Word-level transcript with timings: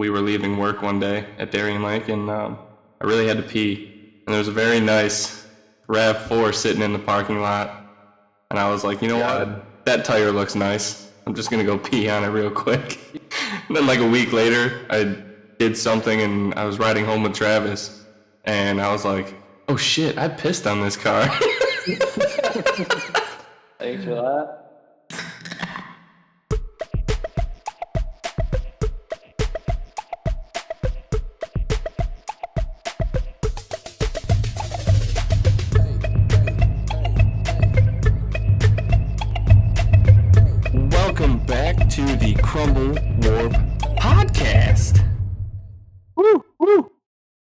we 0.00 0.08
were 0.08 0.22
leaving 0.22 0.56
work 0.56 0.80
one 0.80 0.98
day 0.98 1.26
at 1.38 1.50
Darien 1.50 1.82
Lake, 1.82 2.08
and 2.08 2.30
um, 2.30 2.58
I 3.02 3.04
really 3.04 3.28
had 3.28 3.36
to 3.36 3.42
pee. 3.42 4.22
And 4.26 4.32
there 4.32 4.38
was 4.38 4.48
a 4.48 4.52
very 4.52 4.80
nice 4.80 5.46
RAV4 5.88 6.54
sitting 6.54 6.80
in 6.80 6.94
the 6.94 6.98
parking 6.98 7.42
lot, 7.42 7.84
and 8.50 8.58
I 8.58 8.70
was 8.70 8.82
like, 8.82 9.02
you 9.02 9.08
know 9.08 9.18
what? 9.18 9.84
That 9.84 10.06
tire 10.06 10.32
looks 10.32 10.54
nice. 10.54 11.12
I'm 11.26 11.34
just 11.34 11.50
gonna 11.50 11.64
go 11.64 11.76
pee 11.90 12.08
on 12.08 12.24
it 12.24 12.28
real 12.28 12.50
quick. 12.50 12.98
and 13.68 13.76
then 13.76 13.86
like 13.86 13.98
a 13.98 14.08
week 14.08 14.32
later, 14.32 14.86
I 14.88 15.22
did 15.58 15.76
something, 15.76 16.22
and 16.22 16.54
I 16.54 16.64
was 16.64 16.78
riding 16.78 17.04
home 17.04 17.22
with 17.22 17.34
Travis, 17.34 18.02
and 18.44 18.80
I 18.80 18.90
was 18.90 19.04
like, 19.04 19.34
oh 19.68 19.76
shit, 19.76 20.16
I 20.16 20.28
pissed 20.28 20.66
on 20.66 20.80
this 20.80 20.96
car. 20.96 21.26
Thanks 23.78 24.04
for 24.04 24.14
that. 24.14 24.59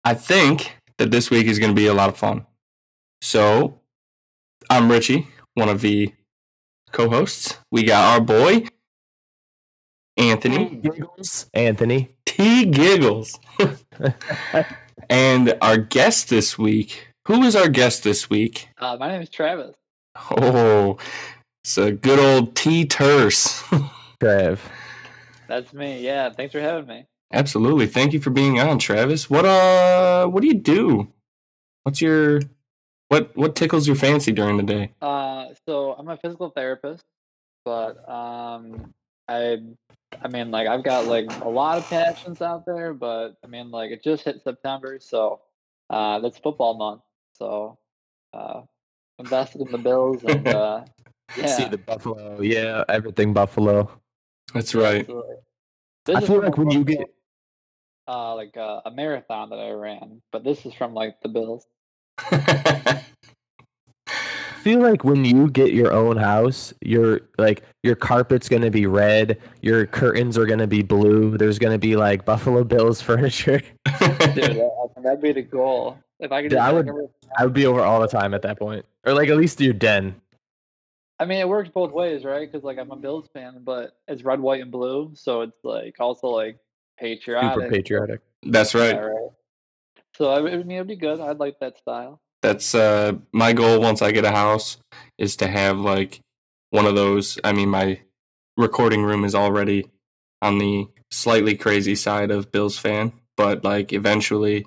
I 0.07 0.13
think 0.13 0.77
that 0.99 1.11
this 1.11 1.29
week 1.29 1.47
is 1.47 1.59
going 1.59 1.71
to 1.71 1.75
be 1.75 1.87
a 1.87 1.93
lot 1.93 2.07
of 2.07 2.15
fun. 2.15 2.45
So, 3.21 3.81
I'm 4.69 4.89
Richie, 4.89 5.27
one 5.55 5.67
of 5.67 5.81
the 5.81 6.13
co 6.93 7.09
hosts. 7.09 7.57
We 7.73 7.83
got 7.83 8.13
our 8.13 8.21
boy, 8.21 8.67
Anthony 10.15 10.77
Giggles. 10.77 11.49
Anthony. 11.53 12.15
T. 12.25 12.67
Giggles. 12.67 13.37
and 15.09 15.57
our 15.61 15.75
guest 15.75 16.29
this 16.29 16.57
week. 16.57 17.09
Who 17.27 17.43
is 17.43 17.53
our 17.57 17.67
guest 17.67 18.05
this 18.05 18.29
week? 18.29 18.69
Uh, 18.77 18.95
my 18.97 19.09
name 19.09 19.21
is 19.21 19.29
Travis. 19.29 19.75
Oh, 20.31 20.97
it's 21.65 21.77
a 21.77 21.91
good 21.91 22.19
old 22.19 22.55
T. 22.55 22.85
Terse. 22.85 23.61
Trev. 24.21 24.71
That's 25.49 25.73
me. 25.73 26.01
Yeah, 26.01 26.29
thanks 26.29 26.53
for 26.53 26.61
having 26.61 26.87
me. 26.87 27.07
Absolutely. 27.31 27.87
Thank 27.87 28.13
you 28.13 28.19
for 28.19 28.29
being 28.29 28.59
on, 28.59 28.79
Travis. 28.79 29.29
What 29.29 29.45
uh 29.45 30.27
what 30.27 30.41
do 30.41 30.47
you 30.47 30.53
do? 30.53 31.11
What's 31.83 32.01
your 32.01 32.41
what 33.09 33.35
what 33.35 33.55
tickles 33.55 33.87
your 33.87 33.95
fancy 33.95 34.31
during 34.31 34.57
the 34.57 34.63
day? 34.63 34.91
Uh, 35.01 35.47
so 35.65 35.93
I'm 35.93 36.07
a 36.09 36.17
physical 36.17 36.49
therapist, 36.49 37.03
but 37.63 37.97
um, 38.09 38.93
I, 39.27 39.59
I 40.21 40.27
mean, 40.27 40.51
like 40.51 40.67
I've 40.67 40.83
got 40.83 41.05
like 41.05 41.25
a 41.41 41.49
lot 41.49 41.77
of 41.77 41.89
passions 41.89 42.41
out 42.41 42.65
there, 42.65 42.93
but 42.93 43.37
I 43.43 43.47
mean, 43.47 43.71
like 43.71 43.91
it 43.91 44.03
just 44.03 44.23
hit 44.23 44.41
September, 44.43 44.99
so 44.99 45.41
uh, 45.89 46.19
that's 46.19 46.37
football 46.37 46.77
month. 46.77 47.01
So, 47.33 47.77
uh, 48.33 48.61
invested 49.19 49.61
in 49.61 49.71
the 49.71 49.77
Bills 49.77 50.23
and 50.23 50.47
uh, 50.47 50.83
yeah, 51.37 51.45
See 51.47 51.65
the 51.65 51.77
Buffalo. 51.77 52.41
Yeah, 52.41 52.83
everything 52.89 53.33
Buffalo. 53.33 53.89
That's 54.53 54.75
right. 54.75 55.01
absolutely. 55.01 55.35
I 55.35 55.39
This 56.05 56.23
is 56.23 56.27
feel 56.27 56.41
like 56.41 56.57
when 56.57 56.71
you 56.71 56.83
get 56.83 57.07
uh, 58.07 58.35
like 58.35 58.55
uh, 58.57 58.81
a 58.85 58.91
marathon 58.91 59.49
that 59.49 59.59
I 59.59 59.71
ran, 59.71 60.21
but 60.31 60.43
this 60.43 60.65
is 60.65 60.73
from 60.73 60.93
like 60.93 61.21
the 61.21 61.29
Bills. 61.29 61.65
I 62.19 63.03
feel 64.61 64.79
like 64.81 65.03
when 65.03 65.23
you 65.23 65.49
get 65.49 65.71
your 65.73 65.93
own 65.93 66.17
house, 66.17 66.73
your 66.81 67.21
like 67.37 67.63
your 67.83 67.95
carpet's 67.95 68.49
gonna 68.49 68.71
be 68.71 68.85
red, 68.85 69.39
your 69.61 69.85
curtains 69.85 70.37
are 70.37 70.45
gonna 70.45 70.67
be 70.67 70.81
blue. 70.83 71.37
There's 71.37 71.59
gonna 71.59 71.77
be 71.77 71.95
like 71.95 72.25
Buffalo 72.25 72.63
Bills 72.63 73.01
furniture. 73.09 73.61
Dude, 73.85 74.35
that, 74.35 74.89
that'd 75.03 75.21
be 75.21 75.31
the 75.33 75.41
goal. 75.41 75.97
If 76.19 76.31
I 76.31 76.41
could, 76.41 76.49
Dude, 76.49 76.59
I 76.59 76.71
would- 76.73 76.89
I 77.37 77.43
would 77.43 77.53
be 77.53 77.65
over 77.65 77.81
all 77.81 77.99
the 78.01 78.07
time 78.07 78.33
at 78.33 78.41
that 78.43 78.57
point, 78.57 78.85
or 79.05 79.13
like 79.13 79.29
at 79.29 79.37
least 79.37 79.59
your 79.61 79.73
den. 79.73 80.15
I 81.19 81.25
mean, 81.25 81.39
it 81.39 81.47
works 81.47 81.69
both 81.69 81.91
ways, 81.91 82.23
right? 82.23 82.49
Because 82.49 82.63
like 82.63 82.77
I'm 82.79 82.89
a 82.91 82.95
Bills 82.95 83.27
fan, 83.33 83.61
but 83.63 83.97
it's 84.07 84.23
red, 84.23 84.39
white, 84.39 84.61
and 84.61 84.71
blue, 84.71 85.11
so 85.13 85.41
it's 85.41 85.57
like 85.63 85.95
also 85.99 86.27
like 86.27 86.57
patriotic. 86.97 87.53
Super 87.53 87.69
patriotic. 87.69 88.21
That's 88.43 88.73
Yeah, 88.73 88.81
right. 88.81 88.95
right. 88.95 89.29
So 90.15 90.29
I, 90.31 90.39
I 90.39 90.63
mean, 90.63 90.71
it'd 90.71 90.87
be 90.87 90.95
good. 90.95 91.19
I'd 91.19 91.37
like 91.39 91.59
that 91.59 91.77
style. 91.77 92.19
That's 92.41 92.75
uh 92.75 93.13
my 93.33 93.53
goal 93.53 93.79
once 93.81 94.01
I 94.01 94.11
get 94.11 94.25
a 94.25 94.31
house 94.31 94.77
is 95.17 95.35
to 95.37 95.47
have 95.47 95.79
like 95.79 96.21
one 96.69 96.85
of 96.85 96.95
those. 96.95 97.39
I 97.43 97.51
mean 97.53 97.69
my 97.69 97.99
recording 98.57 99.03
room 99.03 99.23
is 99.23 99.35
already 99.35 99.89
on 100.41 100.57
the 100.59 100.87
slightly 101.11 101.55
crazy 101.55 101.95
side 101.95 102.31
of 102.31 102.51
Bills 102.51 102.77
fan, 102.77 103.11
but 103.35 103.63
like 103.63 103.91
eventually 103.93 104.65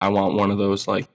I 0.00 0.08
want 0.08 0.34
one 0.34 0.50
of 0.50 0.58
those 0.58 0.88
like 0.88 1.08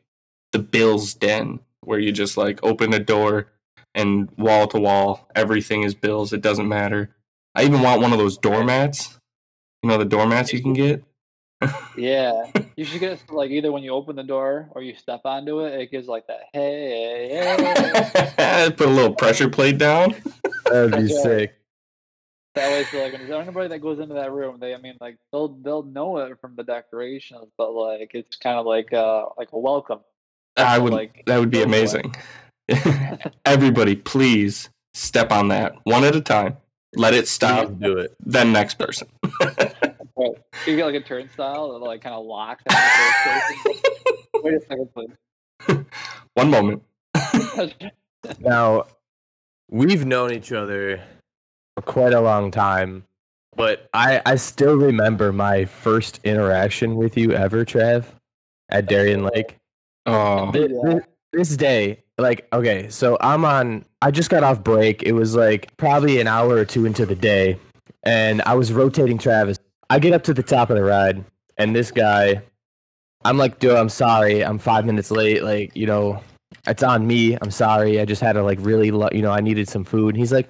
the 0.52 0.60
Bills 0.60 1.14
den 1.16 1.60
where 1.82 2.00
you 2.00 2.12
just 2.12 2.38
like 2.38 2.60
open 2.64 2.94
a 2.94 3.00
door 3.00 3.48
and 3.94 4.30
wall 4.38 4.68
to 4.68 4.80
wall 4.80 5.28
everything 5.36 5.84
is 5.84 5.96
Bills. 5.96 6.34
It 6.34 6.42
doesn't 6.42 6.68
matter. 6.68 7.16
I 7.56 7.64
even 7.64 7.82
want 7.82 8.02
one 8.02 8.14
of 8.14 8.20
those 8.20 8.38
doormats. 8.38 9.18
You 9.86 9.90
know 9.90 10.00
the 10.00 10.06
doormats 10.06 10.52
you 10.52 10.64
can 10.64 10.74
get? 10.74 11.04
Yeah, 11.96 12.50
you 12.76 12.86
should 12.86 13.00
get 13.00 13.22
like 13.30 13.52
either 13.52 13.72
when 13.72 13.84
you 13.84 13.92
open 13.92 14.16
the 14.16 14.24
door 14.24 14.68
or 14.72 14.82
you 14.82 14.96
step 14.96 15.22
onto 15.26 15.60
it, 15.60 15.80
it 15.80 15.92
gives 15.92 16.08
like 16.08 16.26
that 16.26 16.46
hey, 16.54 17.30
hey. 18.36 18.72
Put 18.76 18.88
a 18.88 18.92
little 18.92 19.14
pressure 19.14 19.48
plate 19.48 19.78
down. 19.78 20.16
That'd 20.66 20.94
be 20.94 20.98
right. 20.98 21.10
sick. 21.12 21.56
that 22.56 22.72
way, 22.72 22.84
so 22.86 22.98
like 22.98 23.12
when 23.12 23.28
there's 23.28 23.44
anybody 23.44 23.68
that 23.68 23.78
goes 23.78 24.00
into 24.00 24.16
that 24.16 24.32
room, 24.32 24.58
they, 24.60 24.74
I 24.74 24.80
mean, 24.80 24.98
like 25.00 25.20
they'll 25.32 25.50
they'll 25.50 25.84
know 25.84 26.18
it 26.18 26.42
from 26.42 26.56
the 26.56 26.64
decorations, 26.64 27.52
but 27.56 27.72
like 27.72 28.10
it's 28.16 28.38
kind 28.38 28.58
of 28.58 28.66
like 28.66 28.92
uh 28.92 29.28
like 29.38 29.52
a 29.52 29.60
welcome. 29.60 30.00
I 30.58 30.80
would. 30.80 30.94
like, 30.94 31.22
that 31.28 31.40
would 31.40 31.52
be 31.52 31.60
go 31.60 31.66
for 31.66 31.70
it. 31.70 32.06
amazing. 32.08 32.16
Everybody, 33.46 33.96
please 33.98 34.68
step 34.96 35.32
on 35.32 35.50
that 35.50 35.76
one 35.84 36.04
at 36.04 36.16
a 36.16 36.22
time. 36.22 36.58
Let 36.96 37.14
it 37.14 37.28
stop. 37.28 37.68
Please 37.68 37.76
do 37.80 37.98
it. 37.98 38.16
Then 38.26 38.52
next 38.52 38.80
person. 38.80 39.08
Right. 40.18 40.32
You 40.66 40.76
get 40.78 40.86
like 40.86 40.96
a 40.96 41.02
turnstile 41.02 41.72
that 41.74 41.80
like 41.86 42.02
kind 42.02 42.16
of 42.16 42.26
locks. 42.26 42.64
in 42.70 42.74
the 42.74 42.82
first 42.82 43.24
person. 43.24 43.82
Wait 44.44 44.54
a 44.54 44.60
second, 44.62 44.90
please. 44.94 45.86
One 46.36 46.50
moment. 46.50 46.84
Now, 48.40 48.86
we've 49.70 50.04
known 50.06 50.32
each 50.34 50.52
other 50.52 51.00
for 51.76 51.82
quite 51.84 52.12
a 52.14 52.20
long 52.22 52.50
time, 52.50 53.04
but 53.56 53.88
I, 53.94 54.20
I 54.26 54.36
still 54.36 54.76
remember 54.76 55.32
my 55.32 55.66
first 55.66 56.20
interaction 56.24 56.96
with 56.96 57.18
you 57.18 57.34
ever, 57.34 57.64
Trav, 57.64 58.06
at 58.70 58.88
Darien 58.88 59.24
Lake. 59.24 59.58
Oh, 60.08 60.52
Thi- 60.52 60.70
thi- 60.70 61.00
This 61.34 61.56
day, 61.56 62.04
like, 62.18 62.48
okay, 62.52 62.90
so 62.90 63.16
I'm 63.22 63.46
on, 63.46 63.86
I 64.02 64.10
just 64.10 64.32
got 64.32 64.44
off 64.44 64.64
break. 64.64 65.04
It 65.04 65.12
was 65.12 65.36
like 65.36 65.76
probably 65.78 66.20
an 66.20 66.28
hour 66.28 66.56
or 66.56 66.66
two 66.66 66.86
into 66.88 67.06
the 67.06 67.16
day, 67.16 67.60
and 68.04 68.42
I 68.42 68.56
was 68.56 68.74
rotating 68.74 69.20
Travis. 69.20 69.60
I 69.90 70.00
get 70.00 70.14
up 70.14 70.24
to 70.24 70.34
the 70.34 70.44
top 70.44 70.70
of 70.70 70.78
the 70.78 70.84
ride, 70.84 71.24
and 71.58 71.76
this 71.76 71.92
guy, 71.92 72.42
I'm 73.24 73.38
like, 73.38 73.60
dude, 73.60 73.72
I'm 73.72 73.90
sorry. 73.90 74.44
I'm 74.44 74.60
five 74.60 74.86
minutes 74.86 75.12
late. 75.12 75.44
Like, 75.44 75.76
you 75.76 75.86
know, 75.86 76.22
it's 76.68 76.84
on 76.84 77.08
me. 77.08 77.38
I'm 77.42 77.52
sorry. 77.52 78.00
I 78.00 78.06
just 78.06 78.22
had 78.22 78.34
to, 78.34 78.44
like, 78.44 78.60
really, 78.62 78.92
lo- 78.92 79.10
you 79.12 79.22
know, 79.22 79.32
I 79.32 79.42
needed 79.42 79.68
some 79.68 79.84
food. 79.84 80.10
And 80.10 80.18
he's 80.18 80.32
like, 80.32 80.50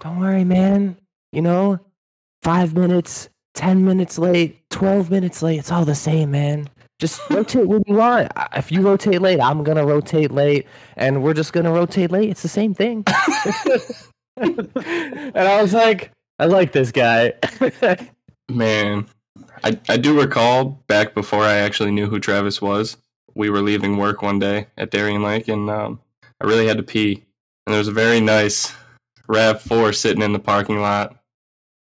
don't 0.00 0.18
worry, 0.18 0.44
man. 0.44 0.96
You 1.32 1.42
know, 1.42 1.78
five 2.42 2.74
minutes, 2.74 3.28
10 3.54 3.84
minutes 3.84 4.18
late, 4.18 4.58
12 4.70 5.10
minutes 5.10 5.42
late. 5.42 5.58
It's 5.58 5.70
all 5.70 5.84
the 5.84 5.94
same, 5.94 6.30
man. 6.30 6.68
Just 6.98 7.20
rotate 7.30 7.66
when 7.66 7.82
you 7.86 7.94
want. 7.94 8.30
If 8.54 8.70
you 8.70 8.82
rotate 8.82 9.22
late, 9.22 9.40
I'm 9.40 9.64
to 9.78 9.86
rotate 9.86 10.30
late, 10.30 10.66
and 10.96 11.22
we're 11.22 11.32
just 11.32 11.52
to 11.64 11.72
rotate 11.72 12.10
late. 12.10 12.28
It's 12.28 12.42
the 12.42 12.48
same 12.48 12.74
thing. 12.74 13.04
and 14.36 14.68
I 15.34 15.62
was 15.62 15.72
like, 15.72 16.10
I 16.38 16.44
like 16.46 16.72
this 16.72 16.92
guy. 16.92 17.32
man. 18.54 19.06
I, 19.62 19.78
I 19.88 19.96
do 19.96 20.18
recall 20.18 20.82
back 20.86 21.14
before 21.14 21.44
I 21.44 21.56
actually 21.56 21.90
knew 21.90 22.08
who 22.08 22.20
Travis 22.20 22.60
was. 22.60 22.96
We 23.34 23.50
were 23.50 23.62
leaving 23.62 23.96
work 23.96 24.22
one 24.22 24.38
day 24.38 24.66
at 24.76 24.90
Darien 24.90 25.22
Lake, 25.22 25.48
and 25.48 25.70
um, 25.70 26.00
I 26.40 26.46
really 26.46 26.66
had 26.66 26.78
to 26.78 26.82
pee. 26.82 27.24
And 27.66 27.72
there 27.72 27.78
was 27.78 27.88
a 27.88 27.92
very 27.92 28.20
nice 28.20 28.72
RAV4 29.28 29.94
sitting 29.94 30.22
in 30.22 30.32
the 30.32 30.38
parking 30.38 30.80
lot. 30.80 31.16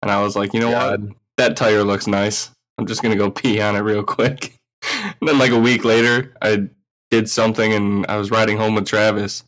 And 0.03 0.11
I 0.11 0.23
was 0.23 0.37
like, 0.37 0.55
you 0.55 0.61
know 0.61 0.70
what? 0.70 1.00
That 1.38 1.56
tire 1.56 1.82
looks 1.82 2.06
nice. 2.06 2.50
I'm 2.79 2.87
just 2.87 3.03
gonna 3.03 3.17
go 3.17 3.31
pee 3.32 3.61
on 3.61 3.76
it 3.76 3.81
real 3.81 4.05
quick. 4.05 4.56
and 5.00 5.29
then 5.29 5.38
like 5.38 5.53
a 5.53 5.59
week 5.59 5.85
later, 5.85 6.35
I 6.43 6.69
did 7.11 7.29
something 7.29 7.73
and 7.73 8.06
I 8.06 8.17
was 8.17 8.31
riding 8.31 8.56
home 8.56 8.75
with 8.75 8.87
Travis, 8.87 9.44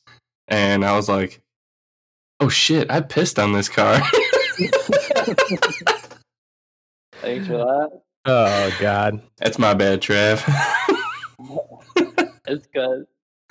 and 0.48 0.84
I 0.84 0.96
was 0.96 1.08
like, 1.08 1.40
"Oh 2.40 2.48
shit, 2.48 2.90
I 2.90 3.00
pissed 3.00 3.38
on 3.38 3.52
this 3.52 3.68
car." 3.68 4.00
Thanks 7.24 7.46
for 7.46 7.58
that. 7.58 8.00
oh, 8.26 8.76
God. 8.80 9.22
That's 9.38 9.58
my 9.58 9.74
bad, 9.74 10.00
Trav. 10.00 10.42
It's 12.46 12.66
good. 12.74 13.06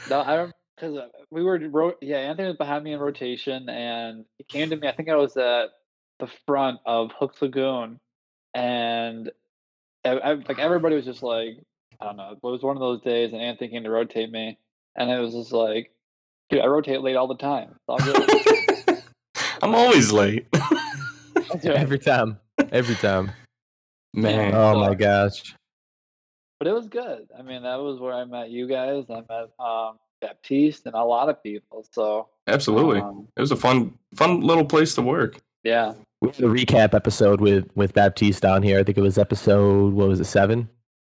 No, 0.08 0.22
I 0.22 0.36
don't 0.36 0.54
because 0.76 0.98
uh, 0.98 1.08
we 1.32 1.44
were 1.44 1.60
ro- 1.70 1.96
yeah. 2.02 2.18
Anthony 2.18 2.50
was 2.50 2.58
behind 2.58 2.84
me 2.84 2.94
in 2.94 3.00
rotation, 3.00 3.68
and 3.70 4.26
he 4.38 4.44
came 4.44 4.70
to 4.70 4.76
me. 4.76 4.88
I 4.88 4.92
think 4.92 5.10
I 5.10 5.16
was 5.16 5.36
at 5.38 5.70
the 6.20 6.28
front 6.46 6.80
of 6.86 7.12
Hooks 7.18 7.42
Lagoon, 7.42 8.00
and 8.54 9.32
I, 10.06 10.12
I, 10.12 10.34
like 10.34 10.60
everybody 10.60 10.96
was 10.96 11.06
just 11.06 11.24
like, 11.24 11.58
I 12.00 12.06
don't 12.06 12.18
know. 12.18 12.32
It 12.32 12.44
was 12.44 12.62
one 12.62 12.76
of 12.76 12.82
those 12.82 13.02
days, 13.02 13.34
and 13.34 13.42
Anthony 13.42 13.70
came 13.70 13.84
to 13.84 13.90
rotate 13.90 14.32
me, 14.32 14.58
and 14.96 15.10
it 15.10 15.20
was 15.20 15.34
just 15.34 15.52
like, 15.52 15.92
dude, 16.50 16.62
I 16.62 16.68
rotate 16.68 17.02
late 17.02 17.16
all 17.16 17.28
the 17.28 17.36
time. 17.36 17.70
It's 17.72 17.84
all 17.88 18.00
good. 18.00 19.04
I'm 19.64 19.74
always 19.74 20.12
late. 20.12 20.46
Every 21.64 22.00
time. 22.00 22.38
Every 22.72 22.96
time. 22.96 23.32
Man, 24.14 24.54
Oh 24.54 24.74
So- 24.74 24.80
my 24.80 24.94
gosh. 24.96 25.56
but 26.60 26.68
it 26.68 26.74
was 26.74 26.88
good. 26.88 27.28
I 27.38 27.42
mean, 27.42 27.64
that 27.64 27.76
was 27.80 28.00
where 28.00 28.14
I 28.14 28.24
met 28.26 28.50
you 28.50 28.68
guys. 28.68 29.06
I 29.10 29.22
met 29.30 29.50
um, 29.60 29.98
Baptiste 30.22 30.86
and 30.86 30.96
a 30.96 31.04
lot 31.04 31.28
of 31.30 31.42
people. 31.44 31.86
So 31.92 32.30
absolutely. 32.48 33.02
um, 33.02 33.28
It 33.36 33.42
was 33.42 33.52
a 33.52 33.56
fun, 33.58 33.98
fun 34.16 34.42
little 34.42 34.64
place 34.66 34.96
to 34.96 35.02
work. 35.02 35.40
yeah, 35.64 35.94
We 36.22 36.30
had 36.30 36.40
a 36.40 36.44
recap 36.44 36.94
episode 36.94 37.42
with 37.42 37.70
with 37.76 37.94
Baptiste 37.94 38.42
down 38.42 38.64
here. 38.64 38.80
I 38.80 38.84
think 38.84 38.98
it 38.98 39.02
was 39.02 39.18
episode 39.18 39.94
what 39.94 40.08
was 40.08 40.20
it 40.22 40.26
seven? 40.26 40.70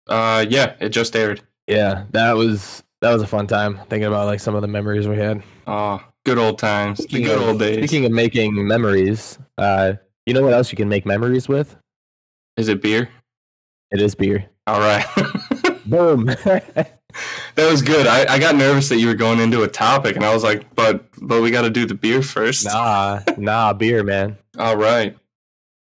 Uh, 0.09 0.45
yeah, 0.49 0.75
it 0.81 0.89
just 0.91 1.15
aired. 1.15 1.43
Yeah, 1.67 2.05
that 2.13 2.33
was 2.33 2.83
that 3.03 3.13
was 3.13 3.21
a 3.23 3.27
fun 3.27 3.47
time. 3.47 3.77
Thinking 3.91 4.05
about 4.05 4.27
like 4.27 4.41
some 4.41 4.55
of 4.55 4.63
the 4.63 4.69
memories 4.69 5.07
we 5.09 5.17
had. 5.17 5.43
Oh, 5.67 6.03
good 6.25 6.39
old 6.39 6.59
times. 6.59 6.99
The 7.07 7.23
good 7.23 7.37
of, 7.41 7.49
old 7.49 7.59
days. 7.59 7.77
Speaking 7.79 8.05
of 8.07 8.13
making 8.13 8.67
memories, 8.67 9.39
uh, 9.59 9.95
you 10.27 10.33
know 10.35 10.43
what 10.43 10.55
else 10.55 10.73
you 10.73 10.77
can 10.77 10.89
make 10.89 11.05
memories 11.05 11.47
with? 11.49 11.77
Is 12.57 12.69
it 12.69 12.83
beer? 12.83 13.09
It 13.91 14.01
is 14.01 14.15
beer. 14.15 14.47
All 14.67 14.81
right. 14.81 15.05
Boom. 15.87 16.27
that 16.45 16.91
was 17.57 17.83
good. 17.83 18.07
I, 18.07 18.35
I 18.35 18.39
got 18.39 18.55
nervous 18.57 18.89
that 18.89 18.99
you 18.99 19.07
were 19.07 19.15
going 19.15 19.41
into 19.41 19.63
a 19.63 19.69
topic, 19.69 20.17
and 20.17 20.25
I 20.25 20.33
was 20.33 20.43
like, 20.45 20.75
but 20.75 21.05
but 21.21 21.43
we 21.43 21.51
got 21.51 21.63
to 21.63 21.71
do 21.71 21.87
the 21.87 21.95
beer 21.95 22.23
first. 22.23 22.65
nah, 22.65 23.21
nah, 23.37 23.73
beer, 23.73 24.03
man. 24.05 24.37
All 24.59 24.77
right. 24.77 25.17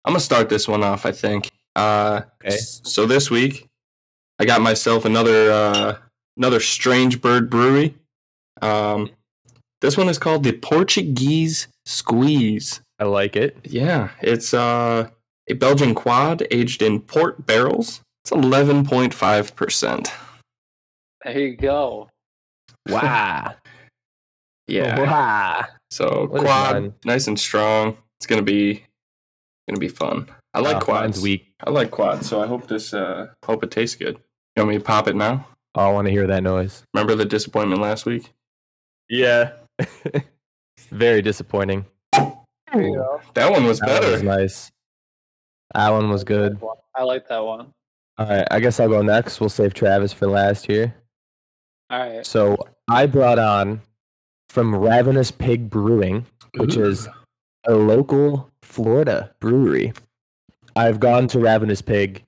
I'm 0.05 0.11
gonna 0.13 0.19
start 0.19 0.49
this 0.49 0.67
one 0.67 0.83
off. 0.83 1.05
I 1.05 1.11
think. 1.11 1.49
Uh, 1.75 2.21
Okay. 2.43 2.57
So 2.57 3.05
this 3.05 3.31
week, 3.31 3.67
I 4.39 4.45
got 4.45 4.61
myself 4.61 5.05
another 5.05 5.51
uh, 5.51 5.97
another 6.37 6.59
Strange 6.59 7.21
Bird 7.21 7.49
Brewery. 7.49 7.95
Um, 8.61 9.09
this 9.81 9.95
one 9.97 10.09
is 10.09 10.17
called 10.17 10.43
the 10.43 10.53
Portuguese 10.53 11.67
Squeeze. 11.85 12.81
I 12.99 13.05
like 13.05 13.35
it. 13.37 13.57
Yeah, 13.63 14.09
it's 14.21 14.53
uh, 14.53 15.09
a 15.49 15.53
Belgian 15.53 15.93
quad 15.95 16.45
aged 16.51 16.81
in 16.81 17.01
port 17.01 17.45
barrels. 17.45 18.01
It's 18.23 18.31
11.5 18.31 19.55
percent. 19.55 20.11
there 21.23 21.39
you 21.39 21.55
go. 21.57 22.09
Wow. 22.89 23.55
Yeah. 24.65 25.01
Wow. 25.01 25.65
So 25.91 26.27
What 26.29 26.41
quad, 26.43 26.93
nice 27.03 27.27
and 27.27 27.37
strong. 27.37 27.97
It's 28.17 28.25
gonna 28.25 28.41
be 28.41 28.85
gonna 29.67 29.77
be 29.79 29.89
fun. 29.89 30.29
I 30.53 30.61
like 30.61 30.77
Uh, 30.77 30.79
quads. 30.79 31.21
Weak. 31.21 31.47
I 31.61 31.69
like 31.69 31.91
quads, 31.91 32.29
so 32.29 32.41
I 32.41 32.47
hope 32.47 32.67
this 32.67 32.93
uh 32.93 33.27
hope 33.45 33.61
it 33.65 33.71
tastes 33.71 33.97
good. 33.97 34.15
You 34.55 34.61
want 34.63 34.69
me 34.69 34.77
to 34.77 34.83
pop 34.83 35.09
it 35.09 35.17
now? 35.17 35.47
Oh, 35.75 35.89
I 35.89 35.91
want 35.91 36.05
to 36.07 36.11
hear 36.11 36.27
that 36.27 36.43
noise. 36.43 36.83
Remember 36.93 37.13
the 37.13 37.25
disappointment 37.25 37.81
last 37.81 38.05
week? 38.05 38.31
Yeah. 39.09 39.51
Very 40.91 41.21
disappointing. 41.21 41.85
There 42.13 42.81
you 42.81 42.95
go. 42.95 43.19
That 43.33 43.51
one 43.51 43.65
was 43.65 43.79
That 43.81 43.87
better. 43.87 44.11
was 44.11 44.23
nice. 44.23 44.71
That 45.73 45.89
one 45.89 46.09
was 46.09 46.23
good. 46.23 46.59
I 46.95 47.03
like 47.03 47.27
that 47.27 47.43
one. 47.43 47.73
All 48.17 48.27
right, 48.27 48.47
I 48.51 48.59
guess 48.59 48.79
I'll 48.79 48.89
go 48.89 49.01
next. 49.01 49.39
We'll 49.39 49.49
save 49.49 49.73
Travis 49.73 50.13
for 50.13 50.27
last 50.27 50.67
here. 50.67 50.93
All 51.89 51.99
right. 51.99 52.25
So 52.25 52.57
I 52.87 53.05
brought 53.07 53.39
on 53.39 53.81
from 54.49 54.75
Ravenous 54.75 55.31
Pig 55.31 55.69
Brewing, 55.69 56.25
which 56.57 56.77
Ooh. 56.77 56.85
is 56.85 57.07
a 57.65 57.73
local 57.73 58.49
Florida 58.61 59.31
brewery. 59.39 59.93
I've 60.75 60.99
gone 60.99 61.27
to 61.29 61.39
Ravenous 61.39 61.81
Pig 61.81 62.23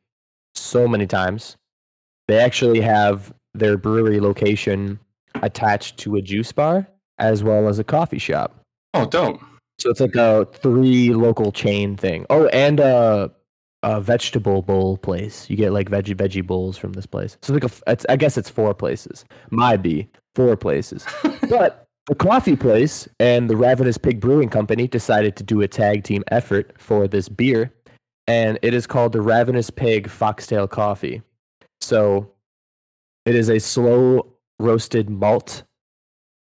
so 0.56 0.88
many 0.88 1.06
times. 1.06 1.56
They 2.28 2.40
actually 2.40 2.82
have 2.82 3.34
their 3.54 3.78
brewery 3.78 4.20
location 4.20 5.00
attached 5.42 5.98
to 6.00 6.16
a 6.16 6.22
juice 6.22 6.52
bar 6.52 6.88
as 7.20 7.44
well 7.44 7.68
as 7.68 7.80
a 7.80 7.84
coffee 7.84 8.18
shop. 8.18 8.60
Oh, 8.94 9.06
dope. 9.06 9.42
So 9.86 9.92
it's 9.92 10.00
like 10.00 10.16
a 10.16 10.48
three 10.52 11.14
local 11.14 11.52
chain 11.52 11.96
thing. 11.96 12.26
Oh, 12.32 12.48
and 12.48 12.80
a, 12.80 13.30
a 13.84 14.02
vegetable 14.02 14.64
bowl 14.64 14.98
place. 14.98 15.48
You 15.48 15.56
get 15.56 15.74
like 15.74 15.92
veggie 15.92 16.16
veggie 16.16 16.44
bowls 16.44 16.76
from 16.76 16.94
this 16.94 17.06
place. 17.06 17.38
So 17.44 17.54
like 17.54 17.66
a, 17.66 17.70
it's, 17.86 18.04
I 18.10 18.16
guess 18.16 18.36
it's 18.36 18.50
four 18.50 18.74
places. 18.74 19.26
Might 19.52 19.84
be 19.84 20.10
four 20.34 20.58
places. 20.58 21.06
but 21.50 21.86
the 22.08 22.16
coffee 22.16 22.56
place 22.56 23.08
and 23.20 23.48
the 23.48 23.56
Ravenous 23.56 24.00
Pig 24.00 24.20
Brewing 24.20 24.50
Company 24.50 24.88
decided 24.88 25.36
to 25.36 25.44
do 25.44 25.62
a 25.62 25.68
tag 25.68 26.04
team 26.04 26.24
effort 26.32 26.74
for 26.80 27.08
this 27.08 27.30
beer, 27.30 27.72
and 28.26 28.58
it 28.64 28.74
is 28.74 28.88
called 28.88 29.12
the 29.12 29.22
Ravenous 29.22 29.70
Pig 29.70 30.10
Foxtail 30.10 30.68
Coffee. 30.68 31.22
So 31.80 32.32
it 33.28 33.36
is 33.36 33.50
a 33.50 33.60
slow 33.60 34.34
roasted 34.58 35.12
malt 35.12 35.62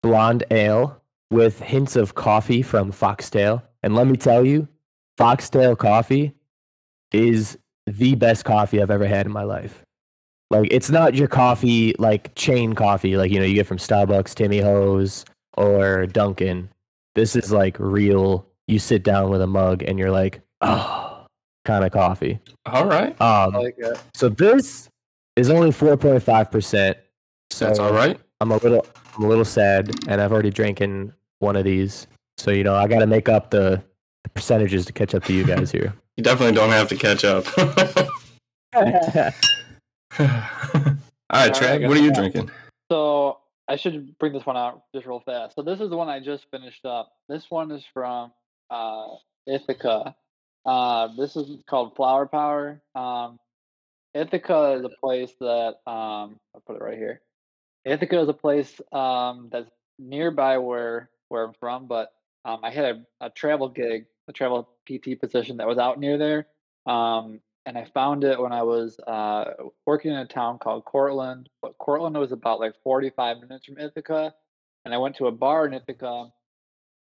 blonde 0.03 0.44
ale 0.50 1.03
with 1.31 1.61
hints 1.61 1.96
of 1.96 2.14
coffee 2.14 2.62
from 2.62 2.93
Foxtail. 2.93 3.62
And 3.82 3.94
let 3.94 4.06
me 4.06 4.17
tell 4.17 4.44
you, 4.44 4.69
Foxtail 5.17 5.76
coffee 5.76 6.34
is 7.12 7.58
the 7.87 8.14
best 8.14 8.44
coffee 8.44 8.82
I've 8.82 8.90
ever 8.90 9.06
had 9.06 9.26
in 9.26 9.32
my 9.32 9.44
life. 9.44 9.82
Like 10.50 10.69
it's 10.70 10.90
not 10.90 11.14
your 11.14 11.28
coffee 11.28 11.94
like 11.99 12.34
chain 12.37 12.75
coffee 12.75 13.17
like 13.17 13.32
you 13.32 13.40
know 13.40 13.44
you 13.44 13.55
get 13.55 13.67
from 13.67 13.78
Starbucks, 13.78 14.34
Timmy 14.34 14.61
Ho's 14.61 15.25
or 15.56 16.06
Dunkin'. 16.06 16.69
This 17.14 17.34
is 17.34 17.50
like 17.50 17.76
real 17.81 18.46
you 18.69 18.78
sit 18.78 19.02
down 19.02 19.31
with 19.31 19.40
a 19.40 19.46
mug 19.46 19.82
and 19.82 19.99
you're 19.99 20.11
like, 20.11 20.40
"Oh, 20.61 21.26
kind 21.64 21.84
of 21.84 21.90
coffee." 21.90 22.38
All 22.67 22.87
right. 22.87 23.20
Um 23.20 23.55
like 23.55 23.76
so 24.14 24.28
this 24.28 24.88
is 25.34 25.50
only 25.50 25.70
4.5%. 25.70 26.94
So 27.50 27.67
That's 27.67 27.78
all 27.78 27.93
right. 27.93 28.19
I'm 28.40 28.52
a 28.52 28.56
little 28.58 28.87
I'm 29.17 29.25
a 29.25 29.28
little 29.28 29.44
sad 29.44 29.90
and 30.08 30.20
I've 30.20 30.32
already 30.32 30.50
drinking 30.50 31.12
one 31.38 31.56
of 31.56 31.65
these. 31.65 32.06
So 32.38 32.50
you 32.50 32.65
know, 32.65 32.75
I 32.75 32.87
got 32.87 33.00
to 33.00 33.06
make 33.06 33.29
up 33.29 33.50
the, 33.50 33.83
the 34.25 34.31
percentages 34.31 34.87
to 34.87 34.93
catch 34.93 35.15
up 35.15 35.25
to 35.25 35.33
you 35.33 35.44
guys 35.44 35.71
here. 35.71 35.94
You 36.17 36.23
definitely 36.23 36.55
don't 36.55 36.71
have 36.71 36.88
to 36.88 36.97
catch 36.97 37.27
up. 37.27 37.44
all 40.19 40.27
right, 41.31 41.55
Trey. 41.55 41.87
What 41.87 41.99
are 41.99 42.00
you 42.00 42.11
drinking? 42.11 42.50
So 42.91 43.41
I 43.69 43.77
should 43.77 44.17
bring 44.19 44.33
this 44.33 44.47
one 44.47 44.56
out 44.56 44.85
just 44.94 45.06
real 45.06 45.21
fast. 45.21 45.56
So 45.56 45.62
this 45.62 45.79
is 45.79 45.91
the 45.91 45.97
one 45.97 46.09
I 46.09 46.21
just 46.21 46.47
finished 46.50 46.87
up. 46.87 47.12
This 47.29 47.50
one 47.50 47.71
is 47.71 47.85
from 47.93 48.33
uh, 48.71 49.09
Ithaca. 49.47 50.15
Uh, 50.65 51.09
this 51.17 51.37
is 51.37 51.59
called 51.69 51.97
Flower 51.97 52.27
Power. 52.27 52.81
Um, 52.94 53.38
Ithaca 54.15 54.77
is 54.79 54.85
a 54.85 55.00
place 55.00 55.33
that 55.41 55.77
um, 55.87 56.38
I'll 56.55 56.62
put 56.66 56.76
it 56.76 56.83
right 56.83 56.97
here. 56.97 57.21
Ithaca 57.85 58.21
is 58.21 58.28
a 58.28 58.35
place 58.35 58.81
um, 58.93 59.49
that's 59.52 59.71
nearby 59.99 60.59
where 60.59 61.11
where 61.28 61.45
I'm 61.45 61.54
from, 61.59 61.87
but 61.87 62.12
um, 62.45 62.61
I 62.62 62.71
had 62.71 62.85
a, 62.85 63.26
a 63.26 63.30
travel 63.30 63.68
gig, 63.68 64.06
a 64.28 64.33
travel 64.33 64.68
PT 64.88 65.21
position 65.21 65.56
that 65.56 65.66
was 65.66 65.78
out 65.78 65.99
near 65.99 66.16
there. 66.16 66.47
Um, 66.87 67.40
and 67.66 67.76
I 67.76 67.85
found 67.85 68.23
it 68.23 68.40
when 68.40 68.52
I 68.52 68.62
was 68.62 68.99
uh, 69.00 69.45
working 69.85 70.12
in 70.12 70.18
a 70.18 70.26
town 70.26 70.59
called 70.59 70.85
Cortland. 70.85 71.49
But 71.61 71.76
Cortland 71.78 72.16
was 72.16 72.30
about 72.30 72.61
like 72.61 72.75
45 72.85 73.40
minutes 73.40 73.66
from 73.66 73.78
Ithaca. 73.78 74.33
And 74.85 74.95
I 74.95 74.99
went 74.99 75.16
to 75.16 75.26
a 75.26 75.33
bar 75.33 75.66
in 75.66 75.75
Ithaca 75.75 76.28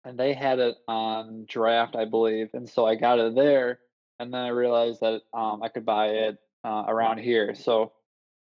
and 0.06 0.18
they 0.18 0.34
had 0.34 0.60
it 0.60 0.75
on 0.88 1.46
draft, 1.50 1.98
I 1.98 2.06
believe. 2.06 2.50
And 2.53 2.70
so 2.70 2.86
I 2.86 2.96
got 2.96 3.20
it 3.20 3.36
there. 3.36 3.80
And 4.20 4.34
then 4.34 4.42
I 4.42 4.50
realized 4.50 5.01
that 5.01 5.22
um, 5.34 5.62
I 5.62 5.68
could 5.68 5.86
buy 5.86 6.08
it 6.08 6.38
uh, 6.63 6.86
around 6.88 7.18
here. 7.18 7.56
So 7.56 7.92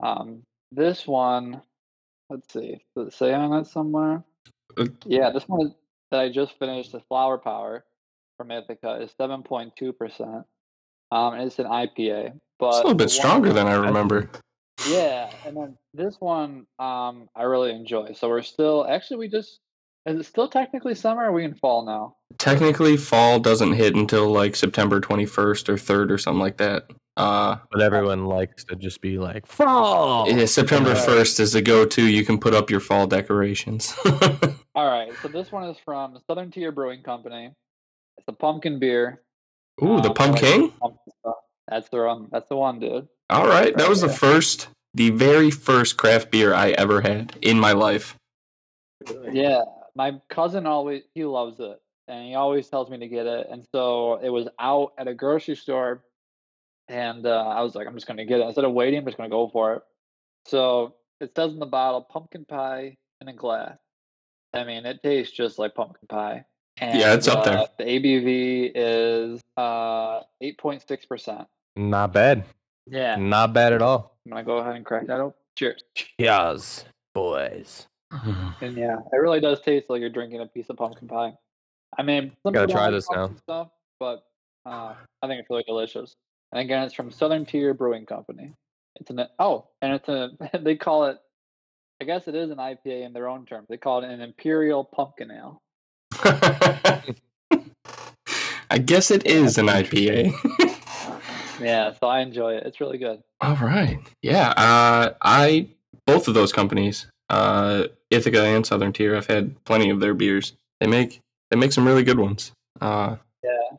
um, 0.00 0.44
this 0.70 1.06
one, 1.08 1.62
let's 2.30 2.52
see, 2.52 2.84
does 2.96 3.08
it 3.08 3.14
say 3.14 3.32
on 3.34 3.52
it 3.54 3.66
somewhere? 3.66 4.22
Uh, 4.76 4.86
Yeah, 5.04 5.30
this 5.30 5.44
one 5.48 5.74
that 6.10 6.20
I 6.20 6.28
just 6.30 6.58
finished, 6.58 6.92
the 6.92 7.00
Flower 7.00 7.38
Power 7.38 7.84
from 8.36 8.50
Ithaca, 8.50 9.00
is 9.02 9.10
7.2%. 9.18 10.44
Um, 11.10 11.34
and 11.34 11.42
it's 11.42 11.58
an 11.58 11.66
IPA. 11.66 12.32
But 12.58 12.68
It's 12.68 12.76
a 12.76 12.78
little 12.78 12.90
the 12.90 12.94
bit 12.96 13.04
one- 13.04 13.08
stronger 13.10 13.52
than 13.52 13.66
I 13.66 13.74
remember. 13.74 14.30
yeah, 14.88 15.30
and 15.46 15.56
then 15.56 15.76
this 15.94 16.16
one 16.20 16.66
um 16.78 17.28
I 17.36 17.42
really 17.42 17.70
enjoy. 17.72 18.12
So 18.14 18.28
we're 18.28 18.42
still 18.42 18.86
actually 18.88 19.18
we 19.18 19.28
just 19.28 19.60
is 20.06 20.18
it 20.18 20.24
still 20.24 20.48
technically 20.48 20.94
summer? 20.94 21.22
Or 21.22 21.26
are 21.26 21.32
we 21.32 21.44
in 21.44 21.54
fall 21.54 21.84
now? 21.84 22.16
Technically, 22.38 22.96
fall 22.96 23.38
doesn't 23.38 23.74
hit 23.74 23.94
until 23.94 24.30
like 24.32 24.56
September 24.56 25.00
21st 25.00 25.68
or 25.68 25.74
3rd 25.74 26.10
or 26.10 26.18
something 26.18 26.40
like 26.40 26.56
that. 26.56 26.84
Uh, 27.16 27.56
but 27.70 27.82
everyone 27.82 28.24
likes 28.26 28.64
to 28.64 28.74
just 28.74 29.00
be 29.02 29.18
like, 29.18 29.46
fall. 29.46 30.26
yeah, 30.28 30.46
September 30.46 30.94
1st 30.94 31.38
is 31.40 31.52
the 31.52 31.60
go-to. 31.62 32.02
You 32.06 32.24
can 32.24 32.38
put 32.38 32.54
up 32.54 32.70
your 32.70 32.80
fall 32.80 33.06
decorations. 33.06 33.94
All 34.74 34.86
right, 34.86 35.12
so 35.20 35.28
this 35.28 35.52
one 35.52 35.64
is 35.68 35.76
from 35.84 36.18
Southern 36.26 36.50
Tier 36.50 36.72
Brewing 36.72 37.02
Company. 37.02 37.50
It's 38.16 38.28
a 38.28 38.32
pumpkin 38.32 38.78
beer. 38.78 39.22
Ooh, 39.82 39.86
the 39.86 39.92
Um, 39.96 40.02
like 40.02 40.14
pumpkin. 40.14 40.72
That's 41.68 41.88
the 41.90 41.98
one. 41.98 42.28
That's 42.30 42.48
the 42.48 42.56
one, 42.56 42.80
dude. 42.80 43.08
All 43.30 43.46
right, 43.46 43.76
that 43.76 43.88
was 43.88 44.00
the 44.00 44.08
first, 44.08 44.68
the 44.94 45.10
very 45.10 45.50
first 45.50 45.96
craft 45.96 46.30
beer 46.30 46.54
I 46.54 46.70
ever 46.70 47.00
had 47.00 47.36
in 47.42 47.58
my 47.58 47.72
life. 47.72 48.16
Yeah, 49.30 49.62
my 49.94 50.20
cousin 50.28 50.66
always 50.66 51.02
he 51.14 51.24
loves 51.24 51.58
it, 51.60 51.78
and 52.08 52.26
he 52.26 52.34
always 52.34 52.68
tells 52.68 52.88
me 52.90 52.98
to 52.98 53.08
get 53.08 53.26
it. 53.26 53.46
And 53.50 53.66
so 53.72 54.20
it 54.22 54.30
was 54.30 54.48
out 54.58 54.92
at 54.98 55.08
a 55.08 55.14
grocery 55.14 55.56
store. 55.56 56.04
and 56.88 57.24
uh, 57.26 57.46
I 57.48 57.62
was 57.62 57.74
like, 57.74 57.86
I'm 57.86 57.94
just 57.94 58.06
gonna 58.06 58.24
get 58.26 58.40
it 58.40 58.46
instead 58.46 58.64
of 58.64 58.72
waiting. 58.72 58.98
I'm 58.98 59.04
just 59.06 59.16
gonna 59.16 59.28
go 59.30 59.48
for 59.48 59.74
it. 59.76 59.82
So 60.46 60.96
it 61.20 61.32
says 61.36 61.52
in 61.52 61.58
the 61.58 61.66
bottle, 61.66 62.02
pumpkin 62.02 62.44
pie 62.44 62.96
in 63.20 63.28
a 63.28 63.32
glass. 63.32 63.78
I 64.54 64.64
mean, 64.64 64.86
it 64.86 65.02
tastes 65.02 65.34
just 65.34 65.58
like 65.58 65.74
pumpkin 65.74 66.06
pie. 66.08 66.44
And, 66.78 66.98
Yeah, 66.98 67.14
it's 67.14 67.28
up 67.28 67.44
there. 67.44 67.58
uh, 67.58 67.66
the 67.78 67.84
ABV 67.84 68.72
is 68.74 69.40
uh, 69.56 70.20
8.6%. 70.42 71.46
Not 71.76 72.12
bad. 72.12 72.44
Yeah. 72.86 73.16
Not 73.16 73.52
bad 73.52 73.72
at 73.72 73.82
all. 73.82 74.16
I'm 74.26 74.32
going 74.32 74.44
to 74.44 74.46
go 74.46 74.58
ahead 74.58 74.76
and 74.76 74.84
crack 74.84 75.06
that 75.06 75.20
open. 75.20 75.38
Cheers. 75.56 75.82
Cheers, 75.94 76.84
boys. 77.14 77.86
And 78.60 78.76
yeah, 78.76 78.96
it 79.12 79.16
really 79.16 79.40
does 79.40 79.60
taste 79.60 79.86
like 79.88 80.00
you're 80.00 80.10
drinking 80.10 80.40
a 80.40 80.46
piece 80.46 80.68
of 80.68 80.76
pumpkin 80.76 81.08
pie. 81.08 81.32
I 81.98 82.02
mean, 82.02 82.32
some 82.42 82.52
Gotta 82.52 82.72
try 82.72 82.90
this 82.90 83.06
now. 83.10 83.30
Stuff, 83.42 83.68
but 83.98 84.24
uh, 84.66 84.94
I 85.22 85.26
think 85.26 85.40
it's 85.40 85.50
really 85.50 85.64
delicious. 85.66 86.14
And 86.52 86.60
again, 86.60 86.82
it's 86.84 86.94
from 86.94 87.10
Southern 87.10 87.44
Tier 87.44 87.74
Brewing 87.74 88.06
Company. 88.06 88.52
It's 88.96 89.10
an 89.10 89.20
oh, 89.38 89.68
and 89.80 89.94
it's 89.94 90.08
a 90.08 90.30
they 90.60 90.76
call 90.76 91.06
it. 91.06 91.18
I 92.02 92.04
guess 92.04 92.26
it 92.26 92.34
is 92.34 92.50
an 92.50 92.58
IPA 92.58 93.06
in 93.06 93.12
their 93.12 93.28
own 93.28 93.46
terms. 93.46 93.68
They 93.70 93.76
call 93.76 94.02
it 94.02 94.10
an 94.10 94.20
Imperial 94.20 94.82
Pumpkin 94.82 95.30
Ale. 95.30 95.62
I 98.68 98.78
guess 98.84 99.12
it 99.12 99.24
is 99.24 99.56
an 99.56 99.66
IPA. 99.66 100.34
Yeah, 101.60 101.92
so 101.92 102.08
I 102.08 102.22
enjoy 102.22 102.54
it. 102.54 102.64
It's 102.66 102.80
really 102.80 102.98
good. 102.98 103.22
All 103.40 103.54
right. 103.54 104.00
Yeah. 104.20 104.48
Uh, 104.56 105.12
I 105.22 105.68
both 106.08 106.26
of 106.26 106.34
those 106.34 106.52
companies, 106.52 107.06
uh, 107.30 107.84
Ithaca 108.10 108.42
and 108.42 108.66
Southern 108.66 108.92
Tier, 108.92 109.14
I've 109.14 109.28
had 109.28 109.62
plenty 109.62 109.88
of 109.88 110.00
their 110.00 110.12
beers. 110.12 110.54
They 110.80 110.88
make 110.88 111.20
they 111.52 111.56
make 111.56 111.72
some 111.72 111.86
really 111.86 112.02
good 112.02 112.18
ones. 112.18 112.50
Uh, 112.80 113.14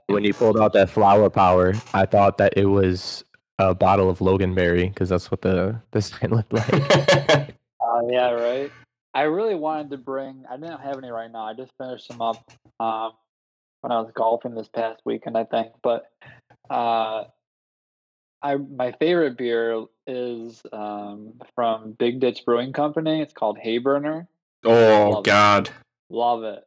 When 0.06 0.24
you 0.24 0.34
pulled 0.34 0.58
out 0.58 0.72
that 0.74 0.90
flower 0.90 1.30
power, 1.30 1.74
I 1.94 2.06
thought 2.06 2.38
that 2.38 2.54
it 2.56 2.68
was 2.68 3.26
a 3.60 3.76
bottle 3.76 4.10
of 4.10 4.20
Loganberry 4.20 4.88
because 4.88 5.10
that's 5.10 5.30
what 5.30 5.42
the 5.42 5.82
the 5.92 6.02
sign 6.02 6.30
looked 6.30 6.54
like. 6.54 7.54
Yeah, 8.12 8.32
right. 8.32 8.72
I 9.14 9.24
really 9.24 9.56
wanted 9.56 9.92
to 9.92 9.98
bring. 9.98 10.44
I 10.50 10.58
didn't 10.58 10.82
have 10.82 10.98
any 10.98 11.10
right 11.10 11.32
now. 11.32 11.46
I 11.46 11.54
just 11.54 11.72
finished 11.78 12.08
them 12.08 12.22
up 12.22 12.52
um, 12.80 13.12
when 13.82 13.92
I 13.92 14.00
was 14.00 14.12
golfing 14.16 14.56
this 14.56 14.70
past 14.70 15.02
weekend, 15.06 15.38
I 15.38 15.44
think. 15.44 15.72
But 15.84 16.06
uh, 16.70 17.26
I 18.42 18.56
my 18.56 18.92
favorite 19.00 19.38
beer 19.38 19.86
is 20.08 20.62
um, 20.74 21.34
from 21.56 21.92
Big 21.94 22.20
Ditch 22.20 22.44
Brewing 22.46 22.74
Company. 22.74 23.22
It's 23.22 23.34
called 23.34 23.58
Hayburner. 23.64 24.28
oh 24.66 25.10
Love 25.10 25.20
it. 25.20 25.24
God. 25.26 25.70
Love 26.10 26.44
it. 26.44 26.64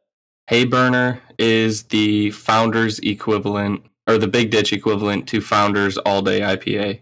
Hayburner 0.49 1.19
is 1.37 1.83
the 1.83 2.31
founder's 2.31 2.99
equivalent 2.99 3.83
or 4.07 4.17
the 4.17 4.27
Big 4.27 4.49
Ditch 4.51 4.71
equivalent 4.71 5.27
to 5.27 5.41
Founders 5.41 5.97
All 5.99 6.21
Day 6.21 6.39
IPA. 6.39 7.01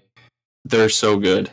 They're 0.66 0.90
so 0.90 1.18
good. 1.18 1.52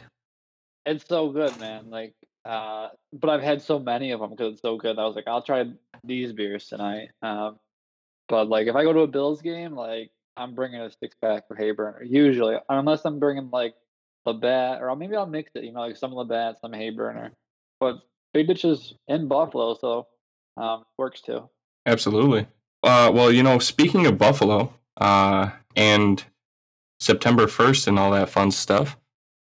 It's 0.87 1.07
so 1.07 1.29
good, 1.29 1.59
man. 1.61 1.91
Like, 1.91 2.15
uh, 2.45 2.89
but 3.13 3.31
I've 3.31 3.43
had 3.43 3.63
so 3.63 3.79
many 3.79 4.11
of 4.11 4.21
them 4.21 4.31
because 4.31 4.55
it's 4.55 4.63
so 4.63 4.77
good. 4.77 4.99
I 4.99 5.05
was 5.05 5.17
like, 5.17 5.29
I'll 5.29 5.43
try 5.43 5.65
these 6.05 6.33
beers 6.33 6.67
tonight. 6.67 7.11
Um, 7.23 7.59
but 8.29 8.49
like, 8.49 8.67
if 8.67 8.75
I 8.75 8.83
go 8.83 8.93
to 8.93 9.01
a 9.01 9.07
Bills 9.07 9.43
game, 9.43 9.75
like, 9.75 10.11
I'm 10.37 10.55
bringing 10.55 10.81
a 10.81 10.91
six 10.91 11.15
pack 11.21 11.45
of 11.51 11.57
Hayburner 11.57 11.99
usually, 12.05 12.57
unless 12.69 13.05
I'm 13.05 13.19
bringing 13.19 13.51
like 13.51 13.75
Labatt 14.25 14.81
or 14.81 14.95
maybe 14.97 15.15
I'll 15.17 15.27
mix 15.27 15.51
it. 15.55 15.65
You 15.65 15.73
know, 15.73 15.81
like 15.81 15.97
some 15.97 16.15
Labatt, 16.15 16.61
some 16.61 16.73
Hayburner. 16.73 17.31
But 17.81 18.01
Big 18.33 18.47
Ditch 18.47 18.65
is 18.65 18.95
in 19.09 19.29
Buffalo, 19.29 19.75
so 19.75 20.07
um, 20.57 20.85
works 20.99 21.21
too. 21.21 21.49
Absolutely. 21.87 22.47
Uh, 22.83 23.11
well, 23.13 23.31
you 23.31 23.43
know, 23.43 23.59
speaking 23.59 24.07
of 24.07 24.19
Buffalo 24.19 24.73
uh, 24.97 25.51
and 25.77 26.25
September 27.01 27.47
1st 27.47 27.89
and 27.89 27.99
all 27.99 28.11
that 28.13 28.29
fun 28.29 28.51
stuff, 28.51 28.97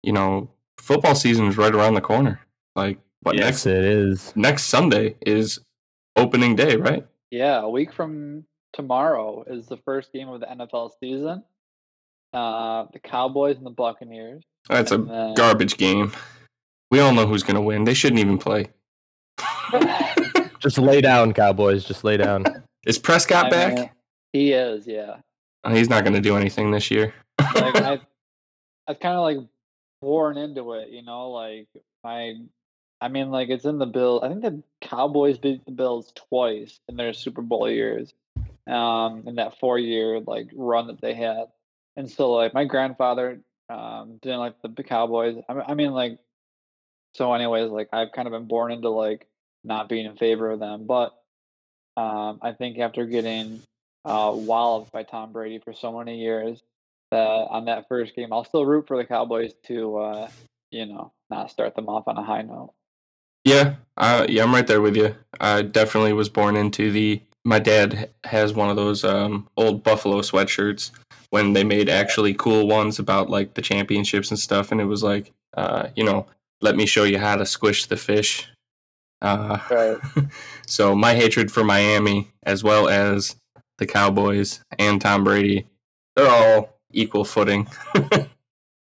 you 0.04 0.12
know, 0.12 0.50
football 0.78 1.16
season 1.16 1.48
is 1.48 1.58
right 1.58 1.74
around 1.74 1.94
the 1.94 2.02
corner. 2.02 2.42
Like, 2.76 3.00
what 3.22 3.36
yes, 3.36 3.66
next? 3.66 3.66
it 3.68 3.84
is. 3.84 4.34
Next 4.36 4.64
Sunday 4.66 5.16
is 5.22 5.60
opening 6.16 6.56
day, 6.56 6.76
right? 6.76 7.06
Yeah, 7.30 7.62
a 7.62 7.70
week 7.70 7.94
from 7.94 8.46
tomorrow 8.74 9.44
is 9.48 9.68
the 9.68 9.78
first 9.78 10.12
game 10.14 10.30
of 10.30 10.40
the 10.40 10.48
NFL 10.48 10.92
season. 11.00 11.44
Uh, 12.34 12.86
the 12.94 13.00
Cowboys 13.00 13.58
and 13.58 13.66
the 13.66 13.72
Buccaneers. 13.72 14.44
That's 14.70 14.92
a 14.92 14.98
then- 14.98 15.34
garbage 15.34 15.78
game. 15.78 16.14
We 16.90 17.00
all 17.00 17.14
know 17.14 17.26
who's 17.26 17.44
going 17.44 17.56
to 17.56 17.62
win. 17.62 17.86
They 17.86 17.94
shouldn't 17.94 18.20
even 18.20 18.38
play. 18.38 18.68
Just 20.60 20.78
lay 20.78 21.02
down, 21.02 21.34
Cowboys. 21.34 21.86
Just 21.86 22.04
lay 22.04 22.18
down. 22.18 22.46
Is 22.86 23.00
Prescott 23.00 23.46
I 23.46 23.50
back? 23.50 23.76
mean, 23.76 23.90
he 24.34 24.54
is, 24.54 24.88
yeah. 24.88 25.18
Oh, 25.64 25.74
he's 25.74 25.90
not 25.90 26.04
going 26.04 26.14
to 26.16 26.22
do 26.22 26.36
anything 26.36 26.72
this 26.72 26.90
year. 26.90 27.14
Like 27.54 27.76
I, 27.76 28.00
I 28.88 28.94
kind 28.96 29.16
of 29.16 29.22
like 29.22 29.38
born 30.02 30.38
into 30.38 30.74
it, 30.74 30.90
you 30.90 31.04
know. 31.04 31.30
Like 31.30 31.68
my, 32.04 32.34
I 33.02 33.08
mean, 33.08 33.32
like 33.32 33.50
it's 33.50 33.66
in 33.66 33.80
the 33.80 33.86
bill. 33.86 34.22
I 34.24 34.30
think 34.30 34.42
the 34.42 34.62
Cowboys 34.80 35.40
beat 35.40 35.66
the 35.66 35.72
Bills 35.72 36.14
twice 36.30 36.80
in 36.88 36.96
their 36.96 37.14
Super 37.14 37.42
Bowl 37.42 37.70
years, 37.70 38.14
um, 38.68 39.24
in 39.26 39.36
that 39.36 39.60
four 39.60 39.80
year 39.80 40.20
like 40.20 40.50
run 40.54 40.88
that 40.88 41.02
they 41.02 41.16
had. 41.16 41.46
And 41.98 42.10
so 42.10 42.32
like 42.32 42.54
my 42.54 42.66
grandfather 42.66 43.42
um 43.70 44.20
didn't 44.22 44.40
like 44.40 44.56
the 44.62 44.84
Cowboys. 44.84 45.42
I 45.50 45.54
mean, 45.54 45.64
I 45.68 45.74
mean 45.74 45.92
like, 45.92 46.20
so 47.16 47.34
anyways, 47.34 47.72
like 47.72 47.90
I've 47.92 48.12
kind 48.12 48.28
of 48.28 48.34
been 48.34 48.48
born 48.48 48.72
into 48.72 48.90
like 48.90 49.28
not 49.64 49.90
being 49.90 50.06
in 50.06 50.16
favor 50.16 50.52
of 50.52 50.60
them, 50.60 50.86
but 50.86 51.14
um, 51.98 52.40
I 52.42 52.54
think 52.54 52.80
after 52.80 53.06
getting 53.06 53.62
uh, 54.06 54.32
walloped 54.34 54.92
by 54.92 55.04
Tom 55.04 55.32
Brady 55.32 55.60
for 55.60 55.74
so 55.74 55.98
many 55.98 56.20
years, 56.20 56.62
that 57.12 57.18
on 57.18 57.66
that 57.66 57.88
first 57.88 58.16
game, 58.16 58.32
I'll 58.32 58.46
still 58.46 58.66
root 58.66 58.88
for 58.88 58.98
the 58.98 59.06
Cowboys 59.06 59.54
to, 59.68 59.98
uh, 59.98 60.30
you 60.72 60.86
know, 60.86 61.12
not 61.30 61.52
start 61.52 61.76
them 61.76 61.90
off 61.90 62.08
on 62.08 62.18
a 62.18 62.24
high 62.24 62.42
note. 62.42 62.74
Yeah, 63.44 63.76
uh, 63.98 64.26
yeah, 64.30 64.44
I'm 64.44 64.54
right 64.54 64.68
there 64.68 64.82
with 64.82 64.96
you. 64.96 65.16
I 65.40 65.64
definitely 65.64 66.14
was 66.14 66.30
born 66.30 66.56
into 66.56 66.92
the. 66.92 67.22
My 67.44 67.60
dad 67.60 68.10
has 68.26 68.54
one 68.54 68.70
of 68.70 68.76
those 68.76 69.04
um, 69.04 69.48
old 69.58 69.84
Buffalo 69.84 70.22
sweatshirts 70.22 70.92
when 71.32 71.54
they 71.54 71.64
made 71.64 71.90
actually 71.90 72.34
cool 72.36 72.68
ones 72.68 73.00
about 73.00 73.30
like 73.30 73.56
the 73.56 73.62
championships 73.62 74.30
and 74.30 74.40
stuff, 74.40 74.72
and 74.72 74.80
it 74.80 74.86
was 74.86 75.02
like, 75.02 75.32
uh, 75.56 75.88
you 75.96 76.04
know, 76.04 76.28
let 76.62 76.76
me 76.76 76.86
show 76.86 77.04
you 77.04 77.18
how 77.18 77.36
to 77.36 77.46
squish 77.46 77.88
the 77.88 77.98
fish. 77.98 78.48
Uh, 79.22 79.58
Right. 79.70 79.98
so 80.68 80.96
my 80.96 81.16
hatred 81.16 81.52
for 81.52 81.64
Miami, 81.64 82.28
as 82.44 82.64
well 82.64 82.88
as 82.90 83.36
the 83.78 83.88
Cowboys 83.88 84.62
and 84.78 85.02
Tom 85.02 85.24
Brady, 85.24 85.66
they're 86.16 86.30
all 86.30 86.78
equal 86.92 87.26
footing. 87.26 87.68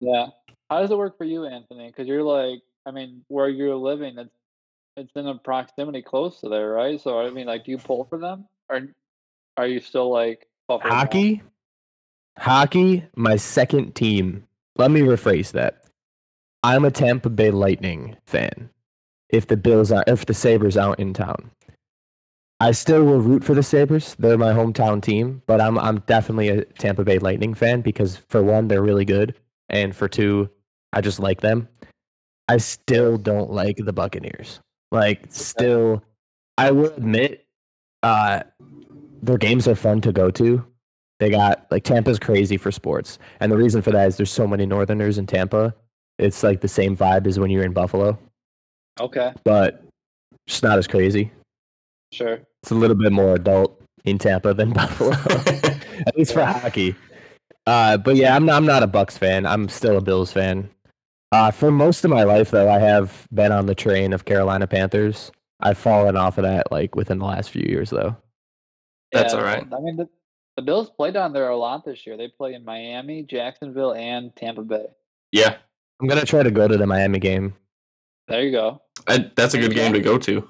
Yeah. 0.02 0.28
How 0.70 0.82
does 0.82 0.92
it 0.92 0.98
work 0.98 1.18
for 1.18 1.26
you, 1.26 1.46
Anthony? 1.46 1.88
Because 1.88 2.08
you're 2.08 2.24
like, 2.24 2.62
I 2.86 2.92
mean, 2.92 3.24
where 3.28 3.50
you're 3.50 3.76
living, 3.76 4.18
it's 4.18 4.30
it's 4.98 5.12
in 5.16 5.28
a 5.28 5.36
proximity 5.36 6.02
close 6.02 6.42
to 6.42 6.50
there, 6.50 6.70
right? 6.70 7.00
So 7.00 7.20
I 7.20 7.30
mean, 7.30 7.48
like, 7.48 7.66
do 7.66 7.72
you 7.72 7.78
pull 7.78 8.06
for 8.06 8.18
them, 8.18 8.46
or 8.70 8.88
are 9.58 9.68
you 9.68 9.80
still 9.80 10.12
like? 10.12 10.48
Hockey, 10.70 11.42
hockey, 12.38 13.06
my 13.16 13.36
second 13.36 13.96
team. 13.96 14.46
Let 14.76 14.92
me 14.92 15.02
rephrase 15.02 15.52
that. 15.54 15.86
I'm 16.62 16.86
a 16.86 16.92
Tampa 16.92 17.30
Bay 17.30 17.52
Lightning 17.52 18.18
fan. 18.26 18.70
If 19.30 19.48
the 19.48 19.58
Bills 19.58 19.92
are, 19.92 20.04
if 20.08 20.26
the 20.26 20.34
Sabres 20.34 20.78
aren't 20.78 21.00
in 21.00 21.14
town, 21.14 21.52
I 22.60 22.72
still 22.72 23.04
will 23.04 23.22
root 23.22 23.44
for 23.44 23.54
the 23.54 23.64
Sabres. 23.64 24.16
They're 24.20 24.38
my 24.38 24.54
hometown 24.54 25.02
team, 25.02 25.42
but 25.48 25.62
I'm 25.62 25.80
I'm 25.80 26.00
definitely 26.02 26.50
a 26.50 26.66
Tampa 26.66 27.04
Bay 27.04 27.20
Lightning 27.20 27.54
fan 27.54 27.82
because 27.82 28.18
for 28.18 28.44
one, 28.44 28.68
they're 28.68 28.82
really 28.82 29.06
good, 29.06 29.36
and 29.70 29.96
for 29.96 30.08
two, 30.08 30.50
I 30.94 31.02
just 31.02 31.20
like 31.20 31.42
them. 31.42 31.68
I 32.48 32.58
still 32.58 33.18
don't 33.18 33.52
like 33.52 33.78
the 33.78 33.94
Buccaneers. 33.94 34.60
Like, 34.92 35.22
still, 35.30 36.04
I 36.58 36.72
will 36.72 36.88
admit, 36.94 37.46
uh, 38.04 38.42
their 39.22 39.38
games 39.38 39.68
are 39.68 39.76
fun 39.76 40.02
to 40.02 40.12
go 40.12 40.32
to. 40.32 40.66
They 41.20 41.30
got 41.30 41.68
like 41.70 41.84
Tampa's 41.84 42.18
crazy 42.18 42.56
for 42.58 42.72
sports, 42.72 43.20
and 43.42 43.52
the 43.52 43.58
reason 43.58 43.82
for 43.82 43.92
that 43.92 44.08
is 44.08 44.18
there's 44.18 44.32
so 44.32 44.48
many 44.48 44.66
Northerners 44.66 45.18
in 45.18 45.28
Tampa. 45.28 45.76
It's 46.18 46.44
like 46.44 46.62
the 46.62 46.68
same 46.68 46.96
vibe 46.96 47.28
as 47.28 47.38
when 47.40 47.52
you're 47.52 47.64
in 47.66 47.74
Buffalo, 47.74 48.18
Okay, 49.00 49.34
but 49.44 49.84
just 50.48 50.64
not 50.64 50.78
as 50.78 50.88
crazy. 50.88 51.32
sure. 52.14 52.40
It's 52.64 52.72
a 52.72 52.76
little 52.76 52.96
bit 52.96 53.12
more 53.12 53.36
adult 53.36 53.82
in 54.06 54.18
Tampa 54.18 54.54
than 54.54 54.72
Buffalo, 54.74 55.12
at 56.08 56.18
least 56.18 56.34
for 56.34 56.44
hockey. 56.46 56.96
Uh, 57.68 57.98
but 57.98 58.16
yeah, 58.16 58.34
I'm 58.36 58.46
not, 58.46 58.56
I'm 58.56 58.66
not 58.66 58.82
a 58.84 58.88
Bucks 58.88 59.18
fan. 59.18 59.46
I'm 59.46 59.68
still 59.70 59.98
a 59.98 60.02
Bills 60.02 60.32
fan. 60.32 60.70
Uh, 61.32 61.52
for 61.52 61.70
most 61.72 62.04
of 62.04 62.12
my 62.12 62.24
life, 62.24 62.52
though, 62.52 62.70
I 62.70 62.80
have 62.80 63.28
been 63.32 63.52
on 63.52 63.66
the 63.68 63.76
train 63.76 64.14
of 64.14 64.26
Carolina 64.26 64.66
Panthers. 64.68 65.32
I've 65.60 65.78
fallen 65.78 66.18
off 66.18 66.38
of 66.38 66.44
that 66.44 66.72
like 66.72 66.96
within 66.96 67.20
the 67.20 67.26
last 67.26 67.52
few 67.52 67.66
years, 67.68 67.90
though. 67.90 68.16
That's 69.12 69.34
Yeah, 69.34 69.40
all 69.40 69.46
right. 69.46 69.68
I 69.72 69.80
mean, 69.82 69.98
the, 69.98 70.10
the 70.56 70.62
Bills 70.64 70.90
played 70.90 71.14
down 71.14 71.34
there 71.34 71.50
a 71.50 71.58
lot 71.58 71.86
this 71.86 72.08
year. 72.08 72.18
They 72.18 72.30
play 72.30 72.54
in 72.54 72.66
Miami, 72.66 73.24
Jacksonville, 73.24 73.94
and 73.94 74.36
Tampa 74.36 74.62
Bay. 74.64 74.86
yeah, 75.32 75.58
I'm 76.02 76.08
gonna 76.08 76.26
try 76.26 76.44
to 76.44 76.52
go 76.52 76.68
to 76.68 76.78
the 76.78 76.88
Miami 76.88 77.20
game. 77.20 77.54
There 78.28 78.42
you 78.42 78.52
go. 78.52 78.82
I, 79.08 79.30
that's 79.36 79.54
a 79.54 79.60
good 79.60 79.74
game 79.74 79.94
to 79.94 80.00
go 80.02 80.18
to, 80.20 80.50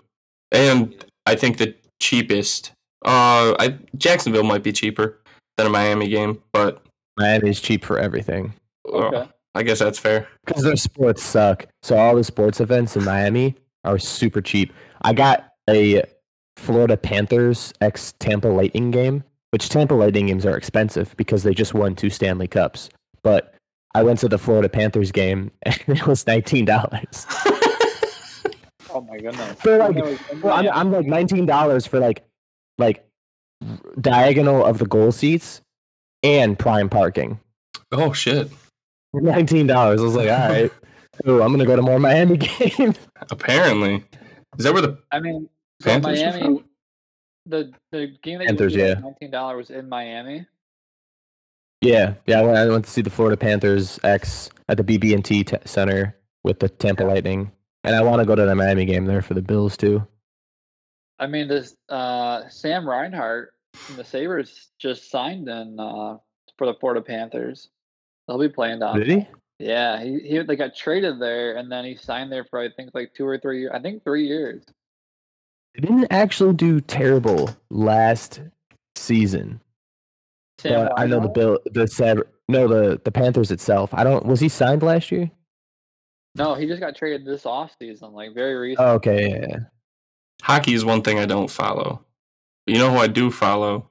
and 0.52 1.06
I 1.26 1.36
think 1.36 1.58
the 1.58 1.76
cheapest. 2.00 2.72
Uh, 3.06 3.56
I 3.60 3.78
Jacksonville 3.98 4.44
might 4.44 4.64
be 4.64 4.72
cheaper 4.74 5.22
than 5.58 5.68
a 5.68 5.70
Miami 5.70 6.10
game, 6.10 6.42
but 6.52 6.84
Miami's 7.18 7.62
cheap 7.62 7.84
for 7.86 7.98
everything. 7.98 8.54
Oh, 8.86 9.04
Okay. 9.04 9.30
I 9.56 9.64
guess 9.64 9.80
that's 9.80 10.00
fair. 10.00 10.28
because 10.46 10.64
their 10.64 10.76
sports 10.76 11.24
suck. 11.24 11.66
So 11.82 11.98
all 11.98 12.16
the 12.16 12.24
sports 12.24 12.60
events 12.62 12.96
in 12.96 13.04
Miami 13.04 13.56
are 13.84 13.98
super 13.98 14.42
cheap. 14.42 14.72
I 15.02 15.14
got 15.14 15.54
a 15.70 16.04
Florida 16.58 16.98
Panthers 16.98 17.74
x 17.82 18.14
Tampa 18.20 18.48
Lightning 18.48 18.92
game, 18.92 19.24
which 19.52 19.70
Tampa 19.70 19.94
Lightning 19.96 20.28
games 20.28 20.46
are 20.46 20.56
expensive 20.58 21.16
because 21.18 21.44
they 21.44 21.54
just 21.54 21.74
won 21.74 21.96
two 21.96 22.10
Stanley 22.10 22.48
Cups. 22.48 22.90
But 23.24 23.56
I 23.96 24.04
went 24.04 24.20
to 24.20 24.28
the 24.30 24.38
Florida 24.38 24.70
Panthers 24.70 25.12
game 25.12 25.52
and 25.64 25.80
it 25.88 26.06
was 26.06 26.26
nineteen 26.28 26.66
dollars. 26.66 27.26
Oh 28.92 29.02
my 29.02 29.18
goodness. 29.20 29.60
For 29.62 29.78
like, 29.78 29.94
That 29.96 30.40
well, 30.42 30.54
I'm, 30.56 30.68
I'm 30.70 30.92
like 30.92 31.06
nineteen 31.06 31.46
dollars 31.46 31.86
for 31.86 32.00
like, 32.00 32.24
like 32.80 33.06
diagonal 34.02 34.66
of 34.66 34.80
the 34.80 34.88
goal 34.88 35.12
seats 35.12 35.62
and 36.24 36.58
prime 36.58 36.90
parking. 36.90 37.40
Oh 37.92 38.14
shit! 38.14 38.50
Nineteen 39.14 39.68
dollars. 39.68 40.02
I 40.02 40.04
was 40.04 40.16
like, 40.16 40.30
all 40.30 40.50
right, 40.50 40.72
oh, 41.26 41.42
I'm 41.42 41.52
gonna 41.52 41.66
go 41.66 41.76
to 41.76 41.82
more 41.82 42.00
Miami 42.00 42.38
games. 42.78 42.98
Apparently, 43.32 44.04
is 44.58 44.66
that 44.66 44.74
where 44.74 44.82
the 44.82 44.98
I 45.12 45.20
mean, 45.20 45.50
Panthers 45.82 46.22
are 46.22 46.32
Miami, 46.32 46.64
the 47.46 47.72
the 47.92 48.16
game 48.22 48.40
that 48.40 48.48
Panthers, 48.48 48.76
you 48.76 48.82
yeah. 48.82 48.88
yeah. 48.90 49.00
nineteen 49.00 49.32
dollars 49.32 49.70
was 49.70 49.70
in 49.72 49.90
Miami. 49.90 50.46
Yeah, 51.82 52.16
yeah. 52.26 52.40
I 52.40 52.44
went, 52.44 52.58
I 52.58 52.68
went 52.68 52.86
to 52.86 52.92
see 52.92 53.02
the 53.02 53.10
Florida 53.10 53.38
Panthers 53.38 54.00
X 54.04 54.50
at 54.68 54.76
the 54.78 54.84
BB&T 54.84 55.46
t- 55.46 55.58
Center 55.64 56.16
with 56.44 56.60
the 56.60 56.68
Tampa 56.68 57.04
Lightning, 57.04 57.52
and 57.86 57.96
I 57.96 58.02
want 58.02 58.20
to 58.20 58.26
go 58.26 58.36
to 58.36 58.46
the 58.46 58.54
Miami 58.54 58.86
game 58.86 59.06
there 59.06 59.22
for 59.22 59.34
the 59.34 59.42
Bills 59.42 59.78
too. 59.78 60.06
I 61.20 61.28
mean, 61.28 61.48
this 61.48 61.76
uh, 61.90 62.48
Sam 62.50 62.88
Reinhart 62.88 63.54
from 63.74 63.96
the 63.96 64.04
Sabres 64.04 64.70
just 64.80 65.10
signed 65.10 65.48
in 65.48 65.80
uh, 65.80 66.18
for 66.58 66.68
the 66.68 66.74
Florida 66.80 67.02
Panthers. 67.02 67.70
He'll 68.30 68.38
be 68.38 68.48
playing 68.48 68.80
down. 68.80 68.96
Did 69.00 69.08
he? 69.08 69.28
Yeah, 69.58 70.02
he 70.02 70.20
he 70.20 70.38
they 70.40 70.56
got 70.56 70.76
traded 70.76 71.20
there, 71.20 71.58
and 71.58 71.72
then 71.72 71.84
he 71.84 71.96
signed 71.96 72.32
there 72.32 72.46
for 72.46 72.60
I 72.60 72.70
think 72.70 72.92
like 72.94 73.14
two 73.16 73.26
or 73.26 73.40
three 73.40 73.62
years. 73.62 73.72
I 73.74 73.80
think 73.80 74.04
three 74.04 74.28
years. 74.28 74.64
He 75.74 75.82
didn't 75.82 76.08
actually 76.12 76.54
do 76.54 76.80
terrible 76.80 77.50
last 77.72 78.42
season, 78.96 79.60
Sam 80.60 80.86
but 80.86 81.00
I 81.00 81.08
know 81.08 81.20
the 81.20 81.30
Bill, 81.30 81.60
the 81.74 81.88
Sab, 81.88 82.22
no, 82.48 82.68
the 82.68 83.02
the 83.04 83.12
Panthers 83.12 83.50
itself. 83.50 83.94
I 83.94 84.04
don't. 84.04 84.26
Was 84.26 84.40
he 84.40 84.48
signed 84.48 84.84
last 84.84 85.12
year? 85.12 85.32
No, 86.36 86.54
he 86.54 86.68
just 86.68 86.80
got 86.80 86.96
traded 86.96 87.26
this 87.26 87.48
off 87.48 87.76
season, 87.82 88.14
like 88.14 88.36
very 88.36 88.56
recent. 88.56 88.88
Oh, 88.88 88.94
okay, 88.94 89.30
yeah, 89.30 89.46
yeah. 89.50 89.58
hockey 90.44 90.74
is 90.74 90.86
one 90.86 91.02
thing 91.02 91.18
I 91.18 91.26
don't 91.26 91.50
follow. 91.50 92.06
But 92.66 92.76
you 92.76 92.80
know 92.80 92.92
who 92.92 92.98
I 92.98 93.08
do 93.08 93.32
follow 93.32 93.90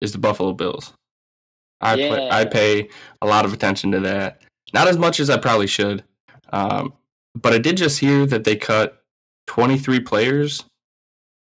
is 0.00 0.12
the 0.12 0.18
Buffalo 0.18 0.54
Bills. 0.54 0.94
I 1.84 1.96
play, 1.96 2.28
I 2.30 2.44
pay 2.44 2.88
a 3.22 3.26
lot 3.26 3.44
of 3.44 3.52
attention 3.52 3.92
to 3.92 4.00
that. 4.00 4.42
Not 4.72 4.88
as 4.88 4.98
much 4.98 5.20
as 5.20 5.30
I 5.30 5.36
probably 5.36 5.66
should, 5.66 6.02
um, 6.52 6.92
but 7.34 7.52
I 7.52 7.58
did 7.58 7.76
just 7.76 8.00
hear 8.00 8.26
that 8.26 8.44
they 8.44 8.56
cut 8.56 9.02
23 9.46 10.00
players 10.00 10.64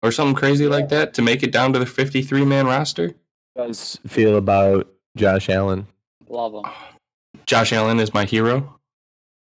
or 0.01 0.11
something 0.11 0.35
crazy 0.35 0.67
like 0.67 0.89
that 0.89 1.13
to 1.15 1.21
make 1.21 1.43
it 1.43 1.51
down 1.51 1.73
to 1.73 1.79
the 1.79 1.85
53 1.85 2.45
man 2.45 2.65
roster. 2.65 3.13
Guys 3.55 3.99
feel 4.07 4.35
about 4.37 4.91
Josh 5.15 5.49
Allen? 5.49 5.87
Love 6.27 6.53
him. 6.53 6.71
Josh 7.45 7.73
Allen 7.73 7.99
is 7.99 8.13
my 8.13 8.25
hero. 8.25 8.69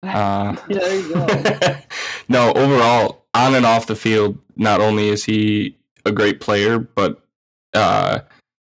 Uh, 0.04 0.58
yeah, 0.68 0.80
there 0.80 1.00
you 1.00 1.14
go. 1.14 1.28
no, 2.28 2.52
overall, 2.58 3.26
on 3.34 3.56
and 3.56 3.66
off 3.66 3.88
the 3.88 3.96
field, 3.96 4.38
not 4.58 4.82
only 4.82 5.08
is 5.08 5.24
he 5.24 5.78
a 6.06 6.12
great 6.12 6.42
player, 6.42 6.78
but 6.78 7.24
uh, 7.74 8.20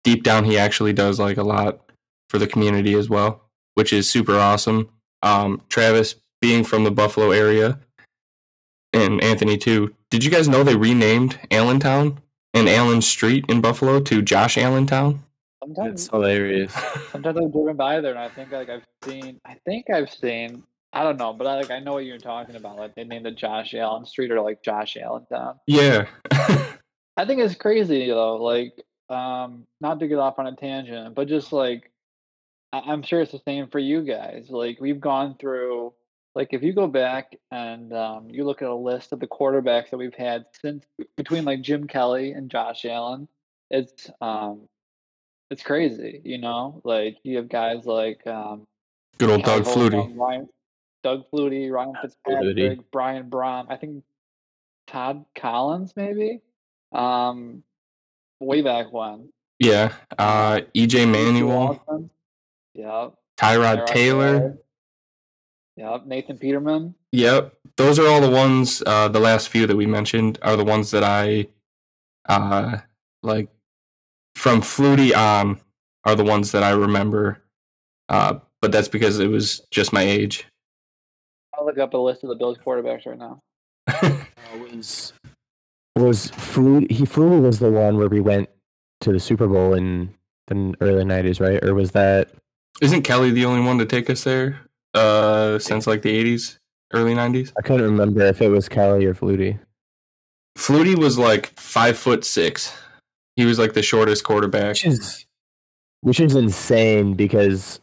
deep 0.02 0.22
down, 0.22 0.44
he 0.44 0.58
actually 0.58 0.92
does 0.92 1.18
like 1.18 1.38
a 1.38 1.42
lot 1.42 1.83
for 2.34 2.40
the 2.40 2.46
community 2.48 2.94
as 2.94 3.08
well, 3.08 3.42
which 3.74 3.92
is 3.92 4.10
super 4.10 4.36
awesome. 4.36 4.88
Um, 5.22 5.62
Travis, 5.68 6.16
being 6.40 6.64
from 6.64 6.82
the 6.82 6.90
Buffalo 6.90 7.30
area, 7.30 7.78
and 8.92 9.22
Anthony 9.22 9.56
too. 9.56 9.94
Did 10.10 10.24
you 10.24 10.32
guys 10.32 10.48
know 10.48 10.64
they 10.64 10.74
renamed 10.74 11.38
Allentown 11.52 12.20
and 12.52 12.68
Allen 12.68 13.02
Street 13.02 13.44
in 13.48 13.60
Buffalo 13.60 14.00
to 14.00 14.20
Josh 14.20 14.58
Allentown? 14.58 15.22
Sometimes, 15.62 15.92
It's 15.92 16.10
hilarious. 16.10 16.72
sometimes 17.12 17.38
I've 17.38 17.52
driven 17.52 17.76
by 17.76 18.00
there, 18.00 18.10
and 18.10 18.18
I 18.18 18.28
think 18.30 18.50
like 18.50 18.68
I've 18.68 18.82
seen. 19.04 19.40
I 19.46 19.54
think 19.64 19.88
I've 19.88 20.10
seen. 20.10 20.64
I 20.92 21.04
don't 21.04 21.16
know, 21.16 21.34
but 21.34 21.46
I 21.46 21.54
like 21.54 21.70
I 21.70 21.78
know 21.78 21.92
what 21.92 22.04
you're 22.04 22.18
talking 22.18 22.56
about. 22.56 22.78
Like 22.78 22.96
they 22.96 23.04
named 23.04 23.28
it 23.28 23.36
Josh 23.36 23.74
Allen 23.74 24.06
Street 24.06 24.32
or 24.32 24.40
like 24.40 24.60
Josh 24.64 24.96
Allentown. 24.96 25.60
Yeah. 25.68 26.06
I 27.16 27.26
think 27.26 27.40
it's 27.40 27.54
crazy 27.54 28.08
though. 28.08 28.42
Like, 28.42 28.72
um, 29.08 29.68
not 29.80 30.00
to 30.00 30.08
get 30.08 30.18
off 30.18 30.40
on 30.40 30.48
a 30.48 30.56
tangent, 30.56 31.14
but 31.14 31.28
just 31.28 31.52
like, 31.52 31.92
I- 32.74 32.92
I'm 32.92 33.02
sure 33.02 33.20
it's 33.20 33.32
the 33.32 33.40
same 33.46 33.68
for 33.68 33.78
you 33.78 34.02
guys. 34.02 34.46
Like, 34.50 34.80
we've 34.80 35.00
gone 35.00 35.36
through. 35.38 35.92
Like, 36.34 36.48
if 36.52 36.62
you 36.64 36.72
go 36.72 36.88
back 36.88 37.36
and 37.52 37.92
um, 37.92 38.28
you 38.28 38.44
look 38.44 38.60
at 38.62 38.68
a 38.68 38.74
list 38.74 39.12
of 39.12 39.20
the 39.20 39.26
quarterbacks 39.28 39.90
that 39.90 39.98
we've 39.98 40.14
had 40.14 40.46
since 40.60 40.84
between 41.16 41.44
like 41.44 41.62
Jim 41.62 41.86
Kelly 41.86 42.32
and 42.32 42.50
Josh 42.50 42.84
Allen, 42.84 43.28
it's 43.70 44.10
um, 44.20 44.62
it's 45.50 45.62
crazy. 45.62 46.20
You 46.24 46.38
know, 46.38 46.80
like 46.84 47.18
you 47.22 47.36
have 47.36 47.48
guys 47.48 47.86
like 47.86 48.26
um, 48.26 48.66
Good 49.18 49.30
old 49.30 49.44
Doug 49.44 49.62
Flutie. 49.64 50.16
Ryan, 50.18 50.48
Doug 51.04 51.24
Flutie, 51.30 51.70
Ryan 51.70 51.94
Fitzpatrick, 52.02 52.56
Flutie. 52.56 52.84
Brian 52.90 53.30
Brohm. 53.30 53.66
I 53.68 53.76
think 53.76 54.02
Todd 54.88 55.24
Collins, 55.36 55.92
maybe. 55.94 56.40
Um, 56.92 57.62
way 58.40 58.62
back 58.62 58.92
when. 58.92 59.28
Yeah. 59.60 59.92
Uh, 60.18 60.62
EJ 60.74 61.08
Manuel. 61.08 62.10
Yep. 62.74 63.14
Tyrod 63.38 63.86
Taylor. 63.86 64.58
Yep. 65.76 66.06
Nathan 66.06 66.38
Peterman. 66.38 66.94
Yep, 67.12 67.54
those 67.76 67.98
are 67.98 68.06
all 68.08 68.20
the 68.20 68.30
ones. 68.30 68.82
Uh, 68.84 69.08
the 69.08 69.20
last 69.20 69.48
few 69.48 69.66
that 69.66 69.76
we 69.76 69.86
mentioned 69.86 70.38
are 70.42 70.56
the 70.56 70.64
ones 70.64 70.90
that 70.90 71.04
I, 71.04 71.46
uh, 72.28 72.78
like, 73.22 73.48
from 74.36 74.60
Flutie 74.60 75.16
on, 75.16 75.60
are 76.04 76.16
the 76.16 76.24
ones 76.24 76.52
that 76.52 76.62
I 76.62 76.70
remember. 76.70 77.42
Uh, 78.08 78.40
but 78.60 78.72
that's 78.72 78.88
because 78.88 79.18
it 79.18 79.28
was 79.28 79.60
just 79.70 79.92
my 79.92 80.02
age. 80.02 80.46
I'll 81.56 81.64
look 81.66 81.78
up 81.78 81.94
a 81.94 81.98
list 81.98 82.24
of 82.24 82.30
the 82.30 82.36
Bills 82.36 82.58
quarterbacks 82.58 83.06
right 83.06 83.18
now. 83.18 83.40
was 84.74 85.12
was 85.96 86.30
Flu 86.30 86.86
he 86.90 87.04
Flu 87.04 87.40
was 87.40 87.58
the 87.58 87.70
one 87.70 87.96
where 87.96 88.08
we 88.08 88.20
went 88.20 88.48
to 89.02 89.12
the 89.12 89.20
Super 89.20 89.46
Bowl 89.46 89.74
in 89.74 90.12
the 90.48 90.74
early 90.80 91.04
nineties, 91.04 91.40
right? 91.40 91.62
Or 91.64 91.74
was 91.74 91.92
that 91.92 92.30
Isn't 92.80 93.02
Kelly 93.02 93.30
the 93.30 93.44
only 93.44 93.64
one 93.64 93.78
to 93.78 93.86
take 93.86 94.10
us 94.10 94.24
there? 94.24 94.60
Uh, 94.94 95.58
since 95.58 95.86
like 95.86 96.02
the 96.02 96.10
eighties, 96.10 96.58
early 96.92 97.14
nineties. 97.14 97.52
I 97.58 97.62
couldn't 97.62 97.84
remember 97.84 98.22
if 98.22 98.40
it 98.40 98.48
was 98.48 98.68
Kelly 98.68 99.04
or 99.06 99.14
Flutie. 99.14 99.58
Flutie 100.56 100.96
was 100.98 101.18
like 101.18 101.58
five 101.58 101.98
foot 101.98 102.24
six. 102.24 102.76
He 103.36 103.44
was 103.44 103.58
like 103.58 103.72
the 103.74 103.82
shortest 103.82 104.24
quarterback. 104.24 104.70
Which 104.70 104.86
is 104.86 105.26
which 106.00 106.20
is 106.20 106.34
insane 106.34 107.14
because 107.14 107.80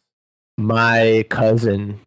my 0.57 1.25
cousin 1.29 1.99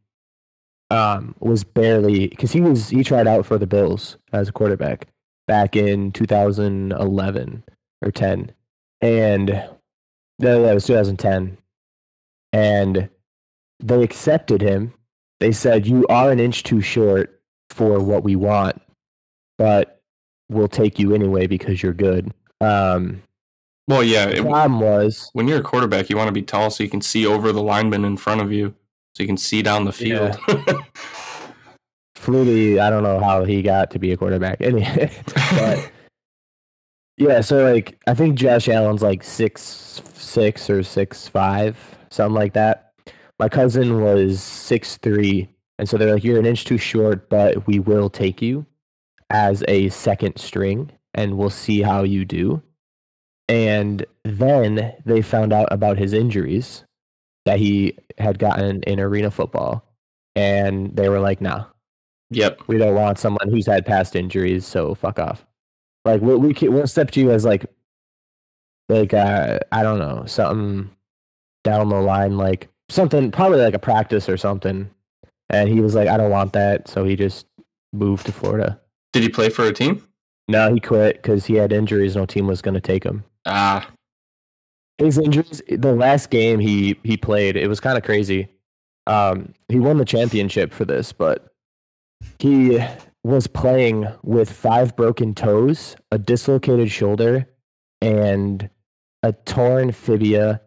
um 0.90 1.34
was 1.40 1.64
barely 1.64 2.28
because 2.28 2.52
he 2.52 2.60
was 2.60 2.88
he 2.88 3.02
tried 3.02 3.26
out 3.26 3.44
for 3.44 3.58
the 3.58 3.66
Bills 3.66 4.16
as 4.32 4.48
a 4.48 4.52
quarterback 4.52 5.08
back 5.46 5.76
in 5.76 6.12
2011 6.12 7.64
or 8.02 8.10
10 8.10 8.50
and 9.00 9.48
no 10.38 10.62
that 10.62 10.74
was 10.74 10.86
2010 10.86 11.58
and 12.54 13.08
they 13.80 14.02
accepted 14.02 14.60
him 14.62 14.92
they 15.40 15.52
said 15.52 15.86
you 15.86 16.06
are 16.08 16.30
an 16.30 16.38
inch 16.40 16.62
too 16.62 16.80
short 16.80 17.40
for 17.70 17.98
what 17.98 18.22
we 18.24 18.36
want 18.36 18.80
but 19.58 20.00
we'll 20.48 20.68
take 20.68 20.98
you 20.98 21.14
anyway 21.14 21.46
because 21.46 21.82
you're 21.82 21.92
good 21.92 22.32
um 22.60 23.20
Well, 23.88 24.02
yeah. 24.04 24.26
the 24.26 24.36
it- 24.36 24.42
problem 24.42 24.80
was 24.80 25.28
when 25.34 25.48
you're 25.48 25.58
a 25.60 25.62
quarterback, 25.62 26.08
you 26.08 26.16
want 26.16 26.28
to 26.28 26.32
be 26.32 26.42
tall 26.42 26.70
so 26.70 26.82
you 26.84 26.88
can 26.90 27.00
see 27.02 27.26
over 27.26 27.52
the 27.52 27.62
lineman 27.62 28.04
in 28.04 28.16
front 28.16 28.40
of 28.40 28.50
you, 28.52 28.74
so 29.14 29.22
you 29.22 29.26
can 29.26 29.36
see 29.36 29.60
down 29.60 29.84
the 29.84 29.92
field. 29.92 30.38
Flutie, 32.16 32.78
I 32.80 32.88
don't 32.88 33.02
know 33.02 33.20
how 33.20 33.44
he 33.44 33.60
got 33.60 33.90
to 33.90 33.98
be 33.98 34.12
a 34.12 34.16
quarterback. 34.16 34.60
Anyway, 34.62 35.10
but 35.34 35.90
yeah, 37.18 37.40
so 37.42 37.70
like 37.70 37.98
I 38.06 38.14
think 38.14 38.36
Josh 38.38 38.68
Allen's 38.68 39.02
like 39.02 39.22
six 39.22 40.00
six 40.14 40.70
or 40.70 40.82
six 40.82 41.28
five, 41.28 41.76
something 42.14 42.34
like 42.34 42.54
that. 42.54 42.92
My 43.38 43.48
cousin 43.48 44.00
was 44.00 44.42
six 44.42 44.96
three, 44.98 45.48
and 45.78 45.88
so 45.88 45.96
they're 45.96 46.14
like, 46.14 46.24
"You're 46.24 46.38
an 46.38 46.46
inch 46.46 46.64
too 46.64 46.78
short, 46.78 47.28
but 47.28 47.66
we 47.66 47.78
will 47.80 48.08
take 48.08 48.40
you 48.40 48.64
as 49.30 49.64
a 49.68 49.88
second 49.90 50.38
string, 50.38 50.90
and 51.14 51.36
we'll 51.36 51.50
see 51.50 51.82
how 51.82 52.04
you 52.04 52.24
do." 52.24 52.62
And 53.48 54.06
then 54.24 54.94
they 55.04 55.20
found 55.20 55.52
out 55.52 55.68
about 55.70 55.98
his 55.98 56.12
injuries 56.12 56.84
that 57.44 57.58
he 57.58 57.98
had 58.18 58.38
gotten 58.38 58.82
in 58.84 59.00
arena 59.00 59.30
football, 59.30 59.84
and 60.36 60.94
they 60.96 61.08
were 61.08 61.20
like, 61.20 61.40
"Nah, 61.40 61.66
yep. 62.30 62.60
we 62.68 62.78
don't 62.78 62.94
want 62.94 63.18
someone 63.18 63.48
who's 63.50 63.66
had 63.66 63.84
past 63.84 64.16
injuries, 64.16 64.64
so 64.66 64.94
fuck 64.94 65.18
off. 65.18 65.44
Like 66.04 66.20
we 66.20 66.36
we 66.36 66.54
can, 66.54 66.72
we'll 66.72 66.82
accept 66.84 67.16
you 67.16 67.30
as 67.30 67.44
like 67.44 67.66
like 68.88 69.14
uh 69.14 69.58
I 69.72 69.82
don't 69.82 69.98
know 69.98 70.24
something 70.26 70.93
down 71.64 71.88
the 71.88 72.00
line 72.00 72.36
like 72.36 72.68
something 72.88 73.30
probably 73.32 73.58
like 73.60 73.74
a 73.74 73.78
practice 73.78 74.28
or 74.28 74.36
something, 74.36 74.88
and 75.50 75.68
he 75.68 75.80
was 75.80 75.94
like, 75.94 76.08
I 76.08 76.16
don't 76.16 76.30
want 76.30 76.52
that, 76.52 76.86
so 76.88 77.04
he 77.04 77.16
just 77.16 77.46
moved 77.92 78.26
to 78.26 78.32
Florida. 78.32 78.80
Did 79.12 79.22
he 79.24 79.28
play 79.28 79.48
for 79.48 79.64
a 79.64 79.72
team? 79.72 80.06
No, 80.48 80.72
he 80.72 80.78
quit 80.80 81.16
because 81.16 81.46
he 81.46 81.54
had 81.54 81.72
injuries. 81.72 82.14
No 82.16 82.26
team 82.26 82.46
was 82.46 82.60
going 82.62 82.74
to 82.74 82.80
take 82.80 83.04
him. 83.04 83.24
Ah, 83.46 83.88
His 84.98 85.18
injuries. 85.18 85.62
The 85.68 85.94
last 85.94 86.30
game 86.30 86.60
he 86.60 86.98
he 87.02 87.16
played, 87.16 87.56
it 87.56 87.68
was 87.68 87.80
kind 87.80 87.96
of 87.98 88.04
crazy. 88.04 88.48
Um, 89.06 89.52
he 89.68 89.78
won 89.78 89.98
the 89.98 90.04
championship 90.04 90.72
for 90.72 90.84
this, 90.84 91.12
but 91.12 91.52
he 92.38 92.82
was 93.22 93.46
playing 93.46 94.06
with 94.22 94.50
five 94.50 94.96
broken 94.96 95.34
toes, 95.34 95.96
a 96.10 96.18
dislocated 96.18 96.90
shoulder, 96.90 97.46
and 98.02 98.68
a 99.22 99.32
torn 99.32 99.92
fibia, 99.92 100.60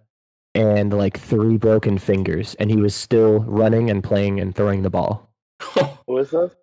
and 0.58 0.92
like 0.92 1.20
three 1.20 1.56
broken 1.56 2.00
fingers, 2.00 2.56
and 2.56 2.72
he 2.72 2.78
was 2.78 2.96
still 2.96 3.42
running 3.42 3.92
and 3.92 4.04
playing 4.04 4.40
and 4.40 4.56
throwing 4.56 4.82
the 4.82 4.90
ball. 4.90 5.30
Who 6.08 6.18
is 6.18 6.32
this? 6.32 6.56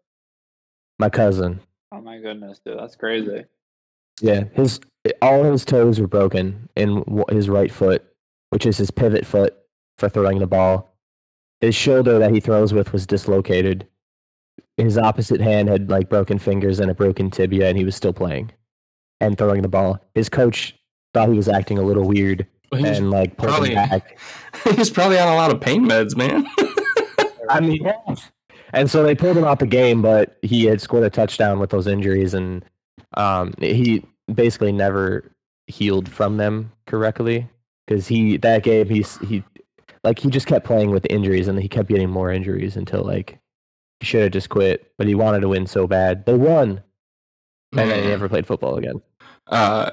My 0.98 1.08
cousin. 1.08 1.60
Oh 1.92 2.00
my 2.00 2.18
goodness, 2.18 2.60
dude, 2.64 2.78
that's 2.78 2.96
crazy. 2.96 3.44
Yeah, 4.20 4.44
his 4.52 4.80
all 5.22 5.44
his 5.44 5.64
toes 5.64 6.00
were 6.00 6.08
broken 6.08 6.68
in 6.74 7.04
his 7.30 7.48
right 7.48 7.70
foot, 7.70 8.04
which 8.50 8.66
is 8.66 8.76
his 8.76 8.90
pivot 8.90 9.24
foot 9.24 9.56
for 9.98 10.08
throwing 10.08 10.40
the 10.40 10.46
ball. 10.46 10.92
His 11.60 11.76
shoulder 11.76 12.18
that 12.18 12.32
he 12.32 12.40
throws 12.40 12.72
with 12.72 12.92
was 12.92 13.06
dislocated. 13.06 13.86
His 14.76 14.98
opposite 14.98 15.40
hand 15.40 15.68
had 15.68 15.88
like 15.88 16.08
broken 16.08 16.40
fingers 16.40 16.80
and 16.80 16.90
a 16.90 16.94
broken 16.94 17.30
tibia, 17.30 17.68
and 17.68 17.78
he 17.78 17.84
was 17.84 17.94
still 17.94 18.12
playing 18.12 18.50
and 19.20 19.38
throwing 19.38 19.62
the 19.62 19.68
ball. 19.68 20.00
His 20.16 20.28
coach 20.28 20.76
thought 21.12 21.28
he 21.28 21.36
was 21.36 21.48
acting 21.48 21.78
a 21.78 21.82
little 21.82 22.08
weird 22.08 22.48
he's, 22.74 22.98
and 22.98 23.10
like 23.10 23.36
probably- 23.36 23.74
him 23.74 23.88
back. 23.88 24.18
he's 24.76 24.90
probably 24.90 25.18
on 25.18 25.28
a 25.28 25.34
lot 25.36 25.52
of 25.52 25.60
pain 25.60 25.84
meds, 25.84 26.16
man. 26.16 26.46
I 27.50 27.60
mean, 27.60 27.82
yeah. 27.82 28.14
and 28.72 28.90
so 28.90 29.02
they 29.02 29.14
pulled 29.14 29.36
him 29.36 29.44
out 29.44 29.58
the 29.58 29.66
game, 29.66 30.00
but 30.00 30.38
he 30.42 30.64
had 30.64 30.80
scored 30.80 31.04
a 31.04 31.10
touchdown 31.10 31.58
with 31.58 31.70
those 31.70 31.86
injuries, 31.86 32.34
and 32.34 32.64
um, 33.14 33.52
he 33.60 34.04
basically 34.32 34.72
never 34.72 35.30
healed 35.66 36.08
from 36.08 36.36
them 36.36 36.72
correctly 36.86 37.48
because 37.86 38.06
he 38.06 38.36
that 38.38 38.62
game 38.62 38.88
he's 38.88 39.18
he 39.18 39.42
like 40.02 40.18
he 40.18 40.28
just 40.28 40.46
kept 40.46 40.66
playing 40.66 40.90
with 40.90 41.06
injuries, 41.10 41.48
and 41.48 41.60
he 41.60 41.68
kept 41.68 41.88
getting 41.88 42.10
more 42.10 42.32
injuries 42.32 42.76
until 42.76 43.02
like 43.02 43.38
he 44.00 44.06
should 44.06 44.22
have 44.22 44.32
just 44.32 44.48
quit, 44.48 44.90
but 44.96 45.06
he 45.06 45.14
wanted 45.14 45.40
to 45.40 45.48
win 45.48 45.66
so 45.66 45.86
bad. 45.86 46.24
They 46.26 46.34
won, 46.34 46.82
and 47.72 47.90
then 47.90 48.02
he 48.02 48.08
never 48.08 48.28
played 48.28 48.46
football 48.46 48.76
again. 48.76 49.02
Uh, 49.46 49.90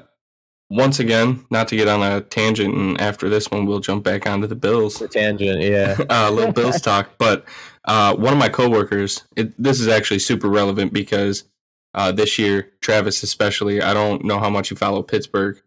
once 0.72 1.00
again, 1.00 1.44
not 1.50 1.68
to 1.68 1.76
get 1.76 1.86
on 1.86 2.02
a 2.02 2.22
tangent, 2.22 2.74
and 2.74 2.98
after 2.98 3.28
this 3.28 3.50
one, 3.50 3.66
we'll 3.66 3.78
jump 3.78 4.02
back 4.02 4.26
onto 4.26 4.46
the 4.46 4.54
Bills. 4.54 4.98
The 4.98 5.06
tangent, 5.06 5.60
yeah. 5.60 5.96
uh, 6.10 6.30
little 6.30 6.52
Bills 6.52 6.80
talk. 6.80 7.10
But 7.18 7.44
uh, 7.84 8.16
one 8.16 8.32
of 8.32 8.38
my 8.38 8.48
coworkers, 8.48 9.24
it, 9.36 9.52
this 9.62 9.80
is 9.80 9.88
actually 9.88 10.20
super 10.20 10.48
relevant 10.48 10.94
because 10.94 11.44
uh, 11.92 12.10
this 12.10 12.38
year, 12.38 12.70
Travis 12.80 13.22
especially, 13.22 13.82
I 13.82 13.92
don't 13.92 14.24
know 14.24 14.38
how 14.38 14.48
much 14.48 14.70
you 14.70 14.76
follow 14.76 15.02
Pittsburgh, 15.02 15.60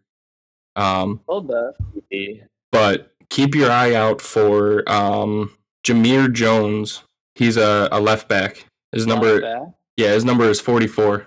um, 0.74 1.20
A 1.28 1.34
little 1.34 1.76
bit. 2.10 2.48
but 2.72 3.14
keep 3.30 3.54
your 3.54 3.70
eye 3.70 3.94
out 3.94 4.20
for 4.20 4.82
um, 4.90 5.52
Jamir 5.86 6.32
Jones. 6.32 7.04
He's 7.36 7.56
a, 7.56 7.88
a 7.92 8.00
left 8.00 8.28
back. 8.28 8.66
His 8.90 9.06
number, 9.06 9.70
yeah, 9.96 10.12
his 10.12 10.24
number 10.24 10.44
is 10.46 10.60
forty 10.60 10.88
four. 10.88 11.26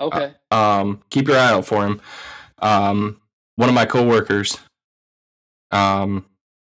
Okay. 0.00 0.32
Um, 0.50 1.02
keep 1.10 1.28
your 1.28 1.36
eye 1.36 1.50
out 1.50 1.66
for 1.66 1.84
him. 1.84 2.00
Um, 2.60 3.20
one 3.56 3.68
of 3.68 3.74
my 3.74 3.86
coworkers, 3.86 4.58
um, 5.70 6.24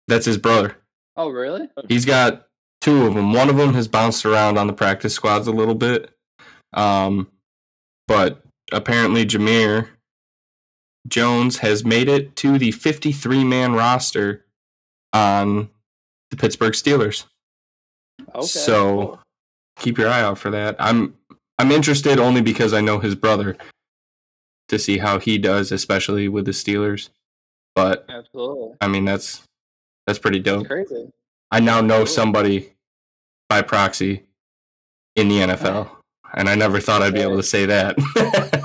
that's 0.08 0.26
his 0.26 0.38
brother. 0.38 0.76
oh, 1.16 1.28
really? 1.28 1.68
He's 1.88 2.04
got 2.04 2.46
two 2.80 3.06
of 3.06 3.14
them. 3.14 3.32
One 3.32 3.48
of 3.48 3.56
them 3.56 3.74
has 3.74 3.88
bounced 3.88 4.24
around 4.26 4.58
on 4.58 4.66
the 4.66 4.72
practice 4.72 5.14
squads 5.14 5.46
a 5.46 5.52
little 5.52 5.74
bit, 5.74 6.10
um, 6.74 7.28
but 8.06 8.42
apparently 8.72 9.24
Jamir 9.26 9.88
Jones 11.08 11.58
has 11.58 11.84
made 11.84 12.08
it 12.08 12.34
to 12.36 12.58
the 12.58 12.70
53 12.70 13.44
man 13.44 13.74
roster 13.74 14.44
on 15.12 15.68
the 16.30 16.36
Pittsburgh 16.36 16.72
Steelers. 16.74 17.24
Okay. 18.34 18.46
So- 18.46 19.18
Keep 19.80 19.98
your 19.98 20.08
eye 20.08 20.22
out 20.22 20.38
for 20.38 20.50
that. 20.52 20.76
I'm 20.78 21.16
I'm 21.58 21.72
interested 21.72 22.20
only 22.20 22.40
because 22.40 22.72
I 22.72 22.80
know 22.80 23.00
his 23.00 23.16
brother 23.16 23.56
to 24.74 24.78
see 24.78 24.98
how 24.98 25.18
he 25.18 25.38
does, 25.38 25.72
especially 25.72 26.28
with 26.28 26.44
the 26.44 26.50
Steelers. 26.50 27.08
But 27.74 28.04
absolutely. 28.08 28.76
I 28.80 28.88
mean 28.88 29.04
that's 29.04 29.42
that's 30.06 30.18
pretty 30.18 30.40
dope. 30.40 30.62
It's 30.62 30.68
crazy. 30.68 31.10
I 31.50 31.60
now 31.60 31.80
know 31.80 32.04
somebody 32.04 32.72
by 33.48 33.62
proxy 33.62 34.24
in 35.16 35.28
the 35.28 35.40
NFL, 35.40 35.88
and 36.34 36.48
I 36.48 36.54
never 36.54 36.80
thought 36.80 37.02
I'd 37.02 37.14
be 37.14 37.20
able 37.20 37.36
to 37.36 37.42
say 37.42 37.66
that. 37.66 37.96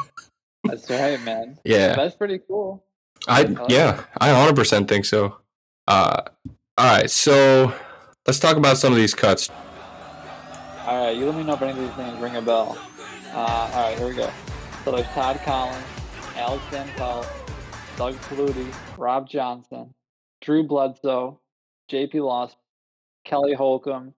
That's 0.63 0.89
right, 0.89 1.21
man. 1.21 1.57
yeah, 1.63 1.95
That's 1.95 2.15
pretty 2.15 2.39
cool. 2.39 2.83
I 3.27 3.55
yeah, 3.67 4.03
I 4.19 4.29
100% 4.29 4.87
think 4.87 5.05
so. 5.05 5.37
Uh, 5.87 6.21
all 6.77 6.97
right, 6.97 7.09
so 7.09 7.73
let's 8.25 8.39
talk 8.39 8.57
about 8.57 8.77
some 8.77 8.93
of 8.93 8.97
these 8.97 9.13
cuts. 9.13 9.49
All 10.85 11.05
right, 11.05 11.15
you 11.15 11.25
let 11.25 11.35
me 11.35 11.43
know 11.43 11.53
if 11.53 11.61
any 11.61 11.71
of 11.71 11.77
these 11.77 11.97
names 11.97 12.19
ring 12.19 12.35
a 12.35 12.41
bell. 12.41 12.77
Uh, 13.33 13.37
all 13.37 13.83
right, 13.89 13.97
here 13.97 14.07
we 14.07 14.15
go. 14.15 14.31
So 14.83 14.91
there's 14.91 15.07
Todd 15.07 15.39
Collins, 15.43 15.83
Alex 16.39 16.63
Van 16.71 16.87
Pelt, 16.95 17.27
Doug 17.97 18.15
Flutie, 18.15 18.73
Rob 18.97 19.27
Johnson, 19.27 19.93
Drew 20.39 20.63
Bledsoe, 20.63 21.37
J.P. 21.89 22.21
Loss, 22.21 22.55
Kelly 23.25 23.53
Holcomb, 23.53 24.13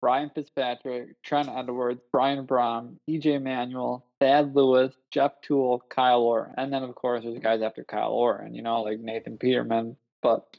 Brian 0.00 0.30
Fitzpatrick, 0.34 1.22
Trent 1.22 1.50
Edwards, 1.50 2.00
Brian 2.10 2.46
Brohm, 2.46 2.96
E.J. 3.06 3.36
Manuel, 3.36 4.06
Thad 4.18 4.56
Lewis, 4.56 4.94
Jeff 5.10 5.32
Tuel, 5.42 5.82
Kyle 5.90 6.22
Orr, 6.22 6.54
and 6.56 6.72
then 6.72 6.82
of 6.82 6.94
course 6.94 7.24
there's 7.24 7.38
guys 7.38 7.60
after 7.60 7.84
Kyle 7.84 8.12
Orr, 8.12 8.38
and 8.38 8.56
you 8.56 8.62
know 8.62 8.80
like 8.80 9.00
Nathan 9.00 9.36
Peterman, 9.36 9.94
but 10.22 10.56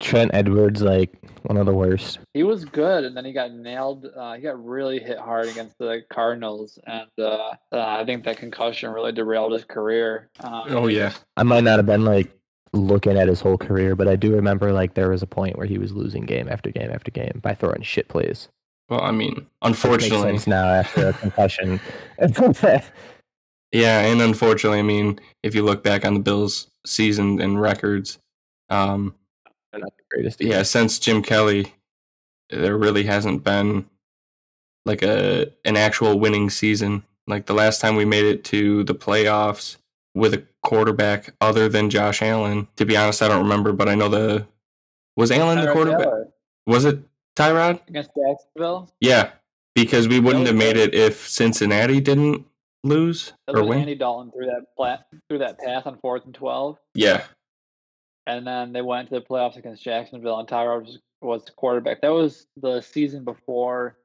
Trent 0.00 0.30
Edwards, 0.32 0.80
like 0.82 1.12
one 1.42 1.56
of 1.56 1.66
the 1.66 1.74
worst. 1.74 2.20
He 2.34 2.42
was 2.44 2.64
good, 2.64 3.04
and 3.04 3.16
then 3.16 3.24
he 3.24 3.32
got 3.32 3.52
nailed. 3.52 4.06
Uh, 4.16 4.34
he 4.34 4.42
got 4.42 4.64
really 4.64 5.00
hit 5.00 5.18
hard 5.18 5.48
against 5.48 5.76
the 5.78 6.02
Cardinals, 6.12 6.78
and 6.86 7.08
uh, 7.18 7.52
uh, 7.72 7.78
I 7.80 8.04
think 8.04 8.24
that 8.24 8.36
concussion 8.36 8.90
really 8.90 9.12
derailed 9.12 9.52
his 9.52 9.64
career. 9.64 10.30
Um, 10.40 10.64
Oh 10.68 10.86
yeah, 10.86 11.12
I 11.36 11.42
might 11.42 11.64
not 11.64 11.78
have 11.78 11.86
been 11.86 12.04
like 12.04 12.32
looking 12.72 13.16
at 13.16 13.28
his 13.28 13.40
whole 13.40 13.56
career, 13.58 13.96
but 13.96 14.08
I 14.08 14.14
do 14.16 14.34
remember 14.34 14.72
like 14.72 14.94
there 14.94 15.10
was 15.10 15.22
a 15.22 15.26
point 15.26 15.56
where 15.56 15.66
he 15.66 15.78
was 15.78 15.92
losing 15.92 16.26
game 16.26 16.48
after 16.48 16.70
game 16.70 16.90
after 16.92 17.10
game 17.10 17.40
by 17.42 17.54
throwing 17.54 17.82
shit 17.82 18.08
plays. 18.08 18.48
well, 18.88 19.00
I 19.00 19.10
mean, 19.10 19.34
Which 19.34 19.40
makes 19.40 19.46
unfortunately, 19.62 20.32
sense 20.32 20.46
now 20.46 20.68
after 20.68 21.08
a 21.08 21.12
concussion. 21.14 21.80
yeah, 23.72 24.00
and 24.00 24.20
unfortunately, 24.22 24.78
I 24.78 24.82
mean, 24.82 25.18
if 25.42 25.54
you 25.54 25.64
look 25.64 25.82
back 25.82 26.04
on 26.04 26.14
the 26.14 26.20
Bills' 26.20 26.68
season 26.86 27.40
and 27.40 27.60
records, 27.60 28.18
um, 28.70 29.08
They're 29.08 29.14
not 29.78 29.92
the 29.96 30.02
greatest. 30.10 30.40
yeah, 30.40 30.62
since 30.62 30.98
Jim 30.98 31.22
Kelly, 31.22 31.72
there 32.50 32.76
really 32.76 33.04
hasn't 33.04 33.44
been 33.44 33.86
like 34.84 35.02
a 35.02 35.46
an 35.64 35.76
actual 35.76 36.18
winning 36.18 36.50
season. 36.50 37.02
Like 37.26 37.46
the 37.46 37.54
last 37.54 37.80
time 37.80 37.94
we 37.96 38.04
made 38.04 38.24
it 38.24 38.44
to 38.44 38.84
the 38.84 38.94
playoffs 38.94 39.76
with 40.14 40.34
a 40.34 40.42
quarterback 40.62 41.34
other 41.40 41.68
than 41.68 41.90
Josh 41.90 42.22
Allen. 42.22 42.66
To 42.76 42.84
be 42.86 42.96
honest, 42.96 43.20
I 43.22 43.28
don't 43.28 43.42
remember, 43.42 43.72
but 43.72 43.88
I 43.88 43.94
know 43.94 44.08
the 44.08 44.46
was 45.16 45.30
Allen 45.30 45.60
the 45.64 45.72
quarterback. 45.72 46.00
Taylor 46.04 46.28
Was 46.66 46.84
it 46.84 47.00
Tyrod? 47.36 47.80
against 47.88 48.10
Jacksonville. 48.16 48.90
Yeah, 49.00 49.30
because 49.74 50.08
we 50.08 50.20
wouldn't 50.20 50.46
have 50.46 50.56
made 50.56 50.76
it 50.76 50.94
if 50.94 51.28
Cincinnati 51.28 52.00
didn't 52.00 52.46
lose 52.84 53.32
or 53.48 53.60
was 53.60 53.68
win. 53.68 53.78
Andy 53.80 53.94
Dalton 53.94 54.30
threw 54.32 54.46
that 54.46 54.62
plat, 54.76 55.06
threw 55.28 55.38
that 55.38 55.58
pass 55.58 55.84
on 55.84 55.98
fourth 56.00 56.24
and 56.24 56.34
twelve, 56.34 56.78
Yeah, 56.94 57.24
and 58.28 58.46
then 58.46 58.72
they 58.72 58.82
went 58.82 59.08
to 59.08 59.14
the 59.14 59.20
playoffs 59.20 59.56
against 59.56 59.82
Jacksonville, 59.82 60.38
and 60.38 60.46
Tyrod 60.46 60.84
was, 60.84 60.98
was 61.22 61.44
the 61.46 61.52
quarterback. 61.52 62.02
That 62.02 62.12
was 62.12 62.46
the 62.56 62.82
season 62.82 63.24
before 63.24 63.96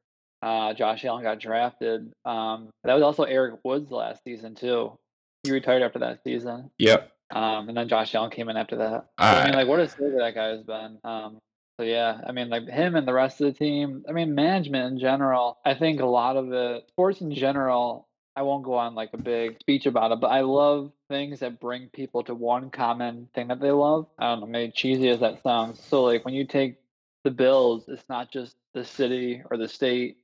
uh, 0.42 0.74
Josh 0.74 1.04
Allen 1.06 1.24
got 1.24 1.40
drafted. 1.40 2.12
Um, 2.26 2.70
that 2.86 2.94
was 2.94 3.04
also 3.04 3.24
Eric 3.24 3.60
Wood's 3.64 3.92
last 3.92 4.24
season 4.24 4.56
too. 4.56 4.98
He 5.44 5.52
retired 5.52 5.84
after 5.84 6.00
that 6.00 6.24
season. 6.24 6.72
yep. 6.80 7.12
Um, 7.32 7.68
and 7.68 7.76
then 7.76 7.90
Josh 7.90 8.16
Allen 8.16 8.30
came 8.30 8.48
in 8.50 8.58
after 8.58 8.78
that. 8.78 9.06
So, 9.20 9.26
I 9.26 9.46
mean, 9.46 9.56
like, 9.56 9.68
what 9.68 9.80
a 9.80 9.90
savior 9.90 10.20
that 10.20 10.36
guy 10.36 10.48
has 10.50 10.64
been. 10.64 11.00
Um, 11.04 11.40
so 11.80 11.84
yeah, 11.84 12.22
I 12.26 12.32
mean, 12.32 12.50
like 12.50 12.68
him 12.68 12.96
and 12.96 13.08
the 13.08 13.14
rest 13.14 13.42
of 13.42 13.48
the 13.48 13.58
team. 13.58 14.06
I 14.08 14.12
mean, 14.12 14.36
management 14.36 14.94
in 14.94 15.00
general. 15.00 15.58
I 15.66 15.74
think 15.74 16.00
a 16.00 16.06
lot 16.06 16.38
of 16.38 16.54
it, 16.54 16.88
sports 16.90 17.22
in 17.22 17.34
general. 17.34 18.08
I 18.36 18.42
won't 18.42 18.64
go 18.64 18.74
on 18.74 18.96
like 18.96 19.12
a 19.14 19.18
big 19.18 19.60
speech 19.60 19.86
about 19.86 20.12
it, 20.12 20.20
but 20.20 20.28
I 20.32 20.42
love 20.42 20.92
things 21.08 21.42
that 21.42 21.60
bring 21.60 21.88
people 21.90 22.24
to 22.24 22.34
one 22.34 22.72
common 22.72 23.30
thing 23.36 23.50
that 23.50 23.60
they 23.60 23.72
love. 23.72 24.08
I 24.18 24.26
don't 24.26 24.42
know, 24.42 24.48
maybe 24.48 24.72
cheesy 24.72 25.10
as 25.10 25.20
that 25.20 25.44
sounds. 25.44 25.80
So 25.80 26.04
like 26.04 26.26
when 26.26 26.34
you 26.34 26.46
take 26.46 26.78
the 27.24 27.32
Bills, 27.32 27.86
it's 27.88 28.04
not 28.10 28.32
just 28.32 28.56
the 28.74 28.84
city 28.84 29.44
or 29.50 29.58
the 29.58 29.68
state. 29.68 30.18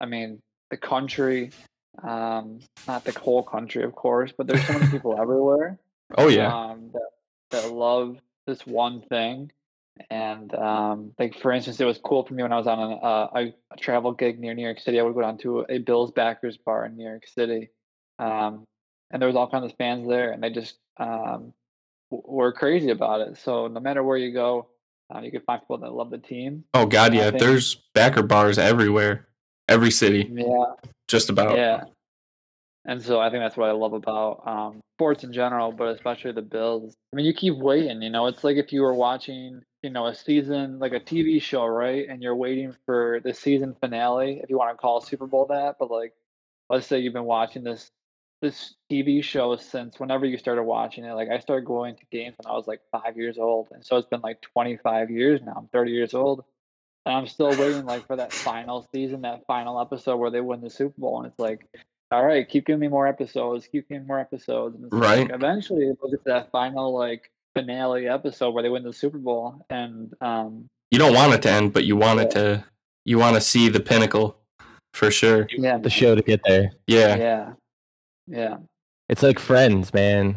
I 0.00 0.06
mean, 0.06 0.40
the 0.70 0.76
country. 0.76 1.50
Um, 2.02 2.60
not 2.88 3.04
the 3.04 3.12
whole 3.12 3.42
country, 3.42 3.84
of 3.84 3.94
course, 3.94 4.32
but 4.36 4.46
there's 4.46 4.66
so 4.66 4.72
many 4.72 4.86
people 4.90 5.20
everywhere 5.20 5.78
oh 6.18 6.28
yeah, 6.28 6.54
um, 6.54 6.90
that 6.92 7.10
that 7.50 7.72
love 7.72 8.18
this 8.46 8.66
one 8.66 9.02
thing, 9.02 9.52
And 10.10 10.54
um, 10.54 11.12
like 11.18 11.38
for 11.38 11.52
instance, 11.52 11.80
it 11.80 11.84
was 11.84 11.98
cool 12.02 12.24
for 12.24 12.34
me 12.34 12.42
when 12.42 12.52
I 12.52 12.56
was 12.56 12.66
on 12.66 12.78
a, 12.78 12.94
uh, 12.96 13.28
a, 13.34 13.54
a 13.72 13.76
travel 13.78 14.12
gig 14.12 14.38
near 14.40 14.54
New 14.54 14.62
York 14.64 14.80
City. 14.80 14.98
I 14.98 15.02
would 15.02 15.14
go 15.14 15.20
down 15.20 15.38
to 15.38 15.66
a 15.68 15.78
Bills 15.78 16.10
backers 16.10 16.56
bar 16.56 16.86
in 16.86 16.96
New 16.96 17.04
York 17.06 17.26
City, 17.26 17.68
um, 18.18 18.64
and 19.10 19.20
there 19.20 19.26
was 19.26 19.36
all 19.36 19.48
kinds 19.50 19.66
of 19.66 19.76
fans 19.76 20.08
there, 20.08 20.32
and 20.32 20.42
they 20.42 20.50
just 20.50 20.76
um, 20.98 21.52
w- 22.10 22.24
were 22.26 22.52
crazy 22.52 22.90
about 22.90 23.20
it. 23.20 23.36
So 23.38 23.68
no 23.68 23.80
matter 23.80 24.02
where 24.02 24.16
you 24.16 24.32
go, 24.32 24.68
uh, 25.14 25.20
you 25.20 25.30
can 25.30 25.42
find 25.42 25.60
people 25.60 25.78
that 25.78 25.92
love 25.92 26.10
the 26.10 26.18
team. 26.18 26.64
Oh 26.72 26.86
God, 26.86 27.12
I 27.12 27.16
yeah. 27.16 27.30
think- 27.30 27.42
There's 27.42 27.74
backer 27.94 28.22
bars 28.22 28.56
everywhere, 28.58 29.28
every 29.68 29.90
city, 29.90 30.26
Yeah, 30.32 30.64
just 31.06 31.28
about. 31.28 31.56
yeah. 31.58 31.84
And 32.84 33.00
so 33.00 33.20
I 33.20 33.30
think 33.30 33.42
that's 33.42 33.56
what 33.56 33.68
I 33.68 33.72
love 33.72 33.92
about 33.92 34.42
um, 34.46 34.80
sports 34.96 35.22
in 35.22 35.32
general, 35.32 35.70
but 35.70 35.88
especially 35.88 36.32
the 36.32 36.42
Bills. 36.42 36.94
I 37.12 37.16
mean, 37.16 37.26
you 37.26 37.32
keep 37.32 37.56
waiting. 37.56 38.02
You 38.02 38.10
know, 38.10 38.26
it's 38.26 38.42
like 38.42 38.56
if 38.56 38.72
you 38.72 38.82
were 38.82 38.94
watching, 38.94 39.62
you 39.82 39.90
know, 39.90 40.06
a 40.06 40.14
season 40.14 40.80
like 40.80 40.92
a 40.92 41.00
TV 41.00 41.40
show, 41.40 41.64
right? 41.66 42.06
And 42.08 42.22
you're 42.22 42.36
waiting 42.36 42.74
for 42.84 43.20
the 43.22 43.34
season 43.34 43.76
finale, 43.80 44.40
if 44.42 44.50
you 44.50 44.58
want 44.58 44.76
to 44.76 44.80
call 44.80 45.00
Super 45.00 45.26
Bowl 45.26 45.46
that. 45.46 45.76
But 45.78 45.90
like, 45.90 46.12
let's 46.70 46.86
say 46.86 46.98
you've 46.98 47.12
been 47.12 47.24
watching 47.24 47.62
this 47.62 47.90
this 48.40 48.74
TV 48.90 49.22
show 49.22 49.54
since 49.54 50.00
whenever 50.00 50.26
you 50.26 50.36
started 50.36 50.64
watching 50.64 51.04
it. 51.04 51.12
Like, 51.14 51.28
I 51.30 51.38
started 51.38 51.64
going 51.64 51.94
to 51.94 52.02
games 52.10 52.34
when 52.36 52.52
I 52.52 52.56
was 52.56 52.66
like 52.66 52.80
five 52.90 53.16
years 53.16 53.38
old, 53.38 53.68
and 53.70 53.86
so 53.86 53.96
it's 53.96 54.08
been 54.08 54.20
like 54.20 54.40
25 54.40 55.10
years 55.10 55.40
now. 55.46 55.54
I'm 55.56 55.68
30 55.68 55.92
years 55.92 56.12
old. 56.12 56.44
And 57.06 57.14
I'm 57.14 57.26
still 57.26 57.50
waiting 57.50 57.84
like 57.84 58.06
for 58.06 58.16
that 58.16 58.32
final 58.32 58.88
season, 58.92 59.22
that 59.22 59.44
final 59.46 59.80
episode 59.80 60.18
where 60.18 60.30
they 60.30 60.40
win 60.40 60.60
the 60.60 60.70
Super 60.70 61.00
Bowl, 61.00 61.18
and 61.18 61.26
it's 61.26 61.38
like, 61.38 61.66
all 62.12 62.24
right, 62.24 62.48
keep 62.48 62.66
giving 62.66 62.80
me 62.80 62.88
more 62.88 63.06
episodes, 63.06 63.66
keep 63.66 63.88
giving 63.88 64.02
me 64.02 64.06
more 64.08 64.20
episodes, 64.20 64.76
and 64.76 64.84
it's 64.84 64.92
like, 64.92 65.02
Right. 65.02 65.30
eventually 65.30 65.90
we'll 66.00 66.10
get 66.10 66.22
to 66.24 66.30
that 66.30 66.50
final 66.50 66.92
like 66.96 67.30
finale 67.54 68.06
episode 68.08 68.50
where 68.52 68.62
they 68.62 68.68
win 68.68 68.82
the 68.84 68.92
Super 68.92 69.18
Bowl, 69.18 69.64
and 69.70 70.12
um, 70.20 70.66
You 70.90 70.98
don't 70.98 71.14
want 71.14 71.34
it 71.34 71.42
to 71.42 71.50
end, 71.50 71.72
but 71.72 71.84
you 71.84 71.96
want 71.96 72.20
it 72.20 72.30
to. 72.32 72.64
You 73.04 73.18
want 73.18 73.34
to 73.34 73.40
see 73.40 73.68
the 73.68 73.80
pinnacle, 73.80 74.36
for 74.94 75.10
sure. 75.10 75.48
yeah, 75.50 75.78
The 75.78 75.90
show 75.90 76.14
to 76.14 76.22
get 76.22 76.40
there. 76.46 76.70
Yeah. 76.86 77.16
yeah, 77.16 77.52
yeah. 78.28 78.56
It's 79.08 79.22
like 79.22 79.38
friends, 79.40 79.92
man. 79.92 80.36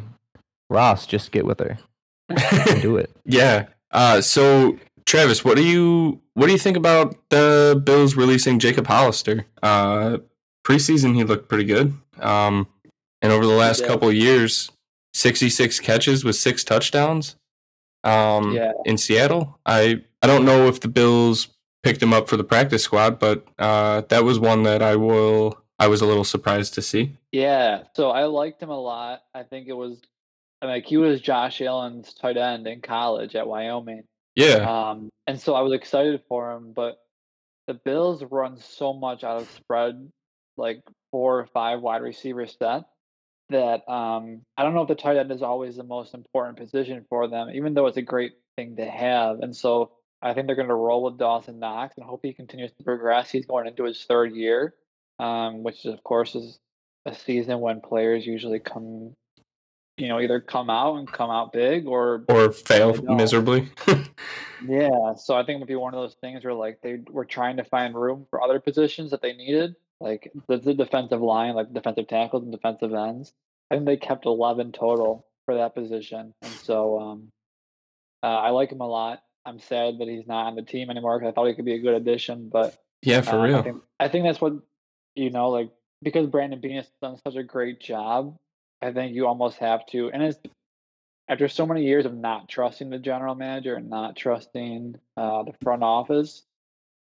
Ross, 0.69 1.05
just 1.05 1.31
get 1.31 1.45
with 1.45 1.59
her. 1.59 1.77
Do 2.81 2.97
it. 2.97 3.11
Yeah. 3.25 3.65
Uh, 3.91 4.19
so 4.21 4.77
Travis, 5.05 5.45
what 5.45 5.55
do 5.57 5.63
you 5.63 6.19
what 6.33 6.47
do 6.47 6.51
you 6.51 6.57
think 6.57 6.75
about 6.75 7.15
the 7.29 7.79
Bills 7.85 8.15
releasing 8.15 8.57
Jacob 8.59 8.87
Hollister? 8.87 9.45
Uh, 9.61 10.17
preseason 10.65 11.15
he 11.15 11.23
looked 11.23 11.47
pretty 11.47 11.63
good. 11.65 11.93
Um, 12.19 12.67
and 13.21 13.31
over 13.31 13.45
the 13.45 13.53
last 13.53 13.85
couple 13.85 14.07
of 14.09 14.15
years, 14.15 14.71
sixty 15.13 15.49
six 15.49 15.79
catches 15.79 16.23
with 16.25 16.35
six 16.35 16.63
touchdowns. 16.63 17.35
Um, 18.03 18.53
Yeah. 18.53 18.71
in 18.85 18.97
Seattle. 18.97 19.59
I 19.65 20.03
I 20.21 20.27
don't 20.27 20.45
know 20.45 20.67
if 20.67 20.79
the 20.79 20.87
Bills 20.87 21.47
picked 21.83 22.01
him 22.01 22.13
up 22.13 22.27
for 22.27 22.37
the 22.37 22.43
practice 22.43 22.83
squad, 22.83 23.19
but 23.19 23.45
uh, 23.59 24.01
that 24.09 24.23
was 24.23 24.39
one 24.39 24.63
that 24.63 24.81
I 24.81 24.95
will 24.95 25.57
I 25.79 25.87
was 25.87 26.01
a 26.01 26.05
little 26.05 26.23
surprised 26.23 26.73
to 26.75 26.81
see. 26.81 27.15
Yeah, 27.31 27.83
so 27.95 28.11
I 28.11 28.25
liked 28.25 28.61
him 28.61 28.69
a 28.69 28.79
lot. 28.79 29.21
I 29.33 29.43
think 29.43 29.67
it 29.67 29.73
was 29.73 30.01
I 30.61 30.65
mean, 30.67 30.75
like 30.75 30.85
he 30.85 30.97
was 30.97 31.19
Josh 31.21 31.61
Allen's 31.61 32.13
tight 32.13 32.37
end 32.37 32.65
in 32.67 32.81
college 32.81 33.35
at 33.35 33.47
Wyoming. 33.47 34.03
Yeah. 34.35 34.65
Um, 34.69 35.09
and 35.27 35.39
so 35.39 35.53
I 35.55 35.61
was 35.61 35.73
excited 35.73 36.21
for 36.27 36.51
him, 36.53 36.73
but 36.73 36.97
the 37.67 37.73
Bills 37.73 38.23
run 38.23 38.57
so 38.59 38.93
much 38.93 39.23
out 39.23 39.41
of 39.41 39.49
spread, 39.49 40.11
like 40.57 40.81
four 41.11 41.39
or 41.39 41.45
five 41.47 41.81
wide 41.81 42.01
receiver 42.01 42.45
set, 42.45 42.83
that 43.49 43.87
um, 43.89 44.41
I 44.57 44.63
don't 44.63 44.73
know 44.73 44.81
if 44.81 44.87
the 44.87 44.95
tight 44.95 45.17
end 45.17 45.31
is 45.31 45.41
always 45.41 45.75
the 45.75 45.83
most 45.83 46.13
important 46.13 46.57
position 46.57 47.05
for 47.09 47.27
them, 47.27 47.49
even 47.53 47.73
though 47.73 47.87
it's 47.87 47.97
a 47.97 48.01
great 48.01 48.33
thing 48.55 48.77
to 48.77 48.85
have. 48.85 49.39
And 49.39 49.55
so 49.55 49.91
I 50.21 50.33
think 50.33 50.47
they're 50.47 50.55
going 50.55 50.69
to 50.69 50.75
roll 50.75 51.03
with 51.03 51.17
Dawson 51.17 51.59
Knox 51.59 51.95
and 51.97 52.05
hope 52.05 52.21
he 52.23 52.33
continues 52.33 52.71
to 52.73 52.83
progress. 52.83 53.29
He's 53.29 53.45
going 53.45 53.67
into 53.67 53.83
his 53.83 54.03
third 54.03 54.33
year, 54.35 54.73
um, 55.19 55.63
which 55.63 55.85
of 55.85 56.03
course 56.03 56.35
is 56.35 56.59
a 57.05 57.13
season 57.13 57.59
when 57.59 57.81
players 57.81 58.25
usually 58.25 58.59
come, 58.59 59.13
you 59.97 60.07
know, 60.07 60.19
either 60.19 60.39
come 60.39 60.69
out 60.69 60.95
and 60.95 61.11
come 61.11 61.29
out 61.29 61.53
big 61.53 61.85
or 61.85 62.25
or 62.27 62.51
fail 62.51 62.99
miserably. 63.03 63.69
yeah, 64.67 65.13
so 65.15 65.35
I 65.35 65.45
think 65.45 65.57
it 65.57 65.59
would 65.59 65.67
be 65.67 65.75
one 65.75 65.93
of 65.93 65.99
those 65.99 66.15
things 66.15 66.43
where 66.43 66.53
like 66.53 66.81
they 66.81 67.01
were 67.11 67.25
trying 67.25 67.57
to 67.57 67.63
find 67.63 67.93
room 67.93 68.25
for 68.31 68.41
other 68.41 68.59
positions 68.59 69.11
that 69.11 69.21
they 69.21 69.33
needed, 69.33 69.75
like 69.99 70.31
the, 70.47 70.57
the 70.57 70.73
defensive 70.73 71.21
line, 71.21 71.55
like 71.55 71.73
defensive 71.73 72.07
tackles 72.07 72.43
and 72.43 72.51
defensive 72.51 72.93
ends. 72.93 73.33
I 73.69 73.75
think 73.75 73.85
they 73.85 73.97
kept 73.97 74.25
eleven 74.25 74.71
total 74.71 75.25
for 75.45 75.55
that 75.55 75.75
position, 75.75 76.33
and 76.41 76.51
so 76.51 76.99
um, 76.99 77.31
uh, 78.23 78.27
I 78.27 78.49
like 78.49 78.71
him 78.71 78.81
a 78.81 78.87
lot. 78.87 79.21
I'm 79.45 79.59
sad 79.59 79.99
that 79.99 80.07
he's 80.07 80.27
not 80.27 80.47
on 80.47 80.55
the 80.55 80.63
team 80.63 80.89
anymore 80.89 81.19
because 81.19 81.31
I 81.31 81.33
thought 81.33 81.47
he 81.47 81.53
could 81.53 81.65
be 81.65 81.75
a 81.75 81.79
good 81.79 81.93
addition, 81.93 82.49
but 82.49 82.75
yeah, 83.01 83.21
for 83.21 83.35
uh, 83.35 83.41
I 83.41 83.45
real. 83.45 83.63
think, 83.63 83.83
I 83.99 84.07
think 84.07 84.25
that's 84.25 84.41
what 84.41 84.53
you 85.15 85.29
know, 85.29 85.49
like 85.49 85.69
because 86.01 86.27
Brandon 86.27 86.59
Beane 86.59 86.77
has 86.77 86.89
done 87.01 87.17
such 87.25 87.35
a 87.35 87.43
great 87.43 87.79
job. 87.79 88.37
I 88.81 88.91
think 88.91 89.15
you 89.15 89.27
almost 89.27 89.57
have 89.59 89.85
to, 89.87 90.11
and 90.11 90.21
it's 90.21 90.39
after 91.27 91.47
so 91.47 91.65
many 91.65 91.83
years 91.83 92.05
of 92.05 92.13
not 92.13 92.47
trusting 92.49 92.89
the 92.89 92.99
general 92.99 93.35
manager 93.35 93.75
and 93.75 93.89
not 93.89 94.15
trusting 94.15 94.95
uh, 95.17 95.43
the 95.43 95.53
front 95.63 95.83
office, 95.83 96.43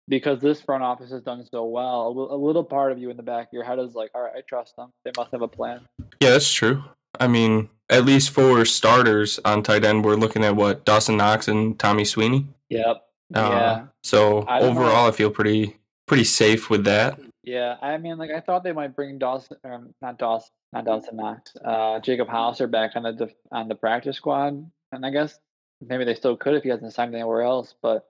because 0.08 0.40
this 0.40 0.60
front 0.60 0.82
office 0.82 1.10
has 1.10 1.22
done 1.22 1.44
so 1.50 1.64
well. 1.64 2.08
A 2.30 2.36
little 2.36 2.64
part 2.64 2.92
of 2.92 2.98
you 2.98 3.10
in 3.10 3.16
the 3.16 3.22
back 3.22 3.48
of 3.48 3.52
your 3.52 3.64
head 3.64 3.78
is 3.78 3.94
like, 3.94 4.10
all 4.14 4.22
right, 4.22 4.32
I 4.36 4.40
trust 4.48 4.76
them. 4.76 4.90
They 5.04 5.12
must 5.16 5.32
have 5.32 5.42
a 5.42 5.48
plan. 5.48 5.80
Yeah, 6.20 6.30
that's 6.30 6.52
true. 6.52 6.84
I 7.18 7.26
mean, 7.26 7.68
at 7.88 8.04
least 8.04 8.30
for 8.30 8.64
starters 8.64 9.38
on 9.44 9.62
tight 9.62 9.84
end, 9.84 10.04
we're 10.04 10.16
looking 10.16 10.44
at 10.44 10.56
what 10.56 10.84
Dawson 10.84 11.16
Knox 11.16 11.48
and 11.48 11.78
Tommy 11.78 12.04
Sweeney. 12.04 12.46
Yep. 12.68 13.04
Uh, 13.34 13.40
yeah. 13.40 13.86
So 14.02 14.42
don't 14.42 14.60
know. 14.60 14.68
overall, 14.68 15.08
I 15.08 15.10
feel 15.12 15.30
pretty 15.30 15.76
pretty 16.06 16.24
safe 16.24 16.70
with 16.70 16.84
that. 16.84 17.18
Yeah, 17.42 17.76
I 17.80 17.96
mean, 17.98 18.18
like 18.18 18.30
I 18.30 18.40
thought 18.40 18.64
they 18.64 18.72
might 18.72 18.94
bring 18.96 19.18
Dawson, 19.18 19.56
um, 19.64 19.94
not 20.02 20.18
Dawson, 20.18 20.50
not 20.72 20.84
Dawson 20.84 21.16
Knox, 21.16 21.52
uh, 21.64 22.00
Jacob 22.00 22.28
Hauser 22.28 22.66
back 22.66 22.92
on 22.96 23.04
the 23.04 23.30
on 23.52 23.68
the 23.68 23.74
practice 23.74 24.16
squad, 24.16 24.68
and 24.92 25.06
I 25.06 25.10
guess 25.10 25.38
maybe 25.80 26.04
they 26.04 26.14
still 26.14 26.36
could 26.36 26.54
if 26.54 26.62
he 26.62 26.70
hasn't 26.70 26.92
signed 26.92 27.14
anywhere 27.14 27.42
else. 27.42 27.74
But 27.82 28.06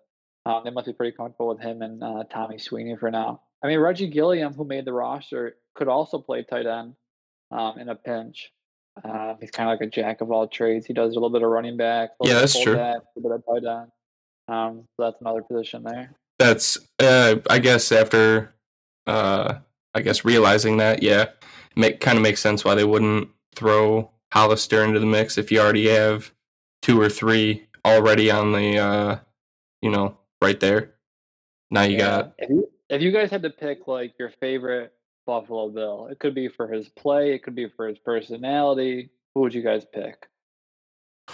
um, 0.46 0.62
they 0.64 0.70
must 0.70 0.86
be 0.86 0.92
pretty 0.92 1.16
comfortable 1.16 1.48
with 1.48 1.60
him 1.60 1.82
and 1.82 2.02
uh, 2.02 2.24
Tommy 2.30 2.58
Sweeney 2.58 2.96
for 2.96 3.10
now. 3.10 3.42
I 3.62 3.66
mean, 3.68 3.78
Reggie 3.80 4.08
Gilliam, 4.08 4.54
who 4.54 4.64
made 4.64 4.84
the 4.84 4.92
roster, 4.92 5.56
could 5.74 5.88
also 5.88 6.18
play 6.18 6.44
tight 6.44 6.66
end 6.66 6.94
um, 7.50 7.78
in 7.78 7.88
a 7.88 7.94
pinch. 7.96 8.52
Uh, 9.04 9.34
he's 9.40 9.50
kind 9.50 9.68
of 9.68 9.78
like 9.78 9.86
a 9.86 9.90
jack 9.90 10.20
of 10.20 10.30
all 10.30 10.46
trades. 10.46 10.86
He 10.86 10.92
does 10.92 11.10
a 11.10 11.14
little 11.14 11.30
bit 11.30 11.42
of 11.42 11.50
running 11.50 11.76
back, 11.76 12.10
a 12.22 12.28
Yeah, 12.28 12.34
little 12.34 12.34
bit 12.34 12.36
of 12.36 12.40
that's 12.40 12.62
true. 12.62 12.74
fullback, 12.74 12.96
a 12.96 13.18
little 13.20 13.38
bit 13.38 13.44
of 13.46 13.64
tight 13.64 13.80
end. 13.80 13.90
Um, 14.48 14.88
so 14.96 15.02
that's 15.04 15.20
another 15.20 15.42
position 15.42 15.82
there. 15.82 16.12
That's 16.38 16.78
uh, 17.00 17.36
I 17.50 17.58
guess 17.58 17.90
after 17.90 18.54
uh, 19.06 19.54
I 19.94 20.00
guess 20.02 20.24
realizing 20.24 20.76
that, 20.76 21.02
yeah, 21.02 21.26
make 21.74 22.00
kind 22.00 22.16
of 22.16 22.22
makes 22.22 22.40
sense 22.40 22.64
why 22.64 22.74
they 22.74 22.84
wouldn't 22.84 23.28
throw 23.54 24.10
Hollister 24.32 24.84
into 24.84 25.00
the 25.00 25.06
mix 25.06 25.38
if 25.38 25.50
you 25.50 25.60
already 25.60 25.88
have 25.88 26.30
two 26.82 27.00
or 27.00 27.08
three 27.08 27.66
already 27.84 28.30
on 28.30 28.52
the 28.52 28.78
uh, 28.78 29.18
you 29.82 29.90
know 29.90 30.16
right 30.42 30.58
there. 30.60 30.94
Now 31.70 31.82
you 31.82 31.98
got 31.98 32.34
If 32.38 32.50
you, 32.50 32.68
if 32.88 33.02
you 33.02 33.12
guys 33.12 33.30
had 33.30 33.42
to 33.42 33.50
pick 33.50 33.86
like 33.86 34.14
your 34.18 34.30
favorite 34.40 34.92
Buffalo 35.26 35.68
Bill, 35.68 36.08
it 36.10 36.18
could 36.18 36.34
be 36.34 36.48
for 36.48 36.68
his 36.68 36.88
play, 36.88 37.34
it 37.34 37.42
could 37.42 37.54
be 37.54 37.68
for 37.68 37.88
his 37.88 37.98
personality. 37.98 39.10
Who 39.34 39.40
would 39.42 39.54
you 39.54 39.62
guys 39.62 39.84
pick? 39.84 40.28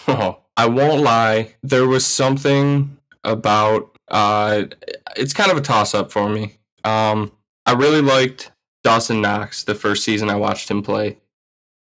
Oh, 0.09 0.41
I 0.57 0.67
won't 0.67 1.03
lie. 1.03 1.55
There 1.63 1.87
was 1.87 2.07
something 2.07 2.97
about 3.25 3.97
uh 4.09 4.65
it's 5.17 5.33
kind 5.33 5.51
of 5.51 5.57
a 5.57 5.61
toss 5.61 5.95
up 5.95 6.11
for 6.11 6.29
me. 6.29 6.57
Um 6.85 7.33
I 7.67 7.73
really 7.73 8.01
liked 8.01 8.51
Dawson 8.83 9.21
Knox 9.21 9.65
the 9.65 9.75
first 9.75 10.05
season 10.05 10.29
I 10.29 10.37
watched 10.37 10.71
him 10.71 10.83
play. 10.83 11.19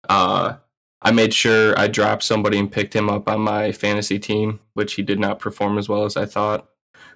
Uh 0.10 0.56
I 1.02 1.12
made 1.12 1.34
sure 1.34 1.78
I 1.80 1.88
dropped 1.88 2.24
somebody 2.24 2.60
and 2.60 2.72
picked 2.72 2.96
him 2.96 3.10
up 3.10 3.28
on 3.28 3.42
my 3.42 3.72
fantasy 3.72 4.20
team, 4.20 4.60
which 4.74 4.94
he 4.94 5.02
did 5.02 5.20
not 5.20 5.40
perform 5.40 5.80
as 5.80 5.90
well 5.90 6.06
as 6.06 6.16
I 6.16 6.26
thought. 6.26 6.68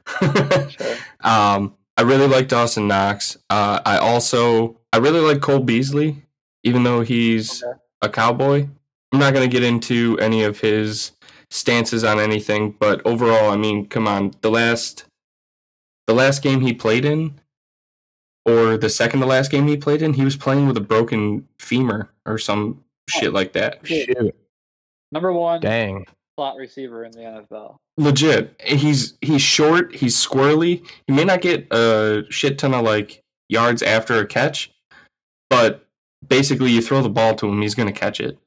Sure. 0.08 0.96
um 1.22 1.76
I 1.98 2.02
really 2.02 2.28
like 2.28 2.48
Dawson 2.48 2.88
Knox. 2.88 3.38
Uh 3.50 3.80
I 3.86 3.98
also 3.98 4.78
I 4.94 4.98
really 4.98 5.20
like 5.22 5.42
Cole 5.42 5.60
Beasley, 5.60 6.24
even 6.64 6.84
though 6.84 7.02
he's 7.02 7.64
Okay. 7.64 7.78
a 8.02 8.10
cowboy. 8.10 8.68
I'm 9.12 9.20
not 9.20 9.34
going 9.34 9.50
to 9.50 9.54
get 9.54 9.64
into 9.64 10.18
any 10.20 10.44
of 10.44 10.60
his 10.60 11.12
stances 11.50 12.04
on 12.04 12.20
anything, 12.20 12.72
but 12.80 13.02
overall, 13.06 13.50
I 13.50 13.56
mean, 13.56 13.88
come 13.88 14.08
on, 14.08 14.34
the 14.42 14.52
last 14.52 15.06
the 16.08 16.14
last 16.14 16.42
game 16.42 16.62
he 16.62 16.74
played 16.74 17.06
in 17.06 17.40
or 18.46 18.78
the 18.78 18.90
second 18.90 19.22
to 19.22 19.26
last 19.26 19.52
game 19.52 19.68
he 19.68 19.78
played 19.78 20.02
in, 20.02 20.14
he 20.14 20.24
was 20.24 20.36
playing 20.36 20.68
with 20.68 20.78
a 20.78 20.82
broken 20.82 21.48
femur 21.60 22.10
or 22.26 22.38
some 22.38 22.84
shit 23.10 23.34
like 23.34 23.54
that. 23.54 23.80
Shoot. 23.88 24.36
Number 25.12 25.32
one 25.32 25.62
Dang. 25.62 26.06
Slot 26.36 26.58
receiver 26.58 27.06
in 27.06 27.12
the 27.12 27.20
NFL. 27.20 27.78
Legit. 27.98 28.60
He's 28.64 29.18
he's 29.22 29.42
short, 29.42 29.96
he's 29.96 30.16
squirrely. 30.16 30.86
He 31.08 31.14
may 31.14 31.24
not 31.26 31.42
get 31.42 31.68
a 31.72 32.24
shit 32.30 32.58
ton 32.58 32.74
of 32.74 32.84
like 32.84 33.22
yards 33.50 33.82
after 33.82 34.20
a 34.20 34.26
catch, 34.26 34.72
but 35.50 35.86
basically 36.28 36.72
you 36.72 36.82
throw 36.82 37.02
the 37.02 37.10
ball 37.10 37.36
to 37.36 37.48
him, 37.48 37.62
he's 37.62 37.76
going 37.76 37.92
to 37.92 37.98
catch 38.00 38.20
it 38.20 38.38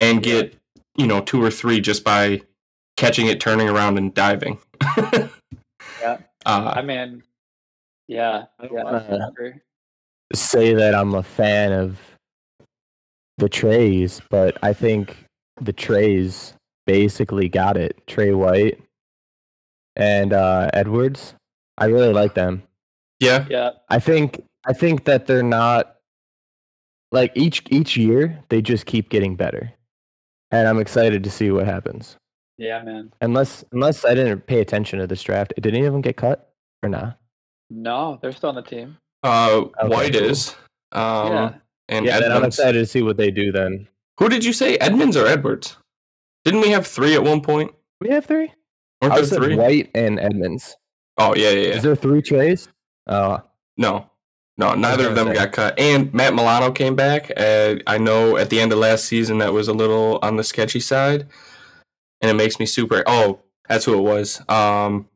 and 0.00 0.24
Yeah. 0.24 0.32
get, 0.42 0.56
you 0.96 1.06
know, 1.06 1.20
two 1.20 1.42
or 1.42 1.50
three 1.50 1.80
just 1.80 2.04
by 2.04 2.40
catching 2.96 3.26
it, 3.26 3.40
turning 3.40 3.68
around, 3.68 3.98
and 3.98 4.14
diving. 4.14 4.58
Yeah. 6.02 6.18
Uh, 6.44 6.72
I 6.76 6.82
mean, 6.82 7.22
yeah, 8.06 8.44
I 8.60 8.64
yeah. 8.64 8.82
wanna- 8.84 9.60
say 10.34 10.74
that 10.74 10.94
I'm 10.94 11.14
a 11.14 11.22
fan 11.22 11.72
of 11.72 11.98
the 13.38 13.48
Trays, 13.48 14.20
but 14.30 14.56
I 14.62 14.72
think 14.72 15.16
the 15.60 15.72
Trays 15.72 16.54
basically 16.86 17.48
got 17.48 17.76
it. 17.76 18.06
Tre 18.06 18.32
White 18.32 18.80
and 19.96 20.32
uh, 20.32 20.70
Edwards. 20.72 21.34
I 21.78 21.86
really 21.86 22.12
like 22.12 22.34
them. 22.34 22.62
yeah, 23.20 23.46
Yeah, 23.50 23.70
I 23.88 23.98
think 23.98 24.42
I 24.66 24.72
think 24.72 25.04
that 25.04 25.26
they're 25.26 25.42
not 25.42 25.96
like 27.12 27.32
each 27.34 27.62
each 27.70 27.96
year 27.96 28.42
they 28.48 28.62
just 28.62 28.86
keep 28.86 29.10
getting 29.10 29.36
better. 29.36 29.72
And 30.50 30.68
I'm 30.68 30.78
excited 30.78 31.24
to 31.24 31.30
see 31.30 31.50
what 31.50 31.66
happens. 31.66 32.16
yeah, 32.56 32.82
man. 32.82 33.12
Unless 33.20 33.64
unless 33.72 34.04
I 34.04 34.14
didn't 34.14 34.46
pay 34.46 34.60
attention 34.60 34.98
to 35.00 35.06
this 35.06 35.22
draft. 35.22 35.52
Did 35.60 35.74
any 35.74 35.84
of 35.84 35.92
them 35.92 36.02
get 36.02 36.16
cut 36.16 36.50
or 36.82 36.88
not? 36.88 37.18
No, 37.68 38.18
they're 38.22 38.32
still 38.32 38.50
on 38.50 38.54
the 38.54 38.62
team. 38.62 38.96
uh, 39.24 39.64
Okay, 39.82 39.88
White 39.88 40.12
cool. 40.14 40.22
is. 40.22 40.54
Um, 40.92 41.32
yeah, 41.32 41.54
And 41.88 42.06
yeah, 42.06 42.20
then 42.20 42.30
I'm 42.32 42.44
excited 42.44 42.78
to 42.78 42.86
see 42.86 43.02
what 43.02 43.16
they 43.16 43.30
do 43.32 43.50
then. 43.50 43.88
Who 44.20 44.28
did 44.28 44.44
you 44.44 44.52
say? 44.52 44.76
Edmunds 44.78 45.16
or 45.16 45.26
Edwards? 45.26 45.76
Didn't 46.46 46.60
we 46.60 46.70
have 46.70 46.86
three 46.86 47.14
at 47.14 47.24
one 47.24 47.40
point? 47.40 47.74
We 48.00 48.08
have 48.10 48.24
three? 48.24 48.52
Weren't 49.02 49.12
I 49.14 49.16
there 49.16 49.24
said 49.26 49.42
three? 49.42 49.56
White 49.56 49.90
and 49.96 50.20
Edmunds. 50.20 50.76
Oh 51.18 51.34
yeah, 51.34 51.50
yeah, 51.50 51.68
yeah. 51.70 51.74
Is 51.74 51.82
there 51.82 51.96
three 51.96 52.22
trays? 52.22 52.68
Oh, 53.08 53.42
No, 53.76 54.08
no, 54.56 54.74
neither 54.74 55.08
of 55.08 55.16
them 55.16 55.26
say. 55.28 55.34
got 55.34 55.50
cut. 55.52 55.76
And 55.78 56.14
Matt 56.14 56.34
Milano 56.34 56.70
came 56.70 56.94
back. 56.94 57.32
Uh, 57.36 57.76
I 57.88 57.98
know 57.98 58.36
at 58.36 58.48
the 58.48 58.60
end 58.60 58.72
of 58.72 58.78
last 58.78 59.06
season 59.06 59.38
that 59.38 59.52
was 59.52 59.66
a 59.66 59.72
little 59.72 60.20
on 60.22 60.36
the 60.36 60.44
sketchy 60.44 60.78
side, 60.78 61.26
and 62.20 62.30
it 62.30 62.34
makes 62.34 62.60
me 62.60 62.66
super. 62.66 63.02
Oh, 63.08 63.40
that's 63.68 63.84
who 63.84 63.98
it 63.98 64.02
was. 64.02 64.40
Um, 64.48 65.08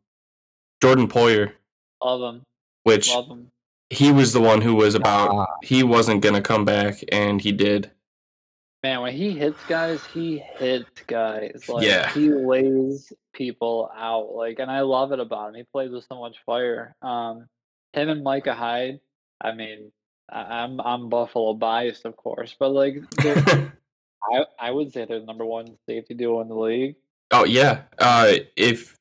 Jordan 0.82 1.06
Poyer, 1.06 1.52
love 2.02 2.20
them, 2.20 2.42
which 2.82 3.08
love 3.14 3.28
them. 3.28 3.52
he 3.88 4.10
was 4.10 4.32
the 4.32 4.40
one 4.40 4.62
who 4.62 4.74
was 4.74 4.96
about. 4.96 5.30
Ah. 5.30 5.46
He 5.62 5.84
wasn't 5.84 6.22
gonna 6.22 6.42
come 6.42 6.64
back, 6.64 7.04
and 7.12 7.40
he 7.40 7.52
did. 7.52 7.92
Man, 8.82 9.02
when 9.02 9.12
he 9.12 9.32
hits 9.32 9.58
guys, 9.68 10.02
he 10.06 10.38
hits 10.38 10.88
guys. 11.06 11.68
Like 11.68 11.86
Yeah. 11.86 12.10
he 12.12 12.30
lays 12.30 13.12
people 13.34 13.90
out. 13.94 14.32
Like, 14.34 14.58
and 14.58 14.70
I 14.70 14.80
love 14.80 15.12
it 15.12 15.20
about 15.20 15.50
him. 15.50 15.54
He 15.56 15.64
plays 15.70 15.90
with 15.90 16.06
so 16.08 16.18
much 16.18 16.36
fire. 16.46 16.94
Um, 17.02 17.46
him 17.92 18.08
and 18.08 18.24
Micah 18.24 18.54
Hyde. 18.54 19.00
I 19.40 19.52
mean, 19.52 19.92
I, 20.30 20.62
I'm 20.62 20.80
I'm 20.80 21.08
Buffalo 21.10 21.52
biased, 21.54 22.04
of 22.06 22.16
course, 22.16 22.54
but 22.58 22.70
like, 22.70 22.96
I 23.20 24.44
I 24.58 24.70
would 24.70 24.92
say 24.92 25.04
they're 25.04 25.20
the 25.20 25.26
number 25.26 25.44
one 25.44 25.76
safety 25.88 26.14
duo 26.14 26.40
in 26.40 26.48
the 26.48 26.54
league. 26.54 26.96
Oh 27.30 27.44
yeah. 27.44 27.82
Uh, 27.98 28.34
if 28.56 28.96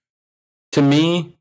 to 0.74 0.82
me, 0.82 1.38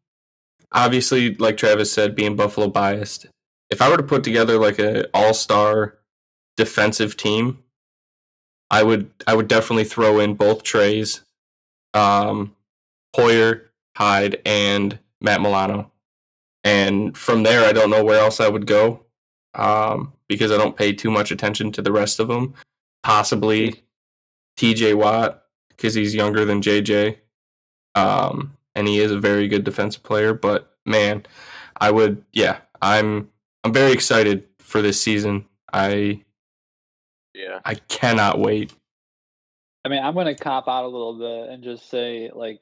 obviously, 0.72 1.34
like 1.36 1.56
Travis 1.56 1.92
said, 1.92 2.14
being 2.14 2.36
Buffalo 2.36 2.68
biased, 2.68 3.26
if 3.70 3.82
I 3.82 3.88
were 3.90 3.96
to 3.96 4.02
put 4.02 4.24
together 4.24 4.58
like 4.58 4.78
a 4.78 5.08
all 5.12 5.34
star 5.34 5.98
defensive 6.56 7.16
team, 7.16 7.62
I 8.70 8.82
would 8.82 9.10
I 9.26 9.34
would 9.34 9.48
definitely 9.48 9.84
throw 9.84 10.20
in 10.20 10.34
both 10.34 10.62
Trays, 10.62 11.22
um, 11.94 12.54
Poyer, 13.16 13.62
Hyde, 13.96 14.40
and 14.44 14.98
Matt 15.20 15.40
Milano, 15.40 15.90
and 16.64 17.16
from 17.16 17.42
there 17.42 17.64
I 17.64 17.72
don't 17.72 17.90
know 17.90 18.04
where 18.04 18.20
else 18.20 18.40
I 18.40 18.48
would 18.48 18.66
go, 18.66 19.04
um, 19.54 20.12
because 20.28 20.52
I 20.52 20.56
don't 20.58 20.76
pay 20.76 20.92
too 20.92 21.10
much 21.10 21.30
attention 21.30 21.72
to 21.72 21.82
the 21.82 21.92
rest 21.92 22.20
of 22.20 22.28
them. 22.28 22.54
Possibly 23.02 23.84
T.J. 24.56 24.94
Watt 24.94 25.44
because 25.78 25.94
he's 25.94 26.14
younger 26.14 26.44
than 26.44 26.60
JJ. 26.60 27.16
Um, 27.94 28.56
and 28.74 28.86
he 28.86 28.98
is 28.98 29.12
a 29.12 29.20
very 29.20 29.48
good 29.48 29.64
defensive 29.64 30.02
player. 30.02 30.34
But 30.34 30.76
man, 30.84 31.24
I 31.80 31.90
would, 31.90 32.24
yeah, 32.32 32.58
I'm, 32.82 33.30
I'm 33.64 33.72
very 33.72 33.92
excited 33.92 34.44
for 34.58 34.82
this 34.82 35.00
season. 35.00 35.46
I, 35.72 36.24
yeah. 37.64 37.70
I 37.70 37.74
cannot 37.74 38.38
wait. 38.38 38.72
I 39.84 39.88
mean, 39.88 40.02
I'm 40.02 40.14
gonna 40.14 40.34
cop 40.34 40.68
out 40.68 40.84
a 40.84 40.88
little 40.88 41.18
bit 41.18 41.52
and 41.52 41.62
just 41.62 41.88
say 41.90 42.30
like 42.34 42.60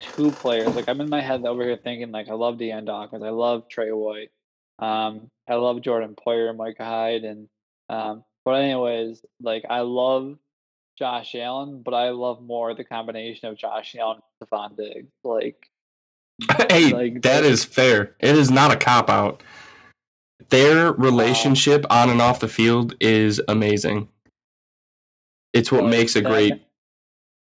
two 0.00 0.30
players. 0.30 0.74
Like 0.74 0.88
I'm 0.88 1.00
in 1.00 1.08
my 1.08 1.20
head 1.20 1.44
over 1.46 1.62
here 1.62 1.76
thinking 1.82 2.10
like 2.10 2.28
I 2.28 2.34
love 2.34 2.58
Dion 2.58 2.84
Dawkins, 2.84 3.22
I 3.22 3.30
love 3.30 3.68
Tre 3.68 3.90
White, 3.92 4.30
um, 4.78 5.30
I 5.48 5.54
love 5.54 5.80
Jordan 5.80 6.14
Poyer, 6.16 6.48
and 6.48 6.58
Micah 6.58 6.84
Hyde, 6.84 7.24
and 7.24 7.48
um, 7.88 8.24
but 8.44 8.52
anyways, 8.62 9.24
like 9.40 9.64
I 9.70 9.80
love 9.80 10.36
Josh 10.98 11.34
Allen, 11.34 11.82
but 11.84 11.94
I 11.94 12.10
love 12.10 12.42
more 12.42 12.74
the 12.74 12.84
combination 12.84 13.48
of 13.48 13.56
Josh 13.56 13.94
Allen 13.98 14.18
and 14.40 14.48
Stefon 14.50 14.76
Diggs. 14.76 15.12
Like 15.22 15.56
hey, 16.70 16.92
Like, 16.92 17.22
that 17.22 17.42
they- 17.42 17.48
is 17.48 17.64
fair. 17.64 18.16
It 18.20 18.36
is 18.36 18.50
not 18.50 18.72
a 18.72 18.76
cop 18.76 19.08
out. 19.08 19.42
Their 20.50 20.92
relationship 20.92 21.84
on 21.90 22.10
and 22.10 22.20
off 22.20 22.40
the 22.40 22.48
field 22.48 22.94
is 23.00 23.40
amazing. 23.48 24.08
It's 25.52 25.70
what 25.70 25.84
like, 25.84 25.90
makes 25.90 26.16
a 26.16 26.22
great 26.22 26.62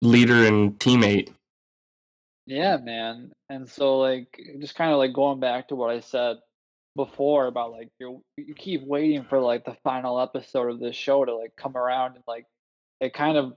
leader 0.02 0.46
and 0.46 0.78
teammate. 0.78 1.30
Yeah, 2.46 2.78
man. 2.78 3.32
And 3.50 3.68
so 3.68 3.98
like 3.98 4.40
just 4.60 4.74
kind 4.74 4.92
of 4.92 4.98
like 4.98 5.12
going 5.12 5.40
back 5.40 5.68
to 5.68 5.74
what 5.74 5.90
I 5.90 6.00
said 6.00 6.38
before 6.96 7.46
about 7.46 7.70
like 7.70 7.88
you 8.00 8.22
you 8.36 8.54
keep 8.54 8.82
waiting 8.82 9.24
for 9.24 9.38
like 9.38 9.64
the 9.64 9.76
final 9.84 10.20
episode 10.20 10.68
of 10.68 10.80
this 10.80 10.96
show 10.96 11.24
to 11.24 11.36
like 11.36 11.54
come 11.56 11.76
around 11.76 12.16
and 12.16 12.24
like 12.26 12.44
it 13.00 13.14
kind 13.14 13.36
of 13.36 13.52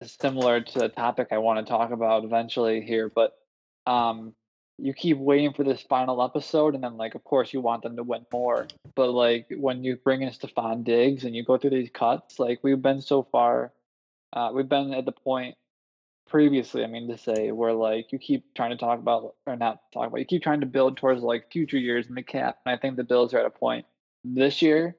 is 0.00 0.16
similar 0.20 0.60
to 0.60 0.78
the 0.78 0.88
topic 0.88 1.28
I 1.32 1.38
want 1.38 1.64
to 1.64 1.70
talk 1.70 1.90
about 1.90 2.24
eventually 2.24 2.80
here, 2.80 3.10
but 3.14 3.32
um 3.86 4.34
you 4.82 4.92
keep 4.92 5.16
waiting 5.16 5.52
for 5.52 5.64
this 5.64 5.80
final 5.82 6.22
episode 6.22 6.74
and 6.74 6.82
then 6.82 6.96
like 6.96 7.14
of 7.14 7.24
course 7.24 7.52
you 7.52 7.60
want 7.60 7.82
them 7.82 7.96
to 7.96 8.02
win 8.02 8.26
more. 8.32 8.66
But 8.94 9.10
like 9.10 9.46
when 9.56 9.84
you 9.84 9.96
bring 9.96 10.22
in 10.22 10.30
Stefon 10.30 10.84
Diggs 10.84 11.24
and 11.24 11.34
you 11.34 11.44
go 11.44 11.56
through 11.56 11.70
these 11.70 11.90
cuts, 11.90 12.38
like 12.38 12.60
we've 12.62 12.82
been 12.82 13.00
so 13.00 13.22
far 13.22 13.72
uh 14.32 14.50
we've 14.52 14.68
been 14.68 14.92
at 14.92 15.04
the 15.04 15.12
point 15.12 15.56
previously, 16.32 16.82
I 16.82 16.86
mean 16.86 17.08
to 17.08 17.18
say, 17.18 17.52
where 17.52 17.74
like 17.74 18.10
you 18.10 18.18
keep 18.18 18.54
trying 18.54 18.70
to 18.70 18.76
talk 18.78 18.98
about 18.98 19.34
or 19.46 19.54
not 19.54 19.82
talk 19.92 20.06
about, 20.08 20.18
you 20.18 20.24
keep 20.24 20.42
trying 20.42 20.60
to 20.60 20.66
build 20.66 20.96
towards 20.96 21.22
like 21.22 21.52
future 21.52 21.78
years 21.78 22.06
in 22.06 22.14
the 22.14 22.22
cap. 22.22 22.58
And 22.64 22.74
I 22.74 22.78
think 22.78 22.96
the 22.96 23.04
Bills 23.04 23.34
are 23.34 23.38
at 23.38 23.46
a 23.46 23.50
point 23.50 23.84
this 24.24 24.62
year 24.62 24.96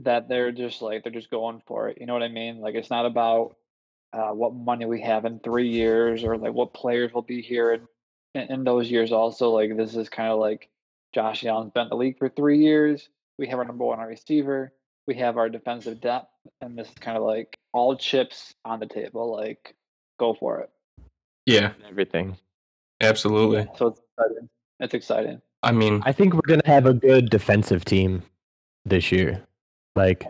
that 0.00 0.28
they're 0.28 0.52
just 0.52 0.82
like 0.82 1.02
they're 1.02 1.12
just 1.12 1.30
going 1.30 1.62
for 1.66 1.88
it. 1.88 1.98
You 2.00 2.06
know 2.06 2.12
what 2.12 2.22
I 2.22 2.28
mean? 2.28 2.60
Like 2.60 2.74
it's 2.74 2.90
not 2.90 3.06
about 3.06 3.56
uh, 4.12 4.30
what 4.30 4.54
money 4.54 4.84
we 4.84 5.00
have 5.00 5.24
in 5.24 5.40
three 5.40 5.70
years 5.70 6.22
or 6.22 6.36
like 6.36 6.52
what 6.52 6.74
players 6.74 7.12
will 7.14 7.22
be 7.22 7.40
here 7.40 7.72
in, 7.72 7.88
in, 8.34 8.42
in 8.42 8.64
those 8.64 8.90
years. 8.90 9.12
Also, 9.12 9.50
like 9.50 9.76
this 9.76 9.96
is 9.96 10.08
kind 10.08 10.30
of 10.30 10.38
like 10.38 10.68
Josh 11.14 11.44
Allen's 11.44 11.72
been 11.72 11.84
in 11.84 11.88
the 11.90 11.96
league 11.96 12.18
for 12.18 12.28
three 12.28 12.58
years. 12.58 13.08
We 13.38 13.46
have 13.48 13.58
our 13.58 13.64
number 13.64 13.84
one 13.84 13.98
receiver. 14.00 14.72
We 15.06 15.14
have 15.16 15.36
our 15.36 15.48
defensive 15.48 16.00
depth, 16.00 16.30
and 16.60 16.78
this 16.78 16.88
is 16.88 16.94
kind 16.94 17.16
of 17.16 17.24
like 17.24 17.58
all 17.72 17.96
chips 17.96 18.54
on 18.64 18.80
the 18.80 18.86
table. 18.86 19.32
Like, 19.34 19.74
go 20.18 20.34
for 20.34 20.60
it. 20.60 20.70
Yeah, 21.46 21.72
Everything. 21.88 22.38
absolutely. 23.02 23.68
So 23.76 23.88
it's 23.88 24.00
exciting. 24.00 24.48
It's 24.80 24.94
exciting. 24.94 25.42
I 25.62 25.72
mean, 25.72 26.02
I 26.06 26.12
think 26.12 26.34
we're 26.34 26.40
gonna 26.46 26.62
have 26.66 26.86
a 26.86 26.94
good 26.94 27.28
defensive 27.30 27.84
team 27.84 28.22
this 28.84 29.12
year. 29.12 29.42
Like 29.96 30.26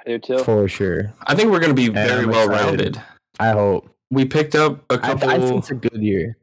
I 0.00 0.04
do 0.06 0.18
too. 0.18 0.38
for 0.38 0.68
sure. 0.68 1.12
I 1.26 1.34
think 1.34 1.50
we're 1.50 1.60
going 1.60 1.74
to 1.74 1.74
be 1.74 1.86
And 1.86 1.94
very 1.94 2.26
well 2.26 2.48
rounded. 2.48 3.00
I 3.38 3.50
hope. 3.50 3.88
We 4.10 4.24
picked 4.24 4.54
up 4.54 4.84
a 4.90 4.98
couple. 4.98 5.28
I 5.30 5.38
think 5.38 5.58
it's 5.58 5.70
a 5.70 5.74
good 5.74 6.00
year. 6.02 6.36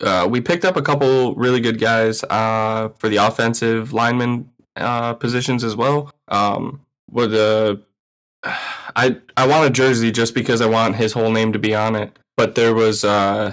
Uh, 0.00 0.26
we 0.30 0.40
picked 0.40 0.64
up 0.64 0.76
a 0.76 0.82
couple 0.82 1.34
really 1.34 1.60
good 1.60 1.78
guys 1.78 2.24
uh, 2.24 2.88
for 2.98 3.08
the 3.08 3.16
offensive 3.16 3.92
lineman 3.92 4.50
uh, 4.76 5.14
positions 5.14 5.62
as 5.62 5.76
well. 5.76 6.12
Um, 6.28 6.80
with 7.10 7.32
the, 7.32 7.82
I 8.44 9.16
I 9.36 9.46
want 9.46 9.66
a 9.66 9.70
jersey 9.70 10.10
just 10.10 10.34
because 10.34 10.60
I 10.60 10.66
want 10.66 10.96
his 10.96 11.12
whole 11.12 11.30
name 11.30 11.52
to 11.52 11.58
be 11.58 11.74
on 11.74 11.96
it. 11.96 12.18
But 12.36 12.54
there 12.54 12.74
was 12.74 13.04
uh, 13.04 13.52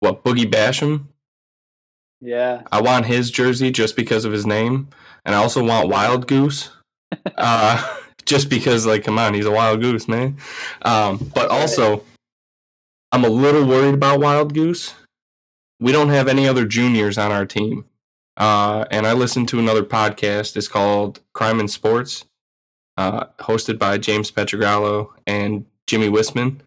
what 0.00 0.22
Boogie 0.24 0.50
Basham. 0.50 1.06
Yeah. 2.20 2.62
I 2.72 2.80
want 2.80 3.06
his 3.06 3.30
jersey 3.30 3.70
just 3.70 3.96
because 3.96 4.24
of 4.24 4.32
his 4.32 4.44
name, 4.44 4.88
and 5.24 5.34
I 5.34 5.38
also 5.38 5.64
want 5.64 5.88
Wildgoose, 5.88 6.70
uh, 7.36 7.96
just 8.26 8.50
because 8.50 8.86
like 8.86 9.04
come 9.04 9.18
on, 9.18 9.34
he's 9.34 9.46
a 9.46 9.50
wild 9.50 9.80
goose, 9.80 10.08
man. 10.08 10.36
Um, 10.82 11.30
but 11.34 11.48
also, 11.48 12.04
I'm 13.12 13.24
a 13.24 13.28
little 13.28 13.66
worried 13.66 13.94
about 13.94 14.20
Wildgoose. 14.20 14.94
We 15.80 15.92
don't 15.92 16.08
have 16.08 16.28
any 16.28 16.48
other 16.48 16.66
juniors 16.66 17.18
on 17.18 17.30
our 17.30 17.46
team, 17.46 17.84
uh, 18.36 18.84
and 18.90 19.06
I 19.06 19.12
listened 19.12 19.48
to 19.48 19.58
another 19.58 19.82
podcast. 19.82 20.56
It's 20.56 20.68
called 20.68 21.20
Crime 21.34 21.60
and 21.60 21.70
Sports, 21.70 22.24
uh, 22.96 23.26
hosted 23.40 23.78
by 23.78 23.98
James 23.98 24.30
Pietragallo 24.30 25.10
and 25.26 25.66
Jimmy 25.86 26.08
Whisman. 26.08 26.60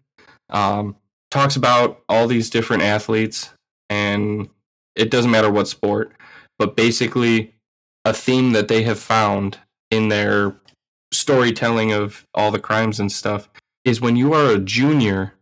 Um, 0.50 0.96
talks 1.30 1.56
about 1.56 2.02
all 2.08 2.26
these 2.26 2.50
different 2.50 2.82
athletes 2.82 3.50
and 3.88 4.48
it 4.94 5.10
doesn't 5.10 5.30
matter 5.30 5.50
what 5.50 5.68
sport, 5.68 6.12
but 6.58 6.76
basically 6.76 7.54
a 8.04 8.12
theme 8.12 8.52
that 8.52 8.68
they 8.68 8.82
have 8.82 8.98
found 8.98 9.58
in 9.90 10.08
their 10.08 10.54
storytelling 11.12 11.92
of 11.92 12.26
all 12.34 12.50
the 12.50 12.58
crimes 12.58 12.98
and 12.98 13.10
stuff 13.10 13.48
is 13.84 14.00
when 14.00 14.16
you 14.16 14.32
are 14.32 14.50
a 14.50 14.58
junior 14.58 15.34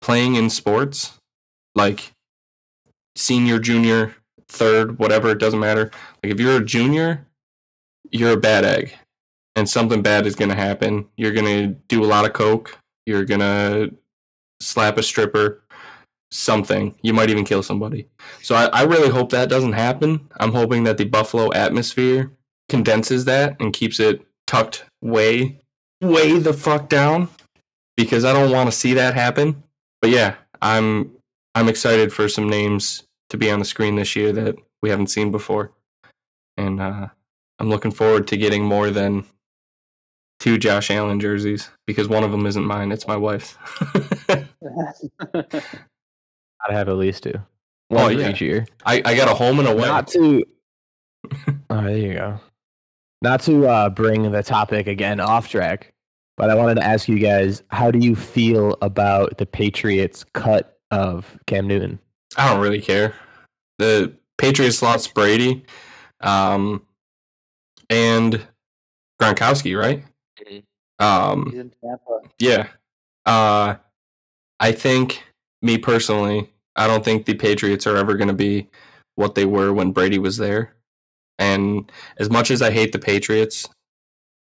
playing 0.00 0.34
in 0.34 0.50
sports, 0.50 1.18
like 1.74 2.12
senior, 3.16 3.58
junior, 3.58 4.14
third, 4.48 4.98
whatever, 4.98 5.30
it 5.30 5.38
doesn't 5.38 5.60
matter. 5.60 5.90
Like 6.22 6.32
if 6.32 6.40
you're 6.40 6.58
a 6.58 6.64
junior, 6.64 7.26
you're 8.10 8.32
a 8.32 8.36
bad 8.36 8.64
egg. 8.64 8.94
And 9.56 9.68
something 9.68 10.02
bad 10.02 10.26
is 10.26 10.36
gonna 10.36 10.54
happen. 10.54 11.06
You're 11.16 11.32
gonna 11.32 11.68
do 11.88 12.04
a 12.04 12.06
lot 12.06 12.26
of 12.26 12.32
coke. 12.32 12.78
You're 13.06 13.24
gonna 13.24 13.88
slap 14.60 14.98
a 14.98 15.02
stripper, 15.02 15.62
something. 16.30 16.94
You 17.02 17.14
might 17.14 17.30
even 17.30 17.44
kill 17.44 17.62
somebody. 17.62 18.08
So 18.42 18.54
I, 18.54 18.66
I 18.66 18.82
really 18.82 19.08
hope 19.08 19.30
that 19.30 19.48
doesn't 19.48 19.72
happen. 19.72 20.28
I'm 20.38 20.52
hoping 20.52 20.84
that 20.84 20.98
the 20.98 21.04
Buffalo 21.04 21.52
atmosphere 21.52 22.32
condenses 22.68 23.24
that 23.24 23.56
and 23.60 23.72
keeps 23.72 24.00
it 24.00 24.26
tucked 24.46 24.84
way, 25.02 25.60
way 26.00 26.38
the 26.38 26.52
fuck 26.52 26.88
down 26.88 27.28
because 27.96 28.24
I 28.24 28.32
don't 28.32 28.52
want 28.52 28.70
to 28.70 28.76
see 28.76 28.94
that 28.94 29.14
happen. 29.14 29.62
But 30.00 30.10
yeah, 30.10 30.34
I'm 30.60 31.12
I'm 31.54 31.68
excited 31.68 32.12
for 32.12 32.28
some 32.28 32.48
names 32.48 33.05
to 33.30 33.36
be 33.36 33.50
on 33.50 33.58
the 33.58 33.64
screen 33.64 33.96
this 33.96 34.14
year 34.16 34.32
that 34.32 34.56
we 34.82 34.90
haven't 34.90 35.08
seen 35.08 35.30
before, 35.30 35.72
and 36.56 36.80
uh, 36.80 37.08
I'm 37.58 37.68
looking 37.68 37.90
forward 37.90 38.26
to 38.28 38.36
getting 38.36 38.64
more 38.64 38.90
than 38.90 39.24
two 40.38 40.58
Josh 40.58 40.90
Allen 40.90 41.20
jerseys 41.20 41.70
because 41.86 42.08
one 42.08 42.24
of 42.24 42.30
them 42.30 42.46
isn't 42.46 42.64
mine; 42.64 42.92
it's 42.92 43.06
my 43.06 43.16
wife's. 43.16 43.56
Gotta 45.32 46.78
have 46.78 46.88
at 46.88 46.96
least 46.96 47.22
two. 47.24 47.34
Oh, 47.90 47.94
One 47.94 48.14
for 48.14 48.20
yeah. 48.20 48.30
each 48.30 48.40
year. 48.40 48.66
I, 48.84 49.02
I 49.04 49.14
got 49.14 49.30
a 49.30 49.34
home 49.34 49.58
and 49.58 49.68
a 49.68 49.72
away. 49.72 49.86
Not 49.86 50.08
to. 50.08 50.44
oh, 51.70 51.82
there 51.82 51.96
you 51.96 52.14
go. 52.14 52.40
Not 53.22 53.40
to 53.42 53.66
uh, 53.66 53.90
bring 53.90 54.30
the 54.30 54.42
topic 54.42 54.86
again 54.86 55.20
off 55.20 55.48
track, 55.48 55.92
but 56.36 56.50
I 56.50 56.54
wanted 56.54 56.76
to 56.76 56.84
ask 56.84 57.08
you 57.08 57.18
guys: 57.18 57.62
How 57.70 57.90
do 57.90 57.98
you 57.98 58.14
feel 58.16 58.76
about 58.82 59.38
the 59.38 59.46
Patriots' 59.46 60.24
cut 60.32 60.78
of 60.90 61.38
Cam 61.46 61.66
Newton? 61.66 61.98
I 62.36 62.50
don't 62.50 62.60
really 62.60 62.80
care. 62.80 63.14
The 63.78 64.14
Patriots 64.38 64.82
lost 64.82 65.14
Brady, 65.14 65.64
um, 66.20 66.82
and 67.90 68.46
Gronkowski, 69.20 69.78
right? 69.78 70.04
He's 70.46 70.62
Um, 70.98 71.72
yeah. 72.38 72.68
Uh, 73.24 73.76
I 74.60 74.72
think 74.72 75.22
me 75.62 75.78
personally, 75.78 76.52
I 76.76 76.86
don't 76.86 77.04
think 77.04 77.24
the 77.24 77.34
Patriots 77.34 77.86
are 77.86 77.96
ever 77.96 78.14
going 78.14 78.28
to 78.28 78.34
be 78.34 78.68
what 79.14 79.34
they 79.34 79.46
were 79.46 79.72
when 79.72 79.92
Brady 79.92 80.18
was 80.18 80.36
there. 80.36 80.74
And 81.38 81.90
as 82.18 82.30
much 82.30 82.50
as 82.50 82.62
I 82.62 82.70
hate 82.70 82.92
the 82.92 82.98
Patriots 82.98 83.68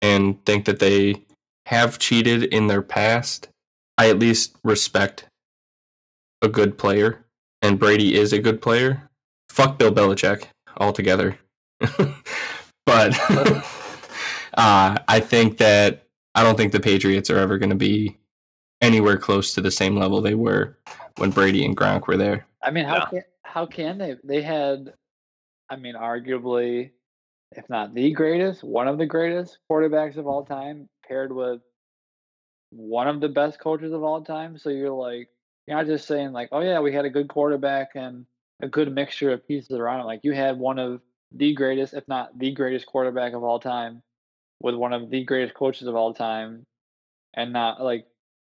and 0.01 0.43
think 0.45 0.65
that 0.65 0.79
they 0.79 1.25
have 1.67 1.99
cheated 1.99 2.43
in 2.43 2.67
their 2.67 2.81
past, 2.81 3.47
I 3.97 4.09
at 4.09 4.19
least 4.19 4.57
respect 4.63 5.25
a 6.41 6.49
good 6.49 6.77
player. 6.77 7.22
And 7.63 7.79
Brady 7.79 8.15
is 8.15 8.33
a 8.33 8.39
good 8.39 8.61
player. 8.61 9.09
Fuck 9.49 9.79
Bill 9.79 9.91
Belichick 9.91 10.43
altogether. 10.77 11.37
but 12.85 13.17
uh, 14.57 14.97
I 15.07 15.19
think 15.21 15.57
that 15.59 16.03
I 16.35 16.43
don't 16.43 16.57
think 16.57 16.73
the 16.73 16.79
Patriots 16.79 17.29
are 17.29 17.39
ever 17.39 17.57
going 17.57 17.69
to 17.69 17.75
be 17.75 18.17
anywhere 18.81 19.17
close 19.17 19.53
to 19.53 19.61
the 19.61 19.71
same 19.71 19.95
level 19.95 20.21
they 20.21 20.35
were 20.35 20.77
when 21.17 21.31
Brady 21.31 21.65
and 21.65 21.75
Gronk 21.75 22.07
were 22.07 22.17
there. 22.17 22.45
I 22.61 22.69
mean, 22.69 22.85
how 22.85 22.95
Yeah. 22.97 23.05
can 23.05 23.23
how 23.43 23.65
can 23.65 23.97
they? 23.97 24.15
They 24.23 24.41
had, 24.41 24.93
I 25.69 25.75
mean, 25.77 25.95
arguably, 25.95 26.91
if 27.51 27.69
not 27.69 27.93
the 27.93 28.11
greatest, 28.11 28.63
one 28.63 28.87
of 28.87 28.97
the 28.97 29.05
greatest 29.05 29.59
quarterbacks 29.71 30.17
of 30.17 30.27
all 30.27 30.43
time, 30.43 30.89
paired 31.07 31.31
with 31.31 31.61
one 32.71 33.07
of 33.07 33.21
the 33.21 33.29
best 33.29 33.59
coaches 33.59 33.93
of 33.93 34.03
all 34.03 34.21
time. 34.23 34.57
So 34.57 34.69
you're 34.69 34.89
like, 34.89 35.29
you're 35.67 35.77
not 35.77 35.85
just 35.85 36.07
saying 36.07 36.31
like, 36.31 36.49
oh 36.51 36.61
yeah, 36.61 36.79
we 36.79 36.93
had 36.93 37.05
a 37.05 37.09
good 37.09 37.27
quarterback 37.27 37.91
and 37.95 38.25
a 38.61 38.67
good 38.67 38.93
mixture 38.93 39.31
of 39.31 39.47
pieces 39.47 39.77
around 39.77 40.01
him. 40.01 40.05
Like 40.05 40.21
you 40.23 40.33
had 40.33 40.57
one 40.57 40.79
of 40.79 41.01
the 41.31 41.53
greatest, 41.53 41.93
if 41.93 42.07
not 42.07 42.37
the 42.37 42.51
greatest 42.51 42.85
quarterback 42.85 43.33
of 43.33 43.43
all 43.43 43.59
time, 43.59 44.01
with 44.61 44.75
one 44.75 44.93
of 44.93 45.09
the 45.09 45.23
greatest 45.23 45.53
coaches 45.55 45.87
of 45.87 45.95
all 45.95 46.13
time, 46.13 46.65
and 47.33 47.53
not 47.53 47.81
like 47.81 48.05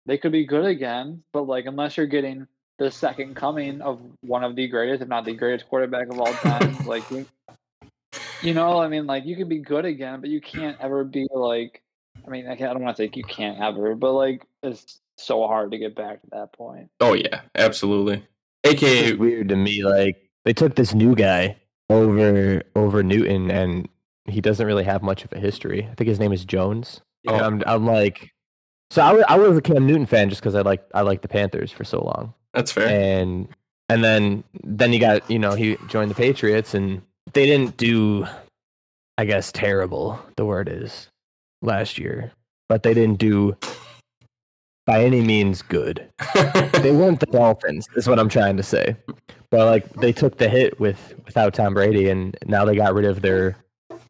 they 0.06 0.18
could 0.18 0.32
be 0.32 0.46
good 0.46 0.66
again, 0.66 1.24
but 1.34 1.48
like 1.48 1.66
unless 1.66 1.98
you're 1.98 2.06
getting 2.06 2.48
the 2.78 2.92
second 2.92 3.36
coming 3.36 3.82
of 3.82 4.02
one 4.22 4.44
of 4.44 4.56
the 4.56 4.68
greatest, 4.68 5.02
if 5.02 5.08
not 5.08 5.26
the 5.26 5.34
greatest 5.34 5.68
quarterback 5.68 6.08
of 6.10 6.20
all 6.20 6.34
time. 6.34 6.86
like 6.86 7.10
you, 7.10 7.26
you 8.42 8.54
know, 8.54 8.80
I 8.80 8.88
mean, 8.88 9.08
like 9.08 9.26
you 9.26 9.36
could 9.36 9.50
be 9.50 9.60
good 9.60 9.86
again, 9.86 10.22
but 10.22 10.30
you 10.30 10.42
can't 10.42 10.78
ever 10.80 11.04
be 11.04 11.28
like. 11.32 11.82
I 12.26 12.30
mean, 12.30 12.48
I, 12.48 12.54
I 12.54 12.56
don't 12.56 12.82
want 12.82 12.98
to 12.98 13.04
say 13.04 13.12
you 13.14 13.24
can't 13.24 13.60
ever, 13.62 13.96
but 13.96 14.12
like 14.14 14.46
it's 14.64 15.00
so 15.18 15.48
hard 15.48 15.72
to 15.72 15.78
get 15.78 15.96
back 15.96 16.22
to 16.22 16.28
that 16.32 16.54
point. 16.54 16.90
Oh 17.00 17.14
yeah, 17.14 17.42
absolutely. 17.56 18.24
It's 18.64 18.82
AKA 18.84 19.14
weird 19.16 19.50
to 19.50 19.56
me. 19.56 19.84
Like 19.84 20.30
they 20.46 20.54
took 20.54 20.76
this 20.76 20.94
new 20.94 21.16
guy 21.16 21.58
over 21.90 22.62
over 22.76 23.04
Newton, 23.04 23.50
and 23.52 23.88
he 24.26 24.42
doesn't 24.42 24.66
really 24.66 24.84
have 24.84 25.02
much 25.02 25.24
of 25.24 25.32
a 25.34 25.40
history. 25.40 25.88
I 25.90 25.96
think 25.96 26.08
his 26.08 26.20
name 26.20 26.34
is 26.34 26.46
Jones. 26.46 27.02
Oh. 27.28 27.34
And 27.34 27.44
I'm, 27.44 27.64
I'm 27.66 27.86
like, 27.86 28.32
so 28.92 29.02
I, 29.02 29.14
wa- 29.14 29.26
I 29.28 29.38
was 29.38 29.58
a 29.58 29.62
Cam 29.62 29.86
Newton 29.86 30.06
fan 30.06 30.30
just 30.30 30.42
because 30.42 30.56
I 30.56 30.62
like 30.62 30.84
I 30.94 31.02
like 31.02 31.22
the 31.22 31.28
Panthers 31.28 31.72
for 31.72 31.84
so 31.84 32.04
long. 32.04 32.34
that's 32.54 32.72
fair. 32.72 32.88
and 32.88 33.48
and 33.90 34.04
then 34.04 34.44
then 34.64 34.94
you 34.94 35.00
got 35.00 35.30
you 35.30 35.40
know 35.40 35.54
he 35.56 35.78
joined 35.88 36.12
the 36.12 36.16
Patriots 36.16 36.74
and 36.74 37.02
they 37.34 37.46
didn't 37.46 37.78
do 37.78 38.26
I 39.18 39.26
guess 39.26 39.52
terrible 39.52 40.20
the 40.36 40.46
word 40.46 40.70
is 40.70 41.10
last 41.62 41.98
year 41.98 42.32
but 42.70 42.84
they 42.84 42.94
didn't 42.94 43.18
do 43.20 43.56
by 44.88 45.04
any 45.04 45.22
means 45.22 45.62
good 45.62 46.10
they 46.82 46.92
weren't 46.92 47.20
the 47.20 47.28
Dolphins 47.28 47.88
is 47.96 48.08
what 48.08 48.18
I'm 48.18 48.30
trying 48.30 48.58
to 48.58 48.64
say 48.64 48.98
but 49.52 49.66
like 49.68 49.88
they 49.94 50.12
took 50.12 50.38
the 50.38 50.50
hit 50.50 50.80
with 50.80 51.14
without 51.26 51.54
Tom 51.54 51.76
Brady 51.76 52.10
and 52.10 52.36
now 52.48 52.66
they 52.66 52.76
got 52.76 52.96
rid 52.96 53.06
of 53.06 53.22
their 53.22 53.56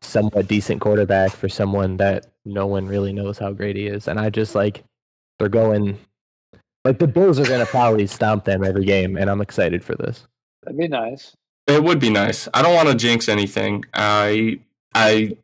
somewhat 0.02 0.48
decent 0.48 0.80
quarterback 0.80 1.32
for 1.32 1.50
someone 1.50 1.98
that 1.98 2.28
no 2.46 2.66
one 2.66 2.88
really 2.88 3.12
knows 3.12 3.38
how 3.38 3.52
great 3.52 3.76
he 3.76 3.88
is 3.88 4.08
and 4.08 4.18
I 4.18 4.30
just 4.30 4.56
like 4.56 4.86
they're 5.40 5.50
going 5.50 5.98
like 6.88 7.00
the 7.00 7.08
Bills 7.08 7.38
are 7.38 7.46
gonna 7.46 7.66
probably 7.66 8.08
stomp 8.08 8.46
them 8.46 8.64
every 8.64 8.86
game, 8.86 9.18
and 9.18 9.30
I'm 9.30 9.42
excited 9.42 9.84
for 9.84 9.96
this. 9.96 10.26
That'd 10.64 10.80
be 10.80 10.88
nice. 10.88 11.34
It 11.68 11.84
would 11.84 12.00
be 12.00 12.10
nice. 12.10 12.48
I 12.54 12.62
don't 12.62 12.74
want 12.74 12.88
to 12.88 12.96
jinx 12.96 13.28
anything. 13.28 13.84
I 13.94 14.60
I 14.96 15.36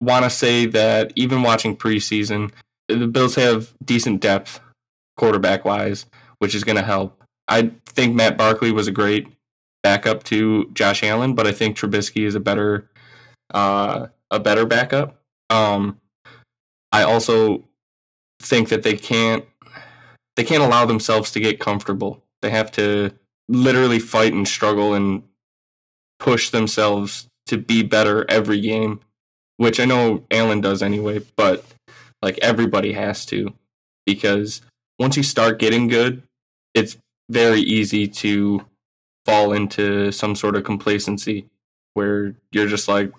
want 0.00 0.24
to 0.24 0.30
say 0.30 0.64
that 0.64 1.12
even 1.16 1.42
watching 1.42 1.76
preseason, 1.76 2.50
the 2.88 3.06
Bills 3.06 3.34
have 3.34 3.74
decent 3.84 4.20
depth 4.20 4.60
quarterback 5.16 5.64
wise, 5.64 6.06
which 6.38 6.54
is 6.54 6.64
going 6.64 6.76
to 6.76 6.82
help. 6.82 7.22
I 7.48 7.72
think 7.86 8.14
Matt 8.14 8.36
Barkley 8.36 8.72
was 8.72 8.88
a 8.88 8.92
great 8.92 9.28
backup 9.82 10.24
to 10.24 10.70
Josh 10.72 11.02
Allen, 11.02 11.34
but 11.34 11.46
I 11.46 11.52
think 11.52 11.76
Trubisky 11.76 12.24
is 12.24 12.34
a 12.34 12.40
better 12.40 12.90
uh, 13.52 14.08
a 14.30 14.40
better 14.40 14.66
backup. 14.66 15.22
Um, 15.50 16.00
I 16.92 17.02
also 17.02 17.64
think 18.40 18.68
that 18.68 18.82
they 18.82 18.96
can't 18.96 19.44
they 20.36 20.44
can't 20.44 20.62
allow 20.62 20.86
themselves 20.86 21.32
to 21.32 21.40
get 21.40 21.60
comfortable. 21.60 22.22
They 22.42 22.50
have 22.50 22.70
to 22.72 23.12
literally 23.48 23.98
fight 23.98 24.32
and 24.32 24.46
struggle 24.46 24.94
and 24.94 25.22
push 26.18 26.50
themselves 26.50 27.26
to 27.46 27.56
be 27.56 27.82
better 27.82 28.26
every 28.28 28.60
game, 28.60 29.00
which 29.56 29.80
I 29.80 29.84
know 29.84 30.24
Allen 30.30 30.60
does 30.60 30.82
anyway, 30.82 31.20
but 31.36 31.64
like 32.22 32.38
everybody 32.38 32.92
has 32.92 33.24
to 33.26 33.52
because 34.06 34.62
once 34.98 35.16
you 35.16 35.22
start 35.22 35.58
getting 35.58 35.88
good, 35.88 36.22
it's 36.74 36.96
very 37.28 37.60
easy 37.60 38.08
to 38.08 38.64
fall 39.24 39.52
into 39.52 40.10
some 40.10 40.34
sort 40.34 40.56
of 40.56 40.64
complacency 40.64 41.46
where 41.94 42.34
you're 42.52 42.66
just 42.66 42.88
like, 42.88 43.12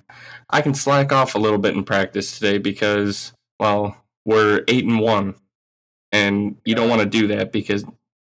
I 0.49 0.61
can 0.61 0.73
slack 0.73 1.11
off 1.11 1.35
a 1.35 1.39
little 1.39 1.59
bit 1.59 1.75
in 1.75 1.83
practice 1.83 2.39
today 2.39 2.57
because, 2.57 3.33
well, 3.59 3.97
we're 4.25 4.63
eight 4.67 4.85
and 4.85 4.99
one. 4.99 5.35
And 6.11 6.57
you 6.65 6.73
don't 6.73 6.89
want 6.89 7.01
to 7.01 7.07
do 7.07 7.27
that 7.27 7.51
because 7.51 7.85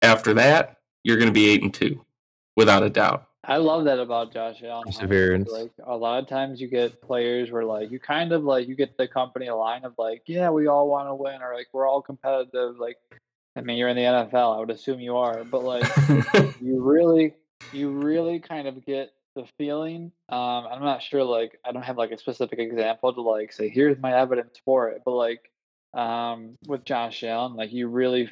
after 0.01 0.33
that, 0.33 0.77
you're 1.03 1.17
going 1.17 1.29
to 1.29 1.33
be 1.33 1.49
eight 1.49 1.63
and 1.63 1.73
two 1.73 2.03
without 2.57 2.83
a 2.83 2.89
doubt. 2.89 3.27
I 3.51 3.57
love 3.57 3.83
that 3.83 3.99
about 3.99 4.31
Josh 4.31 4.63
Allen. 4.63 4.85
Perseverance. 4.85 5.51
Like 5.51 5.71
a 5.85 5.97
lot 5.97 6.23
of 6.23 6.29
times 6.29 6.61
you 6.61 6.69
get 6.69 7.01
players 7.01 7.51
where 7.51 7.65
like 7.65 7.91
you 7.91 7.99
kind 7.99 8.31
of 8.31 8.45
like 8.45 8.65
you 8.69 8.75
get 8.75 8.95
the 8.95 9.09
company 9.09 9.49
line 9.49 9.83
of 9.83 9.93
like, 9.97 10.21
yeah, 10.25 10.49
we 10.49 10.67
all 10.67 10.87
want 10.87 11.09
to 11.09 11.15
win 11.15 11.41
or 11.41 11.53
like 11.53 11.67
we're 11.73 11.85
all 11.85 12.01
competitive. 12.01 12.77
Like, 12.79 12.95
I 13.57 13.59
mean, 13.59 13.77
you're 13.77 13.89
in 13.89 13.97
the 13.97 14.03
NFL. 14.03 14.55
I 14.55 14.59
would 14.61 14.69
assume 14.69 15.01
you 15.01 15.17
are, 15.17 15.43
but 15.43 15.65
like 15.65 15.83
you 16.61 16.81
really, 16.81 17.33
you 17.73 17.89
really 17.89 18.39
kind 18.39 18.69
of 18.69 18.85
get 18.85 19.11
the 19.35 19.43
feeling. 19.57 20.13
Um, 20.29 20.67
I'm 20.71 20.81
not 20.81 21.03
sure. 21.03 21.25
Like, 21.25 21.59
I 21.65 21.73
don't 21.73 21.83
have 21.83 21.97
like 21.97 22.11
a 22.11 22.17
specific 22.17 22.57
example 22.59 23.13
to 23.13 23.21
like 23.21 23.51
say 23.51 23.67
here's 23.67 23.97
my 23.97 24.17
evidence 24.17 24.61
for 24.63 24.87
it, 24.91 25.01
but 25.03 25.11
like 25.11 25.51
um, 25.93 26.57
with 26.67 26.85
Josh 26.85 27.21
Allen, 27.25 27.57
like 27.57 27.73
you 27.73 27.89
really 27.89 28.29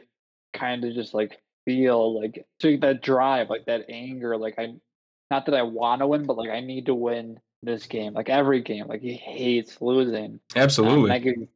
kind 0.53 0.85
of 0.85 0.93
just 0.93 1.13
like 1.13 1.41
feel 1.65 2.17
like 2.17 2.45
that 2.61 3.01
drive, 3.01 3.49
like 3.49 3.65
that 3.65 3.83
anger, 3.89 4.37
like 4.37 4.55
I 4.57 4.75
not 5.31 5.45
that 5.45 5.55
I 5.55 5.63
want 5.63 6.01
to 6.01 6.07
win, 6.07 6.25
but 6.25 6.37
like 6.37 6.49
I 6.49 6.59
need 6.59 6.87
to 6.87 6.95
win 6.95 7.39
this 7.61 7.85
game, 7.85 8.13
like 8.13 8.29
every 8.29 8.61
game. 8.61 8.87
Like 8.87 9.01
he 9.01 9.13
hates 9.13 9.81
losing. 9.81 10.33
Um, 10.33 10.39
Absolutely. 10.55 11.11
and, 11.11 11.11
that 11.11 11.23
gives, 11.23 11.47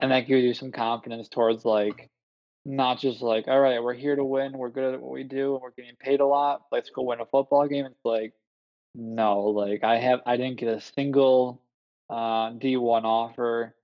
and 0.00 0.12
that 0.12 0.26
gives 0.26 0.44
you 0.44 0.54
some 0.54 0.72
confidence 0.72 1.28
towards 1.28 1.64
like 1.64 2.10
not 2.64 2.98
just 2.98 3.22
like, 3.22 3.46
all 3.46 3.60
right, 3.60 3.82
we're 3.82 3.94
here 3.94 4.16
to 4.16 4.24
win, 4.24 4.58
we're 4.58 4.70
good 4.70 4.94
at 4.94 5.00
what 5.00 5.12
we 5.12 5.22
do, 5.22 5.54
and 5.54 5.62
we're 5.62 5.70
getting 5.70 5.96
paid 5.98 6.20
a 6.20 6.26
lot. 6.26 6.62
Let's 6.72 6.90
go 6.90 7.02
win 7.02 7.20
a 7.20 7.26
football 7.26 7.68
game. 7.68 7.86
It's 7.86 8.04
like, 8.04 8.32
no, 8.94 9.40
like 9.40 9.84
I 9.84 9.98
have, 9.98 10.20
I 10.26 10.36
didn't 10.36 10.58
get 10.58 10.76
a 10.76 10.80
single 10.80 11.62
uh, 12.10 12.50
D1 12.50 13.04
offer. 13.04 13.74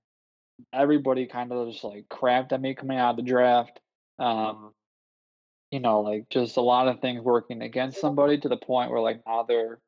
Everybody 0.73 1.27
kind 1.27 1.51
of 1.51 1.71
just 1.71 1.83
like 1.83 2.09
crapped 2.09 2.51
at 2.51 2.61
me 2.61 2.75
coming 2.75 2.97
out 2.97 3.11
of 3.11 3.17
the 3.17 3.23
draft. 3.23 3.79
Um, 4.19 4.73
you 5.73 5.79
know, 5.79 6.01
like 6.01 6.29
just 6.29 6.57
a 6.57 6.61
lot 6.61 6.87
of 6.87 6.99
things 6.99 7.23
working 7.23 7.63
against 7.63 7.99
somebody 7.99 8.37
to 8.37 8.47
the 8.47 8.55
point 8.55 8.91
where 8.91 9.01
like 9.01 9.23
now 9.25 9.41
they're 9.41 9.79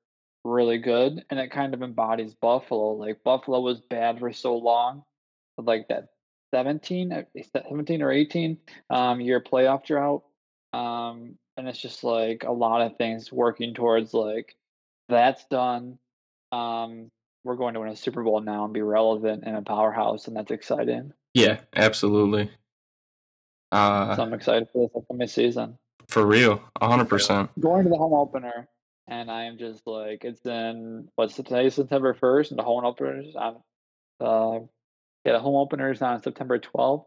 really 0.44 0.80
good, 0.80 1.24
and 1.30 1.40
it 1.40 1.52
kind 1.52 1.76
of 1.76 1.84
embodies 1.84 2.34
Buffalo. 2.34 2.94
Like 2.94 3.24
Buffalo 3.24 3.60
was 3.60 3.82
bad 3.82 4.18
for 4.18 4.34
so 4.34 4.58
long, 4.58 5.04
but 5.56 5.68
like 5.68 5.88
that 5.90 6.08
17, 6.56 7.14
uh, 7.14 7.22
17 7.54 8.02
or 8.02 8.12
18 8.12 8.58
um, 8.90 9.22
year 9.22 9.40
playoff 9.40 9.86
drought. 9.86 10.24
Um, 10.74 11.38
and 11.56 11.70
it's 11.70 11.80
just 11.80 12.04
like 12.04 12.46
a 12.46 12.52
lot 12.52 12.82
of 12.82 12.98
things 12.98 13.32
working 13.32 13.76
towards 13.76 14.12
like 14.12 14.56
that's 15.08 15.46
done. 15.52 16.00
Um, 16.52 17.12
we're 17.44 17.58
going 17.58 17.76
to 17.76 17.82
win 17.82 17.90
a 17.90 17.96
Super 17.96 18.24
Bowl 18.24 18.42
now 18.42 18.66
and 18.66 18.74
be 18.74 18.82
relevant 18.82 19.44
and 19.46 19.56
a 19.56 19.62
powerhouse, 19.62 20.28
and 20.28 20.36
that's 20.36 20.50
exciting. 20.50 21.14
Yeah, 21.36 21.60
absolutely. 21.76 22.50
Uh, 23.76 24.16
so 24.16 24.24
I'm 24.24 24.34
excited 24.34 24.70
for 24.72 24.88
this 24.88 24.96
upcoming 24.96 25.28
season. 25.28 25.78
For 26.08 26.26
real, 26.26 26.62
hundred 26.82 27.10
percent. 27.10 27.50
Going 27.60 27.84
to 27.84 27.90
the 27.90 27.98
home 27.98 28.14
opener, 28.14 28.70
and 29.08 29.30
I 29.30 29.44
am 29.44 29.58
just 29.58 29.86
like, 29.86 30.24
it's 30.24 30.46
in 30.46 31.10
what's 31.16 31.36
today, 31.36 31.70
September 31.70 32.14
first, 32.14 32.52
and 32.52 32.60
the 32.60 32.64
home 32.64 32.86
opener 32.86 33.20
is 33.20 33.36
on. 33.36 33.58
Uh, 34.22 34.60
yeah, 35.26 35.34
the 35.34 35.40
home 35.40 35.56
opener 35.56 35.92
is 35.92 36.02
on 36.02 36.22
September 36.22 36.58
12th, 36.58 37.06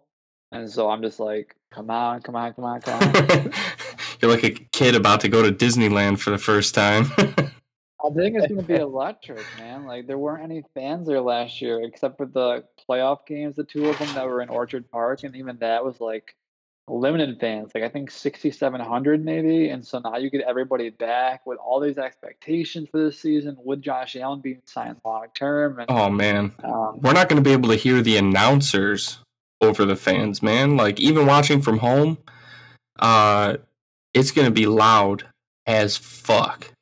and 0.52 0.68
so 0.68 0.90
I'm 0.90 1.00
just 1.00 1.18
like, 1.18 1.56
come 1.72 1.88
on, 1.88 2.20
come 2.20 2.36
on, 2.36 2.52
come 2.52 2.64
on, 2.64 2.82
come 2.82 3.00
on. 3.00 3.52
You're 4.20 4.30
like 4.30 4.44
a 4.44 4.50
kid 4.50 4.94
about 4.94 5.22
to 5.22 5.28
go 5.28 5.42
to 5.42 5.50
Disneyland 5.50 6.18
for 6.18 6.30
the 6.30 6.38
first 6.38 6.74
time. 6.74 7.06
I 7.16 8.10
think 8.10 8.36
it's 8.36 8.48
going 8.48 8.60
to 8.60 8.62
be 8.62 8.74
electric, 8.74 9.44
man. 9.58 9.86
Like 9.86 10.06
there 10.06 10.18
weren't 10.18 10.42
any 10.42 10.64
fans 10.74 11.06
there 11.06 11.20
last 11.20 11.62
year 11.62 11.80
except 11.82 12.18
for 12.18 12.26
the 12.26 12.64
playoff 12.88 13.26
games, 13.26 13.56
the 13.56 13.64
two 13.64 13.88
of 13.88 13.98
them 13.98 14.12
that 14.14 14.26
were 14.26 14.42
in 14.42 14.50
Orchard 14.50 14.90
Park, 14.90 15.24
and 15.24 15.34
even 15.34 15.56
that 15.58 15.82
was 15.82 15.98
like 16.00 16.34
limited 16.88 17.38
fans. 17.40 17.72
Like 17.74 17.84
I 17.84 17.88
think 17.88 18.10
6,700 18.10 19.24
maybe, 19.24 19.68
and 19.68 19.86
so 19.86 19.98
now 19.98 20.16
you 20.16 20.30
get 20.30 20.42
everybody 20.42 20.90
back 20.90 21.46
with 21.46 21.58
all 21.58 21.80
these 21.80 21.98
expectations 21.98 22.88
for 22.90 22.98
this 23.02 23.20
season, 23.20 23.56
with 23.62 23.82
Josh 23.82 24.16
Allen 24.16 24.40
being 24.40 24.62
signed 24.66 24.96
long 25.04 25.26
term. 25.34 25.84
Oh 25.88 26.10
man, 26.10 26.52
um, 26.64 27.00
we're 27.00 27.12
not 27.12 27.28
going 27.28 27.42
to 27.42 27.48
be 27.48 27.52
able 27.52 27.70
to 27.70 27.76
hear 27.76 28.02
the 28.02 28.16
announcers 28.16 29.18
over 29.60 29.84
the 29.84 29.96
fans, 29.96 30.42
man. 30.42 30.76
Like 30.76 31.00
even 31.00 31.26
watching 31.26 31.62
from 31.62 31.78
home, 31.78 32.18
uh, 32.98 33.56
it's 34.14 34.30
going 34.30 34.46
to 34.46 34.54
be 34.54 34.66
loud 34.66 35.24
as 35.66 35.96
fuck. 35.96 36.72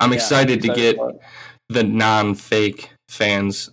I'm 0.00 0.10
yeah, 0.10 0.16
excited, 0.16 0.62
to 0.62 0.74
get 0.74 0.98
the 1.68 1.84
non-fake 1.84 2.90
fans 3.08 3.70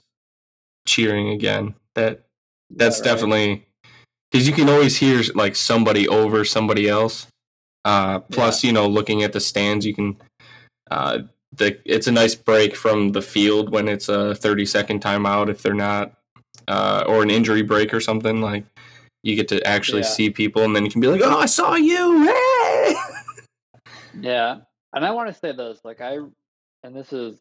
cheering 0.87 1.29
again. 1.29 1.75
That 1.95 2.25
that's 2.69 2.99
right? 2.99 3.05
definitely 3.05 3.65
because 4.31 4.47
you 4.47 4.53
can 4.53 4.69
always 4.69 4.97
hear 4.97 5.21
like 5.35 5.55
somebody 5.55 6.07
over 6.07 6.45
somebody 6.45 6.87
else. 6.87 7.27
Uh, 7.85 8.19
plus, 8.19 8.63
yeah. 8.63 8.67
you 8.67 8.73
know, 8.73 8.87
looking 8.87 9.23
at 9.23 9.33
the 9.33 9.39
stands, 9.39 9.85
you 9.85 9.93
can. 9.93 10.17
Uh, 10.91 11.19
the 11.53 11.79
it's 11.85 12.07
a 12.07 12.11
nice 12.11 12.35
break 12.35 12.75
from 12.75 13.11
the 13.11 13.21
field 13.21 13.71
when 13.71 13.87
it's 13.87 14.09
a 14.09 14.35
30 14.35 14.65
second 14.65 15.01
timeout 15.01 15.49
if 15.49 15.61
they're 15.61 15.73
not, 15.73 16.13
uh, 16.67 17.03
or 17.07 17.23
an 17.23 17.29
injury 17.29 17.61
break 17.61 17.93
or 17.93 17.99
something 17.99 18.41
like. 18.41 18.65
You 19.21 19.35
get 19.35 19.49
to 19.49 19.65
actually 19.67 20.03
yeah. 20.03 20.07
see 20.07 20.29
people, 20.29 20.63
and 20.63 20.73
then 20.73 20.85
you 20.85 20.91
can 20.91 21.01
be 21.01 21.07
like, 21.07 21.19
"Oh, 21.21 21.39
I 21.39 21.45
saw 21.45 21.75
you!" 21.75 22.23
Hey! 22.23 22.95
yeah, 24.21 24.59
and 24.93 25.05
I 25.05 25.11
want 25.11 25.27
to 25.27 25.33
say 25.33 25.51
this, 25.51 25.79
like 25.83 25.99
I, 25.99 26.19
and 26.83 26.95
this 26.95 27.11
is 27.11 27.37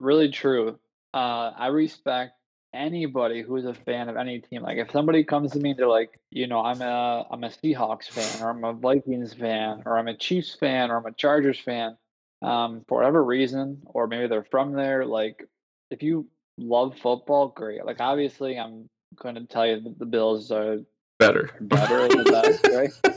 really 0.00 0.28
true. 0.28 0.78
Uh, 1.14 1.52
I 1.56 1.68
respect 1.68 2.34
anybody 2.74 3.42
who's 3.42 3.64
a 3.64 3.74
fan 3.74 4.08
of 4.08 4.16
any 4.16 4.40
team. 4.40 4.62
Like 4.62 4.78
if 4.78 4.90
somebody 4.90 5.24
comes 5.24 5.52
to 5.52 5.60
me 5.60 5.70
and 5.70 5.78
they're 5.78 5.88
like, 5.88 6.18
you 6.30 6.46
know, 6.46 6.60
I'm 6.60 6.82
a 6.82 7.26
I'm 7.30 7.44
a 7.44 7.48
Seahawks 7.48 8.08
fan 8.08 8.42
or 8.42 8.50
I'm 8.50 8.64
a 8.64 8.72
Vikings 8.72 9.32
fan 9.32 9.82
or 9.86 9.96
I'm 9.96 10.08
a 10.08 10.16
Chiefs 10.16 10.54
fan 10.54 10.90
or 10.90 10.98
I'm 10.98 11.06
a 11.06 11.12
Chargers 11.12 11.58
fan, 11.58 11.96
um, 12.42 12.84
for 12.88 12.98
whatever 12.98 13.24
reason, 13.24 13.82
or 13.86 14.06
maybe 14.06 14.26
they're 14.26 14.44
from 14.50 14.72
there, 14.72 15.06
like 15.06 15.46
if 15.90 16.02
you 16.02 16.26
love 16.58 16.98
football, 16.98 17.48
great. 17.48 17.84
Like 17.86 18.00
obviously 18.00 18.58
I'm 18.58 18.88
gonna 19.16 19.46
tell 19.46 19.66
you 19.66 19.80
that 19.80 19.98
the 19.98 20.06
Bills 20.06 20.50
are 20.50 20.78
better. 21.18 21.50
Better 21.60 22.08
the 22.08 22.24
best, 22.42 22.66
right? 22.74 23.14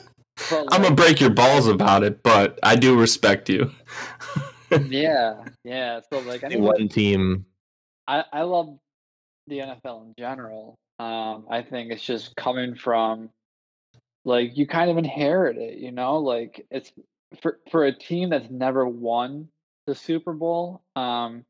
Like, 0.52 0.68
I'm 0.72 0.82
gonna 0.82 0.96
break 0.96 1.20
your 1.20 1.32
balls 1.32 1.68
about 1.68 2.04
it, 2.04 2.22
but 2.24 2.60
I 2.64 2.76
do 2.76 2.98
respect 2.98 3.50
you. 3.50 3.72
yeah, 4.88 5.44
yeah. 5.64 6.02
So 6.12 6.20
like 6.20 6.44
one 6.52 6.88
team. 6.88 7.46
I, 8.08 8.24
I 8.32 8.44
love 8.44 8.78
the 9.48 9.60
NFL 9.60 10.06
in 10.06 10.14
general. 10.18 10.78
Um, 11.00 11.46
I 11.50 11.62
think 11.62 11.92
it's 11.92 12.04
just 12.04 12.36
coming 12.36 12.76
from 12.76 13.30
like 14.26 14.58
you 14.58 14.68
kind 14.68 14.92
of 14.92 14.98
inherit 14.98 15.58
it, 15.58 15.78
you 15.78 15.92
know, 15.92 16.18
like 16.18 16.66
it's 16.70 16.92
for 17.42 17.60
for 17.72 17.86
a 17.86 17.98
team 17.98 18.30
that's 18.30 18.50
never 18.50 18.88
won 18.88 19.48
the 19.86 19.96
Super 19.96 20.34
Bowl. 20.34 20.82
Um, 20.96 21.46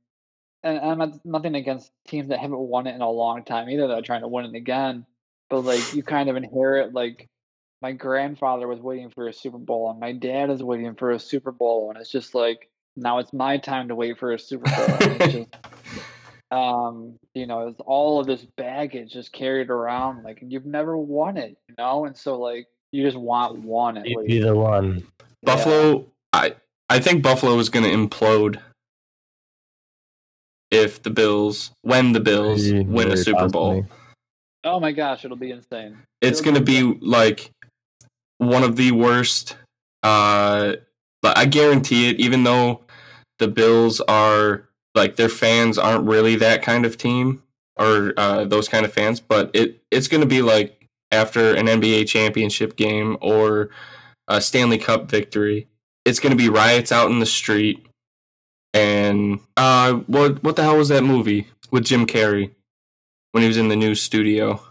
and, 0.64 0.78
and 0.78 0.92
I'm 0.92 0.98
not, 0.98 1.26
nothing 1.26 1.56
against 1.56 1.92
teams 2.08 2.30
that 2.30 2.40
haven't 2.40 2.60
won 2.60 2.88
it 2.88 2.96
in 2.96 3.02
a 3.02 3.10
long 3.10 3.44
time 3.44 3.70
either 3.70 3.88
that 3.88 4.00
are 4.00 4.02
trying 4.02 4.22
to 4.22 4.28
win 4.28 4.46
it 4.46 4.56
again. 4.56 5.06
But 5.50 5.62
like 5.62 5.94
you 5.94 6.04
kind 6.04 6.30
of 6.30 6.36
inherit 6.36 6.94
like 6.94 7.28
my 7.82 7.94
grandfather 7.94 8.68
was 8.68 8.80
waiting 8.80 9.10
for 9.10 9.28
a 9.28 9.34
Super 9.34 9.60
Bowl 9.60 9.90
and 9.90 10.00
my 10.00 10.12
dad 10.12 10.50
is 10.50 10.62
waiting 10.62 10.96
for 10.96 11.12
a 11.12 11.20
Super 11.20 11.52
Bowl 11.52 11.90
and 11.90 12.00
it's 12.00 12.12
just 12.12 12.36
like 12.36 12.70
now 12.96 13.20
it's 13.20 13.32
my 13.32 13.58
time 13.58 13.88
to 13.88 13.96
wait 13.96 14.18
for 14.18 14.34
a 14.34 14.40
Super 14.40 14.70
Bowl. 14.70 15.48
just, 16.52 16.62
um, 16.62 17.20
you 17.34 17.48
know, 17.48 17.68
it's 17.68 17.82
all 17.86 18.20
of 18.20 18.28
this 18.28 18.46
baggage 18.58 19.14
just 19.14 19.32
carried 19.32 19.70
around, 19.70 20.24
like 20.24 20.40
you've 20.42 20.66
never 20.66 20.98
won 20.98 21.38
it, 21.38 21.58
you 21.68 21.76
know, 21.78 22.06
and 22.06 22.16
so 22.16 22.40
like 22.40 22.68
you 22.92 23.04
just 23.04 23.18
want 23.18 23.60
one 23.60 23.98
at 23.98 24.08
You'd 24.08 24.20
least. 24.20 24.28
Be 24.28 24.40
the 24.40 24.56
one. 24.56 25.06
Buffalo, 25.44 26.00
yeah. 26.00 26.06
I 26.34 26.56
I 26.90 27.00
think 27.00 27.24
Buffalo 27.24 27.58
is 27.60 27.70
going 27.70 27.86
to 27.86 27.92
implode 27.92 28.60
if 30.72 31.02
the 31.04 31.10
Bills, 31.10 31.72
when 31.82 32.14
the 32.14 32.20
Bills 32.20 32.72
win 32.72 33.12
a 33.12 33.18
Super 33.18 33.48
Bowl. 33.48 33.86
Oh 34.64 34.80
my 34.80 34.92
gosh, 34.92 35.24
it'll 35.24 35.38
be 35.38 35.52
insane. 35.52 35.98
It's 36.22 36.42
going 36.42 36.56
to 36.56 36.62
be 36.62 36.82
like 37.02 37.52
one 38.38 38.64
of 38.64 38.76
the 38.76 38.92
worst. 38.92 39.56
Uh, 40.04 40.74
but 41.22 41.38
I 41.38 41.46
guarantee 41.46 42.10
it. 42.10 42.20
Even 42.20 42.44
though 42.44 42.82
the 43.40 43.48
Bills 43.48 44.02
are 44.02 44.67
like 44.96 45.16
their 45.16 45.30
fans 45.30 45.78
aren't 45.78 46.08
really 46.08 46.36
that 46.38 46.62
kind 46.62 46.86
of 46.86 46.98
team 46.98 47.44
or 47.78 48.14
uh, 48.18 48.46
those 48.46 48.68
kind 48.68 48.86
of 48.86 48.94
fans, 48.94 49.20
but 49.20 49.52
it 49.54 49.82
it's 49.92 50.08
going 50.08 50.22
to 50.22 50.28
be 50.28 50.42
like 50.42 50.88
after 51.12 51.56
an 51.56 51.68
NBA 51.68 52.08
championship 52.08 52.76
game 52.76 53.18
or 53.22 53.70
a 54.28 54.42
Stanley 54.42 54.78
Cup 54.78 55.10
victory, 55.10 55.68
it's 56.06 56.20
going 56.20 56.32
to 56.32 56.38
be 56.38 56.50
riots 56.50 56.92
out 56.92 57.10
in 57.12 57.20
the 57.20 57.26
street. 57.26 57.86
And 58.74 59.40
uh, 59.56 59.94
what 59.94 60.44
what 60.44 60.56
the 60.56 60.64
hell 60.64 60.78
was 60.78 60.90
that 60.90 61.04
movie 61.04 61.48
with 61.72 61.86
Jim 61.86 62.06
Carrey 62.06 62.52
when 63.32 63.42
he 63.42 63.48
was 63.48 63.58
in 63.58 63.70
the 63.70 63.76
new 63.76 63.96
studio? 63.96 64.62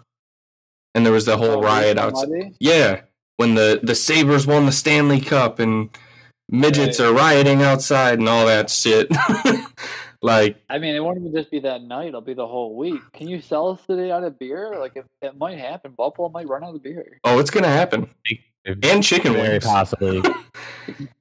And 0.95 1.05
there 1.05 1.13
was 1.13 1.27
the 1.27 1.37
whole 1.37 1.59
oh, 1.59 1.63
riot 1.63 1.99
outside. 1.99 2.55
Yeah, 2.59 3.03
when 3.37 3.55
the 3.55 3.81
the 3.83 3.95
Sabres 3.95 4.47
won 4.47 4.67
the 4.67 4.73
Stanley 4.73 5.21
Cup 5.21 5.59
and 5.59 5.91
midgets 6.49 7.01
right. 7.01 7.07
are 7.07 7.13
rioting 7.13 7.63
outside 7.63 8.19
and 8.19 8.29
all 8.29 8.47
that 8.47 8.71
shit. 8.71 9.09
Like, 10.27 10.61
I 10.69 10.79
mean, 10.79 10.97
it 10.97 11.05
won't 11.05 11.19
even 11.19 11.33
just 11.33 11.53
be 11.53 11.61
that 11.61 11.83
night; 11.83 12.09
it'll 12.09 12.21
be 12.21 12.35
the 12.35 12.49
whole 12.49 12.75
week. 12.75 13.01
Can 13.13 13.29
you 13.29 13.41
sell 13.41 13.69
us 13.69 13.81
today 13.87 14.11
out 14.11 14.25
of 14.25 14.37
beer? 14.41 14.75
Like, 14.77 14.97
it, 14.97 15.07
it 15.23 15.39
might 15.39 15.57
happen. 15.57 15.93
Buffalo 15.97 16.31
might 16.31 16.49
run 16.49 16.65
out 16.65 16.75
of 16.75 16.83
beer. 16.83 17.21
Oh, 17.23 17.39
it's 17.39 17.49
gonna 17.49 17.69
happen. 17.69 18.11
And 18.83 19.05
chicken 19.05 19.35
Very 19.35 19.51
wings, 19.51 19.65
possibly. 19.65 20.21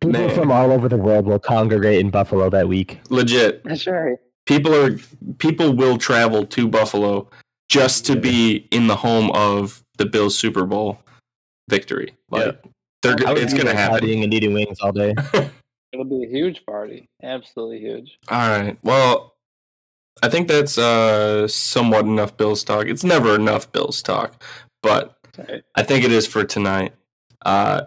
People 0.00 0.30
from 0.30 0.50
all 0.50 0.72
over 0.72 0.88
the 0.88 0.96
world 0.96 1.26
will 1.26 1.38
congregate 1.38 2.00
in 2.00 2.08
Buffalo 2.08 2.48
that 2.48 2.66
week. 2.66 3.00
Legit. 3.10 3.62
That's 3.64 3.86
right. 3.86 4.16
People 4.46 4.74
are 4.74 4.98
people 5.36 5.74
will 5.74 5.98
travel 5.98 6.46
to 6.46 6.68
Buffalo 6.68 7.28
just 7.68 8.06
to 8.06 8.16
be 8.16 8.66
in 8.70 8.86
the 8.86 8.96
home 8.96 9.30
of 9.32 9.84
the 9.98 10.06
Bills 10.06 10.38
Super 10.38 10.64
Bowl 10.64 11.00
victory. 11.68 12.14
Like, 12.30 12.62
they're, 13.02 13.16
it's 13.18 13.52
gonna 13.52 13.74
happen. 13.74 14.08
and 14.08 14.32
eating 14.32 14.54
wings 14.54 14.78
all 14.80 14.92
day. 14.92 15.14
It'll 15.92 16.04
be 16.04 16.24
a 16.24 16.28
huge 16.28 16.64
party. 16.66 17.08
Absolutely 17.22 17.80
huge. 17.80 18.18
All 18.28 18.48
right. 18.48 18.78
Well, 18.82 19.34
I 20.22 20.28
think 20.28 20.48
that's 20.48 20.78
uh, 20.78 21.48
somewhat 21.48 22.04
enough 22.04 22.36
Bills 22.36 22.64
talk. 22.64 22.86
It's 22.86 23.04
never 23.04 23.34
enough 23.34 23.70
Bills 23.72 24.02
talk, 24.02 24.42
but 24.82 25.16
right. 25.38 25.62
I 25.76 25.82
think 25.82 26.04
it 26.04 26.12
is 26.12 26.26
for 26.26 26.44
tonight. 26.44 26.92
Uh, 27.44 27.82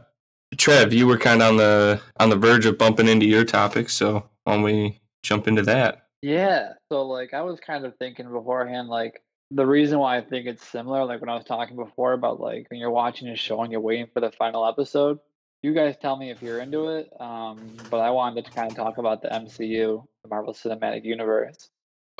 Trev, 0.57 0.93
you 0.93 1.07
were 1.07 1.17
kind 1.17 1.41
of 1.41 1.49
on 1.49 1.57
the 1.57 2.01
on 2.19 2.29
the 2.29 2.35
verge 2.35 2.65
of 2.65 2.77
bumping 2.77 3.07
into 3.07 3.25
your 3.25 3.45
topic, 3.45 3.89
so 3.89 4.29
why 4.43 4.53
don't 4.53 4.63
we 4.63 4.99
jump 5.23 5.47
into 5.47 5.61
that? 5.63 6.07
Yeah. 6.21 6.73
So 6.91 7.03
like 7.03 7.33
I 7.33 7.41
was 7.41 7.59
kind 7.59 7.85
of 7.85 7.95
thinking 7.97 8.31
beforehand, 8.31 8.87
like 8.87 9.21
the 9.49 9.65
reason 9.65 9.99
why 9.99 10.17
I 10.17 10.21
think 10.21 10.47
it's 10.47 10.65
similar, 10.65 11.05
like 11.05 11.19
when 11.19 11.29
I 11.29 11.35
was 11.35 11.45
talking 11.45 11.75
before 11.75 12.13
about 12.13 12.39
like 12.39 12.67
when 12.69 12.79
you're 12.79 12.91
watching 12.91 13.27
a 13.27 13.35
show 13.35 13.61
and 13.61 13.71
you're 13.71 13.81
waiting 13.81 14.07
for 14.13 14.21
the 14.21 14.31
final 14.31 14.65
episode, 14.65 15.19
you 15.61 15.73
guys 15.73 15.95
tell 16.01 16.15
me 16.15 16.31
if 16.31 16.41
you're 16.41 16.59
into 16.59 16.89
it. 16.89 17.11
Um, 17.19 17.75
but 17.89 17.97
I 17.99 18.09
wanted 18.11 18.45
to 18.45 18.51
kind 18.51 18.69
of 18.71 18.77
talk 18.77 18.97
about 18.97 19.21
the 19.21 19.29
MCU, 19.29 20.03
the 20.23 20.29
Marvel 20.29 20.53
Cinematic 20.53 21.03
Universe. 21.05 21.69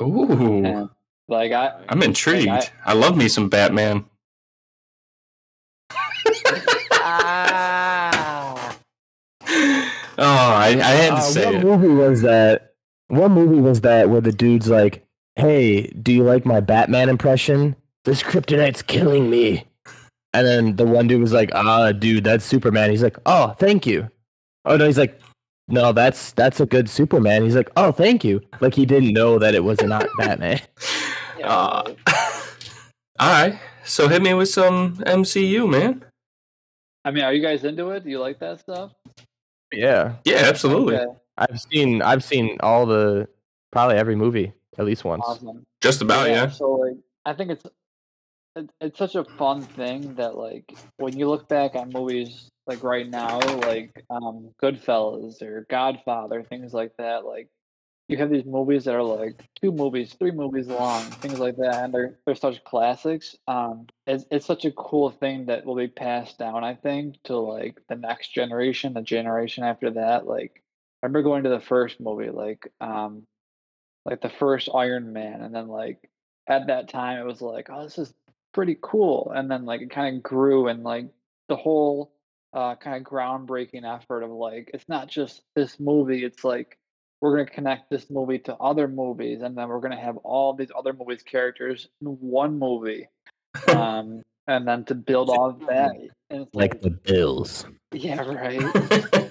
Ooh, 0.00 0.64
And 0.64 0.88
like 1.28 1.52
I, 1.52 1.82
I'm 1.88 2.02
intrigued. 2.02 2.48
I- 2.48 2.68
I 2.84 2.92
love 2.94 3.16
me 3.16 3.28
some 3.28 3.48
Batman. 3.48 4.04
Oh, 10.18 10.24
I, 10.24 10.68
I 10.68 10.72
had 10.72 11.08
to 11.10 11.14
Uh, 11.16 11.20
say 11.20 11.46
what 11.46 11.54
it. 11.56 11.64
movie 11.64 11.88
was 11.88 12.22
that? 12.22 12.74
What 13.08 13.30
movie 13.30 13.60
was 13.60 13.80
that 13.80 14.08
where 14.10 14.20
the 14.20 14.30
dude's 14.32 14.68
like, 14.68 15.04
"Hey, 15.36 15.86
do 15.88 16.12
you 16.12 16.22
like 16.22 16.44
my 16.46 16.60
Batman 16.60 17.08
impression? 17.08 17.74
This 18.04 18.22
kryptonite's 18.22 18.82
killing 18.82 19.30
me." 19.30 19.64
And 20.34 20.46
then 20.46 20.76
the 20.76 20.86
one 20.86 21.06
dude 21.08 21.20
was 21.20 21.32
like, 21.32 21.50
"Ah, 21.54 21.92
dude, 21.92 22.24
that's 22.24 22.44
Superman." 22.44 22.90
He's 22.90 23.02
like, 23.02 23.18
"Oh, 23.26 23.48
thank 23.58 23.86
you." 23.86 24.08
Oh 24.64 24.76
no, 24.76 24.86
he's 24.86 24.96
like, 24.98 25.20
"No, 25.68 25.92
that's 25.92 26.32
that's 26.32 26.58
a 26.60 26.66
good 26.66 26.88
Superman." 26.88 27.42
He's 27.44 27.56
like, 27.56 27.70
"Oh, 27.76 27.92
thank 27.92 28.24
you." 28.24 28.40
Like 28.60 28.74
he 28.74 28.86
didn't 28.86 29.12
know 29.12 29.38
that 29.38 29.54
it 29.54 29.62
was 29.64 29.80
not 29.82 30.06
Batman. 30.18 30.60
yeah, 31.38 31.48
Uh, 31.54 31.94
All 33.20 33.28
right, 33.30 33.58
so 33.84 34.08
hit 34.08 34.22
me 34.22 34.32
with 34.34 34.48
some 34.48 34.96
MCU, 34.98 35.68
man. 35.70 36.02
I 37.04 37.10
mean, 37.10 37.24
are 37.24 37.32
you 37.32 37.42
guys 37.42 37.62
into 37.64 37.90
it? 37.90 38.04
Do 38.04 38.10
you 38.10 38.18
like 38.20 38.38
that 38.40 38.60
stuff? 38.60 38.92
yeah, 39.72 40.14
Yeah, 40.24 40.42
absolutely. 40.46 40.96
Okay, 40.96 41.12
I've 41.36 41.60
seen 41.60 42.00
I've 42.02 42.24
seen 42.24 42.56
all 42.60 42.86
the 42.86 43.28
probably 43.70 43.96
every 43.96 44.16
movie 44.16 44.52
at 44.78 44.84
least 44.86 45.04
once. 45.04 45.22
awesome. 45.26 45.62
Just 45.82 46.00
about, 46.00 46.28
yeah. 46.30 46.48
So 46.48 46.70
like, 46.72 46.96
I 47.26 47.32
think 47.34 47.50
it's 47.50 47.64
it, 47.64 47.72
it's 48.80 48.98
such 48.98 49.14
a 49.14 49.24
fun 49.24 49.62
thing 49.62 50.14
that 50.16 50.36
like 50.36 50.76
when 50.98 51.16
you 51.18 51.28
look 51.28 51.48
back 51.48 51.74
on 51.74 51.90
movies 51.90 52.50
like 52.66 52.82
right 52.82 53.08
now, 53.08 53.40
like 53.40 54.04
um 54.10 54.50
Goodfellas 54.62 55.42
or 55.42 55.66
Godfather, 55.68 56.42
things 56.42 56.72
like 56.72 56.92
that, 56.98 57.24
like 57.24 57.48
you 58.08 58.18
have 58.18 58.30
these 58.30 58.44
movies 58.44 58.84
that 58.84 58.94
are 58.94 59.02
like 59.02 59.42
two 59.60 59.72
movies, 59.72 60.14
three 60.18 60.32
movies 60.32 60.66
long, 60.66 61.02
things 61.02 61.38
like 61.38 61.56
that, 61.56 61.84
and 61.84 61.94
they're 61.94 62.18
they're 62.26 62.34
such 62.34 62.62
classics. 62.64 63.36
Um, 63.48 63.86
it's 64.06 64.24
it's 64.30 64.46
such 64.46 64.64
a 64.64 64.72
cool 64.72 65.10
thing 65.10 65.46
that 65.46 65.64
will 65.64 65.76
be 65.76 65.88
passed 65.88 66.38
down, 66.38 66.62
I 66.62 66.74
think, 66.74 67.16
to 67.24 67.36
like 67.36 67.78
the 67.88 67.96
next 67.96 68.34
generation, 68.34 68.92
the 68.92 69.02
generation 69.02 69.64
after 69.64 69.92
that. 69.92 70.26
Like, 70.26 70.62
I 71.02 71.06
remember 71.06 71.22
going 71.22 71.44
to 71.44 71.48
the 71.48 71.60
first 71.60 72.00
movie, 72.00 72.30
like 72.30 72.70
um, 72.80 73.22
like 74.04 74.20
the 74.20 74.28
first 74.28 74.68
Iron 74.74 75.12
Man, 75.12 75.40
and 75.40 75.54
then 75.54 75.68
like 75.68 76.10
at 76.46 76.66
that 76.66 76.88
time 76.88 77.18
it 77.18 77.26
was 77.26 77.40
like, 77.40 77.68
oh, 77.70 77.84
this 77.84 77.98
is 77.98 78.12
pretty 78.52 78.76
cool, 78.80 79.32
and 79.34 79.50
then 79.50 79.64
like 79.64 79.80
it 79.82 79.90
kind 79.90 80.16
of 80.16 80.22
grew, 80.22 80.68
and 80.68 80.82
like 80.84 81.08
the 81.48 81.56
whole 81.56 82.12
uh, 82.52 82.74
kind 82.76 82.96
of 82.96 83.02
groundbreaking 83.10 83.84
effort 83.84 84.22
of 84.22 84.30
like 84.30 84.70
it's 84.74 84.88
not 84.88 85.08
just 85.08 85.42
this 85.54 85.80
movie, 85.80 86.24
it's 86.24 86.44
like 86.44 86.76
we're 87.20 87.34
going 87.36 87.46
to 87.46 87.52
connect 87.52 87.88
this 87.88 88.10
movie 88.10 88.38
to 88.40 88.54
other 88.56 88.88
movies 88.88 89.42
and 89.42 89.56
then 89.56 89.68
we're 89.68 89.78
going 89.80 89.92
to 89.96 89.96
have 89.96 90.16
all 90.18 90.52
these 90.54 90.72
other 90.76 90.92
movies 90.92 91.22
characters 91.22 91.88
in 92.00 92.08
one 92.08 92.58
movie 92.58 93.06
um 93.68 94.20
and 94.48 94.66
then 94.66 94.84
to 94.84 94.92
build 94.94 95.30
off 95.30 95.56
that 95.68 95.92
and 96.30 96.42
it's 96.42 96.52
like, 96.54 96.74
Like 96.74 96.82
the 96.82 96.90
Bills, 96.90 97.64
yeah 97.92 98.20
right. 98.22 99.30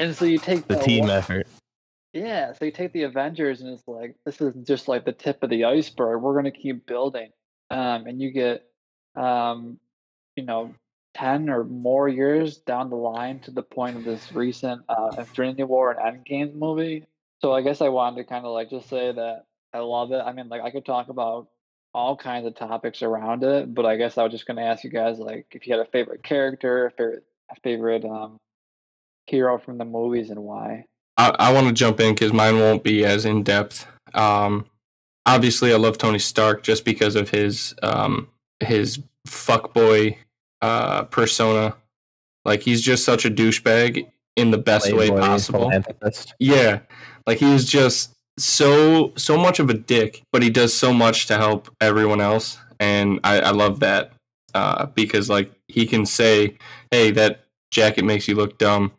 And 0.00 0.14
so 0.16 0.24
you 0.24 0.38
take 0.38 0.66
the 0.66 0.74
that 0.74 0.84
team 0.84 1.02
one- 1.02 1.10
effort. 1.10 1.46
yeah 2.12 2.52
so 2.52 2.64
you 2.64 2.72
take 2.72 2.92
the 2.92 3.04
avengers 3.04 3.60
and 3.60 3.70
it's 3.70 3.86
like 3.86 4.16
this 4.26 4.40
is 4.40 4.52
just 4.66 4.88
like 4.88 5.04
the 5.04 5.12
tip 5.12 5.42
of 5.42 5.50
the 5.50 5.64
iceberg 5.64 6.20
we're 6.20 6.32
going 6.32 6.44
to 6.46 6.50
keep 6.50 6.84
building 6.86 7.30
um 7.72 8.06
and 8.06 8.20
you 8.20 8.30
get 8.30 8.64
um 9.16 9.78
you 10.36 10.44
know 10.44 10.74
10 11.14 11.50
or 11.50 11.64
more 11.64 12.08
years 12.08 12.58
down 12.58 12.90
the 12.90 12.96
line 12.96 13.38
to 13.40 13.50
the 13.50 13.62
point 13.62 13.96
of 13.96 14.04
this 14.04 14.32
recent 14.32 14.82
uh, 14.88 15.10
Infinity 15.18 15.64
War 15.64 15.90
and 15.90 16.24
Endgame 16.24 16.54
movie. 16.54 17.06
So 17.40 17.52
I 17.52 17.60
guess 17.60 17.80
I 17.80 17.88
wanted 17.88 18.16
to 18.16 18.24
kind 18.24 18.46
of 18.46 18.52
like 18.52 18.70
just 18.70 18.88
say 18.88 19.12
that 19.12 19.44
I 19.74 19.80
love 19.80 20.12
it. 20.12 20.22
I 20.24 20.32
mean, 20.32 20.48
like 20.48 20.62
I 20.62 20.70
could 20.70 20.86
talk 20.86 21.08
about 21.08 21.48
all 21.94 22.16
kinds 22.16 22.46
of 22.46 22.54
topics 22.54 23.02
around 23.02 23.44
it, 23.44 23.74
but 23.74 23.84
I 23.84 23.96
guess 23.96 24.16
I 24.16 24.22
was 24.22 24.32
just 24.32 24.46
going 24.46 24.56
to 24.56 24.62
ask 24.62 24.84
you 24.84 24.90
guys 24.90 25.18
like 25.18 25.46
if 25.52 25.66
you 25.66 25.76
had 25.76 25.86
a 25.86 25.90
favorite 25.90 26.22
character, 26.22 26.86
a 26.86 26.90
favorite, 26.90 27.24
a 27.50 27.60
favorite 27.60 28.04
um, 28.04 28.38
hero 29.26 29.58
from 29.58 29.78
the 29.78 29.84
movies, 29.84 30.30
and 30.30 30.42
why. 30.42 30.86
I, 31.18 31.34
I 31.38 31.52
want 31.52 31.66
to 31.66 31.72
jump 31.74 32.00
in 32.00 32.14
because 32.14 32.32
mine 32.32 32.58
won't 32.58 32.82
be 32.82 33.04
as 33.04 33.26
in 33.26 33.42
depth. 33.42 33.86
Um, 34.14 34.66
obviously, 35.26 35.72
I 35.72 35.76
love 35.76 35.98
Tony 35.98 36.18
Stark 36.18 36.62
just 36.62 36.84
because 36.84 37.16
of 37.16 37.30
his 37.30 37.74
um, 37.82 38.28
his 38.60 39.00
fuckboy 39.26 40.16
uh, 40.60 41.04
persona. 41.04 41.74
Like 42.44 42.60
he's 42.60 42.82
just 42.82 43.04
such 43.04 43.24
a 43.24 43.30
douchebag 43.30 44.06
in 44.36 44.50
the 44.50 44.58
best 44.58 44.92
way 44.92 45.10
possible. 45.10 45.70
Yeah, 46.38 46.80
like 47.26 47.38
he's 47.38 47.64
just 47.66 48.14
so 48.38 49.12
so 49.16 49.36
much 49.36 49.60
of 49.60 49.70
a 49.70 49.74
dick, 49.74 50.22
but 50.32 50.42
he 50.42 50.50
does 50.50 50.74
so 50.74 50.92
much 50.92 51.26
to 51.26 51.36
help 51.36 51.74
everyone 51.80 52.20
else, 52.20 52.58
and 52.80 53.20
I, 53.22 53.40
I 53.40 53.50
love 53.50 53.80
that 53.80 54.12
uh, 54.54 54.86
because 54.86 55.28
like 55.28 55.52
he 55.68 55.86
can 55.86 56.06
say, 56.06 56.56
"Hey, 56.90 57.10
that 57.12 57.44
jacket 57.70 58.04
makes 58.04 58.26
you 58.26 58.34
look 58.34 58.58
dumb," 58.58 58.92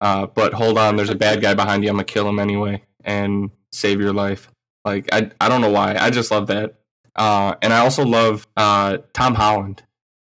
uh, 0.00 0.26
but 0.26 0.52
hold 0.54 0.78
on, 0.78 0.96
there's 0.96 1.10
a 1.10 1.14
bad 1.14 1.40
guy 1.40 1.54
behind 1.54 1.84
you. 1.84 1.90
I'm 1.90 1.96
gonna 1.96 2.04
kill 2.04 2.28
him 2.28 2.38
anyway 2.38 2.82
and 3.04 3.50
save 3.70 4.00
your 4.00 4.12
life. 4.12 4.50
Like 4.84 5.08
I 5.12 5.30
I 5.40 5.48
don't 5.48 5.60
know 5.60 5.70
why, 5.70 5.96
I 5.96 6.10
just 6.10 6.30
love 6.30 6.48
that, 6.48 6.74
uh, 7.16 7.54
and 7.62 7.72
I 7.72 7.78
also 7.80 8.04
love 8.04 8.46
uh, 8.56 8.98
Tom 9.12 9.34
Holland 9.34 9.82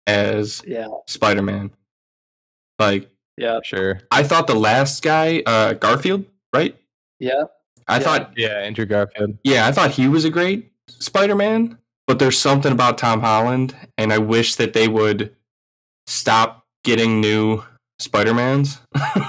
as 0.07 0.61
Yeah, 0.67 0.87
Spider 1.07 1.41
Man. 1.41 1.71
Like 2.79 3.09
yeah, 3.37 3.59
Sure. 3.63 4.01
I 4.11 4.23
thought 4.23 4.47
the 4.47 4.55
last 4.55 5.01
guy, 5.01 5.41
uh, 5.45 5.73
Garfield, 5.73 6.25
right? 6.53 6.75
yeah. 7.19 7.43
I 7.87 7.97
Yeah. 7.97 8.03
thought 8.03 8.33
Yeah, 8.37 8.49
Andrew 8.59 8.85
Garfield. 8.85 9.37
yeah, 9.43 9.67
I 9.67 9.71
thought 9.71 9.91
he 9.91 10.07
was 10.07 10.23
a 10.25 10.29
great 10.29 10.71
Spider-Man, 10.87 11.77
but 12.07 12.19
there's 12.19 12.37
something 12.37 12.71
about 12.71 12.97
Tom 12.97 13.21
Holland, 13.21 13.75
and 13.97 14.11
I 14.13 14.17
wish 14.19 14.55
that 14.55 14.73
they 14.73 14.87
would 14.87 15.35
stop 16.07 16.65
getting 16.83 17.19
new 17.21 17.63
Spider-Mans. 17.99 18.79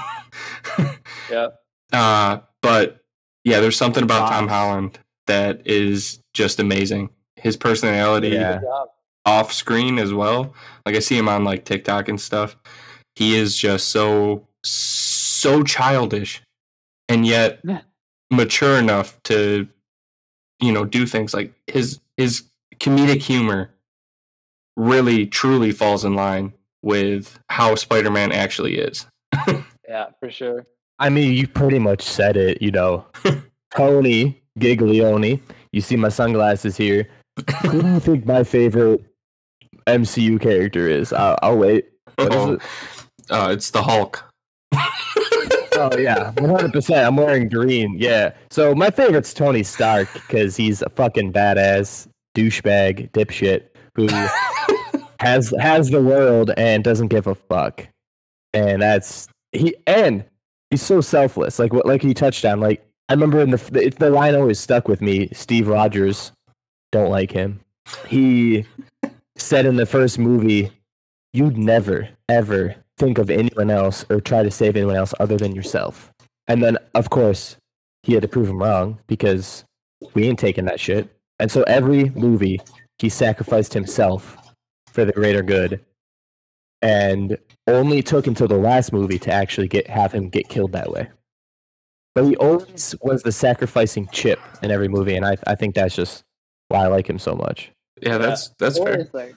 Yeah. 1.31 1.47
Uh, 1.91 2.39
but 2.61 3.03
yeah, 3.43 3.59
there's 3.59 3.77
something 3.77 4.03
about 4.03 4.29
Tom 4.29 4.47
Holland 4.47 4.99
that 5.27 5.61
is 5.65 6.19
just 6.33 6.59
amazing. 6.59 7.09
His 7.35 7.57
personality 7.57 8.29
Yeah. 8.29 8.61
Off 9.25 9.51
screen 9.51 9.97
as 9.97 10.13
well. 10.13 10.53
Like 10.85 10.95
I 10.95 10.99
see 10.99 11.17
him 11.17 11.27
on 11.27 11.43
like 11.43 11.65
TikTok 11.65 12.09
and 12.09 12.19
stuff. 12.21 12.55
He 13.15 13.35
is 13.35 13.57
just 13.57 13.89
so 13.89 14.47
so 14.63 15.63
childish 15.63 16.41
and 17.09 17.25
yet 17.25 17.59
Yeah. 17.63 17.81
mature 18.31 18.77
enough 18.77 19.21
to 19.23 19.67
you 20.59 20.71
know 20.71 20.85
do 20.85 21.05
things 21.05 21.33
like 21.33 21.53
his 21.67 21.99
his 22.17 22.43
comedic 22.77 23.21
humor 23.21 23.71
really 24.77 25.25
truly 25.25 25.71
falls 25.71 26.03
in 26.05 26.13
line 26.15 26.53
with 26.83 27.39
how 27.49 27.73
Spider-Man 27.75 28.31
actually 28.31 28.77
is. 28.77 29.05
Yeah, 29.87 30.07
for 30.19 30.31
sure. 30.31 30.65
I 30.97 31.09
mean, 31.09 31.33
you 31.33 31.47
pretty 31.47 31.77
much 31.77 32.01
said 32.01 32.35
it. 32.37 32.59
You 32.61 32.71
know, 32.71 33.05
Tony 33.75 34.41
Giglione. 34.59 35.41
You 35.71 35.81
see 35.81 35.95
my 35.95 36.09
sunglasses 36.09 36.77
here. 36.77 37.07
Who 37.63 37.81
do 37.81 37.87
you 37.87 37.99
think 37.99 38.25
my 38.25 38.43
favorite 38.43 39.03
MCU 39.87 40.39
character 40.39 40.87
is? 40.87 41.11
I'll, 41.11 41.37
I'll 41.41 41.57
wait. 41.57 41.89
What 42.15 42.33
is 42.33 42.45
it? 42.49 42.61
uh, 43.29 43.49
it's 43.51 43.71
the 43.71 43.81
Hulk. 43.81 44.23
Oh 45.77 45.97
yeah, 45.97 46.31
one 46.37 46.49
hundred 46.49 46.71
percent. 46.71 47.05
I'm 47.05 47.17
wearing 47.17 47.49
green. 47.49 47.97
Yeah. 47.99 48.33
So 48.49 48.73
my 48.73 48.89
favorite's 48.89 49.33
Tony 49.33 49.61
Stark 49.63 50.07
because 50.13 50.55
he's 50.55 50.81
a 50.81 50.89
fucking 50.89 51.33
badass 51.33 52.07
douchebag 52.35 53.11
dipshit 53.11 53.65
who 53.95 54.07
has 55.19 55.53
has 55.59 55.89
the 55.89 56.01
world 56.01 56.51
and 56.55 56.83
doesn't 56.83 57.09
give 57.09 57.27
a 57.27 57.35
fuck. 57.35 57.87
And 58.53 58.81
that's 58.81 59.27
he 59.51 59.75
and 59.85 60.23
he's 60.69 60.81
so 60.81 61.01
selfless. 61.01 61.59
Like 61.59 61.73
what 61.73 61.85
like 61.85 62.01
he 62.01 62.13
touched 62.13 62.45
on. 62.45 62.61
Like 62.61 62.85
I 63.07 63.13
remember 63.13 63.39
in 63.39 63.51
the 63.51 63.93
the, 63.99 64.09
line 64.09 64.35
always 64.35 64.59
stuck 64.59 64.87
with 64.87 65.01
me. 65.01 65.29
Steve 65.31 65.67
Rogers, 65.67 66.31
don't 66.91 67.11
like 67.11 67.31
him. 67.31 67.59
He 68.07 68.65
said 69.37 69.65
in 69.65 69.75
the 69.75 69.85
first 69.85 70.17
movie, 70.17 70.71
"You'd 71.33 71.57
never 71.57 72.09
ever 72.29 72.75
think 72.97 73.17
of 73.17 73.29
anyone 73.29 73.69
else 73.69 74.05
or 74.09 74.19
try 74.21 74.41
to 74.41 74.49
save 74.49 74.75
anyone 74.75 74.95
else 74.95 75.13
other 75.19 75.37
than 75.37 75.55
yourself." 75.55 76.11
And 76.47 76.63
then 76.63 76.77
of 76.95 77.09
course 77.09 77.57
he 78.03 78.13
had 78.13 78.23
to 78.23 78.27
prove 78.27 78.49
him 78.49 78.61
wrong 78.61 78.99
because 79.07 79.65
we 80.13 80.23
ain't 80.27 80.39
taking 80.39 80.65
that 80.65 80.79
shit. 80.79 81.09
And 81.39 81.51
so 81.51 81.63
every 81.63 82.09
movie 82.11 82.59
he 82.97 83.09
sacrificed 83.09 83.73
himself 83.73 84.37
for 84.87 85.05
the 85.05 85.11
greater 85.11 85.43
good 85.43 85.83
and 86.81 87.37
only 87.67 88.01
took 88.01 88.27
until 88.27 88.47
the 88.47 88.57
last 88.57 88.93
movie 88.93 89.19
to 89.19 89.31
actually 89.31 89.67
get 89.67 89.87
have 89.87 90.13
him 90.13 90.29
get 90.29 90.49
killed 90.49 90.71
that 90.71 90.91
way 90.91 91.09
but 92.15 92.25
he 92.25 92.35
always 92.37 92.95
was 93.01 93.21
the 93.21 93.31
sacrificing 93.31 94.07
chip 94.11 94.39
in 94.63 94.71
every 94.71 94.87
movie 94.87 95.15
and 95.15 95.25
i, 95.25 95.35
I 95.45 95.55
think 95.55 95.75
that's 95.75 95.95
just 95.95 96.23
why 96.67 96.83
I 96.83 96.87
like 96.87 97.09
him 97.09 97.19
so 97.19 97.35
much. 97.35 97.71
Yeah, 98.01 98.17
that's 98.17 98.49
that's 98.59 98.77
fair. 98.77 99.07
a. 99.13 99.31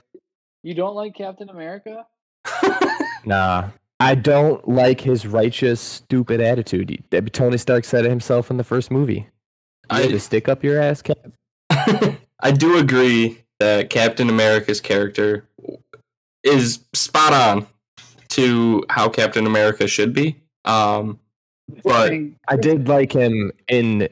You 0.62 0.74
don't 0.74 0.94
like 0.94 1.14
Captain 1.14 1.48
America? 1.50 2.06
Nah, 3.24 3.68
I 4.00 4.14
don't 4.14 4.66
like 4.66 5.02
his 5.02 5.26
righteous, 5.26 5.80
stupid 5.80 6.40
attitude. 6.40 7.04
Tony 7.32 7.58
Stark 7.58 7.84
said 7.84 8.06
it 8.06 8.08
himself 8.08 8.50
in 8.50 8.56
the 8.56 8.64
first 8.64 8.90
movie. 8.90 9.26
I 9.90 10.02
had 10.02 10.10
I 10.10 10.12
to 10.12 10.20
stick 10.20 10.48
up 10.48 10.64
your 10.64 10.80
ass, 10.80 11.02
Cap. 11.02 11.18
I 12.40 12.52
do 12.52 12.78
agree 12.78 13.44
that 13.58 13.90
Captain 13.90 14.30
America's 14.30 14.80
character 14.80 15.46
is 16.42 16.80
spot 16.94 17.34
on 17.34 17.66
to 18.28 18.84
how 18.88 19.10
Captain 19.10 19.46
America 19.46 19.86
should 19.86 20.14
be. 20.14 20.40
Um, 20.64 21.18
but 21.84 22.12
I 22.48 22.56
did 22.56 22.88
like 22.88 23.12
him 23.12 23.52
in 23.68 24.08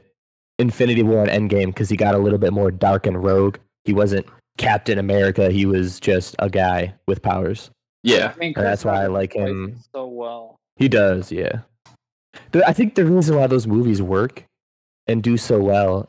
Infinity 0.58 1.02
War 1.02 1.24
and 1.26 1.50
Endgame 1.50 1.66
because 1.66 1.88
he 1.88 1.96
got 1.96 2.14
a 2.14 2.18
little 2.18 2.38
bit 2.38 2.52
more 2.52 2.70
dark 2.70 3.06
and 3.06 3.22
rogue. 3.22 3.58
He 3.84 3.92
wasn't 3.92 4.26
Captain 4.58 4.98
America. 4.98 5.50
He 5.50 5.66
was 5.66 6.00
just 6.00 6.34
a 6.38 6.48
guy 6.48 6.94
with 7.06 7.22
powers. 7.22 7.70
yeah, 8.02 8.32
I 8.34 8.38
mean, 8.38 8.52
And 8.56 8.64
that's 8.64 8.84
why 8.84 9.02
I 9.02 9.06
like 9.06 9.34
him. 9.34 9.78
so 9.94 10.06
well. 10.06 10.56
He 10.76 10.88
does, 10.88 11.30
yeah. 11.32 11.60
The, 12.52 12.66
I 12.68 12.72
think 12.72 12.94
the 12.94 13.04
reason 13.06 13.36
why 13.36 13.46
those 13.46 13.66
movies 13.66 14.02
work 14.02 14.44
and 15.06 15.22
do 15.22 15.36
so 15.36 15.58
well 15.60 16.08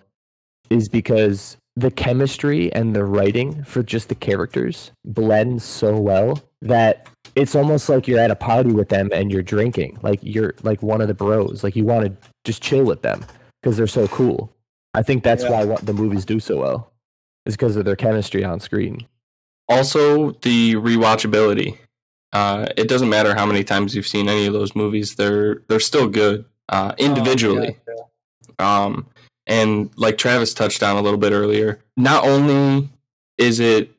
is 0.70 0.90
because 0.90 1.58
the 1.76 1.92
chemistry 1.92 2.72
and 2.74 2.96
the 2.96 3.06
writing 3.06 3.64
for 3.64 3.84
just 3.84 4.10
the 4.10 4.16
characters 4.16 4.92
blend 5.06 5.62
so 5.62 5.98
well 6.00 6.42
that 6.62 7.08
it's 7.38 7.56
almost 7.56 7.88
like 7.88 8.08
you're 8.08 8.20
at 8.20 8.32
a 8.32 8.36
party 8.36 8.72
with 8.74 8.90
them 8.90 9.10
and 9.14 9.32
you're 9.32 9.44
drinking. 9.44 9.98
Like 10.02 10.20
you're 10.24 10.56
like 10.64 10.82
one 10.82 11.02
of 11.02 11.08
the 11.08 11.14
bros. 11.14 11.64
Like 11.64 11.76
you 11.76 11.86
want 11.86 12.06
to 12.06 12.30
just 12.44 12.62
chill 12.64 12.84
with 12.84 13.02
them 13.04 13.24
because 13.62 13.78
they're 13.78 13.88
so 13.88 14.08
cool. 14.08 14.52
I 14.94 15.04
think 15.04 15.24
that's 15.24 15.44
Yeah. 15.44 15.52
why 15.52 15.64
what 15.66 15.86
the 15.86 15.94
movies 15.94 16.26
do 16.26 16.40
so 16.40 16.58
well 16.60 16.92
is 17.46 17.56
because 17.56 17.76
of 17.76 17.86
their 17.86 17.96
chemistry 17.96 18.44
on 18.44 18.60
screen. 18.60 19.06
also 19.70 20.32
the 20.42 20.76
rewatchability. 20.76 21.78
Uh, 22.34 22.68
it 22.78 22.88
doesn't 22.90 23.10
matter 23.10 23.36
how 23.36 23.46
many 23.46 23.64
times 23.64 23.96
you've 23.96 24.08
seen 24.08 24.28
any 24.30 24.46
of 24.46 24.54
those 24.54 24.76
movies; 24.76 25.16
they're 25.16 25.62
they're 25.68 25.80
still 25.80 26.08
good 26.10 26.46
uh, 26.70 26.94
individually. 26.98 27.78
Oh, 27.90 28.06
yeah, 28.60 28.84
Um, 28.86 29.06
and 29.46 29.90
like 29.96 30.18
Travis 30.18 30.54
touched 30.54 30.84
on 30.84 30.96
a 30.98 31.02
little 31.02 31.20
bit 31.20 31.32
earlier, 31.34 31.80
not 31.96 32.26
only 32.26 32.90
is 33.38 33.60
it 33.60 33.92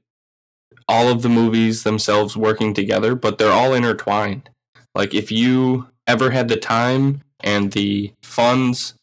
all 0.89 1.09
of 1.09 1.22
the 1.22 1.28
movies 1.28 1.82
themselves 1.82 2.36
working 2.36 2.72
together, 2.74 3.14
but 3.14 3.39
they're 3.39 3.53
all 3.53 3.74
intertwined. 3.74 4.49
Like 4.95 5.14
if 5.14 5.30
you 5.30 5.89
ever 6.07 6.30
had 6.30 6.49
the 6.49 6.57
time 6.57 7.22
and 7.41 7.72
the 7.72 8.12
funds 8.22 8.95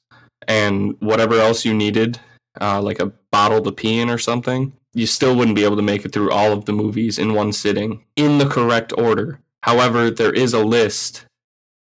and 0.47 0.95
whatever 0.99 1.35
else 1.35 1.63
you 1.63 1.73
needed, 1.73 2.19
uh, 2.59 2.81
like 2.81 2.99
a 2.99 3.11
bottle 3.31 3.61
to 3.61 3.71
pee 3.71 3.99
in 3.99 4.09
or 4.09 4.17
something, 4.17 4.73
you 4.93 5.05
still 5.05 5.35
wouldn't 5.35 5.55
be 5.55 5.63
able 5.63 5.75
to 5.75 5.81
make 5.81 6.05
it 6.05 6.13
through 6.13 6.31
all 6.31 6.51
of 6.51 6.65
the 6.65 6.73
movies 6.73 7.19
in 7.19 7.33
one 7.33 7.51
sitting 7.53 8.03
in 8.15 8.37
the 8.37 8.47
correct 8.47 8.93
order. 8.97 9.39
However, 9.63 10.09
there 10.09 10.33
is 10.33 10.53
a 10.53 10.63
list 10.63 11.25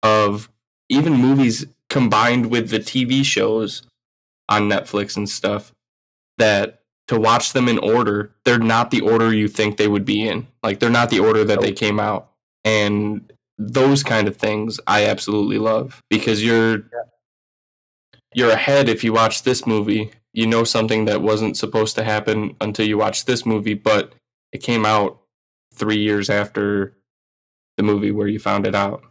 of 0.03 0.51
even 0.89 1.15
movies 1.15 1.67
combined 1.89 2.47
with 2.47 2.71
the 2.71 2.79
TV 2.79 3.25
shows 3.25 3.83
on 4.49 4.69
Netflix 4.69 5.17
and 5.17 5.29
stuff 5.29 5.73
that 6.39 6.80
to 7.11 7.19
watch 7.19 7.53
them 7.53 7.69
in 7.69 7.79
order, 7.79 8.31
they're 8.45 8.59
not 8.61 8.93
the 8.93 9.01
order 9.01 9.35
you 9.35 9.49
think 9.49 9.77
they 9.77 9.89
would 9.89 10.05
be 10.05 10.27
in. 10.27 10.47
Like 10.63 10.79
they're 10.79 10.89
not 10.91 11.11
the 11.11 11.19
order 11.19 11.45
that 11.45 11.61
they 11.61 11.73
came 11.73 11.99
out. 11.99 12.31
And 12.65 13.33
those 13.59 14.05
kind 14.05 14.29
of 14.29 14.37
things 14.37 14.79
I 14.87 15.07
absolutely 15.07 15.59
love 15.59 16.01
because 16.09 16.45
you're 16.45 16.85
you're 18.33 18.51
ahead 18.53 18.89
if 18.89 19.03
you 19.03 19.13
watch 19.13 19.43
this 19.43 19.67
movie. 19.67 20.13
You 20.33 20.47
know 20.47 20.63
something 20.63 21.07
that 21.07 21.21
wasn't 21.21 21.57
supposed 21.57 21.97
to 21.97 22.05
happen 22.05 22.55
until 22.61 22.87
you 22.87 22.97
watch 22.97 23.25
this 23.25 23.45
movie, 23.45 23.75
but 23.75 24.13
it 24.53 24.59
came 24.59 24.87
out 24.87 25.19
3 25.75 25.97
years 25.99 26.31
after 26.31 26.95
the 27.77 27.83
movie 27.83 28.13
where 28.13 28.29
you 28.29 28.39
found 28.39 28.69
it 28.69 28.75
out. 28.77 29.03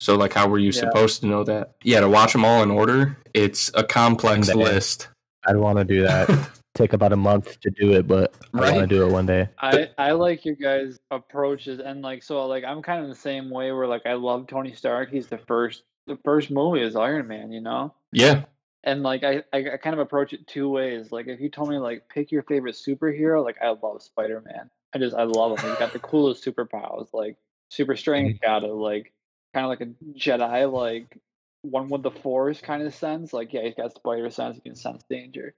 So 0.00 0.16
like 0.16 0.32
how 0.32 0.48
were 0.48 0.58
you 0.58 0.72
Yeah. 0.72 0.80
supposed 0.80 1.20
to 1.20 1.26
know 1.28 1.44
that? 1.44 1.76
Yeah, 1.84 2.00
to 2.00 2.08
watch 2.08 2.32
them 2.32 2.44
all 2.44 2.64
in 2.64 2.72
order, 2.72 3.16
it's 3.32 3.70
a 3.74 3.84
complex 3.84 4.52
list. 4.52 5.06
I'd 5.46 5.56
want 5.56 5.78
to 5.78 5.84
do 5.84 6.02
that. 6.02 6.28
Take 6.74 6.92
about 6.92 7.12
a 7.12 7.16
month 7.16 7.60
to 7.60 7.70
do 7.70 7.92
it, 7.92 8.08
but 8.08 8.34
I 8.52 8.72
want 8.72 8.80
to 8.80 8.86
do 8.86 9.06
it 9.06 9.12
one 9.12 9.26
day. 9.26 9.48
I 9.60 9.90
I 9.96 10.12
like 10.12 10.44
your 10.44 10.56
guys' 10.56 10.98
approaches 11.10 11.78
and 11.78 12.02
like 12.02 12.22
so 12.22 12.44
like 12.46 12.64
I'm 12.64 12.82
kind 12.82 13.02
of 13.02 13.08
the 13.08 13.14
same 13.14 13.48
way 13.48 13.70
where 13.70 13.86
like 13.86 14.06
I 14.06 14.14
love 14.14 14.48
Tony 14.48 14.74
Stark. 14.74 15.10
He's 15.10 15.28
the 15.28 15.38
first 15.38 15.84
the 16.06 16.18
first 16.24 16.50
movie 16.50 16.82
is 16.82 16.96
Iron 16.96 17.28
Man, 17.28 17.52
you 17.52 17.60
know. 17.60 17.94
Yeah. 18.12 18.44
And 18.82 19.02
like 19.02 19.22
I, 19.22 19.44
I 19.52 19.74
I 19.74 19.76
kind 19.76 19.94
of 19.94 20.00
approach 20.00 20.32
it 20.32 20.46
two 20.46 20.68
ways. 20.68 21.12
Like 21.12 21.28
if 21.28 21.40
you 21.40 21.48
told 21.48 21.68
me 21.68 21.78
like 21.78 22.08
pick 22.08 22.32
your 22.32 22.42
favorite 22.42 22.74
superhero, 22.74 23.44
like 23.44 23.56
I 23.62 23.68
love 23.68 24.02
Spider 24.02 24.42
Man. 24.44 24.68
I 24.94 24.98
just 24.98 25.14
I 25.14 25.22
love 25.22 25.58
him. 25.58 25.70
He's 25.70 25.78
got 25.78 25.92
the 25.92 25.98
coolest 26.00 26.44
superpowers, 26.44 27.08
like 27.12 27.36
super 27.68 27.96
strength, 27.96 28.36
mm-hmm. 28.36 28.46
got 28.46 28.64
it, 28.64 28.72
like 28.72 29.12
kind 29.54 29.64
of 29.64 29.70
like 29.70 29.80
a 29.80 30.18
Jedi, 30.18 30.70
like 30.70 31.18
one 31.62 31.88
with 31.88 32.02
the 32.02 32.10
Force 32.10 32.60
kind 32.60 32.82
of 32.82 32.94
sense. 32.94 33.32
Like 33.32 33.52
yeah, 33.52 33.62
he's 33.62 33.74
got 33.74 33.94
spider 33.94 34.30
sense. 34.30 34.56
He 34.56 34.62
can 34.62 34.76
sense 34.76 35.02
danger. 35.08 35.54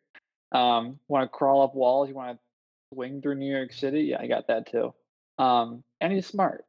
Um, 0.57 0.99
want 1.09 1.25
to 1.25 1.29
crawl 1.29 1.63
up 1.63 1.75
walls? 1.75 2.09
You 2.09 2.15
want 2.15 2.37
to 2.37 2.95
swing 2.95 3.21
through 3.21 3.35
New 3.37 3.51
York 3.55 3.73
City? 3.73 4.03
Yeah, 4.03 4.21
I 4.21 4.27
got 4.27 4.49
that 4.49 4.71
too. 4.71 4.95
Um, 5.39 5.83
and 6.01 6.13
he's 6.13 6.27
smart. 6.27 6.65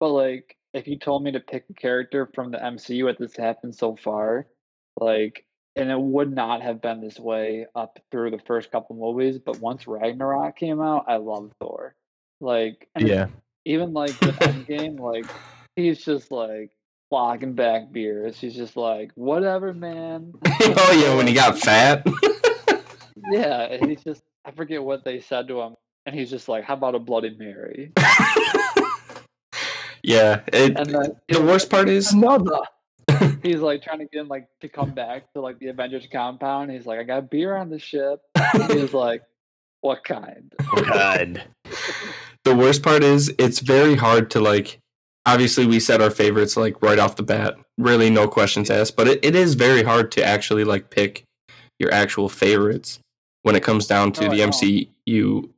But 0.00 0.10
like, 0.10 0.56
if 0.74 0.86
you 0.88 0.98
told 0.98 1.22
me 1.22 1.32
to 1.32 1.40
pick 1.40 1.64
a 1.70 1.74
character 1.74 2.28
from 2.34 2.50
the 2.50 2.58
MCU 2.58 3.08
at 3.08 3.18
this 3.18 3.36
happened 3.36 3.74
so 3.74 3.96
far, 3.96 4.46
like, 5.00 5.44
and 5.76 5.90
it 5.90 6.00
would 6.00 6.32
not 6.34 6.62
have 6.62 6.82
been 6.82 7.00
this 7.00 7.18
way 7.20 7.66
up 7.76 7.98
through 8.10 8.30
the 8.32 8.40
first 8.46 8.72
couple 8.72 8.96
movies. 8.96 9.38
But 9.38 9.60
once 9.60 9.86
Ragnarok 9.86 10.56
came 10.56 10.80
out, 10.80 11.04
I 11.08 11.16
love 11.16 11.52
Thor. 11.60 11.94
Like, 12.40 12.88
Yeah. 12.98 13.28
even 13.64 13.92
like 13.92 14.20
with 14.20 14.36
Endgame, 14.40 14.98
like 14.98 15.26
he's 15.76 16.04
just 16.04 16.30
like 16.32 16.70
flocking 17.10 17.54
back 17.54 17.92
beers. 17.92 18.38
He's 18.40 18.54
just 18.56 18.76
like, 18.76 19.12
whatever, 19.14 19.72
man. 19.72 20.32
oh 20.46 21.00
yeah, 21.04 21.14
when 21.16 21.26
he 21.28 21.34
got 21.34 21.58
fat. 21.58 22.04
Yeah, 23.30 23.62
and 23.62 23.90
he's 23.90 24.02
just 24.02 24.22
I 24.44 24.50
forget 24.50 24.82
what 24.82 25.04
they 25.04 25.20
said 25.20 25.48
to 25.48 25.60
him, 25.60 25.76
and 26.06 26.14
he's 26.14 26.30
just 26.30 26.48
like, 26.48 26.64
"How 26.64 26.74
about 26.74 26.94
a 26.94 26.98
Bloody 26.98 27.36
Mary?" 27.38 27.92
yeah. 30.02 30.40
It, 30.52 30.76
And 30.76 30.94
then 30.94 31.16
the 31.28 31.42
worst 31.42 31.70
part 31.70 31.88
is 31.88 32.12
Another. 32.12 32.60
he's 33.42 33.60
like 33.60 33.82
trying 33.82 33.98
to 33.98 34.04
get 34.06 34.20
him 34.20 34.28
like 34.28 34.46
to 34.60 34.68
come 34.68 34.92
back 34.92 35.32
to 35.32 35.40
like 35.40 35.58
the 35.58 35.68
Avengers 35.68 36.06
compound. 36.10 36.70
He's 36.70 36.86
like, 36.86 36.98
"I 36.98 37.02
got 37.04 37.30
beer 37.30 37.56
on 37.56 37.70
the 37.70 37.78
ship." 37.78 38.20
He's 38.68 38.94
like, 38.94 39.22
"What 39.80 40.04
kind?" 40.04 40.52
God. 40.74 41.42
the 42.44 42.56
worst 42.56 42.82
part 42.82 43.02
is 43.02 43.34
it's 43.38 43.60
very 43.60 43.94
hard 43.94 44.30
to 44.30 44.40
like 44.40 44.78
obviously 45.26 45.66
we 45.66 45.78
said 45.78 46.00
our 46.00 46.10
favorites 46.10 46.56
like 46.56 46.80
right 46.80 46.98
off 46.98 47.16
the 47.16 47.22
bat 47.22 47.56
really 47.76 48.08
no 48.08 48.26
questions 48.26 48.70
asked 48.70 48.96
but 48.96 49.06
it, 49.06 49.22
it 49.22 49.34
is 49.36 49.54
very 49.54 49.82
hard 49.82 50.10
to 50.10 50.24
actually 50.24 50.64
like 50.64 50.88
pick 50.88 51.24
your 51.78 51.92
actual 51.92 52.30
favorites 52.30 52.98
when 53.42 53.54
it 53.56 53.62
comes 53.62 53.86
down 53.86 54.12
to 54.12 54.26
Oh, 54.26 54.30
the 54.30 54.40
mcu 54.40 55.48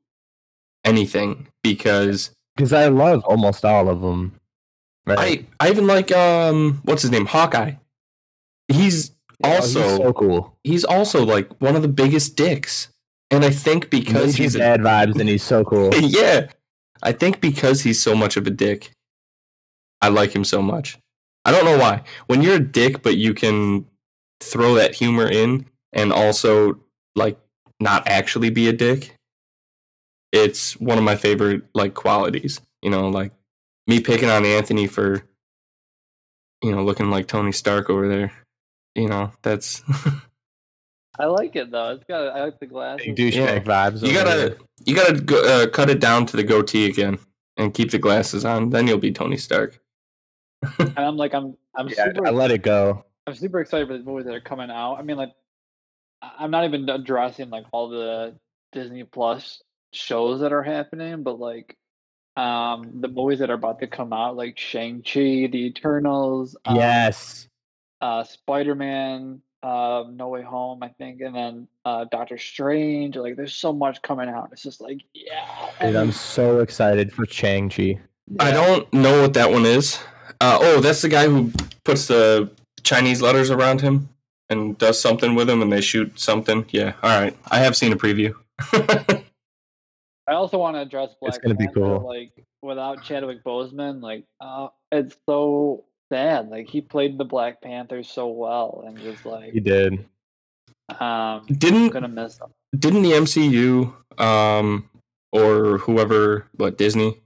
anything 0.85 1.47
because 1.63 2.31
Because 2.57 2.73
I 2.73 2.89
love 2.89 3.23
almost 3.25 3.65
all 3.65 3.89
of 3.89 4.01
them. 4.01 4.39
i 5.07 5.45
i 5.61 5.69
even 5.71 5.87
like 5.87 6.13
um 6.13 6.81
what's 6.85 7.03
his 7.03 7.11
name 7.11 7.27
hawkeye 7.27 7.73
he's 8.69 9.13
also 9.43 9.97
so 9.97 10.13
cool. 10.13 10.57
he's 10.65 10.85
also 10.85 11.25
like 11.25 11.49
one 11.61 11.75
of 11.75 11.83
the 11.83 11.89
biggest 11.89 12.37
dicks 12.37 12.89
and 13.31 13.45
i 13.45 13.51
think 13.51 13.91
because 13.91 14.33
Major 14.33 14.43
he's 14.43 14.55
a, 14.57 14.59
bad 14.59 14.81
vibes, 14.81 15.19
and 15.19 15.29
he's 15.29 15.43
so 15.43 15.65
cool. 15.65 15.95
yeah. 15.95 16.49
I 17.03 17.13
think 17.13 17.41
because 17.41 17.81
he's 17.81 18.01
so 18.01 18.15
much 18.15 18.37
of 18.37 18.47
a 18.47 18.51
dick, 18.51 18.91
I 20.03 20.09
like 20.09 20.35
him 20.37 20.45
so 20.45 20.61
much. 20.61 20.99
I 21.47 21.51
don't 21.51 21.65
know 21.65 21.79
why. 21.79 22.03
When 22.27 22.43
you're 22.43 22.57
a 22.57 22.61
dick, 22.61 23.03
but 23.03 23.17
you 23.17 23.33
can 23.33 23.87
throw 24.41 24.75
that 24.75 24.95
humor 24.95 25.27
in 25.27 25.65
and 25.95 26.13
also 26.13 26.79
like 27.17 27.39
not 27.81 28.07
actually 28.07 28.51
be 28.51 28.69
a 28.69 28.73
dick, 28.73 29.17
it's 30.33 30.79
one 30.81 30.99
of 30.99 31.05
my 31.05 31.17
favorite 31.17 31.63
like 31.75 31.95
qualities. 31.95 32.61
You 32.83 32.91
know, 32.91 33.09
like 33.09 33.33
me 33.87 34.01
picking 34.01 34.31
on 34.31 34.45
Anthony 34.45 34.87
for 34.87 35.23
you 36.63 36.73
know 36.75 36.85
looking 36.85 37.11
like 37.11 37.27
Tony 37.27 37.53
Stark 37.53 37.91
over 37.91 38.09
there. 38.09 38.33
You 38.95 39.09
know, 39.09 39.33
that's 39.43 39.83
I 41.19 41.27
like 41.27 41.55
it 41.57 41.71
though. 41.71 41.91
It's 41.91 42.05
got 42.05 42.29
I 42.37 42.45
like 42.45 42.61
the 42.61 42.67
glasses. 42.67 43.07
Big 43.07 43.17
douchebag 43.17 43.65
vibes. 43.65 44.03
you 44.07 44.13
gotta 44.15 44.31
there. 44.37 44.57
you 44.85 44.95
gotta 44.95 45.21
go, 45.21 45.43
uh, 45.45 45.67
cut 45.69 45.91
it 45.91 46.01
down 46.01 46.27
to 46.27 46.37
the 46.37 46.43
goatee 46.45 46.87
again 46.87 47.19
and 47.57 47.75
keep 47.75 47.91
the 47.91 47.99
glasses 47.99 48.45
on. 48.45 48.71
Then 48.71 48.87
you'll 48.87 48.99
be 48.99 49.13
Tony 49.13 49.37
Stark. 49.37 49.79
and 50.79 50.99
I'm 50.99 51.17
like, 51.17 51.35
I'm 51.35 51.57
I'm 51.75 51.89
Yeah, 51.89 52.07
super 52.07 52.27
I 52.27 52.31
let 52.31 52.51
it 52.51 52.63
go. 52.63 53.05
I'm 53.27 53.35
super 53.35 53.61
excited 53.61 53.87
for 53.89 53.97
the 53.99 54.05
movies 54.05 54.27
that 54.27 54.35
are 54.35 54.41
coming 54.41 54.71
out. 54.71 54.95
I 54.95 55.03
mean, 55.03 55.17
like, 55.17 55.29
I- 55.29 55.33
I'm 56.23 56.51
not 56.51 56.65
even 56.65 56.89
addressing 56.89 57.51
like 57.51 57.65
all 57.73 57.89
the 57.89 58.35
Disney 58.73 59.05
Plus 59.05 59.63
shows 59.93 60.41
that 60.41 60.53
are 60.53 60.63
happening, 60.63 61.23
but 61.23 61.39
like, 61.39 61.77
um, 62.37 63.01
the 63.01 63.09
movies 63.09 63.41
that 63.41 63.51
are 63.51 63.55
about 63.55 63.81
to 63.81 63.87
come 63.87 64.13
out, 64.13 64.37
like 64.37 64.59
Shang 64.59 65.03
Chi, 65.03 65.49
The 65.51 65.67
Eternals, 65.67 66.57
um, 66.65 66.77
Yes. 66.77 67.49
uh, 68.01 68.25
Spider 68.25 68.75
Man, 68.75 69.43
uh, 69.63 70.05
No 70.11 70.29
Way 70.29 70.43
Home, 70.43 70.83
I 70.83 70.89
think, 70.89 71.21
and 71.21 71.35
then 71.35 71.69
uh, 71.85 72.05
Doctor 72.11 72.39
Strange. 72.39 73.17
Like, 73.17 73.37
there's 73.37 73.55
so 73.55 73.73
much 73.73 74.01
coming 74.03 74.29
out. 74.29 74.51
It's 74.53 74.63
just 74.63 74.81
like, 74.81 75.01
yeah. 75.13 75.71
Dude, 75.81 75.97
I'm 75.97 76.13
so 76.13 76.61
excited 76.61 77.13
for 77.13 77.27
Shang 77.27 77.69
Chi. 77.69 77.99
I 78.39 78.53
don't 78.53 78.91
know 78.93 79.23
what 79.23 79.35
that 79.35 79.51
one 79.51 79.67
is. 79.67 79.99
Uh, 80.41 80.59
oh, 80.61 80.81
that's 80.81 81.03
the 81.03 81.09
guy 81.09 81.27
who 81.27 81.51
puts 81.85 82.07
the 82.07 82.51
Chinese 82.85 83.21
letters 83.21 83.51
around 83.51 83.81
him 83.81 84.09
and 84.51 84.77
does 84.79 85.01
something 85.01 85.35
with 85.35 85.47
them, 85.47 85.63
and 85.63 85.73
they 85.73 85.81
shoot 85.81 86.19
something. 86.21 86.67
Yeah, 86.71 86.93
all 87.03 87.19
right. 87.21 87.37
I 87.51 87.59
have 87.61 87.77
seen 87.77 87.93
a 87.93 87.97
preview. 87.97 88.35
I 88.73 90.35
also 90.35 90.59
want 90.59 90.77
to 90.77 90.81
address 90.83 91.15
Black 91.21 91.31
It's 91.35 91.39
gonna 91.39 91.55
be 91.55 91.69
cool. 91.69 92.01
Like 92.07 92.33
without 92.63 93.03
Chadwick 93.03 93.43
Boseman, 93.43 94.03
like 94.03 94.25
uh, 94.41 94.69
it's 94.93 95.17
so 95.29 95.85
sad. 96.13 96.51
Like 96.51 96.69
he 96.69 96.81
played 96.81 97.19
the 97.19 97.25
Black 97.25 97.61
Panther 97.63 98.03
so 98.03 98.29
well, 98.29 98.85
and 98.87 98.99
just 98.99 99.25
like 99.27 99.53
He 99.53 99.61
did. 99.61 100.05
um, 101.01 101.47
didn't 101.47 101.89
gonna 101.89 102.09
miss 102.09 102.39
him. 102.39 102.49
didn't 102.79 103.03
the 103.03 103.13
MCU 103.13 103.93
um 104.21 104.89
or 105.33 105.79
whoever 105.79 106.47
what 106.57 106.77
Disney 106.79 107.17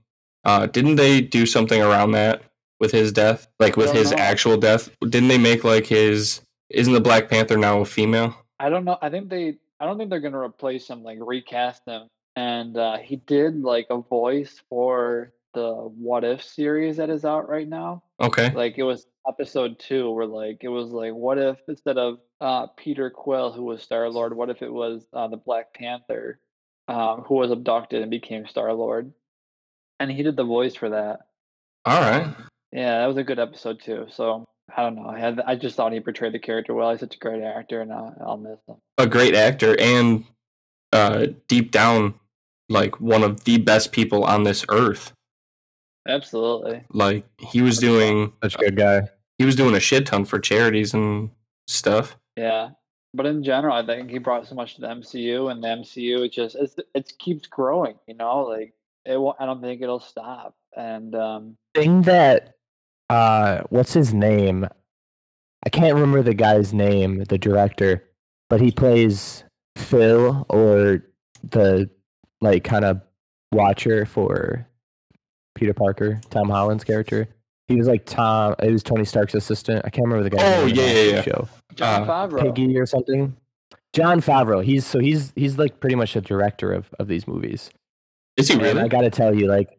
uh 0.45 0.67
didn't 0.67 0.95
they 0.95 1.19
do 1.21 1.45
something 1.45 1.81
around 1.81 2.11
that 2.11 2.43
with 2.79 2.91
his 2.91 3.11
death 3.11 3.47
like 3.59 3.75
with 3.77 3.91
his 3.91 4.11
know. 4.11 4.17
actual 4.17 4.55
death 4.57 4.89
didn't 5.09 5.27
they 5.29 5.37
make 5.39 5.63
like 5.63 5.87
his 5.87 6.41
isn't 6.69 6.93
the 6.93 7.01
Black 7.01 7.29
Panther 7.29 7.57
now 7.57 7.79
a 7.81 7.85
female 7.85 8.35
I 8.59 8.69
don't 8.69 8.85
know. 8.85 8.97
I 9.01 9.09
think 9.09 9.29
they. 9.29 9.57
I 9.81 9.85
don't 9.85 9.97
think 9.97 10.09
they're 10.09 10.21
gonna 10.21 10.39
replace 10.39 10.87
him. 10.87 11.03
Like 11.03 11.17
recast 11.19 11.81
him. 11.85 12.07
And 12.37 12.77
uh, 12.77 12.97
he 12.97 13.17
did 13.17 13.61
like 13.61 13.87
a 13.89 13.97
voice 13.97 14.61
for 14.69 15.33
the 15.53 15.73
What 15.73 16.23
If 16.23 16.41
series 16.43 16.97
that 16.97 17.09
is 17.09 17.25
out 17.25 17.49
right 17.49 17.67
now. 17.67 18.03
okay 18.21 18.51
like 18.53 18.77
it 18.77 18.83
was 18.83 19.07
episode 19.27 19.79
two 19.79 20.11
where 20.11 20.25
like 20.25 20.59
it 20.61 20.67
was 20.69 20.89
like 20.91 21.13
what 21.13 21.37
if 21.37 21.57
instead 21.67 21.97
of 21.97 22.19
uh 22.41 22.67
peter 22.77 23.09
quill 23.09 23.51
who 23.51 23.63
was 23.63 23.81
star 23.81 24.07
lord 24.09 24.35
what 24.35 24.49
if 24.49 24.61
it 24.61 24.71
was 24.71 25.07
uh, 25.13 25.27
the 25.27 25.37
black 25.37 25.73
panther 25.73 26.39
um 26.87 27.21
who 27.21 27.35
was 27.35 27.49
abducted 27.51 28.01
and 28.01 28.11
became 28.11 28.45
star 28.45 28.71
lord 28.73 29.11
and 29.99 30.11
he 30.11 30.21
did 30.21 30.35
the 30.35 30.43
voice 30.43 30.75
for 30.75 30.89
that 30.89 31.21
all 31.85 31.99
right 32.01 32.27
yeah 32.71 32.99
that 32.99 33.07
was 33.07 33.17
a 33.17 33.23
good 33.23 33.39
episode 33.39 33.81
too 33.81 34.05
so 34.11 34.45
i 34.75 34.81
don't 34.81 34.95
know. 34.95 35.07
I 35.07 35.19
had 35.19 35.39
i 35.41 35.55
just 35.55 35.75
thought 35.75 35.93
he 35.93 35.99
portrayed 35.99 36.33
the 36.33 36.39
character 36.39 36.73
well. 36.73 36.91
He's 36.91 36.99
such 37.01 37.15
a 37.15 37.19
great 37.19 37.43
actor 37.43 37.81
and 37.81 37.91
i'll, 37.91 38.15
I'll 38.25 38.37
miss 38.37 38.59
him. 38.67 38.75
A 38.97 39.07
great 39.07 39.35
actor 39.35 39.75
and 39.79 40.25
uh 40.93 41.27
deep 41.47 41.71
down 41.71 42.15
like 42.69 42.99
one 42.99 43.23
of 43.23 43.43
the 43.43 43.57
best 43.57 43.91
people 43.91 44.23
on 44.23 44.43
this 44.43 44.65
earth. 44.69 45.11
Absolutely. 46.07 46.83
Like 46.91 47.25
he 47.39 47.61
was 47.61 47.77
doing 47.79 48.33
Such 48.43 48.55
a 48.55 48.57
good 48.59 48.75
guy. 48.77 49.01
he 49.37 49.45
was 49.45 49.55
doing 49.55 49.75
a 49.75 49.79
shit 49.79 50.05
ton 50.05 50.25
for 50.25 50.39
charities 50.39 50.93
and 50.93 51.29
stuff. 51.67 52.17
Yeah. 52.37 52.69
But 53.13 53.25
in 53.27 53.43
general 53.43 53.75
i 53.75 53.85
think 53.85 54.09
he 54.09 54.17
brought 54.17 54.47
so 54.47 54.55
much 54.55 54.75
to 54.75 54.81
the 54.81 54.87
mcu 54.87 55.51
and 55.51 55.63
the 55.63 55.67
mcu 55.67 56.25
it 56.25 56.31
just 56.33 56.55
it's, 56.55 56.75
it 56.93 57.13
keeps 57.17 57.47
growing 57.47 57.95
you 58.07 58.13
know? 58.15 58.41
Like 58.43 58.73
it 59.05 59.17
won't, 59.19 59.37
i 59.39 59.45
don't 59.45 59.61
think 59.61 59.81
it'll 59.81 59.99
stop. 59.99 60.55
And 60.75 61.15
um 61.15 61.57
Thing 61.73 62.01
that 62.03 62.54
uh 63.09 63.61
what's 63.69 63.93
his 63.93 64.13
name? 64.13 64.67
I 65.65 65.69
can't 65.69 65.93
remember 65.95 66.21
the 66.21 66.33
guy's 66.33 66.73
name, 66.73 67.23
the 67.25 67.37
director, 67.37 68.03
but 68.49 68.61
he 68.61 68.71
plays 68.71 69.43
Phil 69.77 70.45
or 70.49 71.03
the 71.49 71.89
like 72.41 72.63
kind 72.63 72.85
of 72.85 73.01
watcher 73.51 74.05
for 74.05 74.67
Peter 75.55 75.73
Parker, 75.73 76.21
Tom 76.29 76.49
Holland's 76.49 76.83
character. 76.83 77.27
He 77.67 77.75
was 77.77 77.87
like 77.87 78.05
Tom. 78.05 78.53
It 78.61 78.71
was 78.71 78.83
Tony 78.83 79.05
Stark's 79.05 79.33
assistant. 79.33 79.81
I 79.85 79.89
can't 79.89 80.05
remember 80.07 80.23
the 80.29 80.35
guy. 80.35 80.57
Oh, 80.57 80.67
name. 80.67 80.75
yeah, 80.75 80.85
yeah, 80.91 81.01
yeah. 81.15 81.21
Show. 81.23 81.47
John 81.73 82.03
Uh, 82.03 82.05
Favreau. 82.05 82.41
Piggy 82.53 82.77
or 82.77 82.85
something. 82.85 83.35
Jon 83.93 84.21
Favreau. 84.21 84.63
He's 84.63 84.85
so 84.85 84.99
he's 84.99 85.33
he's 85.35 85.57
like 85.57 85.79
pretty 85.79 85.95
much 85.95 86.13
the 86.13 86.21
director 86.21 86.71
of 86.71 86.93
of 86.99 87.07
these 87.07 87.27
movies. 87.27 87.71
is 88.37 88.49
he 88.49 88.53
And 88.53 88.61
really 88.61 88.81
I 88.81 88.87
got 88.87 89.01
to 89.01 89.09
tell 89.09 89.33
you, 89.33 89.47
like, 89.47 89.74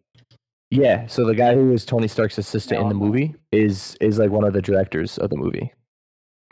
yeah. 0.71 1.07
So 1.07 1.25
the 1.25 1.35
guy 1.35 1.55
who 1.55 1.67
was 1.71 1.85
Tony 1.85 2.09
Stark's 2.09 2.39
assistant 2.39 2.81
in 2.81 2.89
the 2.89 2.95
movie 2.95 3.35
is 3.53 3.97
is 4.01 4.19
like 4.19 4.31
one 4.31 4.45
of 4.45 4.53
the 4.53 4.63
directors 4.63 5.19
of 5.19 5.31
the 5.31 5.37
movie. 5.37 5.73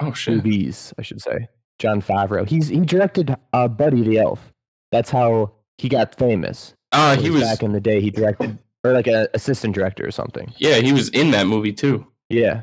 oh 0.01 0.13
shit 0.13 0.37
Movies, 0.37 0.93
I 0.99 1.03
should 1.03 1.21
say. 1.23 1.49
Jon 1.79 2.01
Favreau. 2.01 2.49
He's 2.49 2.69
he 2.69 2.81
directed 2.81 3.35
uh, 3.53 3.69
Buddy 3.69 4.03
the 4.03 4.19
Elf. 4.19 4.53
That's 4.93 5.11
how 5.11 5.53
he 5.79 5.89
got 5.89 6.15
famous. 6.17 6.75
uh 6.93 7.17
he 7.17 7.31
was 7.31 7.43
back 7.43 7.63
in 7.63 7.73
the 7.73 7.81
day. 7.81 8.01
He 8.01 8.11
directed 8.11 8.59
or 8.85 8.93
like 8.93 9.07
an 9.07 9.27
assistant 9.35 9.75
director 9.75 10.07
or 10.07 10.11
something. 10.11 10.53
yeah 10.59 10.77
he 10.77 10.93
was 10.93 11.09
in 11.09 11.31
that 11.31 11.47
movie 11.47 11.73
too 11.73 12.07
Yeah, 12.29 12.63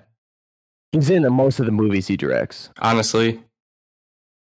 he's 0.91 1.10
in 1.10 1.24
the, 1.24 1.32
most 1.32 1.60
of 1.60 1.66
the 1.66 1.72
movies 1.72 2.06
he 2.08 2.16
directs. 2.16 2.70
honestly 2.80 3.41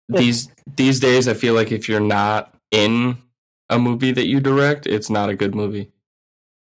these 0.09 0.49
these 0.75 0.99
days 0.99 1.27
i 1.27 1.33
feel 1.35 1.53
like 1.53 1.71
if 1.71 1.87
you're 1.87 1.99
not 1.99 2.55
in 2.71 3.15
a 3.69 3.77
movie 3.77 4.11
that 4.11 4.25
you 4.25 4.39
direct 4.39 4.87
it's 4.87 5.09
not 5.09 5.29
a 5.29 5.35
good 5.35 5.53
movie 5.53 5.91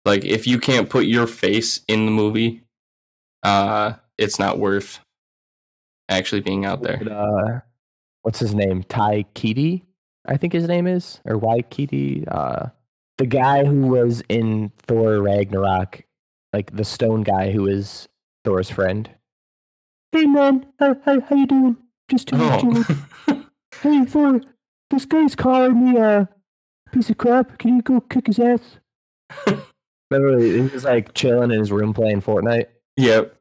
like 0.06 0.26
if 0.26 0.48
you 0.48 0.60
can't 0.60 0.90
put 0.90 1.06
your 1.06 1.28
face 1.28 1.82
in 1.88 2.06
the 2.06 2.12
movie 2.12 2.64
uh 3.44 3.94
it's 4.18 4.40
not 4.40 4.60
worth 4.60 5.00
actually 6.10 6.42
being 6.42 6.66
out 6.66 6.82
there 6.82 7.02
uh, 7.12 7.60
what's 8.24 8.40
his 8.40 8.56
name? 8.56 8.84
Ty 8.84 9.26
Keaty, 9.36 9.84
I 10.26 10.38
think 10.38 10.54
his 10.54 10.68
name 10.68 10.88
is, 10.88 11.22
or 11.26 11.38
Waikiki. 11.38 12.26
Uh, 12.28 12.68
the 13.20 13.28
guy 13.28 13.64
who 13.64 13.88
was 13.88 14.24
in 14.28 14.72
Thor 14.80 15.22
Ragnarok, 15.22 16.04
like 16.52 16.76
the 16.76 16.84
stone 16.84 17.22
guy 17.22 17.52
who 17.52 17.68
is 17.68 18.10
Thor's 18.44 18.72
friend. 18.72 19.10
Hey 20.12 20.26
man, 20.26 20.66
how 20.80 20.96
how, 21.06 21.22
how 21.22 21.36
you 21.36 21.46
doing? 21.46 21.78
Just 22.10 22.30
chilling, 22.30 22.60
chilling. 22.60 22.86
oh 23.28 23.46
Hey 23.82 24.06
Thor, 24.06 24.42
this 24.90 25.06
guy's 25.06 25.36
calling 25.36 25.94
me 25.94 26.00
a 26.00 26.28
piece 26.92 27.10
of 27.10 27.18
crap. 27.18 27.60
Can 27.60 27.76
you 27.76 27.82
go 27.82 28.02
kick 28.02 28.28
his 28.28 28.40
ass? 28.40 28.80
Remember, 30.14 30.44
he 30.44 30.62
was 30.62 30.84
like 30.84 31.14
chilling 31.14 31.52
in 31.52 31.60
his 31.60 31.72
room 31.72 31.94
playing 31.94 32.22
Fortnite. 32.22 32.68
yep 32.98 33.36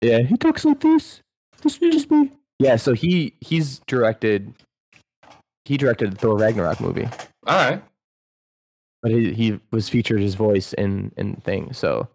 Yeah, 0.00 0.20
he 0.20 0.36
talks 0.36 0.64
like 0.64 0.80
this. 0.80 1.22
This 1.62 1.78
is 1.78 1.94
just 1.94 2.10
me. 2.10 2.30
Yeah, 2.58 2.76
so 2.76 2.92
he 2.92 3.34
he's 3.40 3.80
directed 3.86 4.54
he 5.64 5.76
directed 5.76 6.12
the 6.12 6.16
Thor 6.16 6.36
Ragnarok 6.36 6.80
movie, 6.80 7.08
all 7.46 7.56
right 7.56 7.82
but 9.04 9.12
he 9.12 9.34
he 9.34 9.60
was 9.70 9.90
featured 9.90 10.20
his 10.20 10.34
voice 10.34 10.72
in 10.72 11.12
in 11.18 11.36
things. 11.36 11.76
So 11.76 12.08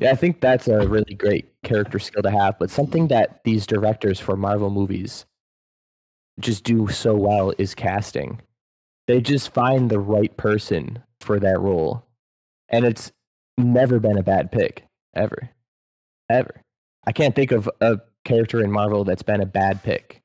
yeah, 0.00 0.10
I 0.10 0.16
think 0.16 0.40
that's 0.40 0.66
a 0.66 0.86
really 0.88 1.14
great 1.14 1.48
character 1.62 2.00
skill 2.00 2.22
to 2.22 2.30
have. 2.32 2.58
But 2.58 2.68
something 2.68 3.06
that 3.08 3.42
these 3.44 3.64
directors 3.64 4.18
for 4.18 4.36
Marvel 4.36 4.68
movies 4.68 5.24
just 6.40 6.64
do 6.64 6.88
so 6.88 7.14
well 7.14 7.52
is 7.58 7.76
casting. 7.76 8.40
They 9.06 9.20
just 9.20 9.54
find 9.54 9.88
the 9.88 10.00
right 10.00 10.36
person 10.36 11.00
for 11.20 11.38
that 11.38 11.60
role, 11.60 12.04
and 12.72 12.84
it's 12.84 13.12
never 13.58 14.00
been 14.00 14.18
a 14.18 14.22
bad 14.22 14.50
pick 14.50 14.84
ever, 15.14 15.50
ever. 16.28 16.62
I 17.06 17.12
can't 17.12 17.34
think 17.34 17.52
of 17.52 17.68
a 17.80 18.00
character 18.24 18.62
in 18.62 18.70
Marvel 18.72 19.04
that's 19.04 19.22
been 19.22 19.40
a 19.40 19.46
bad 19.46 19.82
pick. 19.82 20.20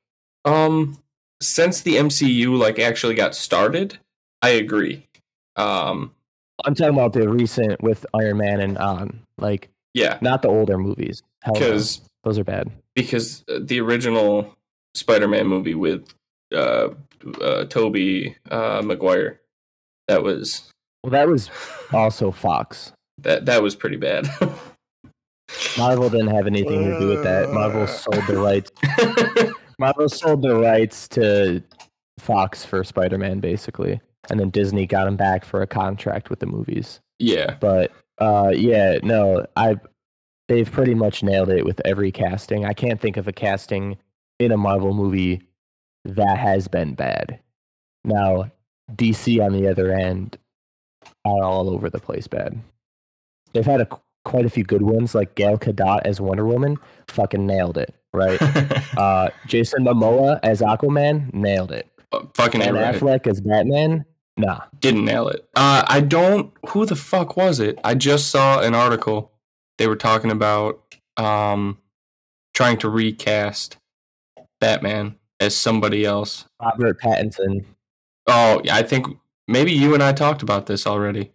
Um, 0.46 0.98
since 1.42 1.82
the 1.82 1.96
MCU 1.96 2.58
like 2.58 2.80
actually 2.80 3.16
got 3.16 3.36
started, 3.36 3.98
I 4.42 4.50
agree. 4.50 5.08
Um, 5.56 6.14
I'm 6.66 6.74
talking 6.74 6.94
about 6.94 7.14
the 7.14 7.30
recent 7.30 7.82
with 7.84 8.06
Iron 8.14 8.38
Man 8.38 8.62
and 8.62 8.78
um, 8.78 9.22
like 9.38 9.70
yeah, 9.94 10.18
not 10.22 10.42
the 10.42 10.50
older 10.50 10.78
movies. 10.78 11.24
Hell 11.42 11.56
no, 11.56 11.60
because 11.60 12.02
those 12.24 12.40
are 12.40 12.44
bad. 12.44 12.72
because 12.96 13.44
the 13.48 13.80
original 13.80 14.56
Spider-Man 14.94 15.48
movie 15.48 15.76
with 15.76 16.14
uh, 16.54 16.90
uh 17.42 17.66
Tobey 17.66 18.36
uh 18.50 18.82
Maguire 18.84 19.40
that 20.08 20.24
was 20.24 20.72
Well, 21.04 21.12
that 21.12 21.28
was 21.28 21.50
also 21.94 22.32
Fox. 22.32 22.92
that 23.20 23.46
that 23.46 23.62
was 23.62 23.76
pretty 23.76 23.98
bad. 23.98 24.28
Marvel 25.78 26.10
didn't 26.10 26.36
have 26.36 26.48
anything 26.48 26.84
to 26.84 27.00
do 27.00 27.08
with 27.08 27.24
that. 27.24 27.52
Marvel 27.52 27.88
sold 27.88 28.26
the 28.28 28.38
rights. 28.38 28.72
Marvel 29.80 30.10
sold 30.10 30.42
the 30.42 30.56
rights 30.56 31.08
to 31.10 31.64
Fox 32.20 32.66
for 32.66 32.84
Spider-Man, 32.84 33.40
basically, 33.40 34.02
and 34.30 34.40
then 34.40 34.50
Disney 34.50 34.86
got 34.86 35.08
him 35.08 35.16
back 35.16 35.46
for 35.46 35.62
a 35.62 35.68
contract 35.68 36.30
with 36.30 36.40
the 36.40 36.46
movies. 36.48 37.00
yeah, 37.20 37.56
But 37.60 37.92
uh, 38.18 38.52
yeah, 38.54 38.98
no, 39.04 39.46
I 39.56 39.78
they've 40.48 40.70
pretty 40.72 40.96
much 40.96 41.24
nailed 41.24 41.50
it 41.50 41.66
with 41.66 41.82
every 41.86 42.12
casting. 42.12 42.66
I 42.66 42.74
can't 42.74 43.00
think 43.00 43.18
of 43.18 43.28
a 43.28 43.34
casting 43.34 43.98
in 44.40 44.52
a 44.52 44.58
Marvel 44.58 44.94
movie 44.94 45.42
that 46.06 46.38
has 46.38 46.68
been 46.68 46.96
bad. 46.96 47.40
Now, 48.04 48.52
DC 48.94 49.44
on 49.46 49.54
the 49.54 49.68
other 49.68 49.92
end 49.94 50.38
are 51.28 51.44
all 51.44 51.70
over 51.70 51.90
the 51.90 52.00
place 52.00 52.28
bad. 52.28 52.60
They've 53.54 53.66
had 53.66 53.82
a, 53.82 53.88
quite 54.26 54.46
a 54.46 54.50
few 54.50 54.64
good 54.64 54.82
ones, 54.82 55.16
like 55.16 55.36
Gal 55.36 55.58
Gadot 55.58 56.02
as 56.06 56.20
Wonder 56.20 56.46
Woman, 56.46 56.78
fucking 57.08 57.46
nailed 57.46 57.78
it, 57.78 57.94
right? 58.14 58.42
uh, 58.98 59.30
Jason 59.48 59.86
Momoa 59.86 60.40
as 60.44 60.62
Aquaman, 60.62 61.34
nailed 61.34 61.72
it. 61.72 61.90
fucking 62.34 62.62
Ben 62.62 62.76
right. 62.76 62.96
Affleck 62.96 63.28
as 63.28 63.42
Batman, 63.42 64.06
nah. 64.36 64.62
didn't 64.80 65.06
nail 65.06 65.28
it. 65.28 65.48
Uh, 65.56 65.84
I 65.88 66.02
don't. 66.02 66.52
Who 66.70 66.86
the 66.86 66.96
fuck 66.96 67.38
was 67.38 67.60
it? 67.60 67.80
I 67.84 67.96
just 67.96 68.30
saw 68.30 68.60
an 68.60 68.76
article. 68.76 69.32
They 69.78 69.88
were 69.88 69.96
talking 69.96 70.32
about 70.32 70.96
um, 71.18 71.78
trying 72.54 72.78
to 72.80 72.90
recast 72.90 73.78
Batman 74.60 75.16
as 75.40 75.56
somebody 75.56 76.06
else. 76.06 76.46
Robert 76.62 77.00
Pattinson. 77.00 77.66
Oh, 78.28 78.62
yeah, 78.64 78.76
I 78.76 78.84
think 78.84 79.08
maybe 79.48 79.72
you 79.72 79.94
and 79.94 80.04
I 80.04 80.14
talked 80.14 80.42
about 80.42 80.66
this 80.66 80.86
already. 80.88 81.32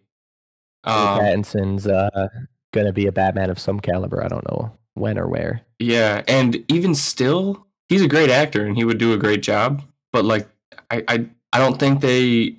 Robert 0.87 1.13
Um, 1.13 1.21
Pattinson's 1.21 1.87
uh, 1.87 2.29
gonna 2.73 2.93
be 2.93 3.07
a 3.07 3.13
Batman 3.13 3.51
of 3.51 3.59
some 3.59 3.81
caliber. 3.81 4.25
I 4.25 4.29
don't 4.29 4.49
know 4.51 4.77
when 4.95 5.19
or 5.19 5.29
where. 5.29 5.63
yeah, 5.79 6.23
and 6.29 6.65
even 6.69 6.95
still, 6.95 7.67
he's 7.89 8.03
a 8.03 8.09
great 8.09 8.31
actor 8.31 8.67
and 8.67 8.77
he 8.77 8.85
would 8.85 8.99
do 8.99 9.13
a 9.13 9.19
great 9.19 9.43
job. 9.43 9.83
But 10.13 10.25
like, 10.25 10.49
I 10.91 11.05
I, 11.09 11.27
I 11.53 11.59
don't 11.59 11.79
think 11.79 12.01
they 12.01 12.57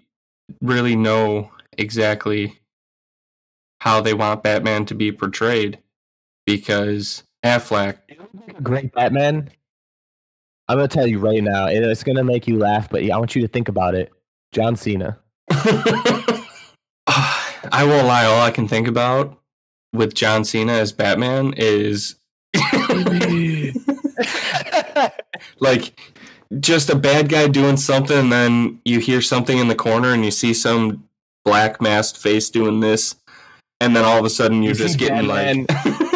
really 0.62 0.95
know 0.95 1.51
exactly 1.78 2.60
how 3.82 3.99
they 4.01 4.14
want 4.14 4.43
Batman 4.43 4.86
to 4.86 4.95
be 4.95 5.12
portrayed 5.12 5.80
because 6.45 7.24
Affleck. 7.43 7.97
Great 8.62 8.93
Batman. 8.93 9.49
I'm 10.70 10.78
gonna 10.78 10.88
tell 10.88 11.06
you 11.08 11.20
right 11.20 11.43
now, 11.43 11.68
and 11.68 11.84
it's 11.84 12.04
gonna 12.04 12.24
make 12.24 12.47
you 12.47 12.58
laugh, 12.58 12.89
but 12.89 13.04
I 13.04 13.18
want 13.18 13.36
you 13.36 13.41
to 13.41 13.47
think 13.49 13.68
about 13.68 13.95
it. 13.95 14.12
John 14.54 14.76
Cena. 14.78 15.20
I 17.08 17.84
won't 17.86 18.08
lie. 18.08 18.26
All 18.26 18.41
I 18.41 18.52
can 18.52 18.68
think 18.68 18.88
about 18.88 19.38
with 19.94 20.14
John 20.14 20.44
Cena 20.46 20.74
as 20.74 20.91
Batman 20.91 21.54
is 21.58 22.16
like 25.60 26.00
just 26.60 26.89
a 26.89 26.96
bad 26.96 27.30
guy 27.30 27.48
doing 27.48 27.78
something, 27.78 28.18
and 28.18 28.32
then 28.32 28.80
you 28.86 29.00
hear 29.00 29.22
something 29.22 29.58
in 29.58 29.68
the 29.68 29.76
corner, 29.76 30.14
and 30.14 30.24
you 30.24 30.32
see 30.32 30.54
some 30.54 31.08
black 31.46 31.82
masked 31.82 32.18
face 32.18 32.50
doing 32.50 32.80
this, 32.80 33.16
and 33.82 33.96
then 33.96 34.06
all 34.06 34.18
of 34.20 34.26
a 34.26 34.30
sudden 34.30 34.64
you're 34.64 34.74
You 34.74 34.80
just 34.80 34.98
getting 35.00 35.28
Batman- 35.28 35.66
like, 35.68 36.12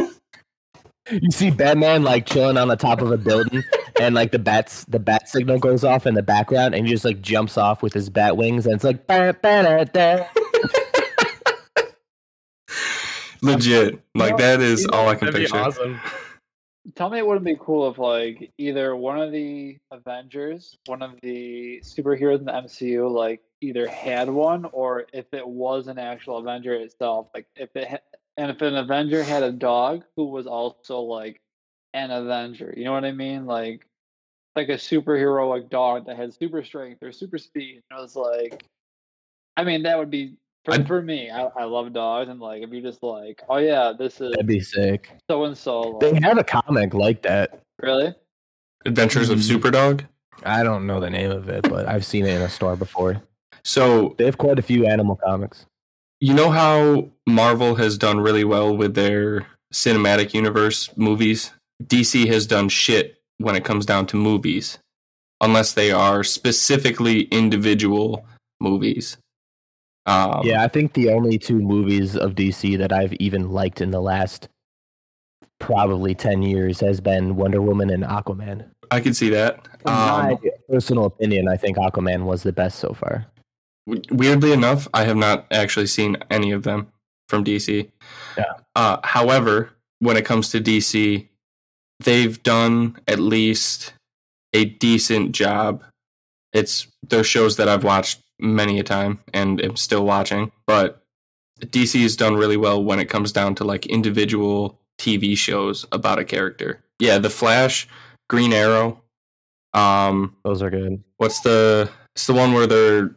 You 1.12 1.32
see 1.32 1.52
Batman 1.52 2.04
like 2.04 2.26
chilling 2.26 2.58
on 2.58 2.68
the 2.68 2.76
top 2.76 3.02
of 3.02 3.12
a 3.12 3.18
building, 3.18 3.64
and 4.00 4.14
like 4.14 4.32
the 4.32 4.40
bats, 4.40 4.84
the 4.86 5.00
bat 5.00 5.30
signal 5.30 5.58
goes 5.60 5.84
off 5.84 6.06
in 6.06 6.16
the 6.16 6.24
background, 6.24 6.76
and 6.76 6.86
he 6.86 6.92
just 6.94 7.06
like 7.06 7.22
jumps 7.22 7.58
off 7.58 7.82
with 7.82 7.94
his 7.94 8.10
bat 8.10 8.36
wings, 8.36 8.66
and 8.66 8.76
it's 8.76 8.84
like 8.84 9.08
ba 9.08 9.36
ba 9.42 9.64
da 9.64 9.84
da. 9.86 10.26
legit. 13.42 14.00
Like 14.16 14.38
that 14.38 14.62
is 14.62 14.86
all 14.88 15.08
I 15.08 15.16
can 15.16 15.28
That'd 15.28 15.42
picture. 15.42 15.58
awesome. 15.58 16.00
Tell 16.96 17.10
me 17.10 17.20
it 17.20 17.28
wouldn't 17.28 17.46
be 17.46 17.58
cool 17.60 17.90
if 17.90 17.98
like 17.98 18.52
either 18.58 18.96
one 18.96 19.20
of 19.20 19.32
the 19.32 19.78
Avengers, 19.92 20.78
one 20.86 21.02
of 21.02 21.20
the 21.22 21.82
superheroes 21.84 22.40
in 22.40 22.46
the 22.46 22.52
MCU, 22.54 23.10
like 23.12 23.42
either 23.62 23.88
had 23.88 24.30
one 24.30 24.66
or 24.72 25.06
if 25.14 25.26
it 25.34 25.46
was 25.48 25.88
an 25.88 26.00
actual 26.00 26.38
Avenger 26.38 26.74
itself, 26.74 27.28
like 27.34 27.48
if 27.56 27.76
it 27.76 27.88
ha- 27.90 27.98
and 28.38 28.52
if 28.52 28.62
an 28.62 28.76
Avenger 28.76 29.24
had 29.24 29.44
a 29.44 29.52
dog 29.52 30.04
who 30.16 30.28
was 30.28 30.48
also 30.48 31.00
like 31.02 31.42
an 31.94 32.12
Avenger, 32.12 32.74
you 32.78 32.84
know 32.86 32.94
what 32.94 33.06
I 33.06 33.12
mean? 33.12 33.46
Like 33.46 33.86
like 34.56 34.70
a 34.70 34.74
superheroic 34.74 35.70
dog 35.70 36.06
that 36.08 36.18
had 36.18 36.34
super 36.34 36.64
strength 36.64 37.04
or 37.04 37.12
super 37.12 37.38
speed. 37.38 37.82
It 37.92 37.94
was 37.94 38.16
like, 38.16 38.66
I 39.56 39.64
mean, 39.64 39.84
that 39.84 39.98
would 40.00 40.10
be 40.10 40.36
for, 40.66 40.74
I'd- 40.74 40.86
for 40.86 41.02
me. 41.02 41.30
I, 41.30 41.44
I 41.56 41.64
love 41.66 41.94
dogs, 41.94 42.30
and 42.30 42.40
like 42.40 42.64
if 42.64 42.72
you 42.72 42.82
just 42.82 43.04
like, 43.04 43.42
oh 43.50 43.58
yeah, 43.58 43.94
this 43.98 44.20
is 44.22 44.32
That'd 44.32 44.48
be 44.48 44.60
sick. 44.60 45.12
so 45.30 45.44
and 45.46 45.58
so. 45.58 45.98
They 46.02 46.20
have 46.24 46.38
a 46.38 46.44
comic 46.44 46.94
like 46.94 47.22
that. 47.24 47.60
Really? 47.82 48.14
Adventures 48.86 49.30
of 49.30 49.40
Mhm. 49.40 49.60
Superdog. 49.60 50.06
I 50.44 50.62
don't 50.64 50.86
know 50.86 51.00
the 51.00 51.10
name 51.10 51.32
of 51.32 51.50
it, 51.50 51.68
but 51.70 51.88
I've 51.88 52.06
seen 52.06 52.26
it 52.26 52.36
in 52.36 52.42
a 52.42 52.50
store 52.50 52.76
before. 52.76 53.22
So 53.64 54.16
They 54.18 54.26
have 54.26 54.38
quite 54.38 54.60
a 54.60 54.62
few 54.62 54.86
animal 54.86 55.16
comics. 55.16 55.66
You 56.20 56.34
know 56.34 56.50
how 56.50 57.10
Marvel 57.26 57.76
has 57.76 57.98
done 57.98 58.20
really 58.20 58.44
well 58.44 58.76
with 58.76 58.96
their 58.96 59.46
cinematic 59.74 60.34
universe 60.34 60.90
movies? 60.98 61.52
DC 61.84 62.28
has 62.28 62.48
done 62.48 62.70
shit 62.70 63.18
when 63.38 63.56
it 63.56 63.64
comes 63.64 63.86
down 63.86 64.08
to 64.08 64.18
movies, 64.18 64.80
unless 65.42 65.74
they 65.74 65.92
are 65.92 66.24
specifically 66.24 67.24
individual 67.24 68.26
movies. 68.60 69.18
Um, 70.08 70.42
yeah, 70.44 70.64
I 70.64 70.68
think 70.70 70.94
the 70.94 71.12
only 71.12 71.38
two 71.38 71.60
movies 71.60 72.16
of 72.16 72.34
DC 72.34 72.78
that 72.78 72.92
I've 72.94 73.14
even 73.16 73.52
liked 73.52 73.82
in 73.82 73.92
the 73.92 74.02
last 74.02 74.48
probably 75.60 76.16
10 76.16 76.44
years 76.44 76.80
has 76.80 77.02
been 77.02 77.36
Wonder 77.36 77.62
Woman 77.62 77.90
and 77.90 78.04
Aquaman. 78.04 78.66
I 78.90 79.02
can 79.02 79.14
see 79.14 79.30
that. 79.30 79.68
In 79.86 79.92
Um, 79.92 79.96
my 79.96 80.38
personal 80.70 81.06
opinion, 81.06 81.48
I 81.50 81.58
think 81.58 81.78
Aquaman 81.78 82.24
was 82.24 82.44
the 82.44 82.54
best 82.54 82.80
so 82.80 82.94
far. 82.94 83.28
Weirdly 84.12 84.52
enough, 84.52 84.88
I 84.94 85.04
have 85.06 85.18
not 85.18 85.48
actually 85.52 85.88
seen 85.88 86.18
any 86.30 86.52
of 86.52 86.64
them 86.64 86.88
from 87.30 87.44
DC. 87.44 87.90
Yeah. 88.38 88.44
Uh, 88.76 88.98
however, 89.04 89.72
when 90.00 90.18
it 90.18 90.26
comes 90.26 90.50
to 90.52 90.62
DC, 90.62 91.28
they've 92.00 92.44
done 92.44 92.98
at 93.08 93.20
least 93.20 93.94
a 94.54 94.66
decent 94.66 95.32
job. 95.32 95.84
It's 96.54 96.88
those 97.08 97.28
shows 97.28 97.58
that 97.58 97.68
I've 97.68 97.84
watched 97.84 98.22
many 98.40 98.80
a 98.80 98.84
time 98.84 99.20
and 99.34 99.64
am 99.64 99.76
still 99.76 100.06
watching, 100.06 100.52
but 100.66 101.04
DC 101.62 102.02
has 102.04 102.16
done 102.16 102.36
really 102.36 102.58
well 102.58 102.84
when 102.84 103.00
it 103.00 103.10
comes 103.10 103.32
down 103.32 103.56
to 103.56 103.64
like 103.64 103.86
individual 103.88 104.80
TV 105.00 105.36
shows 105.38 105.86
about 105.92 106.20
a 106.20 106.26
character. 106.26 106.84
Yeah, 107.00 107.18
The 107.18 107.30
Flash, 107.30 107.88
Green 108.30 108.54
Arrow. 108.54 109.02
Um, 109.74 110.36
Those 110.44 110.62
are 110.62 110.70
good. 110.70 111.04
what's 111.18 111.42
the 111.42 111.90
it's 112.16 112.26
the 112.26 112.34
one 112.34 112.54
where 112.54 112.66
they're 112.66 113.16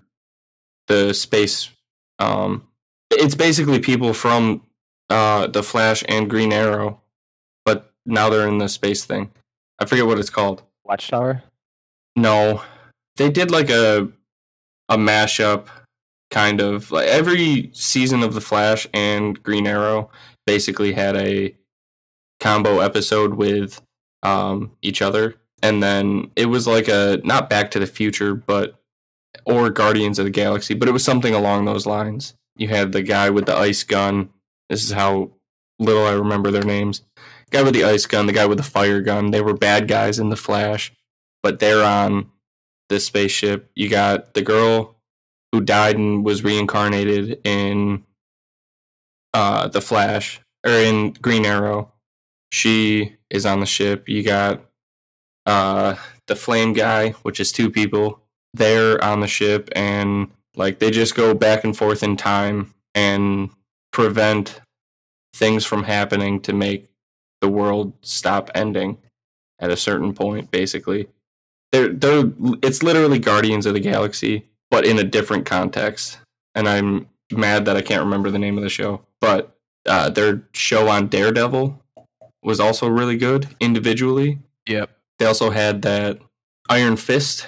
the 0.91 1.15
space 1.15 1.71
um 2.19 2.67
it's 3.11 3.35
basically 3.35 3.79
people 3.79 4.13
from 4.13 4.63
uh 5.09 5.47
the 5.47 5.63
flash 5.63 6.05
and 6.09 6.29
green 6.29 6.53
arrow 6.53 7.01
but 7.65 7.93
now 8.07 8.29
they're 8.29 8.49
in 8.49 8.59
the 8.59 8.69
space 8.69 9.05
thing. 9.05 9.31
I 9.79 9.87
forget 9.87 10.07
what 10.07 10.19
it's 10.19 10.31
called. 10.31 10.63
Watchtower? 10.85 11.43
no. 12.17 12.63
They 13.17 13.31
did 13.31 13.51
like 13.51 13.71
a 13.71 14.09
a 14.89 14.97
mashup 14.97 15.67
kind 16.31 16.61
of 16.61 16.91
like 16.91 17.07
every 17.07 17.71
season 17.75 18.23
of 18.23 18.35
the 18.35 18.41
flash 18.41 18.87
and 18.95 19.41
green 19.43 19.67
arrow 19.67 20.11
basically 20.47 20.93
had 20.93 21.17
a 21.17 21.55
combo 22.41 22.81
episode 22.81 23.35
with 23.35 23.81
um 24.23 24.73
each 24.83 25.03
other. 25.03 25.37
And 25.63 25.83
then 25.83 26.31
it 26.35 26.47
was 26.47 26.67
like 26.67 26.89
a 26.89 27.21
not 27.25 27.51
back 27.51 27.71
to 27.73 27.79
the 27.79 27.87
future 27.87 28.35
but 28.35 28.80
or 29.45 29.71
guardians 29.71 30.19
of 30.19 30.25
the 30.25 30.31
galaxy 30.31 30.75
but 30.75 30.89
it 30.89 30.93
was 30.93 31.05
something 31.05 31.35
along 31.35 31.65
those 31.65 31.87
lines. 31.87 32.35
You 32.57 32.69
had 32.69 32.93
the 32.93 33.03
guy 33.03 33.31
with 33.31 33.47
the 33.47 33.57
ice 33.57 33.83
gun. 33.85 34.31
This 34.69 34.85
is 34.85 34.93
how 34.93 35.31
little 35.79 36.05
i 36.05 36.13
remember 36.13 36.51
their 36.51 36.65
names. 36.65 37.03
Guy 37.51 37.63
with 37.63 37.75
the 37.75 37.85
ice 37.85 38.07
gun 38.07 38.27
the 38.27 38.33
guy 38.33 38.47
with 38.47 38.59
the 38.59 38.65
fire 38.65 39.01
gun. 39.01 39.31
They 39.31 39.41
were 39.41 39.55
bad 39.55 39.89
guys 39.89 40.19
in 40.19 40.29
the 40.29 40.37
flash 40.37 40.93
but 41.43 41.59
they're 41.59 41.85
on 41.85 42.31
this 42.89 43.07
spaceship. 43.07 43.71
You 43.75 43.89
got 43.89 44.35
the 44.35 44.43
girl 44.43 44.97
who 45.53 45.61
died 45.61 45.97
and 45.97 46.25
was 46.25 46.45
reincarnated 46.45 47.41
in 47.45 48.05
uh 49.33 49.69
the 49.69 49.81
flash 49.81 50.41
or 50.67 50.73
in 50.73 51.13
green 51.13 51.47
arrow. 51.47 51.93
She 52.53 53.17
is 53.31 53.47
on 53.47 53.61
the 53.61 53.67
ship. 53.67 54.09
You 54.09 54.23
got 54.23 54.65
uh 55.47 55.97
the 56.27 56.37
flame 56.37 56.73
guy 56.73 57.11
which 57.23 57.41
is 57.41 57.53
two 57.53 57.71
people 57.71 58.20
they're 58.55 59.03
on 59.03 59.21
the 59.21 59.27
ship 59.29 59.69
and 59.73 60.31
like 60.57 60.79
they 60.79 60.91
just 60.91 61.15
go 61.15 61.35
back 61.35 61.65
and 61.65 61.77
forth 61.77 62.03
in 62.03 62.17
time 62.17 62.75
and 62.95 63.51
prevent 63.93 64.61
things 65.35 65.65
from 65.65 65.85
happening 65.85 66.41
to 66.41 66.53
make 66.53 66.89
the 67.41 67.49
world 67.49 67.93
stop 68.03 68.51
ending 68.55 68.99
at 69.61 69.71
a 69.71 69.77
certain 69.77 70.13
point 70.13 70.51
basically 70.51 71.09
they're 71.73 71.89
they're 71.89 72.25
it's 72.63 72.83
literally 72.83 73.19
guardians 73.19 73.67
of 73.67 73.75
the 73.75 73.81
galaxy 73.81 74.45
but 74.71 74.85
in 74.85 74.99
a 74.99 75.05
different 75.05 75.47
context 75.47 76.19
and 76.55 76.69
i'm 76.69 77.09
mad 77.33 77.65
that 77.65 77.77
i 77.77 77.83
can't 77.83 78.03
remember 78.05 78.31
the 78.31 78.39
name 78.39 78.57
of 78.59 78.65
the 78.65 78.69
show 78.69 79.01
but 79.21 79.57
uh, 79.87 80.11
their 80.11 80.43
show 80.53 80.89
on 80.89 81.07
daredevil 81.09 81.81
was 82.43 82.59
also 82.61 82.89
really 82.89 83.17
good 83.17 83.49
individually 83.61 84.39
Yep. 84.67 84.91
they 85.19 85.27
also 85.27 85.51
had 85.51 85.83
that 85.83 86.19
Iron 86.69 86.97
Fist. 86.97 87.47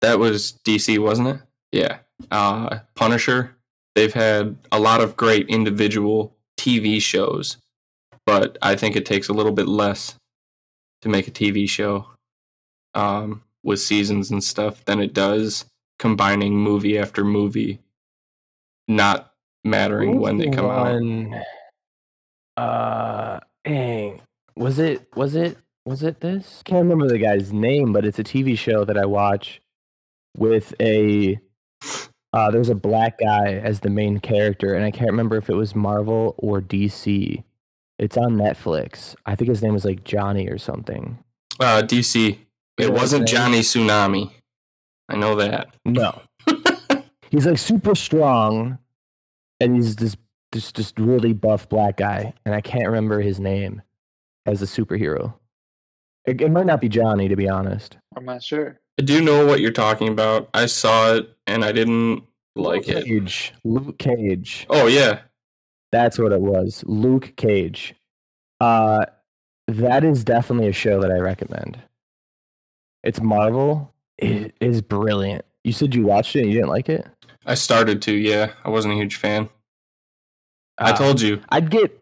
That 0.00 0.18
was 0.18 0.58
DC, 0.64 0.98
wasn't 0.98 1.28
it? 1.28 1.40
Yeah. 1.72 1.98
Uh, 2.30 2.78
Punisher. 2.94 3.54
They've 3.94 4.12
had 4.12 4.56
a 4.70 4.78
lot 4.78 5.00
of 5.00 5.16
great 5.16 5.48
individual 5.48 6.36
TV 6.56 7.00
shows, 7.02 7.56
but 8.26 8.56
I 8.62 8.76
think 8.76 8.94
it 8.94 9.06
takes 9.06 9.28
a 9.28 9.32
little 9.32 9.52
bit 9.52 9.66
less 9.66 10.14
to 11.02 11.08
make 11.08 11.26
a 11.26 11.32
TV 11.32 11.68
show 11.68 12.06
um, 12.94 13.42
with 13.64 13.80
seasons 13.80 14.30
and 14.30 14.42
stuff 14.42 14.84
than 14.84 15.00
it 15.00 15.14
does 15.14 15.64
combining 15.98 16.56
movie 16.56 16.96
after 16.96 17.24
movie, 17.24 17.80
not 18.86 19.32
mattering 19.64 20.20
when 20.20 20.38
they 20.38 20.48
come 20.48 20.66
out. 20.66 20.92
One, 20.92 21.42
Uh, 22.56 23.40
dang. 23.64 24.20
Was 24.56 24.78
it, 24.78 25.08
was 25.16 25.34
it, 25.34 25.58
was 25.84 26.02
it 26.02 26.20
this? 26.20 26.62
Can't 26.64 26.82
remember 26.82 27.08
the 27.08 27.18
guy's 27.18 27.52
name, 27.52 27.92
but 27.92 28.04
it's 28.04 28.18
a 28.18 28.24
TV 28.24 28.56
show 28.56 28.84
that 28.84 28.96
I 28.98 29.06
watch 29.06 29.60
with 30.38 30.74
a, 30.80 31.38
uh, 32.32 32.50
there's 32.50 32.68
a 32.68 32.74
black 32.74 33.18
guy 33.18 33.54
as 33.54 33.80
the 33.80 33.90
main 33.90 34.20
character, 34.20 34.74
and 34.74 34.84
I 34.84 34.90
can't 34.90 35.10
remember 35.10 35.36
if 35.36 35.48
it 35.48 35.54
was 35.54 35.74
Marvel 35.74 36.34
or 36.38 36.60
DC. 36.60 37.42
It's 37.98 38.16
on 38.16 38.36
Netflix. 38.36 39.16
I 39.26 39.34
think 39.34 39.48
his 39.48 39.62
name 39.62 39.72
was 39.72 39.84
like 39.84 40.04
Johnny 40.04 40.48
or 40.48 40.58
something. 40.58 41.18
Uh, 41.58 41.82
DC. 41.82 42.30
It 42.30 42.38
know 42.78 42.90
what 42.90 42.96
I'm 42.98 43.02
wasn't 43.02 43.28
saying? 43.28 43.36
Johnny 43.36 43.60
Tsunami. 43.60 44.30
I 45.08 45.16
know 45.16 45.34
that. 45.36 45.74
No. 45.84 46.20
he's 47.30 47.46
like 47.46 47.58
super 47.58 47.94
strong, 47.94 48.78
and 49.60 49.74
he's 49.74 49.96
this 49.96 50.16
this 50.52 50.72
just 50.72 50.98
really 50.98 51.32
buff 51.32 51.68
black 51.68 51.96
guy, 51.98 52.32
and 52.44 52.54
I 52.54 52.60
can't 52.60 52.86
remember 52.86 53.20
his 53.20 53.40
name 53.40 53.82
as 54.46 54.62
a 54.62 54.66
superhero. 54.66 55.34
It, 56.24 56.40
it 56.40 56.50
might 56.50 56.66
not 56.66 56.80
be 56.80 56.88
Johnny, 56.88 57.28
to 57.28 57.36
be 57.36 57.48
honest. 57.48 57.98
I'm 58.16 58.24
not 58.24 58.42
sure. 58.42 58.80
I 58.98 59.02
do 59.04 59.20
know 59.20 59.46
what 59.46 59.60
you're 59.60 59.70
talking 59.70 60.08
about. 60.08 60.48
I 60.54 60.66
saw 60.66 61.14
it 61.14 61.32
and 61.46 61.64
I 61.64 61.72
didn't 61.72 62.24
like 62.56 62.86
Luke 62.86 62.96
it. 62.96 63.04
Cage. 63.06 63.52
Luke 63.64 63.98
Cage. 63.98 64.66
Oh 64.68 64.86
yeah, 64.86 65.20
That's 65.92 66.18
what 66.18 66.32
it 66.32 66.40
was. 66.40 66.82
Luke 66.86 67.34
Cage. 67.36 67.94
Uh, 68.60 69.04
that 69.68 70.02
is 70.04 70.24
definitely 70.24 70.68
a 70.68 70.72
show 70.72 71.00
that 71.00 71.12
I 71.12 71.18
recommend. 71.18 71.78
It's 73.04 73.20
Marvel. 73.20 73.92
It 74.18 74.54
is 74.60 74.82
brilliant. 74.82 75.44
You 75.62 75.72
said 75.72 75.94
you 75.94 76.04
watched 76.04 76.34
it 76.34 76.40
and 76.40 76.48
you 76.48 76.54
didn't 76.56 76.70
like 76.70 76.88
it? 76.88 77.06
I 77.46 77.54
started 77.54 78.02
to. 78.02 78.12
Yeah, 78.12 78.52
I 78.64 78.70
wasn't 78.70 78.94
a 78.94 78.96
huge 78.96 79.16
fan. 79.16 79.48
I 80.78 80.90
Uh, 80.90 80.96
told 80.96 81.20
you. 81.20 81.40
I'd 81.50 81.70
get 81.70 81.96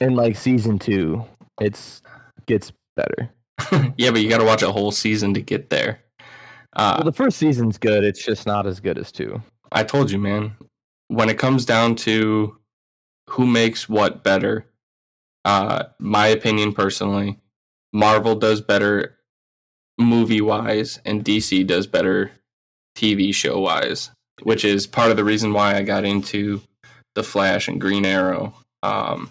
in 0.00 0.14
like 0.14 0.36
season 0.36 0.78
two. 0.78 1.24
It's 1.60 2.02
gets 2.46 2.72
better. 2.96 3.30
yeah, 3.96 4.10
but 4.10 4.20
you 4.22 4.28
got 4.28 4.38
to 4.38 4.44
watch 4.44 4.62
a 4.62 4.70
whole 4.72 4.92
season 4.92 5.34
to 5.34 5.40
get 5.42 5.68
there. 5.70 6.00
Uh, 6.74 6.94
well, 6.98 7.04
the 7.04 7.16
first 7.16 7.38
season's 7.38 7.78
good. 7.78 8.04
It's 8.04 8.24
just 8.24 8.46
not 8.46 8.66
as 8.66 8.80
good 8.80 8.98
as 8.98 9.12
two. 9.12 9.42
I 9.70 9.84
told 9.84 10.10
you, 10.10 10.18
man. 10.18 10.56
When 11.08 11.28
it 11.28 11.38
comes 11.38 11.66
down 11.66 11.96
to 11.96 12.56
who 13.28 13.46
makes 13.46 13.88
what 13.88 14.22
better, 14.24 14.66
uh, 15.44 15.84
my 15.98 16.28
opinion 16.28 16.72
personally, 16.72 17.38
Marvel 17.92 18.34
does 18.34 18.60
better 18.60 19.18
movie 19.98 20.40
wise, 20.40 21.00
and 21.04 21.24
DC 21.24 21.66
does 21.66 21.86
better 21.86 22.32
TV 22.96 23.34
show 23.34 23.60
wise, 23.60 24.10
which 24.42 24.64
is 24.64 24.86
part 24.86 25.10
of 25.10 25.16
the 25.16 25.24
reason 25.24 25.52
why 25.52 25.76
I 25.76 25.82
got 25.82 26.04
into 26.04 26.62
The 27.14 27.22
Flash 27.22 27.68
and 27.68 27.80
Green 27.80 28.06
Arrow, 28.06 28.54
um, 28.82 29.30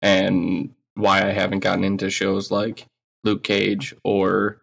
and 0.00 0.70
why 0.94 1.26
I 1.26 1.32
haven't 1.32 1.60
gotten 1.60 1.82
into 1.82 2.10
shows 2.10 2.50
like 2.52 2.86
Luke 3.24 3.42
Cage 3.42 3.94
or 4.04 4.60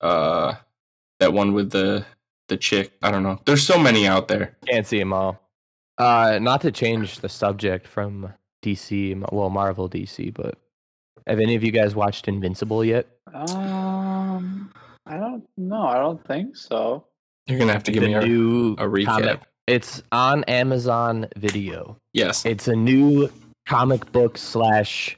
uh, 0.00 0.54
that 1.20 1.32
one 1.32 1.52
with 1.52 1.70
the 1.70 2.04
the 2.48 2.56
chick. 2.56 2.92
I 3.02 3.10
don't 3.10 3.22
know. 3.22 3.40
There's 3.46 3.66
so 3.66 3.78
many 3.78 4.06
out 4.06 4.28
there. 4.28 4.56
Can't 4.66 4.86
see 4.86 4.98
them 4.98 5.12
all. 5.12 5.40
Uh, 5.96 6.38
not 6.42 6.60
to 6.62 6.72
change 6.72 7.20
the 7.20 7.28
subject 7.28 7.86
from 7.86 8.32
DC, 8.64 9.32
well, 9.32 9.48
Marvel 9.50 9.88
DC, 9.88 10.34
but 10.34 10.58
have 11.26 11.38
any 11.38 11.54
of 11.54 11.62
you 11.62 11.70
guys 11.70 11.94
watched 11.94 12.26
Invincible 12.28 12.84
yet? 12.84 13.06
Um, 13.32 14.72
I 15.06 15.16
don't 15.16 15.44
know. 15.56 15.82
I 15.86 15.94
don't 15.98 16.24
think 16.26 16.56
so. 16.56 17.06
You're 17.46 17.58
gonna 17.58 17.72
have 17.72 17.84
to 17.84 17.92
give 17.92 18.02
The 18.02 18.08
me 18.08 18.14
a, 18.14 18.20
new 18.22 18.72
a 18.74 18.84
recap. 18.84 19.04
comic. 19.06 19.40
It's 19.66 20.02
on 20.12 20.44
Amazon 20.44 21.26
Video. 21.36 21.96
Yes. 22.12 22.44
It's 22.44 22.68
a 22.68 22.76
new 22.76 23.30
comic 23.66 24.10
book 24.12 24.36
slash 24.36 25.16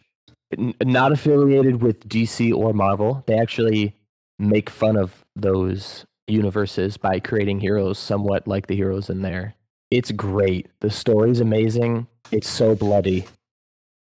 not 0.84 1.10
affiliated 1.10 1.82
with 1.82 2.08
DC 2.08 2.54
or 2.54 2.72
Marvel. 2.72 3.24
They 3.26 3.38
actually 3.38 3.95
make 4.38 4.70
fun 4.70 4.96
of 4.96 5.24
those 5.34 6.04
universes 6.28 6.96
by 6.96 7.20
creating 7.20 7.60
heroes 7.60 7.98
somewhat 7.98 8.46
like 8.46 8.66
the 8.66 8.76
heroes 8.76 9.10
in 9.10 9.22
there. 9.22 9.54
It's 9.90 10.10
great. 10.10 10.68
The 10.80 10.90
story's 10.90 11.40
amazing. 11.40 12.06
It's 12.32 12.48
so 12.48 12.74
bloody. 12.74 13.24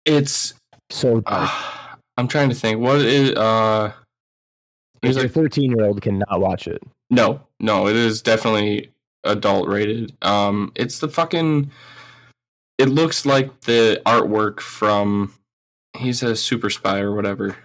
It's. 0.05 0.55
So 0.91 1.21
dark. 1.21 1.51
Uh, 1.51 1.97
I'm 2.17 2.29
trying 2.29 2.49
to 2.49 2.55
think. 2.55 2.81
What 2.81 3.01
is 3.01 3.33
uh? 3.33 3.93
There's 5.03 5.19
like 5.19 5.33
13 5.33 5.71
year 5.71 5.87
old 5.87 6.01
cannot 6.01 6.41
watch 6.41 6.67
it. 6.67 6.83
no, 7.11 7.41
no. 7.61 7.89
It 7.89 7.97
is 7.97 8.23
definitely 8.23 8.91
adult 9.25 9.69
rated. 9.69 10.17
Um, 10.23 10.73
it's 10.75 10.99
the 10.99 11.09
fucking. 11.09 11.71
It 12.79 12.89
looks 12.89 13.27
like 13.27 13.63
the 13.63 14.01
artwork 14.07 14.61
from. 14.61 15.35
He's 15.97 16.23
a 16.23 16.35
super 16.35 16.71
spy 16.71 17.01
or 17.01 17.15
whatever, 17.15 17.57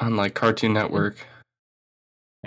on 0.00 0.16
like 0.16 0.34
Cartoon 0.34 0.74
Network. 0.74 1.16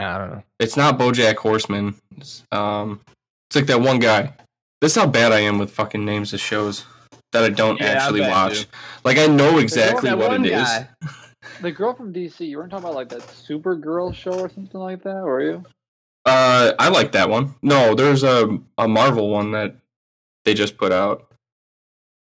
I 0.02 0.18
don't 0.18 0.32
know. 0.32 0.43
It's 0.60 0.78
not 0.78 0.97
BoJack 0.99 1.36
Horseman. 1.38 1.95
It's, 2.18 2.43
um, 2.52 3.02
it's 3.49 3.56
like 3.56 3.66
that 3.68 3.82
one 3.82 3.99
guy. 3.99 4.34
That's 4.82 4.95
how 4.95 5.06
bad 5.08 5.32
I 5.32 5.39
am 5.41 5.60
with 5.60 5.72
fucking 5.72 6.04
names 6.04 6.34
of 6.34 6.39
shows 6.39 6.86
that 7.34 7.43
I 7.43 7.49
don't 7.49 7.80
Yeah, 7.80 7.88
actually 7.88 8.22
bad, 8.22 8.32
watch. 8.32 8.62
too. 8.62 8.68
Like 9.04 9.18
I 9.18 9.28
know 9.28 9.58
exactly 9.60 10.10
that 10.10 10.18
what 10.18 10.30
one 10.30 10.45
it 10.45 10.54
is. 10.54 10.62
guy. 10.68 10.88
The 11.60 11.72
girl 11.72 11.93
from 11.95 12.14
DC. 12.14 12.39
You 12.47 12.58
weren't 12.58 12.70
talking 12.72 12.86
about 12.86 12.95
like 12.95 13.10
that 13.10 13.22
Supergirl 13.22 14.14
show 14.14 14.32
or 14.39 14.49
something 14.49 14.80
like 14.80 15.02
that, 15.04 15.24
were 15.24 15.41
you? 15.41 15.64
Uh, 16.26 16.74
I 16.78 16.89
like 16.89 17.12
that 17.14 17.30
one. 17.30 17.56
No, 17.64 17.95
there's 17.95 18.24
a 18.24 18.60
a 18.78 18.88
Marvel 18.88 19.30
one 19.30 19.52
that 19.52 19.76
they 20.45 20.54
just 20.54 20.78
put 20.78 20.91
out 20.91 21.32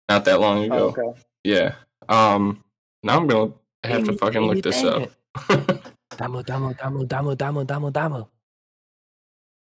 not 0.09 0.25
that 0.25 0.39
long 0.39 0.63
ago. 0.63 0.93
Oh, 0.97 1.01
okay. 1.03 1.19
Yeah. 1.43 1.75
Um. 2.07 2.63
Now 3.03 3.17
I'm 3.17 3.27
gonna 3.27 3.51
have 3.83 4.03
to 4.05 4.13
fucking 4.13 4.41
look 4.41 4.61
this 4.63 4.83
up. 4.83 5.09
Damo, 6.17 6.41
damo, 6.41 6.73
damo, 6.73 7.03
damo, 7.05 7.35
damo, 7.35 7.63
damo, 7.63 7.89
damo. 7.91 8.29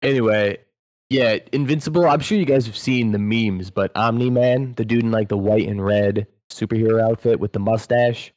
Anyway, 0.04 0.58
yeah, 1.10 1.38
Invincible. 1.52 2.06
I'm 2.06 2.20
sure 2.20 2.38
you 2.38 2.46
guys 2.46 2.66
have 2.66 2.78
seen 2.78 3.12
the 3.12 3.18
memes, 3.20 3.70
but 3.72 3.92
Omni 3.96 4.30
Man, 4.30 4.74
the 4.76 4.86
dude 4.86 5.04
in 5.04 5.12
like 5.12 5.30
the 5.30 5.38
white 5.38 5.68
and 5.68 5.84
red 5.84 6.28
superhero 6.52 7.02
outfit 7.02 7.40
with 7.40 7.54
the 7.54 7.60
mustache, 7.60 8.32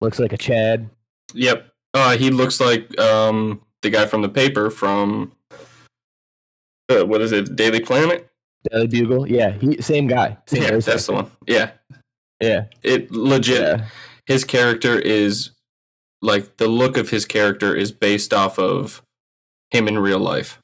looks 0.00 0.18
like 0.18 0.32
a 0.32 0.36
Chad. 0.36 0.90
yep. 1.34 1.72
Uh, 1.94 2.16
he 2.16 2.30
looks 2.30 2.60
like 2.60 2.98
um 3.00 3.62
the 3.80 3.88
guy 3.88 4.04
from 4.06 4.20
the 4.20 4.28
paper 4.28 4.68
from 4.68 5.32
uh, 6.90 7.04
what 7.06 7.22
is 7.22 7.32
it? 7.32 7.56
Daily 7.56 7.80
Planet. 7.80 8.28
Daily 8.70 8.86
Bugle. 8.88 9.26
Yeah, 9.28 9.52
he 9.52 9.80
same 9.80 10.06
guy. 10.08 10.36
Same 10.46 10.62
Yeah, 10.62 10.78
that's 10.78 11.06
the 11.06 11.12
one. 11.12 11.30
Yeah. 11.46 11.70
Yeah, 12.42 12.66
It 12.82 13.10
legit. 13.10 13.60
yeah. 13.62 13.86
His 14.26 14.44
character 14.44 14.98
is 14.98 15.52
like 16.22 16.56
the 16.56 16.68
look 16.68 16.96
of 16.96 17.10
his 17.10 17.24
character 17.24 17.74
is 17.74 17.92
based 17.92 18.32
off 18.32 18.58
of 18.58 19.02
him 19.70 19.88
in 19.88 19.98
real 19.98 20.18
life. 20.20 20.58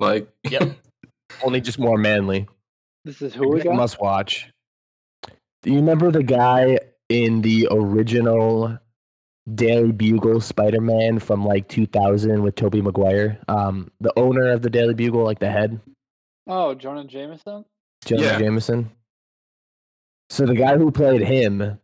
Like, 0.00 0.28
Yep. 0.50 0.76
Only 1.44 1.60
just 1.60 1.78
more 1.78 1.98
manly. 1.98 2.46
This 3.04 3.20
is 3.22 3.34
who 3.34 3.48
we 3.48 3.60
got. 3.62 3.74
Must 3.74 4.00
watch. 4.00 4.50
Do 5.62 5.70
you 5.70 5.76
remember 5.76 6.10
the 6.10 6.22
guy 6.22 6.78
in 7.08 7.42
the 7.42 7.68
original 7.70 8.78
Daily 9.54 9.92
Bugle 9.92 10.40
Spider 10.40 10.80
Man 10.80 11.18
from 11.18 11.44
like 11.44 11.68
2000 11.68 12.42
with 12.42 12.54
Tobey 12.54 12.80
Maguire? 12.82 13.38
Um, 13.48 13.90
the 14.00 14.12
owner 14.18 14.48
of 14.48 14.62
the 14.62 14.70
Daily 14.70 14.94
Bugle, 14.94 15.24
like 15.24 15.38
the 15.38 15.50
head, 15.50 15.80
Oh, 16.46 16.74
Jonah 16.74 17.04
Jameson. 17.04 17.64
Jonah 18.06 18.22
Yeah. 18.22 18.38
Jameson. 18.38 18.90
So 20.30 20.46
the 20.46 20.54
guy 20.54 20.76
who 20.78 20.90
played 20.90 21.20
him 21.22 21.78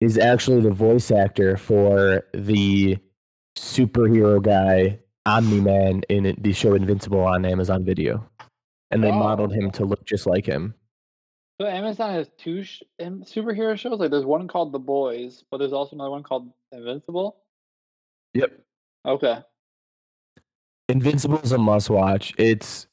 is 0.00 0.16
actually 0.18 0.60
the 0.60 0.70
voice 0.70 1.10
actor 1.10 1.56
for 1.56 2.24
the 2.32 2.98
superhero 3.56 4.40
guy 4.42 4.98
Omni 5.26 5.60
Man 5.60 6.02
in 6.08 6.36
the 6.40 6.52
show 6.52 6.74
Invincible 6.74 7.20
on 7.20 7.44
Amazon 7.44 7.84
Video, 7.84 8.28
and 8.90 9.02
they 9.02 9.10
Oh. 9.10 9.18
modeled 9.18 9.52
him 9.52 9.70
to 9.72 9.84
look 9.84 10.04
just 10.04 10.26
like 10.26 10.46
him. 10.46 10.74
So 11.60 11.66
Amazon 11.66 12.14
has 12.14 12.30
two 12.38 12.62
sh- 12.62 12.82
superhero 13.00 13.76
shows. 13.76 13.98
Like 13.98 14.10
there's 14.12 14.24
one 14.24 14.46
called 14.46 14.70
The 14.72 14.78
Boys, 14.78 15.42
but 15.50 15.58
there's 15.58 15.72
also 15.72 15.96
another 15.96 16.10
one 16.10 16.22
called 16.22 16.52
Invincible. 16.70 17.36
Yep. 18.34 18.60
Okay. 19.04 19.38
Invincible 20.88 21.40
is 21.40 21.52
a 21.52 21.58
must 21.58 21.90
watch. 21.90 22.32
It's 22.38 22.86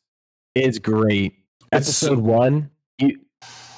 it's 0.55 0.79
great. 0.79 1.33
It's 1.71 1.87
Episode 1.87 2.15
so- 2.17 2.21
one, 2.21 2.71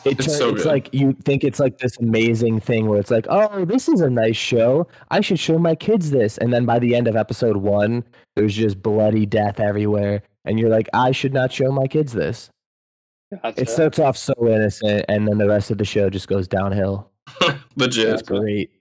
it 0.07 0.19
It's 0.19 0.37
so 0.37 0.49
it's 0.49 0.63
good. 0.63 0.69
like 0.69 0.93
you 0.93 1.13
think 1.23 1.43
it's 1.43 1.59
like 1.59 1.77
this 1.79 1.97
amazing 1.97 2.59
thing 2.59 2.87
where 2.87 2.99
it's 2.99 3.11
like, 3.11 3.25
oh, 3.29 3.65
this 3.65 3.87
is 3.87 4.01
a 4.01 4.09
nice 4.09 4.35
show. 4.35 4.87
I 5.11 5.21
should 5.21 5.39
show 5.39 5.57
my 5.57 5.75
kids 5.75 6.11
this. 6.11 6.37
And 6.37 6.51
then 6.53 6.65
by 6.65 6.79
the 6.79 6.95
end 6.95 7.07
of 7.07 7.15
episode 7.15 7.57
one, 7.57 8.03
there's 8.35 8.55
just 8.55 8.81
bloody 8.81 9.25
death 9.25 9.59
everywhere, 9.59 10.21
and 10.45 10.59
you're 10.59 10.69
like, 10.69 10.87
I 10.93 11.11
should 11.11 11.33
not 11.33 11.51
show 11.51 11.71
my 11.71 11.87
kids 11.87 12.13
this. 12.13 12.49
Gotcha. 13.43 13.61
It 13.61 13.69
starts 13.69 13.99
off 13.99 14.15
so 14.17 14.33
innocent, 14.47 15.05
and 15.09 15.27
then 15.27 15.37
the 15.37 15.47
rest 15.47 15.69
of 15.71 15.77
the 15.77 15.85
show 15.85 16.09
just 16.09 16.27
goes 16.27 16.47
downhill. 16.47 17.11
legit. 17.75 18.07
It's 18.09 18.21
great. 18.21 18.71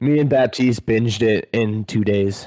Me 0.00 0.20
and 0.20 0.30
Baptiste 0.30 0.86
binged 0.86 1.22
it 1.22 1.48
in 1.52 1.84
two 1.84 2.04
days 2.04 2.46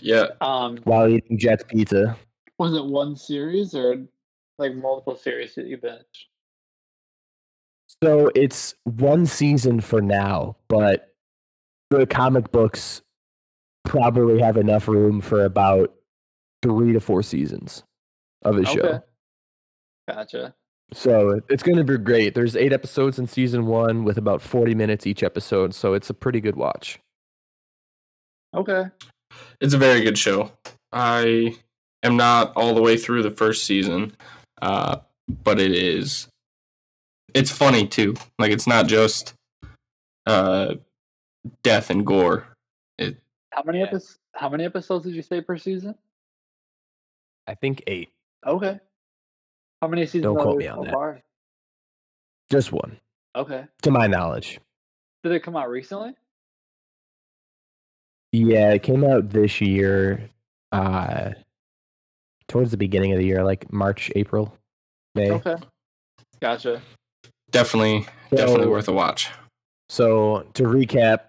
Yeah. 0.00 0.26
um, 0.40 0.78
while 0.84 1.08
eating 1.08 1.38
Jet's 1.38 1.62
pizza. 1.68 2.16
was 2.58 2.74
it 2.74 2.84
one 2.84 3.14
series 3.14 3.74
or 3.74 4.02
like 4.58 4.74
multiple 4.74 5.14
series 5.16 5.54
that 5.54 5.66
you 5.66 5.76
binge? 5.76 6.28
So 8.02 8.30
it's 8.34 8.74
one 8.84 9.26
season 9.26 9.80
for 9.80 10.00
now, 10.00 10.56
but 10.68 11.14
the 11.90 12.06
comic 12.06 12.52
books 12.52 13.02
probably 13.84 14.40
have 14.40 14.56
enough 14.56 14.88
room 14.88 15.20
for 15.20 15.44
about 15.44 15.94
three 16.62 16.92
to 16.92 17.00
four 17.00 17.22
seasons 17.22 17.84
of 18.42 18.58
a 18.58 18.66
show. 18.66 19.02
Gotcha. 20.08 20.54
So 20.92 21.40
it's 21.48 21.62
going 21.62 21.78
to 21.78 21.84
be 21.84 21.98
great. 21.98 22.34
There's 22.34 22.54
eight 22.54 22.72
episodes 22.72 23.18
in 23.18 23.26
season 23.26 23.66
one 23.66 24.04
with 24.04 24.18
about 24.18 24.40
40 24.40 24.74
minutes 24.74 25.06
each 25.06 25.22
episode. 25.22 25.74
So 25.74 25.94
it's 25.94 26.10
a 26.10 26.14
pretty 26.14 26.40
good 26.40 26.56
watch. 26.56 27.00
Okay. 28.54 28.84
It's 29.60 29.74
a 29.74 29.78
very 29.78 30.02
good 30.02 30.16
show. 30.16 30.52
I 30.92 31.56
am 32.02 32.16
not 32.16 32.52
all 32.56 32.74
the 32.74 32.82
way 32.82 32.96
through 32.96 33.22
the 33.22 33.30
first 33.30 33.64
season, 33.64 34.16
uh, 34.62 34.98
but 35.28 35.60
it 35.60 35.72
is. 35.72 36.28
It's 37.36 37.50
funny 37.50 37.86
too. 37.86 38.14
Like 38.38 38.50
it's 38.50 38.66
not 38.66 38.86
just 38.86 39.34
uh, 40.24 40.76
death 41.62 41.90
and 41.90 42.06
gore. 42.06 42.46
It 42.96 43.18
How 43.52 43.62
many 43.62 43.80
Yeah. 43.80 43.84
episodes? 43.88 44.18
How 44.34 44.48
many 44.48 44.64
episodes 44.64 45.04
did 45.04 45.14
you 45.14 45.20
say 45.20 45.42
per 45.42 45.58
season? 45.58 45.94
I 47.46 47.54
think 47.54 47.82
eight. 47.86 48.08
Okay. 48.46 48.80
How 49.82 49.88
many 49.88 50.06
seasons 50.06 50.22
Don't 50.22 50.38
are 50.38 50.42
quote 50.42 50.58
there 50.60 50.60
me 50.60 50.68
on 50.68 50.78
so 50.78 50.84
that. 50.84 50.92
far? 50.94 51.20
Just 52.50 52.72
one, 52.72 52.98
Okay. 53.34 53.66
to 53.82 53.90
my 53.90 54.06
knowledge. 54.06 54.58
Did 55.22 55.32
it 55.32 55.40
come 55.42 55.56
out 55.56 55.68
recently? 55.68 56.14
Yeah, 58.32 58.72
it 58.72 58.82
came 58.82 59.04
out 59.04 59.28
this 59.30 59.60
year, 59.60 60.30
uh, 60.72 61.32
towards 62.48 62.70
the 62.70 62.76
beginning 62.78 63.12
of 63.12 63.18
the 63.18 63.26
year, 63.26 63.44
like 63.44 63.70
March, 63.72 64.10
April, 64.16 64.56
May. 65.14 65.32
Okay. 65.32 65.56
Gotcha. 66.40 66.80
Definitely 67.56 68.06
definitely 68.34 68.66
worth 68.66 68.88
a 68.88 68.92
watch. 68.92 69.30
So 69.88 70.46
to 70.54 70.64
recap, 70.64 71.20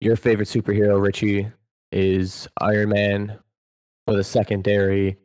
your 0.00 0.16
favorite 0.16 0.48
superhero, 0.48 1.02
Richie, 1.02 1.50
is 1.90 2.48
Iron 2.60 2.90
Man 2.90 3.38
with 4.06 4.18
a 4.18 4.24
secondary 4.24 5.16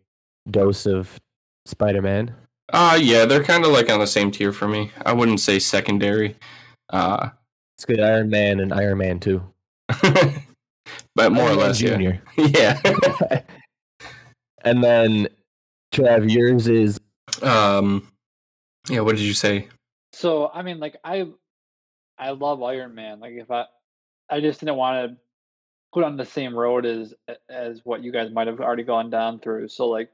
dose 0.49 0.85
of 0.85 1.19
Spider 1.65 2.01
Man. 2.01 2.33
Uh 2.73 2.97
yeah, 2.99 3.25
they're 3.25 3.43
kind 3.43 3.63
of 3.63 3.71
like 3.71 3.89
on 3.89 3.99
the 3.99 4.07
same 4.07 4.31
tier 4.31 4.51
for 4.51 4.67
me. 4.67 4.91
I 5.05 5.13
wouldn't 5.13 5.39
say 5.39 5.59
secondary. 5.59 6.35
Uh 6.89 7.29
It's 7.77 7.85
good 7.85 7.99
Iron 7.99 8.29
Man 8.29 8.59
and 8.59 8.73
Iron 8.73 8.97
Man 8.97 9.19
2. 9.19 9.43
but 11.15 11.31
more 11.31 11.45
or 11.45 11.49
Iron 11.49 11.57
Man 11.57 11.67
less, 11.67 11.81
yeah. 11.81 11.89
Junior. 11.89 12.21
Yeah. 12.37 12.81
and 14.63 14.83
then 14.83 15.27
Trav, 15.93 16.31
yours 16.31 16.67
is 16.67 16.99
um 17.41 18.07
yeah, 18.89 19.01
what 19.01 19.15
did 19.15 19.25
you 19.25 19.33
say? 19.33 19.67
So 20.17 20.49
I 20.51 20.63
mean, 20.63 20.79
like 20.79 20.97
I, 21.03 21.27
I 22.17 22.31
love 22.31 22.63
Iron 22.63 22.95
Man. 22.95 23.19
Like 23.19 23.33
if 23.33 23.51
I, 23.51 23.65
I 24.29 24.41
just 24.41 24.59
didn't 24.59 24.75
want 24.75 25.11
to 25.11 25.17
put 25.93 26.03
on 26.03 26.17
the 26.17 26.25
same 26.25 26.55
road 26.55 26.85
as 26.87 27.13
as 27.49 27.81
what 27.83 28.03
you 28.03 28.11
guys 28.11 28.31
might 28.31 28.47
have 28.47 28.59
already 28.59 28.83
gone 28.83 29.11
down 29.11 29.39
through. 29.39 29.69
So 29.69 29.87
like, 29.89 30.09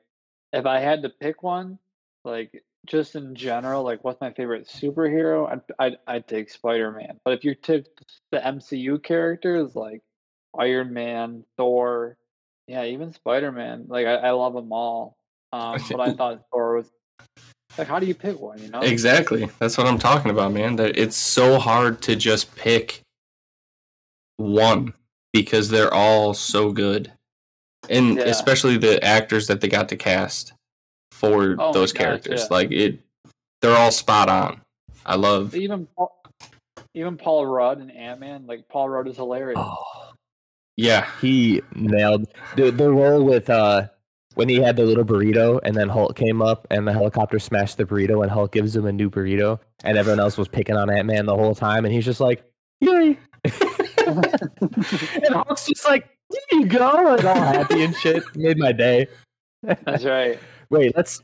if 0.52 0.66
I 0.66 0.80
had 0.80 1.04
to 1.04 1.10
pick 1.10 1.42
one, 1.42 1.80
like 2.26 2.64
just 2.86 3.16
in 3.16 3.34
general, 3.34 3.84
like 3.84 4.04
what's 4.04 4.20
my 4.20 4.34
favorite 4.34 4.68
superhero? 4.68 5.50
I'd 5.50 5.62
I'd, 5.80 5.98
I'd 6.06 6.28
take 6.28 6.50
Spider 6.50 6.92
Man. 6.92 7.22
But 7.24 7.36
if 7.36 7.46
you 7.46 7.56
took 7.56 7.86
the 8.32 8.40
MCU 8.40 9.02
characters 9.02 9.74
like 9.74 10.02
Iron 10.60 10.92
Man, 10.92 11.46
Thor, 11.56 12.18
yeah, 12.68 12.84
even 12.84 13.14
Spider 13.14 13.54
Man, 13.54 13.86
like 13.88 14.06
I, 14.06 14.16
I 14.16 14.32
love 14.32 14.54
them 14.54 14.74
all. 14.74 15.16
Um, 15.54 15.82
but 15.90 16.02
I 16.02 16.14
thought 16.18 16.44
Thor 16.52 16.76
was 16.76 16.92
like, 17.78 17.88
how 17.88 18.00
do 18.00 18.06
you 18.06 18.16
pick 18.16 18.40
one? 18.40 18.60
You 18.60 18.70
know, 18.70 18.82
Exactly. 18.82 19.50
That's 19.60 19.78
what 19.78 19.88
I'm 19.88 19.98
talking 20.00 20.32
about, 20.32 20.52
man. 20.54 20.76
That 20.76 20.98
it's 20.98 21.16
so 21.16 21.58
hard 21.60 22.02
to 22.04 22.16
just 22.16 22.56
pick 22.56 23.02
one 24.38 24.94
because 25.32 25.70
they're 25.70 25.94
all 25.94 26.34
so 26.34 26.72
good. 26.72 27.12
And 27.90 28.18
Yeah. 28.18 28.24
especially 28.26 28.78
the 28.78 29.04
actors 29.04 29.48
that 29.48 29.62
they 29.62 29.68
got 29.68 29.90
to 29.90 29.96
cast 29.96 30.54
for 31.12 31.54
Oh 31.60 31.68
my 31.68 31.72
those 31.72 31.92
gosh, 31.92 32.02
characters. 32.04 32.42
yeah. 32.42 32.48
Like 32.50 32.72
it 32.72 33.00
they're 33.62 33.76
all 33.78 33.92
spot 33.92 34.30
on. 34.30 34.62
I 35.06 35.16
love 35.16 35.56
even 35.56 35.88
Paul, 35.98 36.24
even 36.94 37.18
Paul 37.18 37.46
Rudd 37.46 37.80
and 37.80 37.92
Ant 37.92 38.20
Man, 38.20 38.46
like 38.48 38.68
Paul 38.70 38.90
Rudd 38.90 39.08
is 39.08 39.16
hilarious. 39.18 39.60
oh, 39.62 40.12
Yeah. 40.78 41.08
he 41.22 41.62
nailed 41.76 42.28
the 42.56 42.72
the 42.72 42.90
role 42.90 43.24
with 43.24 43.50
uh 43.50 43.88
when 44.36 44.50
he 44.50 44.56
had 44.56 44.76
the 44.76 44.84
little 44.84 45.04
burrito 45.04 45.60
and 45.64 45.76
then 45.76 45.90
Hulk 45.90 46.16
came 46.16 46.42
up 46.42 46.68
and 46.70 46.88
the 46.88 46.94
helicopter 46.94 47.40
smashed 47.40 47.78
the 47.78 47.86
burrito 47.86 48.22
and 48.22 48.32
Hulk 48.32 48.52
gives 48.52 48.76
him 48.76 48.86
a 48.86 48.92
new 48.92 49.10
burrito 49.10 49.60
and 49.84 49.98
everyone 49.98 50.20
else 50.20 50.38
was 50.38 50.48
picking 50.48 50.76
on 50.76 50.90
Ant 50.90 51.06
Man 51.06 51.26
the 51.26 51.36
whole 51.36 51.56
time 51.56 51.86
and 51.86 51.94
he's 51.94 52.06
just 52.06 52.20
like, 52.20 52.44
Yay. 52.80 53.18
and 53.46 55.34
Hulk's 55.34 55.68
just 55.68 55.86
like, 55.86 56.10
There 56.30 56.60
you 56.60 56.66
go, 56.66 57.16
and 57.16 57.26
all 57.26 57.36
happy 57.36 57.84
and 57.84 57.96
shit. 57.96 58.24
Made 58.36 58.58
my 58.58 58.72
day. 58.72 59.08
That's 59.64 60.06
right. 60.06 60.40
Wait, 60.70 60.96
let's 60.96 61.22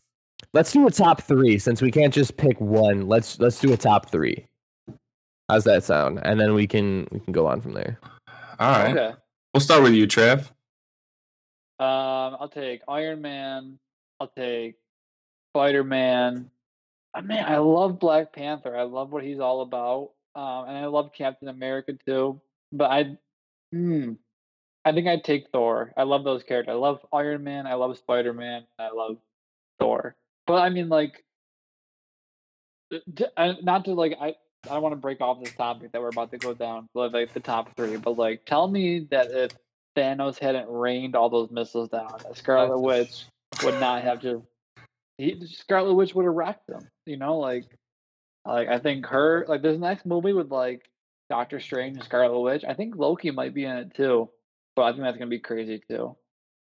let's 0.54 0.72
do 0.72 0.88
a 0.88 0.92
top 0.92 1.22
three 1.22 1.58
since 1.58 1.82
we 1.82 1.92
can't 1.92 2.14
just 2.14 2.38
pick 2.38 2.60
one. 2.62 3.08
Let's 3.08 3.40
let's 3.40 3.60
do 3.60 3.74
a 3.74 3.78
top 3.78 4.10
three. 4.10 4.46
How's 5.50 5.64
that 5.64 5.84
sound? 5.84 6.20
And 6.24 6.40
then 6.40 6.54
we 6.54 6.68
can 6.68 7.08
we 7.12 7.20
can 7.20 7.34
go 7.34 7.48
on 7.48 7.62
from 7.62 7.74
there. 7.74 8.00
All 8.60 8.72
right. 8.72 8.96
Okay. 8.96 9.16
We'll 9.54 9.62
start 9.62 9.82
with 9.84 9.94
you, 9.94 10.06
Trev. 10.06 10.52
Um, 11.80 12.38
I'll 12.40 12.52
take 12.54 12.82
Iron 12.88 13.22
Man. 13.22 13.80
I'll 14.20 14.28
take 14.28 14.76
Spider 15.52 15.84
Man. 15.84 16.50
I 17.14 17.22
mean, 17.22 17.44
I 17.44 17.58
love 17.58 18.00
Black 18.00 18.34
Panther. 18.34 18.78
I 18.78 18.84
love 18.84 19.12
what 19.12 19.24
he's 19.24 19.40
all 19.40 19.62
about. 19.62 20.12
Um, 20.36 20.68
and 20.68 20.78
I 20.78 20.86
love 20.86 21.12
Captain 21.14 21.48
America 21.48 21.94
too. 22.06 22.40
But 22.72 22.92
I, 22.92 23.18
hmm, 23.72 24.14
I 24.86 24.92
think 24.92 25.08
I'd 25.08 25.24
take 25.24 25.48
Thor. 25.52 25.92
I 25.98 26.04
love 26.04 26.24
those 26.24 26.44
characters. 26.44 26.72
I 26.74 26.76
love 26.76 27.00
Iron 27.12 27.44
Man. 27.44 27.66
I 27.66 27.74
love 27.76 27.98
Spider 27.98 28.34
Man. 28.34 28.64
I 28.78 28.92
love 28.92 29.18
Thor. 29.80 30.16
But 30.46 30.62
I 30.62 30.70
mean, 30.70 30.90
like, 30.90 31.24
d- 33.14 33.26
I- 33.38 33.58
not 33.62 33.86
to 33.86 33.94
like, 33.94 34.18
I 34.20 34.36
I 34.66 34.74
don't 34.74 34.82
want 34.84 34.94
to 34.94 34.98
break 35.00 35.22
off 35.22 35.42
this 35.42 35.54
topic 35.54 35.94
that 35.94 36.02
we're 36.02 36.10
about 36.10 36.32
to 36.32 36.38
go 36.38 36.54
down, 36.54 36.90
like 36.94 37.34
the 37.34 37.40
top 37.40 37.76
three. 37.78 37.96
But 37.96 38.18
like, 38.18 38.46
tell 38.46 38.68
me 38.68 39.08
that 39.12 39.32
if 39.32 39.52
Thanos 39.98 40.40
hadn't 40.40 40.70
rained 40.70 41.16
all 41.16 41.30
those 41.30 41.52
missiles 41.52 41.90
down, 41.90 42.14
that 42.24 42.38
Scarlet 42.38 42.80
Witch 42.80 43.26
would 43.64 43.80
not 43.80 44.04
have 44.04 44.22
to. 44.22 44.44
He, 45.18 45.46
Scarlet 45.48 45.96
Witch 45.96 46.16
would 46.16 46.26
have 46.26 46.34
wrecked 46.34 46.68
them. 46.68 46.88
You 47.06 47.18
know, 47.18 47.38
like, 47.38 47.66
like 48.46 48.68
I 48.70 48.80
think 48.80 49.06
her 49.08 49.46
like 49.48 49.62
this 49.62 49.78
next 49.78 50.06
movie 50.06 50.34
with 50.34 50.52
like 50.52 50.90
Doctor 51.30 51.60
Strange 51.60 51.98
and 51.98 52.06
Scarlet 52.06 52.40
Witch. 52.40 52.64
I 52.68 52.74
think 52.74 52.96
Loki 52.96 53.32
might 53.32 53.54
be 53.54 53.66
in 53.66 53.76
it 53.76 53.94
too, 53.96 54.30
but 54.76 54.84
I 54.84 54.92
think 54.92 55.04
that's 55.04 55.18
gonna 55.18 55.30
be 55.30 55.40
crazy 55.40 55.82
too. 55.90 56.16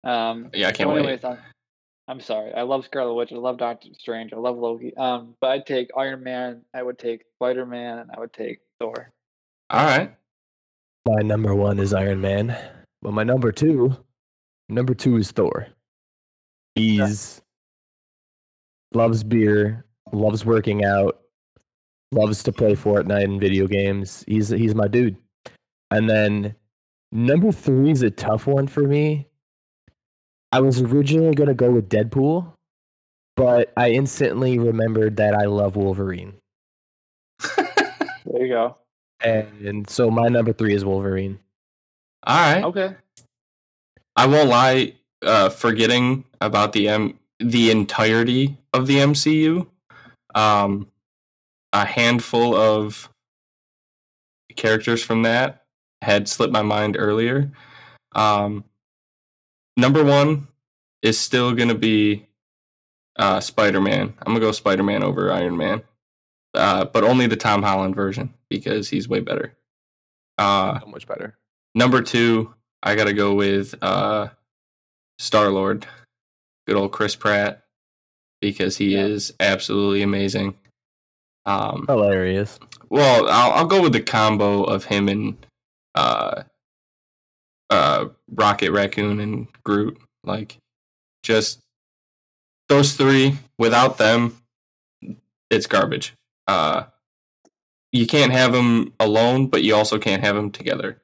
Um, 0.04 0.50
Yeah, 0.54 0.68
I 0.68 0.72
can't 0.72 0.88
so 0.88 0.94
wait. 0.94 0.98
anyways, 1.00 1.24
I'm, 1.24 1.38
I'm 2.08 2.20
sorry. 2.20 2.54
I 2.54 2.62
love 2.62 2.84
Scarlet 2.84 3.14
Witch. 3.14 3.32
I 3.32 3.36
love 3.36 3.58
Doctor 3.58 3.88
Strange. 3.98 4.32
I 4.32 4.36
love 4.36 4.56
Loki. 4.56 4.96
Um, 4.96 5.34
but 5.40 5.50
I'd 5.50 5.66
take 5.66 5.90
Iron 5.96 6.22
Man. 6.22 6.62
I 6.72 6.82
would 6.82 6.98
take 6.98 7.24
Spider 7.34 7.66
Man, 7.66 7.98
and 7.98 8.10
I 8.16 8.20
would 8.20 8.32
take 8.32 8.60
Thor. 8.80 9.12
All 9.68 9.84
right. 9.84 10.14
My 11.06 11.22
number 11.22 11.54
one 11.54 11.78
is 11.78 11.92
Iron 11.92 12.20
Man, 12.20 12.56
but 13.06 13.14
my 13.14 13.22
number 13.22 13.52
two, 13.52 13.96
number 14.68 14.92
two 14.92 15.16
is 15.16 15.30
Thor. 15.30 15.68
He's 16.74 17.40
loves 18.92 19.22
beer, 19.22 19.84
loves 20.12 20.44
working 20.44 20.84
out, 20.84 21.20
loves 22.10 22.42
to 22.42 22.52
play 22.52 22.74
Fortnite 22.74 23.22
and 23.22 23.40
video 23.40 23.68
games. 23.68 24.24
He's 24.26 24.48
he's 24.48 24.74
my 24.74 24.88
dude. 24.88 25.16
And 25.92 26.10
then 26.10 26.56
number 27.12 27.52
three 27.52 27.92
is 27.92 28.02
a 28.02 28.10
tough 28.10 28.48
one 28.48 28.66
for 28.66 28.82
me. 28.82 29.28
I 30.50 30.58
was 30.58 30.82
originally 30.82 31.36
gonna 31.36 31.54
go 31.54 31.70
with 31.70 31.88
Deadpool, 31.88 32.54
but 33.36 33.72
I 33.76 33.90
instantly 33.90 34.58
remembered 34.58 35.18
that 35.18 35.32
I 35.32 35.44
love 35.44 35.76
Wolverine. 35.76 36.34
There 38.28 38.44
you 38.44 38.52
go. 38.52 38.76
And, 39.20 39.46
And 39.64 39.88
so 39.88 40.10
my 40.10 40.26
number 40.26 40.52
three 40.52 40.74
is 40.74 40.84
Wolverine. 40.84 41.38
All 42.26 42.36
right. 42.36 42.64
Okay. 42.64 42.94
I 44.16 44.26
won't 44.26 44.48
lie. 44.48 44.94
Uh, 45.22 45.48
forgetting 45.48 46.24
about 46.40 46.72
the 46.72 46.88
M, 46.88 47.18
the 47.40 47.70
entirety 47.70 48.58
of 48.72 48.86
the 48.86 48.96
MCU, 48.98 49.66
um, 50.34 50.88
a 51.72 51.84
handful 51.86 52.54
of 52.54 53.08
characters 54.56 55.02
from 55.02 55.22
that 55.22 55.64
had 56.02 56.28
slipped 56.28 56.52
my 56.52 56.62
mind 56.62 56.96
earlier. 56.98 57.50
Um, 58.14 58.64
number 59.76 60.04
one 60.04 60.48
is 61.02 61.18
still 61.18 61.52
gonna 61.54 61.74
be 61.74 62.26
uh, 63.18 63.40
Spider 63.40 63.80
Man. 63.80 64.14
I'm 64.20 64.32
gonna 64.32 64.40
go 64.40 64.52
Spider 64.52 64.82
Man 64.82 65.02
over 65.02 65.32
Iron 65.32 65.56
Man, 65.56 65.82
uh, 66.54 66.84
but 66.84 67.04
only 67.04 67.26
the 67.26 67.36
Tom 67.36 67.62
Holland 67.62 67.96
version 67.96 68.34
because 68.50 68.88
he's 68.90 69.08
way 69.08 69.20
better. 69.20 69.54
Uh, 70.38 70.78
So 70.80 70.86
much 70.86 71.06
better. 71.06 71.36
Number 71.76 72.00
two, 72.00 72.54
I 72.82 72.94
gotta 72.94 73.12
go 73.12 73.34
with 73.34 73.74
uh, 73.82 74.28
Star 75.18 75.50
Lord, 75.50 75.86
good 76.66 76.74
old 76.74 76.90
Chris 76.90 77.14
Pratt, 77.14 77.64
because 78.40 78.78
he 78.78 78.94
Yeah. 78.94 79.04
is 79.04 79.34
absolutely 79.38 80.00
amazing. 80.02 80.56
Um, 81.44 81.84
Hilarious. 81.86 82.58
well, 82.88 83.28
I'll, 83.28 83.52
I'll 83.52 83.66
go 83.66 83.82
with 83.82 83.92
the 83.92 84.00
combo 84.00 84.64
of 84.64 84.86
him 84.86 85.08
and 85.10 85.46
uh, 85.94 86.44
uh, 87.68 88.06
Rocket 88.30 88.72
Raccoon 88.72 89.20
and 89.20 89.46
Groot. 89.62 89.98
Like, 90.24 90.56
just 91.22 91.60
those 92.70 92.94
three. 92.94 93.36
Without 93.58 93.98
them, 93.98 94.38
it's 95.50 95.66
garbage. 95.66 96.14
Uh, 96.48 96.84
you 97.92 98.06
can't 98.06 98.32
have 98.32 98.52
them 98.52 98.94
alone, 98.98 99.46
but 99.48 99.62
you 99.62 99.74
also 99.74 99.98
can't 99.98 100.24
have 100.24 100.34
them 100.34 100.50
together. 100.50 101.00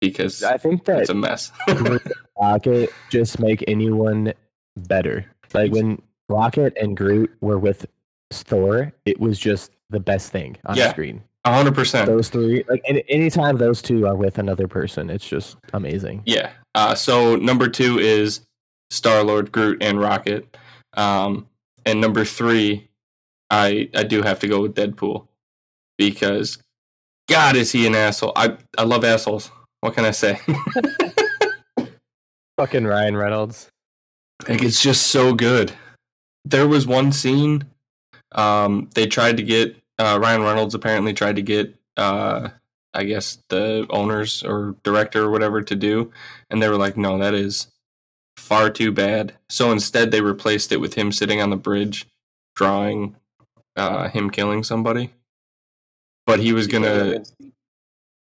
Because 0.00 0.42
I 0.42 0.56
think 0.58 0.84
that 0.84 1.00
it's 1.00 1.10
a 1.10 1.14
mess. 1.14 1.52
Rocket 2.40 2.90
just 3.10 3.38
make 3.38 3.64
anyone 3.66 4.32
better. 4.76 5.24
Like 5.54 5.72
when 5.72 6.00
Rocket 6.28 6.76
and 6.80 6.96
Groot 6.96 7.34
were 7.40 7.58
with 7.58 7.86
Thor, 8.32 8.92
it 9.04 9.18
was 9.20 9.38
just 9.38 9.72
the 9.90 10.00
best 10.00 10.32
thing 10.32 10.56
on 10.66 10.76
Yeah. 10.76 10.90
screen. 10.90 11.22
hundred 11.46 11.74
percent. 11.74 12.06
Those 12.06 12.28
three, 12.28 12.64
like 12.68 12.82
any 12.86 13.04
anytime 13.08 13.56
those 13.56 13.80
two 13.80 14.06
are 14.06 14.16
with 14.16 14.38
another 14.38 14.66
person, 14.68 15.08
it's 15.10 15.26
just 15.26 15.56
amazing. 15.72 16.22
Yeah. 16.26 16.50
Uh, 16.74 16.94
so 16.94 17.36
number 17.36 17.68
two 17.68 17.98
is 17.98 18.40
Star 18.90 19.22
Lord, 19.22 19.52
Groot, 19.52 19.82
and 19.82 20.00
Rocket. 20.00 20.56
Um, 20.94 21.46
and 21.86 22.00
number 22.00 22.24
three, 22.24 22.88
I 23.50 23.88
I 23.94 24.02
do 24.02 24.22
have 24.22 24.40
to 24.40 24.48
go 24.48 24.60
with 24.62 24.74
Deadpool 24.74 25.28
because 25.96 26.58
God 27.28 27.54
is 27.56 27.72
he 27.72 27.86
an 27.86 27.94
asshole. 27.94 28.32
I 28.36 28.56
I 28.76 28.82
love 28.82 29.04
assholes. 29.04 29.50
What 29.80 29.94
can 29.94 30.04
I 30.04 30.10
say? 30.10 30.40
Fucking 32.58 32.86
Ryan 32.86 33.16
Reynolds. 33.16 33.70
like 34.48 34.62
it's 34.62 34.82
just 34.82 35.08
so 35.08 35.34
good. 35.34 35.72
There 36.44 36.66
was 36.66 36.86
one 36.86 37.12
scene. 37.12 37.64
Um, 38.32 38.90
they 38.94 39.06
tried 39.06 39.36
to 39.36 39.42
get 39.42 39.76
uh, 39.98 40.18
Ryan 40.20 40.42
Reynolds 40.42 40.74
apparently 40.74 41.12
tried 41.12 41.36
to 41.36 41.42
get 41.42 41.74
uh, 41.96 42.48
I 42.96 43.04
guess 43.04 43.38
the 43.48 43.86
owners 43.90 44.42
or 44.42 44.74
director 44.82 45.24
or 45.24 45.30
whatever 45.30 45.62
to 45.62 45.74
do, 45.76 46.10
and 46.50 46.62
they 46.62 46.68
were 46.68 46.76
like, 46.76 46.96
no, 46.96 47.18
that 47.18 47.34
is 47.34 47.68
far 48.36 48.70
too 48.70 48.90
bad. 48.90 49.34
So 49.48 49.70
instead, 49.70 50.10
they 50.10 50.20
replaced 50.20 50.72
it 50.72 50.80
with 50.80 50.94
him 50.94 51.12
sitting 51.12 51.42
on 51.42 51.50
the 51.50 51.56
bridge, 51.56 52.06
drawing 52.54 53.16
uh, 53.76 54.08
him 54.08 54.30
killing 54.30 54.64
somebody. 54.64 55.10
But 56.26 56.40
he 56.40 56.52
was 56.52 56.66
gonna. 56.66 57.22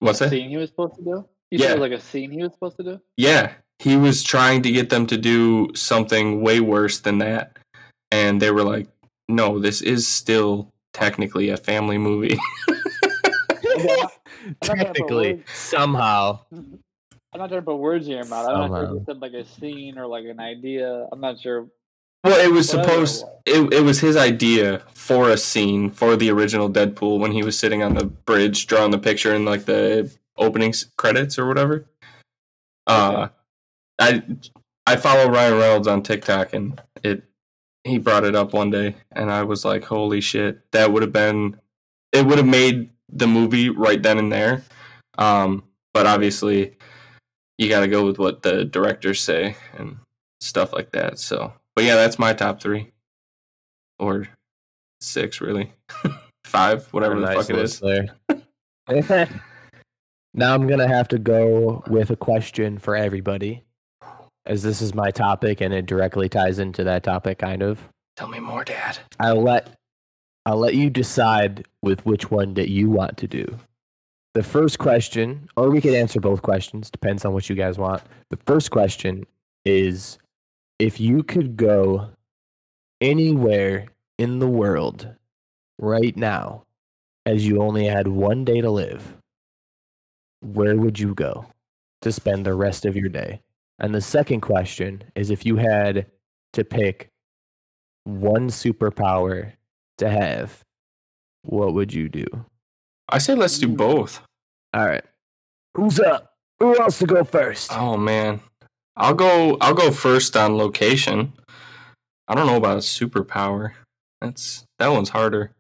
What's 0.07 0.19
that? 0.21 0.31
scene 0.31 0.49
he 0.49 0.57
was 0.57 0.71
supposed 0.71 0.97
to 0.97 1.03
do? 1.03 1.29
You 1.51 1.59
Yeah. 1.59 1.67
said 1.69 1.81
like 1.81 1.93
a 1.93 2.01
scene 2.01 2.31
he 2.31 2.43
was 2.43 2.53
supposed 2.53 2.77
to 2.79 2.83
do? 2.83 3.01
Yeah, 3.17 3.53
he 3.79 3.97
was 3.97 4.23
trying 4.23 4.63
to 4.63 4.71
get 4.73 4.91
them 4.91 5.07
to 5.09 5.17
do 5.17 5.69
something 5.75 6.41
way 6.41 6.61
worse 6.61 7.01
than 7.01 7.19
that, 7.19 7.59
and 8.11 8.41
they 8.41 8.51
were 8.51 8.65
like, 8.65 8.89
"No, 9.29 9.59
this 9.59 9.83
is 9.83 10.07
still 10.09 10.73
technically 10.93 11.51
a 11.51 11.57
family 11.57 11.99
movie." 11.99 12.39
Technically, 14.63 15.43
somehow. 15.53 16.41
I'm 16.53 17.41
not 17.41 17.49
trying 17.49 17.61
to 17.61 17.67
put 17.67 17.77
words 17.77 18.07
in 18.07 18.15
your 18.15 18.25
mouth. 18.25 18.49
I 18.49 18.53
don't 18.53 18.71
know 18.71 18.81
if 18.81 18.91
you 18.91 19.03
said 19.07 19.21
like 19.21 19.35
a 19.35 19.45
scene 19.45 19.99
or 19.99 20.07
like 20.07 20.25
an 20.25 20.41
idea. 20.41 21.07
I'm 21.13 21.21
not 21.21 21.39
sure. 21.39 21.67
Well, 22.27 22.45
it 22.45 22.53
was 22.53 22.69
supposed. 22.69 23.25
It, 23.45 23.73
it 23.73 23.81
was 23.83 24.01
his 24.01 24.17
idea 24.17 24.83
for 24.95 25.31
a 25.31 25.37
scene 25.37 25.91
for 25.91 26.17
the 26.17 26.31
original 26.31 26.69
Deadpool 26.69 27.21
when 27.21 27.33
he 27.33 27.43
was 27.43 27.59
sitting 27.59 27.83
on 27.83 27.95
the 27.95 28.07
bridge 28.07 28.67
drawing 28.67 28.91
the 28.91 28.99
picture 28.99 29.35
in 29.35 29.45
like 29.45 29.65
the 29.65 30.13
opening 30.37 30.75
credits 30.97 31.39
or 31.39 31.47
whatever. 31.47 31.87
Uh, 32.87 33.29
I 33.99 34.23
I 34.87 34.97
follow 34.97 35.31
Ryan 35.31 35.59
Reynolds 35.59 35.89
on 35.89 36.03
TikTok 36.03 36.55
and 36.55 36.81
it 37.03 37.23
he 37.85 37.99
brought 37.99 38.25
it 38.25 38.35
up 38.35 38.53
one 38.53 38.71
day 38.71 38.97
and 39.13 39.31
I 39.31 39.45
was 39.45 39.65
like, 39.65 39.85
holy 39.85 40.21
shit, 40.21 40.61
that 40.73 40.93
would 40.93 41.03
have 41.03 41.13
been 41.13 41.61
it 42.13 42.27
would 42.27 42.39
have 42.39 42.47
made 42.47 42.91
the 43.09 43.27
movie 43.27 43.71
right 43.71 44.03
then 44.03 44.19
and 44.19 44.33
there. 44.33 44.65
Um, 45.19 45.65
but 45.95 46.07
obviously 46.07 46.77
you 47.59 47.69
got 47.69 47.81
to 47.81 47.89
go 47.89 48.05
with 48.05 48.19
what 48.19 48.43
the 48.43 48.65
directors 48.65 49.21
say 49.21 49.57
and 49.77 49.99
stuff 50.41 50.73
like 50.73 50.93
that. 50.93 51.19
So, 51.19 51.53
but 51.77 51.85
yeah, 51.85 51.95
that's 51.95 52.19
my 52.19 52.33
top 52.33 52.61
three 52.61 52.91
or 53.99 54.27
six, 55.01 55.41
really, 55.41 55.73
five, 56.45 56.87
whatever 56.93 57.15
the 57.21 57.27
Nice 57.27 57.37
fuck 57.37 57.51
it 57.51 57.57
is. 57.57 57.81
there. 57.81 58.09
now 60.35 60.55
I'm 60.55 60.67
gonna 60.67 60.89
have 60.89 61.09
to 61.09 61.19
go 61.19 61.85
with 61.89 62.11
a 62.11 62.17
question 62.17 62.79
for 62.79 62.97
everybody, 62.97 63.63
as 64.47 64.63
this 64.63 64.81
is 64.81 64.95
my 64.95 65.11
topic 65.11 65.61
and 65.61 65.73
it 65.75 65.87
directly 65.87 66.29
ties 66.29 66.59
into 66.59 66.83
that 66.85 67.03
topic, 67.05 67.39
kind 67.39 67.63
of. 67.63 67.89
Tell 68.17 68.29
me 68.29 68.41
more, 68.41 68.65
Dad. 68.65 68.99
I'll 69.21 69.43
let 69.43 69.69
I'll 70.47 70.59
let 70.59 70.75
you 70.75 70.89
decide 70.89 71.67
with 71.83 72.07
which 72.07 72.31
one 72.31 72.55
that 72.55 72.71
you 72.71 72.89
want 72.89 73.19
to 73.19 73.27
do. 73.27 73.59
The 74.35 74.43
first 74.43 74.79
question, 74.79 75.49
or 75.57 75.71
we 75.71 75.81
could 75.81 75.95
answer 75.95 76.21
both 76.21 76.43
questions, 76.43 76.91
depends 76.91 77.25
on 77.25 77.33
what 77.33 77.49
you 77.51 77.57
guys 77.57 77.79
want. 77.79 78.03
The 78.31 78.39
first 78.47 78.71
question 78.71 79.27
is 79.65 80.19
if 80.79 81.01
you 81.01 81.23
could 81.23 81.57
go 81.57 82.11
anywhere 83.01 83.87
in 84.19 84.39
the 84.39 84.49
world 84.49 85.09
right 85.79 86.17
now 86.17 86.65
as 87.25 87.47
you 87.47 87.61
only 87.61 87.87
had 87.87 88.09
one 88.09 88.45
day 88.45 88.61
to 88.61 88.71
live, 88.71 89.17
where 90.41 90.77
would 90.77 90.99
you 90.99 91.15
go 91.15 91.47
to 92.03 92.13
spend 92.13 92.47
the 92.47 92.55
rest 92.55 92.85
of 92.85 92.97
your 92.97 93.09
day? 93.09 93.41
And 93.79 93.95
the 93.95 94.01
second 94.01 94.41
question 94.41 95.03
is 95.15 95.31
if 95.31 95.45
you 95.45 95.57
had 95.57 96.07
to 96.53 96.65
pick 96.65 97.11
one 98.05 98.49
superpower 98.49 99.53
to 99.99 100.09
have, 100.09 100.63
what 101.43 101.75
would 101.75 101.93
you 101.93 102.09
do? 102.09 102.27
I 103.09 103.19
say 103.19 103.35
let's 103.35 103.59
do 103.59 103.69
both. 103.69 104.21
All 104.73 104.87
right. 104.87 105.05
Who's 105.75 106.01
up? 106.01 106.33
Who 106.59 106.69
wants 106.71 106.99
to 107.01 107.07
go 107.07 107.23
first? 107.23 107.71
Oh 107.73 107.97
man, 107.97 108.41
I'll 108.97 109.15
go. 109.15 109.57
I'll 109.61 109.75
go 109.75 109.91
first 109.91 110.37
on 110.37 110.57
location. 110.57 111.33
I 112.29 112.35
don't 112.35 112.47
know 112.47 112.57
about 112.57 112.79
a 112.79 112.81
superpower. 112.81 113.73
That's 114.21 114.65
that 114.79 114.89
one's 114.89 115.11
harder. 115.11 115.53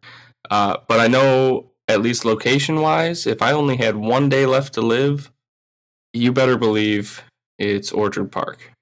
Uh, 0.51 0.79
but 0.89 1.01
I 1.01 1.09
know 1.09 1.71
at 1.89 2.03
least 2.03 2.25
location 2.25 2.81
wise, 2.81 3.27
if 3.27 3.43
I 3.43 3.53
only 3.53 3.77
had 3.77 3.97
one 3.97 4.29
day 4.29 4.47
left 4.47 4.75
to 4.75 4.81
live, 4.81 5.31
you 6.13 6.33
better 6.33 6.57
believe 6.57 7.23
it's 7.59 7.93
Orchard 7.93 8.33
Park, 8.33 8.73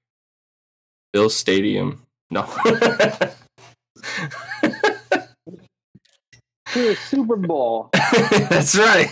Bills 1.13 1.35
Stadium. 1.35 2.03
No. 2.31 2.47
To 6.75 6.93
Super 6.95 7.37
Bowl. 7.37 7.89
That's 7.93 8.75
right. 8.75 9.07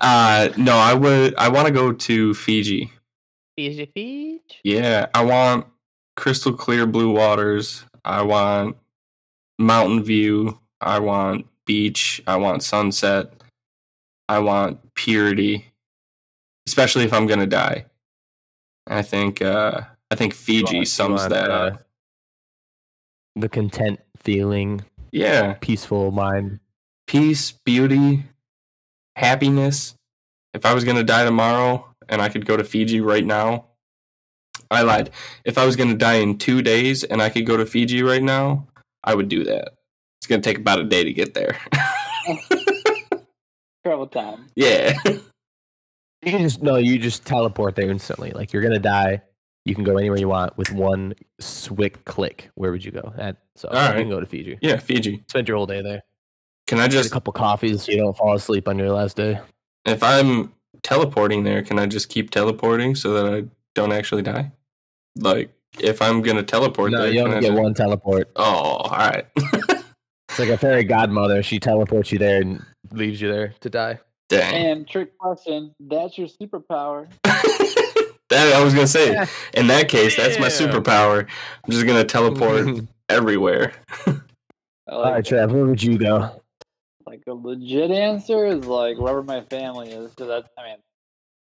Uh, 0.00 0.48
no, 0.56 0.76
I 0.76 0.94
would. 0.94 1.34
I 1.36 1.50
want 1.50 1.66
to 1.66 1.72
go 1.72 1.92
to 1.92 2.32
Fiji. 2.32 2.90
Fiji 3.56 3.90
Beach. 3.94 4.60
Yeah, 4.64 5.06
I 5.14 5.24
want 5.24 5.66
crystal 6.16 6.52
clear 6.52 6.86
blue 6.86 7.10
waters. 7.10 7.84
I 8.04 8.22
want 8.22 8.76
mountain 9.58 10.02
view. 10.02 10.58
I 10.80 10.98
want 10.98 11.46
beach. 11.64 12.22
I 12.26 12.36
want 12.36 12.62
sunset. 12.62 13.32
I 14.28 14.40
want 14.40 14.94
purity, 14.94 15.66
especially 16.66 17.04
if 17.04 17.12
I'm 17.12 17.26
gonna 17.26 17.46
die. 17.46 17.86
I 18.86 19.02
think. 19.02 19.40
Uh, 19.42 19.82
I 20.10 20.14
think 20.14 20.34
Fiji 20.34 20.78
You 20.78 20.84
sums 20.84 21.20
want, 21.20 21.32
that 21.32 21.50
uh, 21.50 21.54
up. 21.54 21.82
The 23.34 23.48
content 23.48 24.00
feeling, 24.18 24.82
Yeah, 25.10 25.54
peaceful 25.54 26.12
mind. 26.12 26.60
peace, 27.08 27.50
beauty, 27.52 28.22
happiness. 29.16 29.94
If 30.54 30.64
I 30.64 30.74
was 30.74 30.84
going 30.84 30.96
to 30.96 31.02
die 31.04 31.24
tomorrow 31.24 31.86
and 32.08 32.20
I 32.22 32.28
could 32.28 32.46
go 32.46 32.56
to 32.56 32.64
Fiji 32.64 33.00
right 33.00 33.24
now, 33.24 33.66
I 34.70 34.82
lied. 34.82 35.10
If 35.44 35.58
I 35.58 35.64
was 35.66 35.76
going 35.76 35.90
to 35.90 35.96
die 35.96 36.14
in 36.14 36.38
two 36.38 36.62
days 36.62 37.04
and 37.04 37.20
I 37.22 37.28
could 37.28 37.46
go 37.46 37.56
to 37.56 37.66
Fiji 37.66 38.02
right 38.02 38.22
now, 38.22 38.66
I 39.04 39.14
would 39.14 39.28
do 39.28 39.44
that. 39.44 39.74
It's 40.18 40.26
going 40.26 40.40
to 40.42 40.48
take 40.48 40.58
about 40.58 40.80
a 40.80 40.84
day 40.84 41.04
to 41.04 41.12
get 41.12 41.34
there. 41.34 41.56
Travel 43.84 44.06
time. 44.08 44.46
yeah. 44.56 44.94
You 45.04 46.32
can 46.32 46.42
just 46.42 46.60
no, 46.60 46.74
you 46.76 46.98
just 46.98 47.24
teleport 47.24 47.76
there 47.76 47.88
instantly. 47.88 48.30
Like 48.32 48.52
you're 48.52 48.62
gonna 48.62 48.80
die. 48.80 49.22
You 49.64 49.76
can 49.76 49.84
go 49.84 49.96
anywhere 49.96 50.18
you 50.18 50.26
want 50.28 50.56
with 50.58 50.72
one 50.72 51.14
swift 51.40 52.04
click. 52.04 52.50
Where 52.56 52.72
would 52.72 52.84
you 52.84 52.90
go? 52.90 53.12
At, 53.16 53.36
so 53.54 53.68
All 53.68 53.88
you 53.90 53.94
can 54.00 54.08
go 54.08 54.18
to 54.18 54.26
Fiji. 54.26 54.58
yeah, 54.60 54.78
Fiji. 54.78 55.22
Spend 55.28 55.46
your 55.46 55.56
whole 55.56 55.66
day 55.66 55.82
there. 55.82 56.02
Can 56.66 56.80
I 56.80 56.88
just 56.88 57.04
Get 57.04 57.12
a 57.12 57.14
couple 57.14 57.32
coffees 57.32 57.84
so 57.84 57.92
you 57.92 57.98
don't 57.98 58.16
fall 58.16 58.34
asleep 58.34 58.66
on 58.66 58.76
your 58.76 58.90
last 58.90 59.16
day. 59.16 59.38
if 59.84 60.02
I'm 60.02 60.52
teleporting 60.86 61.42
there, 61.42 61.62
can 61.62 61.80
I 61.80 61.86
just 61.86 62.08
keep 62.08 62.30
teleporting 62.30 62.94
so 62.94 63.12
that 63.14 63.34
I 63.34 63.44
don't 63.74 63.90
actually 63.92 64.22
die? 64.22 64.52
Like, 65.16 65.50
if 65.80 66.00
I'm 66.00 66.22
going 66.22 66.36
to 66.36 66.44
teleport 66.44 66.92
No, 66.92 67.02
there, 67.02 67.12
you 67.12 67.20
only 67.22 67.40
get 67.40 67.48
just- 67.48 67.60
one 67.60 67.74
teleport. 67.74 68.30
Oh, 68.36 68.44
all 68.44 68.90
right. 68.90 69.26
It's 70.28 70.40
like 70.40 70.48
a 70.50 70.58
fairy 70.58 70.84
godmother. 70.84 71.42
She 71.42 71.58
teleports 71.58 72.12
you 72.12 72.18
there 72.18 72.42
and 72.42 72.62
leaves 72.92 73.22
you 73.22 73.32
there 73.32 73.54
to 73.60 73.70
die. 73.70 74.00
Dang. 74.28 74.54
And 74.54 74.86
trick 74.86 75.16
question, 75.16 75.72
that's 75.80 76.18
your 76.18 76.28
superpower. 76.28 77.08
that 77.24 78.52
I 78.54 78.62
was 78.62 78.74
gonna 78.74 78.86
say. 78.86 79.24
In 79.54 79.68
that 79.68 79.88
case, 79.88 80.14
that's 80.14 80.38
my 80.38 80.48
superpower. 80.48 81.26
I'm 81.64 81.70
just 81.70 81.86
gonna 81.86 82.04
teleport 82.04 82.84
everywhere. 83.08 83.72
I 84.06 84.10
All 84.88 85.00
like 85.00 85.12
right, 85.14 85.24
Trev, 85.24 85.52
where 85.52 85.64
would 85.64 85.82
you 85.82 85.96
go? 85.96 86.42
Like 87.16 87.22
a 87.28 87.32
legit 87.34 87.90
answer 87.90 88.44
is 88.46 88.66
like 88.66 88.98
wherever 88.98 89.22
my 89.22 89.40
family 89.42 89.90
is. 89.90 90.12
So 90.18 90.26
that's 90.26 90.48
I 90.58 90.64
mean, 90.64 90.76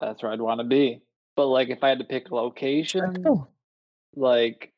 that's 0.01 0.23
where 0.23 0.33
I'd 0.33 0.41
want 0.41 0.61
to 0.61 0.65
be. 0.67 1.01
But 1.35 1.47
like 1.47 1.71
if 1.71 1.83
I 1.83 1.89
had 1.89 1.99
to 1.99 2.05
pick 2.05 2.31
a 2.31 2.35
location, 2.35 3.25
like 4.15 4.73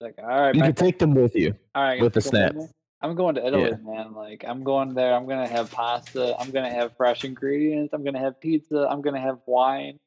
like 0.00 0.14
all 0.18 0.26
right, 0.28 0.54
You 0.54 0.62
can 0.62 0.74
take 0.74 0.98
them 0.98 1.14
with 1.14 1.34
you. 1.34 1.54
All 1.74 1.82
right, 1.82 2.00
with 2.02 2.12
the 2.14 2.20
gonna 2.20 2.44
take 2.46 2.52
them 2.54 2.62
snap. 2.62 2.70
I'm 3.02 3.14
going 3.14 3.34
to 3.36 3.46
Italy, 3.46 3.70
Yeah. 3.70 3.76
man. 3.94 4.12
Like 4.12 4.44
I'm 4.46 4.62
going 4.62 4.92
there. 4.92 5.14
I'm 5.14 5.26
gonna 5.26 5.48
have 5.48 5.70
pasta. 5.70 6.36
I'm 6.38 6.50
gonna 6.50 6.70
have 6.72 6.94
fresh 6.98 7.24
ingredients. 7.24 7.94
I'm 7.94 8.04
gonna 8.04 8.18
have 8.18 8.38
pizza. 8.40 8.86
I'm 8.90 9.00
gonna 9.00 9.20
have 9.20 9.38
wine. 9.46 9.98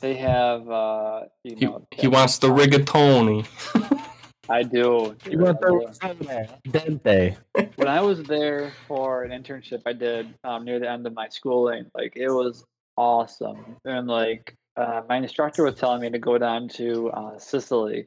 they 0.00 0.14
have 0.14 0.68
uh, 0.70 1.24
you 1.44 1.56
He, 1.56 1.66
know 1.66 1.86
he 1.90 2.08
wants 2.08 2.38
the 2.38 2.48
rigatoni. 2.48 3.46
I 4.48 4.62
do. 4.62 5.16
You 5.28 5.38
want 5.38 5.60
the 5.60 6.56
Dente. 6.68 7.36
when 7.76 7.88
I 7.88 8.00
was 8.00 8.22
there 8.24 8.72
for 8.86 9.22
an 9.22 9.30
internship 9.30 9.82
I 9.86 9.92
did 9.92 10.34
um, 10.44 10.64
near 10.64 10.78
the 10.78 10.90
end 10.90 11.06
of 11.06 11.14
my 11.14 11.28
schooling, 11.28 11.86
like 11.94 12.14
it 12.16 12.28
was 12.28 12.64
awesome. 12.96 13.76
And 13.84 14.06
like 14.06 14.54
uh, 14.76 15.02
my 15.08 15.16
instructor 15.16 15.64
was 15.64 15.76
telling 15.76 16.00
me 16.00 16.10
to 16.10 16.18
go 16.18 16.38
down 16.38 16.68
to 16.70 17.10
uh, 17.10 17.38
Sicily, 17.38 18.06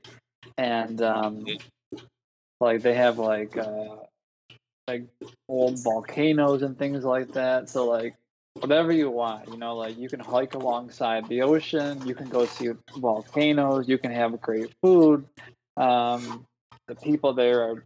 and 0.57 1.01
um, 1.01 1.45
like 2.59 2.81
they 2.81 2.93
have 2.93 3.17
like 3.17 3.57
uh, 3.57 3.95
like 4.87 5.05
old 5.49 5.79
volcanoes 5.83 6.61
and 6.61 6.77
things 6.77 7.03
like 7.03 7.33
that. 7.33 7.69
So 7.69 7.85
like 7.85 8.15
whatever 8.53 8.91
you 8.91 9.09
want, 9.09 9.49
you 9.49 9.57
know, 9.57 9.75
like 9.75 9.97
you 9.97 10.09
can 10.09 10.19
hike 10.19 10.55
alongside 10.55 11.27
the 11.27 11.41
ocean, 11.41 12.05
you 12.05 12.15
can 12.15 12.29
go 12.29 12.45
see 12.45 12.69
volcanoes, 12.97 13.87
you 13.87 13.97
can 13.97 14.11
have 14.11 14.39
great 14.41 14.73
food. 14.81 15.25
Um, 15.77 16.45
the 16.87 16.95
people 16.95 17.33
there 17.33 17.61
are 17.63 17.83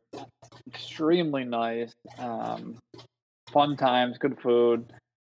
extremely 0.67 1.43
nice. 1.43 1.93
Um, 2.17 2.77
fun 3.51 3.75
times, 3.77 4.17
good 4.17 4.39
food, 4.41 4.91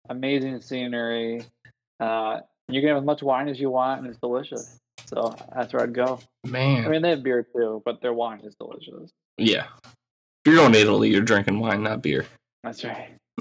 amazing 0.08 0.60
scenery. 0.60 1.44
Uh, 2.00 2.40
you 2.68 2.80
can 2.80 2.88
have 2.90 2.98
as 2.98 3.04
much 3.04 3.22
wine 3.22 3.48
as 3.48 3.58
you 3.58 3.70
want, 3.70 4.00
and 4.00 4.08
it's 4.08 4.18
delicious. 4.20 4.78
So 5.06 5.34
that's 5.54 5.72
where 5.72 5.82
I'd 5.82 5.94
go. 5.94 6.20
Man, 6.46 6.84
I 6.84 6.88
mean, 6.88 7.02
they 7.02 7.10
have 7.10 7.22
beer 7.22 7.46
too, 7.54 7.82
but 7.84 8.00
their 8.00 8.12
wine 8.14 8.40
is 8.44 8.54
delicious. 8.54 9.10
Yeah. 9.36 9.66
If 9.84 10.52
you're 10.52 10.56
going 10.56 10.72
to 10.72 10.78
Italy, 10.78 11.10
you're 11.10 11.22
drinking 11.22 11.58
wine, 11.58 11.82
not 11.82 12.02
beer. 12.02 12.26
That's 12.62 12.84
right. 12.84 13.10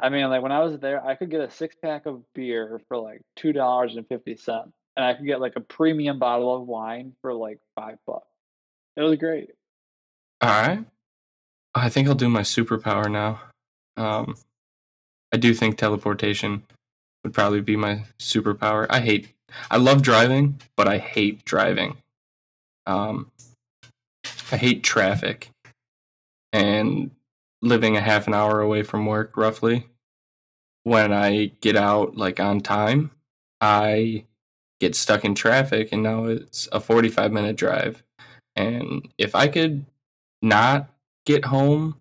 I 0.00 0.10
mean, 0.10 0.28
like 0.28 0.42
when 0.42 0.52
I 0.52 0.60
was 0.60 0.78
there, 0.78 1.04
I 1.04 1.16
could 1.16 1.30
get 1.30 1.40
a 1.40 1.50
six 1.50 1.76
pack 1.82 2.06
of 2.06 2.22
beer 2.34 2.80
for 2.88 2.98
like 2.98 3.20
two 3.36 3.52
dollars 3.52 3.96
and 3.96 4.06
fifty 4.08 4.36
cents, 4.36 4.72
and 4.98 5.06
I 5.06 5.14
could 5.14 5.26
get 5.26 5.40
like 5.40 5.54
a 5.54 5.60
premium 5.60 6.18
bottle 6.18 6.54
of 6.54 6.66
wine 6.66 7.12
for 7.22 7.32
like 7.32 7.60
five 7.76 7.98
bucks. 8.04 8.26
It 8.96 9.02
was 9.02 9.16
great. 9.16 9.50
All 10.40 10.50
right. 10.50 10.84
I 11.72 11.88
think 11.88 12.08
I'll 12.08 12.16
do 12.16 12.28
my 12.28 12.40
superpower 12.40 13.08
now. 13.10 13.40
Um, 13.96 14.34
I 15.32 15.36
do 15.36 15.54
think 15.54 15.78
teleportation 15.78 16.64
would 17.22 17.32
probably 17.32 17.60
be 17.60 17.76
my 17.76 18.02
superpower. 18.18 18.86
I 18.90 18.98
hate, 18.98 19.28
I 19.70 19.76
love 19.76 20.02
driving, 20.02 20.60
but 20.76 20.88
I 20.88 20.98
hate 20.98 21.44
driving. 21.44 21.98
Um, 22.86 23.30
I 24.50 24.56
hate 24.56 24.82
traffic 24.82 25.50
and 26.52 27.12
living 27.62 27.96
a 27.96 28.00
half 28.00 28.26
an 28.26 28.34
hour 28.34 28.60
away 28.60 28.82
from 28.82 29.06
work, 29.06 29.36
roughly. 29.36 29.86
When 30.82 31.12
I 31.12 31.52
get 31.60 31.76
out 31.76 32.16
like 32.16 32.40
on 32.40 32.60
time, 32.60 33.12
I 33.60 34.24
get 34.80 34.94
stuck 34.94 35.24
in 35.24 35.34
traffic, 35.34 35.90
and 35.92 36.02
now 36.02 36.24
it's 36.26 36.68
a 36.72 36.80
45 36.80 37.32
minute 37.32 37.56
drive. 37.56 38.02
And 38.56 39.08
if 39.18 39.34
I 39.34 39.48
could 39.48 39.84
not 40.42 40.90
get 41.26 41.44
home 41.44 41.96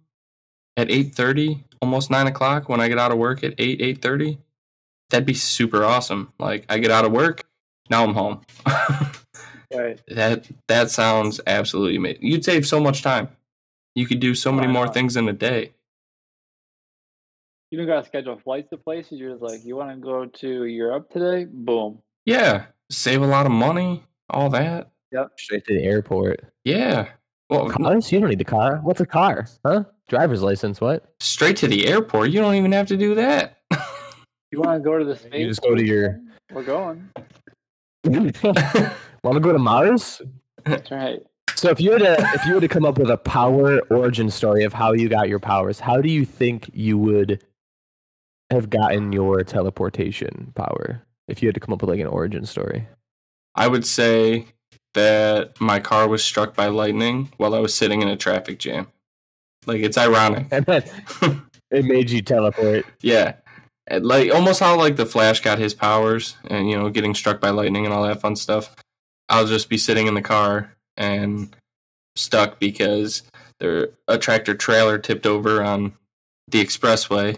at 0.77 0.87
8.30 0.89 1.63
almost 1.81 2.09
9 2.09 2.27
o'clock 2.27 2.69
when 2.69 2.79
i 2.79 2.87
get 2.87 2.97
out 2.99 3.11
of 3.11 3.17
work 3.17 3.43
at 3.43 3.53
8 3.57 3.79
8.30 3.79 4.37
that'd 5.09 5.25
be 5.25 5.33
super 5.33 5.83
awesome 5.83 6.31
like 6.39 6.65
i 6.69 6.77
get 6.77 6.91
out 6.91 7.05
of 7.05 7.11
work 7.11 7.43
now 7.89 8.03
i'm 8.03 8.13
home 8.13 8.41
Right. 9.73 9.99
that 10.07 10.47
that 10.69 10.91
sounds 10.91 11.41
absolutely 11.45 11.97
amazing 11.97 12.23
you'd 12.23 12.45
save 12.45 12.65
so 12.65 12.79
much 12.79 13.01
time 13.01 13.27
you 13.95 14.07
could 14.07 14.19
do 14.21 14.33
so 14.33 14.51
many 14.51 14.67
more 14.67 14.87
things 14.87 15.17
in 15.17 15.27
a 15.27 15.33
day 15.33 15.73
You 17.71 17.77
don't 17.77 17.87
gotta 17.87 18.05
schedule 18.05 18.37
flights 18.37 18.69
to 18.69 18.77
places. 18.77 19.19
You're 19.19 19.31
just 19.31 19.41
like, 19.41 19.65
you 19.65 19.75
want 19.75 19.89
to 19.89 19.97
go 19.97 20.25
to 20.25 20.63
Europe 20.65 21.09
today? 21.11 21.45
Boom. 21.45 21.99
Yeah 22.27 22.65
save 22.91 23.21
a 23.23 23.25
lot 23.27 23.45
of 23.47 23.51
money 23.51 24.03
all 24.29 24.49
that 24.51 24.91
Yep, 25.11 25.31
Straight 25.39 25.65
to 25.65 25.73
the 25.73 25.83
airport. 25.83 26.41
yeah 26.65 27.07
well 27.49 27.69
Cars? 27.69 28.11
You 28.11 28.19
don't 28.19 28.29
need 28.29 28.39
the 28.39 28.43
car. 28.43 28.77
What's 28.83 28.99
a 29.01 29.05
car? 29.05 29.47
Huh? 29.65 29.85
Driver's 30.09 30.43
license. 30.43 30.79
What? 30.81 31.13
straight 31.21 31.57
to 31.57 31.67
the 31.67 31.87
airport 31.87 32.29
you 32.29 32.39
don't 32.41 32.55
even 32.55 32.71
have 32.73 32.87
to 32.87 32.97
do 32.97 33.15
that 33.15 33.57
You 34.51 34.59
want 34.61 34.75
to 34.75 34.79
go 34.87 34.97
to 34.99 35.03
the 35.05 35.15
space? 35.15 35.33
You 35.33 35.47
just 35.47 35.61
go 35.61 35.73
to 35.75 35.83
your- 35.83 36.19
We're 36.53 36.63
going. 36.63 37.09
Want 39.23 39.35
to 39.35 39.39
go 39.41 39.51
to 39.51 39.59
Mars? 39.59 40.21
That's 40.63 40.89
right. 40.91 41.19
So 41.55 41.69
if 41.69 41.81
you 41.81 41.91
had 41.91 41.99
to, 41.99 42.13
if 42.35 42.45
you 42.45 42.53
had 42.53 42.61
to 42.61 42.67
come 42.69 42.85
up 42.85 42.97
with 42.97 43.09
a 43.09 43.17
power 43.17 43.79
origin 43.89 44.29
story 44.29 44.63
of 44.63 44.71
how 44.71 44.93
you 44.93 45.09
got 45.09 45.27
your 45.27 45.39
powers, 45.39 45.79
how 45.81 45.99
do 46.01 46.09
you 46.09 46.23
think 46.23 46.69
you 46.73 46.97
would 46.97 47.43
have 48.51 48.69
gotten 48.69 49.11
your 49.11 49.43
teleportation 49.43 50.53
power? 50.55 51.01
If 51.27 51.41
you 51.41 51.47
had 51.47 51.55
to 51.55 51.59
come 51.59 51.73
up 51.73 51.81
with 51.81 51.89
like 51.89 51.99
an 51.99 52.07
origin 52.07 52.45
story. 52.45 52.87
I 53.55 53.67
would 53.67 53.85
say 53.85 54.45
that 54.93 55.59
my 55.59 55.79
car 55.79 56.07
was 56.07 56.23
struck 56.23 56.55
by 56.55 56.67
lightning 56.67 57.31
while 57.37 57.53
I 57.53 57.59
was 57.59 57.73
sitting 57.73 58.01
in 58.01 58.07
a 58.07 58.15
traffic 58.15 58.59
jam. 58.59 58.87
Like 59.65 59.81
it's 59.81 59.97
ironic. 59.97 60.47
And 60.51 60.65
then 60.65 60.83
it 61.71 61.85
made 61.85 62.09
you 62.09 62.21
teleport. 62.21 62.85
yeah. 63.01 63.33
And, 63.87 64.05
Like 64.05 64.33
almost 64.33 64.59
how 64.59 64.77
like 64.77 64.95
the 64.95 65.05
Flash 65.05 65.41
got 65.41 65.59
his 65.59 65.73
powers 65.73 66.35
and 66.45 66.69
you 66.69 66.77
know 66.77 66.89
getting 66.89 67.13
struck 67.13 67.39
by 67.41 67.49
lightning 67.49 67.85
and 67.85 67.93
all 67.93 68.03
that 68.03 68.21
fun 68.21 68.35
stuff. 68.35 68.75
I'll 69.29 69.47
just 69.47 69.69
be 69.69 69.77
sitting 69.77 70.07
in 70.07 70.13
the 70.13 70.21
car 70.21 70.73
and 70.95 71.53
stuck 72.15 72.59
because 72.59 73.23
there 73.59 73.89
a 74.07 74.17
tractor 74.17 74.55
trailer 74.55 74.97
tipped 74.97 75.25
over 75.25 75.63
on 75.63 75.93
the 76.47 76.63
expressway 76.63 77.37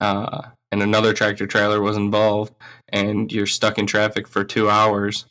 uh, 0.00 0.42
and 0.76 0.82
another 0.82 1.14
tractor 1.14 1.46
trailer 1.46 1.80
was 1.80 1.96
involved 1.96 2.52
and 2.90 3.32
you're 3.32 3.46
stuck 3.46 3.78
in 3.78 3.86
traffic 3.86 4.28
for 4.28 4.44
two 4.44 4.68
hours 4.68 5.24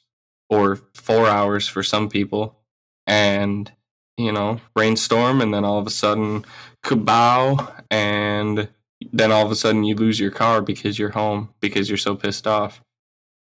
or 0.50 0.78
four 0.96 1.28
hours 1.28 1.68
for 1.68 1.84
some 1.84 2.10
people 2.10 2.58
and 3.06 3.72
you 4.18 4.32
know 4.32 4.60
rainstorm 4.76 5.42
and 5.42 5.54
then 5.54 5.64
all 5.64 5.78
of 5.78 5.86
a 5.86 5.92
sudden 5.92 6.44
kabow 6.84 7.72
and 7.92 8.68
then 9.12 9.32
all 9.32 9.46
of 9.46 9.52
a 9.52 9.56
sudden 9.56 9.84
you 9.84 9.94
lose 9.94 10.20
your 10.20 10.32
car 10.32 10.64
because 10.64 10.98
you're 10.98 11.12
home 11.12 11.54
because 11.60 11.92
you're 11.92 11.98
so 11.98 12.16
pissed 12.16 12.48
off. 12.48 12.82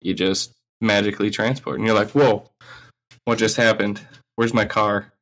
You 0.02 0.12
just 0.12 0.52
magically 0.82 1.30
transport 1.30 1.78
and 1.78 1.86
you're 1.86 1.96
like 1.96 2.10
whoa 2.10 2.50
what 3.24 3.38
just 3.38 3.56
happened? 3.56 4.06
Where's 4.36 4.52
my 4.52 4.66
car? 4.66 5.14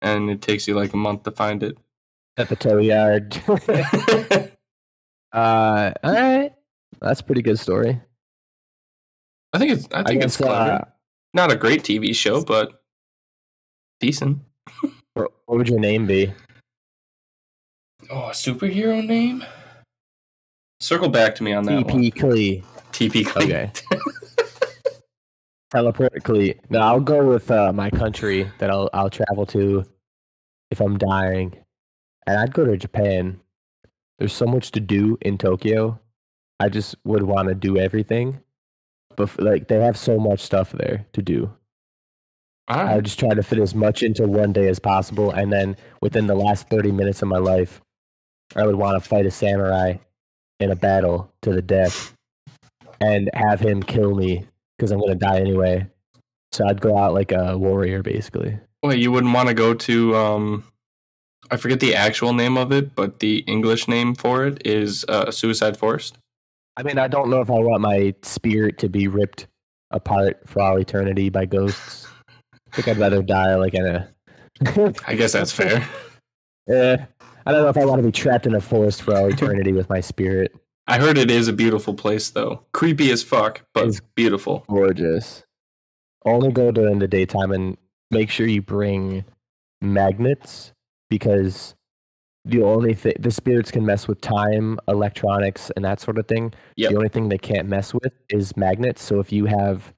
And 0.00 0.30
it 0.30 0.40
takes 0.40 0.66
you 0.66 0.74
like 0.74 0.94
a 0.94 0.96
month 0.96 1.24
to 1.24 1.32
find 1.32 1.62
it. 1.62 1.76
At 2.38 2.48
the 2.48 2.56
tow 2.56 2.78
yard. 2.78 3.38
uh, 5.34 5.92
all 6.02 6.12
right. 6.12 6.52
That's 7.00 7.20
a 7.20 7.24
pretty 7.24 7.42
good 7.42 7.58
story. 7.58 8.00
i 9.52 9.58
think 9.58 9.72
it's 9.72 9.86
i 9.92 10.02
think 10.02 10.22
it's 10.22 10.36
guess, 10.36 10.46
clever 10.46 10.70
uh, 10.72 10.84
not 11.34 11.52
a 11.52 11.56
great 11.56 11.82
tv 11.82 12.14
show 12.14 12.42
but 12.42 12.82
decent 14.00 14.38
what 15.12 15.30
would 15.46 15.68
your 15.68 15.78
name 15.78 16.06
be? 16.06 16.32
oh 18.10 18.28
a 18.28 18.30
superhero 18.30 19.04
name 19.06 19.44
circle 20.80 21.08
back 21.08 21.34
to 21.36 21.42
me 21.42 21.52
on 21.52 21.64
that 21.64 21.86
TP 21.86 22.12
Klee. 22.14 22.62
tp 22.92 23.26
Clee. 23.26 23.44
Okay. 23.44 23.70
Teleport 25.70 26.12
Klee. 26.22 26.58
No, 26.70 26.80
I'll 26.80 27.00
go 27.00 27.26
with 27.26 27.50
uh, 27.50 27.72
my 27.72 27.90
country 27.90 28.50
that 28.58 28.70
I'll 28.70 28.88
I'll 28.92 29.10
travel 29.10 29.46
to 29.46 29.84
if 30.70 30.80
I'm 30.80 30.98
dying, 30.98 31.56
and 32.26 32.38
I'd 32.38 32.52
go 32.52 32.64
to 32.64 32.76
Japan. 32.76 33.40
There's 34.18 34.32
so 34.32 34.46
much 34.46 34.70
to 34.72 34.80
do 34.80 35.18
in 35.20 35.38
Tokyo. 35.38 35.98
I 36.60 36.68
just 36.68 36.94
would 37.04 37.24
want 37.24 37.48
to 37.48 37.54
do 37.54 37.78
everything, 37.78 38.40
but 39.16 39.40
like 39.40 39.68
they 39.68 39.80
have 39.80 39.96
so 39.96 40.18
much 40.18 40.40
stuff 40.40 40.72
there 40.72 41.06
to 41.12 41.22
do. 41.22 41.52
All 42.68 42.78
I 42.78 42.94
would 42.96 43.04
just 43.04 43.18
try 43.18 43.34
to 43.34 43.42
fit 43.42 43.58
as 43.58 43.74
much 43.74 44.02
into 44.02 44.26
one 44.26 44.52
day 44.52 44.68
as 44.68 44.78
possible, 44.78 45.30
and 45.30 45.52
then 45.52 45.76
within 46.00 46.26
the 46.26 46.34
last 46.34 46.68
30 46.68 46.92
minutes 46.92 47.20
of 47.20 47.28
my 47.28 47.38
life, 47.38 47.80
I 48.56 48.64
would 48.64 48.76
want 48.76 49.02
to 49.02 49.06
fight 49.06 49.26
a 49.26 49.30
samurai 49.30 49.96
in 50.60 50.70
a 50.70 50.76
battle 50.76 51.32
to 51.42 51.52
the 51.52 51.60
death 51.60 52.14
and 53.00 53.28
have 53.34 53.60
him 53.60 53.82
kill 53.82 54.14
me 54.14 54.46
because 54.78 54.92
I'm 54.92 55.00
gonna 55.00 55.14
die 55.14 55.40
anyway. 55.40 55.86
So 56.52 56.66
I'd 56.66 56.80
go 56.80 56.96
out 56.96 57.14
like 57.14 57.32
a 57.32 57.58
warrior, 57.58 58.02
basically. 58.02 58.58
Wait, 58.82 59.00
you 59.00 59.10
wouldn't 59.10 59.34
want 59.34 59.48
to 59.48 59.54
go 59.54 59.74
to 59.74 60.16
um 60.16 60.64
I 61.50 61.56
forget 61.56 61.80
the 61.80 61.94
actual 61.94 62.32
name 62.32 62.56
of 62.56 62.72
it, 62.72 62.94
but 62.94 63.20
the 63.20 63.38
English 63.46 63.86
name 63.88 64.14
for 64.14 64.46
it 64.46 64.66
is 64.66 65.04
uh, 65.08 65.30
Suicide 65.30 65.76
Forest. 65.76 66.16
I 66.76 66.82
mean, 66.82 66.98
I 66.98 67.06
don't 67.08 67.30
know 67.30 67.40
if 67.40 67.50
I 67.50 67.54
want 67.54 67.80
my 67.82 68.14
spirit 68.22 68.78
to 68.78 68.88
be 68.88 69.06
ripped 69.08 69.46
apart 69.90 70.40
for 70.46 70.60
all 70.62 70.76
eternity 70.78 71.28
by 71.28 71.44
ghosts. 71.46 72.08
I 72.72 72.76
think 72.76 72.88
I'd 72.88 72.98
rather 72.98 73.22
die 73.22 73.54
like 73.56 73.74
in 73.74 73.86
a. 73.86 74.08
I 75.06 75.14
guess 75.14 75.32
that's 75.32 75.52
fair. 75.60 75.86
Eh, 76.68 76.96
I 77.46 77.52
don't 77.52 77.62
know 77.62 77.68
if 77.68 77.76
I 77.76 77.84
want 77.84 78.00
to 78.00 78.06
be 78.08 78.12
trapped 78.12 78.46
in 78.46 78.54
a 78.54 78.60
forest 78.60 79.02
for 79.02 79.14
all 79.16 79.26
eternity 79.26 79.72
with 79.72 79.88
my 79.88 80.00
spirit. 80.00 80.52
I 80.86 80.98
heard 80.98 81.16
it 81.16 81.30
is 81.30 81.46
a 81.48 81.52
beautiful 81.52 81.94
place 81.94 82.30
though. 82.30 82.64
Creepy 82.72 83.10
as 83.10 83.22
fuck, 83.22 83.62
but 83.72 83.84
It's- 83.84 84.00
beautiful. 84.14 84.64
gorgeous. 84.68 85.44
Only 86.26 86.50
go 86.52 86.70
during 86.72 86.98
the 86.98 87.08
daytime 87.08 87.52
and 87.52 87.76
make 88.10 88.30
sure 88.30 88.46
you 88.46 88.62
bring 88.62 89.24
magnets 89.82 90.72
because 91.14 91.76
the 92.44 92.60
only 92.60 92.92
thing 92.92 93.12
the 93.20 93.30
spirits 93.30 93.70
can 93.70 93.86
mess 93.86 94.08
with 94.08 94.20
time, 94.20 94.80
electronics, 94.88 95.70
and 95.76 95.84
that 95.84 96.00
sort 96.00 96.18
of 96.18 96.26
thing. 96.26 96.52
Yep. 96.74 96.90
The 96.90 96.96
only 96.96 97.08
thing 97.08 97.28
they 97.28 97.38
can't 97.38 97.68
mess 97.68 97.94
with 97.94 98.12
is 98.30 98.56
magnets. 98.56 99.00
So 99.00 99.20
if 99.20 99.30
you 99.30 99.44
have 99.46 99.94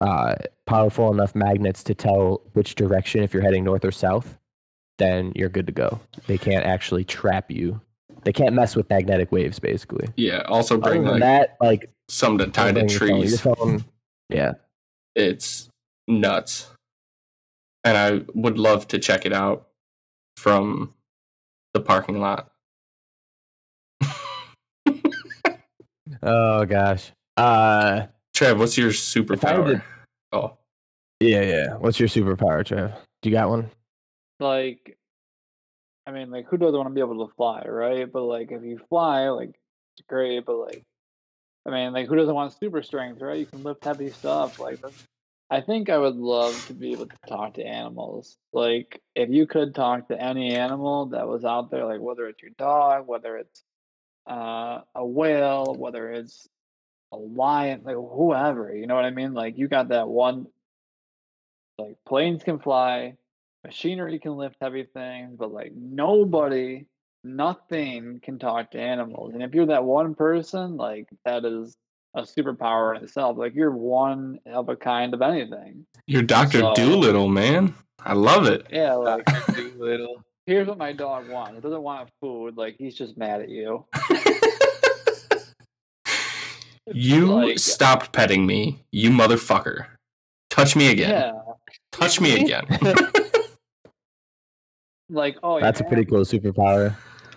uh, 0.00 0.36
powerful 0.66 1.12
enough 1.12 1.34
magnets 1.34 1.82
to 1.84 1.94
tell 1.94 2.40
which 2.54 2.74
direction, 2.74 3.22
if 3.22 3.34
you're 3.34 3.42
heading 3.42 3.64
north 3.64 3.84
or 3.84 3.92
south, 3.92 4.38
then 4.96 5.30
you're 5.36 5.50
good 5.50 5.66
to 5.66 5.72
go. 5.72 6.00
They 6.26 6.38
can't 6.38 6.64
actually 6.64 7.04
trap 7.04 7.50
you. 7.50 7.78
They 8.22 8.32
can't 8.32 8.54
mess 8.54 8.74
with 8.74 8.88
magnetic 8.88 9.30
waves, 9.30 9.58
basically. 9.58 10.08
Yeah. 10.16 10.40
Also 10.48 10.78
bring 10.78 11.04
like 11.04 11.20
that, 11.20 11.58
like 11.60 11.90
some 12.08 12.38
to 12.38 12.46
tie 12.46 12.72
to 12.72 12.88
trees. 12.88 13.42
phone- 13.42 13.84
yeah. 14.30 14.52
It's 15.14 15.68
nuts. 16.08 16.70
And 17.84 17.98
I 17.98 18.24
would 18.34 18.56
love 18.56 18.88
to 18.88 18.98
check 18.98 19.26
it 19.26 19.34
out 19.34 19.68
from 20.36 20.94
the 21.74 21.80
parking 21.80 22.20
lot. 22.20 22.50
Oh 26.22 26.64
gosh. 26.64 27.12
Uh, 27.36 28.06
Trev, 28.34 28.58
what's 28.58 28.76
your 28.78 28.86
I 28.88 28.90
had 28.90 28.94
superpower? 28.96 29.66
to- 29.72 29.82
Oh, 30.32 30.56
yeah, 31.20 31.42
yeah. 31.42 31.74
What's 31.74 31.98
your 32.00 32.08
superpower, 32.08 32.64
Trev? 32.64 32.92
Do 33.22 33.28
you 33.30 33.34
got 33.34 33.48
one? 33.48 33.70
like 34.40 34.98
I 36.06 36.10
mean, 36.10 36.30
like 36.30 36.46
who 36.46 36.58
doesn't 36.58 36.74
want 36.76 36.88
to 36.88 36.94
be 36.94 37.00
able 37.00 37.26
to 37.26 37.32
fly, 37.34 37.62
right? 37.66 38.10
But 38.10 38.22
like 38.24 38.52
if 38.52 38.62
you 38.62 38.78
fly, 38.90 39.28
like 39.30 39.50
it's 39.96 40.06
great, 40.08 40.44
but 40.44 40.56
like 40.56 40.82
I 41.66 41.70
mean, 41.70 41.92
like 41.92 42.08
who 42.08 42.16
doesn't 42.16 42.34
want 42.34 42.52
super 42.58 42.82
strength, 42.82 43.22
right? 43.22 43.38
You 43.38 43.46
can 43.46 43.62
lift 43.62 43.84
heavy 43.84 44.10
stuff. 44.10 44.58
Like 44.58 44.80
that's, 44.82 45.04
I 45.50 45.60
think 45.60 45.90
I 45.90 45.98
would 45.98 46.16
love 46.16 46.66
to 46.66 46.74
be 46.74 46.92
able 46.92 47.06
to 47.06 47.16
talk 47.28 47.54
to 47.54 47.64
animals. 47.64 48.36
Like 48.52 49.02
if 49.14 49.30
you 49.30 49.46
could 49.46 49.74
talk 49.74 50.08
to 50.08 50.20
any 50.20 50.54
animal 50.54 51.06
that 51.06 51.28
was 51.28 51.44
out 51.44 51.70
there, 51.70 51.84
like 51.84 52.00
whether 52.00 52.26
it's 52.26 52.42
your 52.42 52.52
dog, 52.58 53.06
whether 53.06 53.36
it's 53.36 53.62
uh, 54.28 54.80
a 54.94 55.04
whale, 55.04 55.74
whether 55.78 56.10
it's 56.10 56.48
a 57.12 57.16
lion, 57.16 57.82
like 57.84 57.96
whoever, 57.96 58.74
you 58.74 58.86
know 58.86 58.94
what 58.94 59.04
I 59.04 59.10
mean? 59.10 59.34
Like 59.34 59.58
you 59.58 59.68
got 59.68 59.88
that 59.88 60.08
one 60.08 60.46
like 61.78 61.96
planes 62.06 62.42
can 62.42 62.58
fly, 62.58 63.14
machinery 63.64 64.18
can 64.18 64.36
lift 64.36 64.56
heavy 64.60 64.84
things, 64.84 65.36
but 65.38 65.52
like 65.52 65.72
nobody, 65.74 66.86
nothing 67.22 68.20
can 68.22 68.38
talk 68.38 68.70
to 68.70 68.80
animals. 68.80 69.34
And 69.34 69.42
if 69.42 69.54
you're 69.54 69.66
that 69.66 69.84
one 69.84 70.14
person, 70.14 70.76
like 70.76 71.08
that 71.24 71.44
is 71.44 71.76
a 72.14 72.22
superpower 72.22 72.96
in 72.96 73.02
itself. 73.04 73.36
Like 73.36 73.54
you're 73.54 73.70
one 73.70 74.38
of 74.46 74.68
a 74.68 74.76
kind 74.76 75.14
of 75.14 75.22
anything. 75.22 75.84
you're 76.06 76.22
Doctor 76.22 76.60
So- 76.60 76.74
Dolittle, 76.74 77.28
man. 77.28 77.74
I 78.06 78.12
love 78.12 78.46
it. 78.46 78.66
Yeah, 78.70 78.94
like 78.94 79.26
here's 80.46 80.68
what 80.68 80.76
my 80.78 80.92
dog 80.92 81.28
wants. 81.30 81.56
It 81.56 81.62
doesn't 81.62 81.80
want 81.82 82.10
food. 82.20 82.56
Like 82.56 82.76
he's 82.78 82.94
just 82.94 83.16
mad 83.16 83.40
at 83.40 83.48
you. 83.48 83.84
You 86.92 87.26
Like- 87.32 87.58
stopped 87.58 88.12
petting 88.12 88.44
me, 88.46 88.84
you 88.92 89.08
motherfucker. 89.10 89.86
Touch 90.50 90.76
me 90.76 90.90
again. 90.90 91.10
Yeah. 91.10 91.32
Touch 91.92 92.20
me 92.20 92.40
again. 92.44 92.66
Like 95.10 95.36
oh 95.42 95.60
That's 95.60 95.80
a 95.80 95.84
pretty 95.84 96.06
cool 96.06 96.20
superpower. 96.20 96.94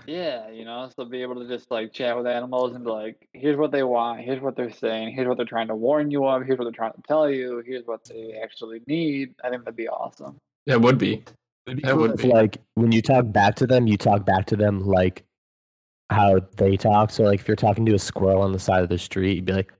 Yeah, 0.08 0.50
you 0.50 0.64
know, 0.64 0.90
so 0.96 1.04
be 1.04 1.22
able 1.22 1.36
to 1.36 1.48
just 1.48 1.70
like 1.70 1.92
chat 1.92 2.16
with 2.16 2.26
animals 2.28 2.74
and 2.74 2.86
be 2.86 2.90
like, 2.90 3.28
here's 3.34 3.58
what 3.58 3.72
they 3.72 3.84
want, 3.84 4.22
here's 4.22 4.42
what 4.42 4.56
they're 4.56 4.72
saying, 4.72 5.14
here's 5.14 5.28
what 5.28 5.36
they're 5.36 5.46
trying 5.46 5.68
to 5.68 5.76
warn 5.76 6.10
you 6.10 6.26
of, 6.26 6.46
here's 6.46 6.58
what 6.58 6.64
they're 6.64 6.72
trying 6.72 6.94
to 6.94 7.02
tell 7.06 7.30
you, 7.30 7.62
here's 7.68 7.86
what 7.86 8.06
they 8.06 8.40
actually 8.42 8.80
need. 8.88 9.36
I 9.44 9.50
think 9.50 9.66
that'd 9.66 9.76
be 9.76 9.90
awesome. 9.90 10.38
that 10.66 10.80
would 10.80 10.98
be. 10.98 11.24
That 11.66 11.98
would 11.98 12.12
If, 12.12 12.22
be. 12.22 12.30
like 12.30 12.58
when 12.76 12.94
you 12.94 13.02
talk 13.02 13.30
back 13.34 13.56
to 13.56 13.68
them, 13.68 13.86
you 13.86 13.98
talk 13.98 14.26
back 14.26 14.46
to 14.46 14.56
them 14.56 14.80
like 14.88 15.26
how 16.10 16.40
they 16.56 16.78
talk. 16.78 17.12
So 17.12 17.24
like 17.24 17.42
if 17.42 17.48
you're 17.50 17.58
talking 17.58 17.86
to 17.88 17.94
a 17.94 18.00
squirrel 18.00 18.42
on 18.42 18.54
the 18.54 18.60
side 18.60 18.84
of 18.84 18.90
the 18.90 18.98
street, 18.98 19.36
you'd 19.36 19.46
be 19.46 19.52
like, 19.54 19.74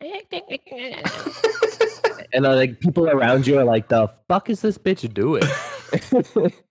and 2.32 2.46
uh, 2.46 2.54
like 2.56 2.80
people 2.80 3.08
around 3.10 3.46
you 3.46 3.58
are 3.58 3.64
like, 3.64 3.88
the 3.88 4.08
fuck 4.28 4.48
is 4.48 4.62
this 4.62 4.78
bitch 4.78 5.12
doing? 5.12 5.42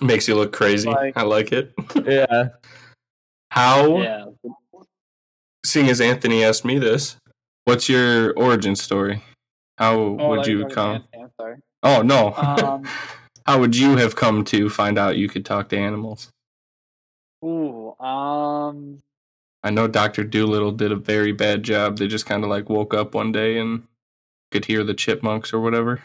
Makes 0.00 0.26
you 0.28 0.34
look 0.34 0.52
crazy. 0.52 0.88
Like- 0.88 1.16
I 1.16 1.22
like 1.22 1.52
it. 1.52 1.72
yeah. 2.06 2.48
How, 3.50 3.98
Yeah. 4.02 4.26
seeing 5.64 5.88
as 5.88 6.00
Anthony 6.00 6.42
asked 6.44 6.64
me 6.64 6.78
this, 6.78 7.16
what's 7.64 7.88
your 7.88 8.32
origin 8.34 8.74
story? 8.74 9.22
How 9.78 9.94
Oh, 9.96 10.28
would 10.30 10.46
you 10.46 10.66
come? 10.66 11.04
I'm 11.14 11.30
sorry. 11.38 11.56
Oh, 11.82 12.02
no. 12.02 12.32
Um, 12.34 12.84
How 13.46 13.58
would 13.58 13.76
you 13.76 13.96
have 13.96 14.14
come 14.14 14.44
to 14.44 14.70
find 14.70 14.96
out 14.98 15.16
you 15.16 15.28
could 15.28 15.44
talk 15.44 15.68
to 15.70 15.76
animals? 15.76 16.30
ooh, 17.44 17.92
um, 17.98 19.00
I 19.64 19.70
know 19.70 19.88
Dr. 19.88 20.22
Dolittle 20.22 20.70
did 20.70 20.92
a 20.92 20.96
very 20.96 21.32
bad 21.32 21.64
job. 21.64 21.98
They 21.98 22.06
just 22.06 22.24
kind 22.24 22.44
of 22.44 22.50
like 22.50 22.68
woke 22.68 22.94
up 22.94 23.14
one 23.14 23.32
day 23.32 23.58
and 23.58 23.82
could 24.52 24.64
hear 24.66 24.84
the 24.84 24.94
chipmunks 24.94 25.52
or 25.52 25.58
whatever. 25.60 26.00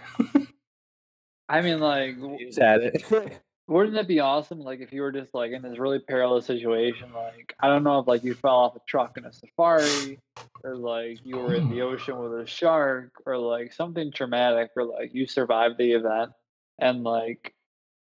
I 1.50 1.62
mean, 1.62 1.80
like, 1.80 2.20
w- 2.20 2.38
He's 2.44 2.58
at 2.58 2.82
it. 2.82 3.40
Wouldn't 3.68 3.98
it 3.98 4.08
be 4.08 4.22
awesome, 4.22 4.60
like, 4.60 4.80
if 4.80 4.94
you 4.94 5.02
were 5.02 5.12
just 5.12 5.34
like 5.34 5.52
in 5.52 5.62
this 5.62 5.78
really 5.78 6.00
perilous 6.00 6.46
situation? 6.46 7.12
Like, 7.14 7.54
I 7.60 7.68
don't 7.68 7.84
know 7.84 8.00
if 8.00 8.08
like 8.08 8.24
you 8.24 8.34
fell 8.34 8.56
off 8.56 8.76
a 8.76 8.80
truck 8.88 9.18
in 9.18 9.26
a 9.26 9.34
safari, 9.34 10.20
or 10.64 10.76
like 10.76 11.20
you 11.24 11.38
were 11.38 11.54
in 11.54 11.70
the 11.70 11.82
ocean 11.84 12.18
with 12.18 12.40
a 12.40 12.48
shark, 12.48 13.12
or 13.26 13.38
like 13.38 13.74
something 13.74 14.12
traumatic, 14.12 14.72
or 14.76 14.86
like 14.86 15.14
you 15.14 15.28
survived 15.28 15.78
the 15.78 15.92
event, 15.92 16.32
and 16.80 17.04
like, 17.04 17.54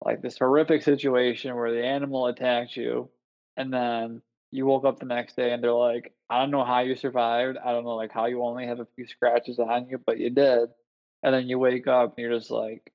like 0.03 0.21
this 0.21 0.37
horrific 0.37 0.83
situation 0.83 1.55
where 1.55 1.71
the 1.71 1.85
animal 1.85 2.27
attacked 2.27 2.75
you, 2.75 3.09
and 3.55 3.73
then 3.73 4.21
you 4.51 4.65
woke 4.65 4.85
up 4.85 4.99
the 4.99 5.05
next 5.05 5.35
day 5.35 5.51
and 5.51 5.63
they're 5.63 5.73
like, 5.73 6.13
I 6.29 6.39
don't 6.39 6.51
know 6.51 6.63
how 6.63 6.79
you 6.79 6.95
survived. 6.95 7.57
I 7.57 7.71
don't 7.71 7.83
know 7.83 7.95
like 7.95 8.11
how 8.11 8.25
you 8.25 8.41
only 8.43 8.65
have 8.67 8.79
a 8.79 8.87
few 8.95 9.05
scratches 9.05 9.59
on 9.59 9.87
you, 9.89 9.99
but 10.03 10.17
you 10.17 10.29
did. 10.29 10.69
And 11.23 11.33
then 11.33 11.47
you 11.47 11.59
wake 11.59 11.87
up 11.87 12.15
and 12.15 12.23
you're 12.23 12.37
just 12.37 12.51
like, 12.51 12.93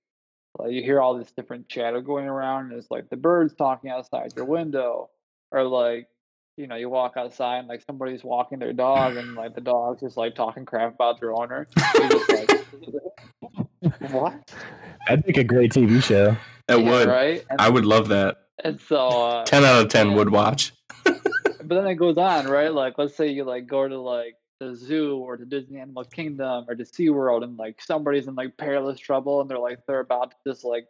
like 0.59 0.73
you 0.73 0.83
hear 0.83 1.01
all 1.01 1.17
this 1.17 1.31
different 1.33 1.69
chatter 1.69 2.01
going 2.01 2.27
around, 2.27 2.71
and 2.71 2.79
it's 2.79 2.91
like 2.91 3.09
the 3.11 3.17
birds 3.17 3.55
talking 3.55 3.91
outside 3.91 4.33
your 4.37 4.45
window, 4.47 5.11
or 5.51 5.65
like 5.65 6.09
you 6.57 6.67
know 6.67 6.77
you 6.77 6.89
walk 6.89 7.15
outside 7.17 7.59
and 7.59 7.69
like 7.69 7.83
somebody's 7.87 8.23
walking 8.25 8.59
their 8.59 8.73
dog, 8.73 9.17
and 9.17 9.35
like 9.35 9.55
the 9.55 9.61
dog's 9.61 10.01
just 10.01 10.17
like 10.17 10.35
talking 10.35 10.65
crap 10.65 10.95
about 10.95 11.21
their 11.21 11.33
owner. 11.33 11.67
You're 11.95 12.09
just 12.09 12.29
like, 12.33 12.51
what? 14.11 14.55
That'd 15.09 15.27
make 15.27 15.37
a 15.39 15.45
great 15.45 15.73
TV 15.73 16.03
show. 16.03 16.37
It 16.69 16.79
Yeah, 16.81 16.91
would. 16.91 17.09
right? 17.09 17.45
And, 17.51 17.61
I 17.61 17.69
would 17.69 17.85
love 17.85 18.09
that. 18.09 18.37
and 18.63 18.81
so, 18.81 19.09
uh, 19.09 19.45
10 19.45 19.65
out 19.65 19.83
of 19.83 19.89
10 19.89 20.13
would 20.15 20.31
watch. 20.31 20.73
but 21.05 21.21
then 21.69 21.87
it 21.87 21.95
goes 21.95 22.17
on, 22.19 22.47
right? 22.47 22.73
Like, 22.73 22.99
let's 22.99 23.17
say 23.17 23.29
you 23.29 23.45
like 23.45 23.67
go 23.67 23.89
to 23.89 23.99
like 23.99 24.35
the 24.61 24.77
zoo 24.77 25.17
or 25.17 25.37
to 25.37 25.45
Disney 25.45 25.81
Animal 25.81 26.05
Kingdom 26.05 26.67
or 26.69 26.75
to 26.75 26.85
SeaWorld 26.85 27.43
and 27.43 27.57
like 27.57 27.81
somebody's 27.81 28.29
in 28.29 28.35
like 28.35 28.57
perilous 28.57 29.01
trouble 29.01 29.41
and 29.41 29.51
they're 29.51 29.59
like 29.59 29.85
they're 29.87 30.01
about 30.01 30.33
to 30.33 30.37
just 30.47 30.65
like, 30.65 30.87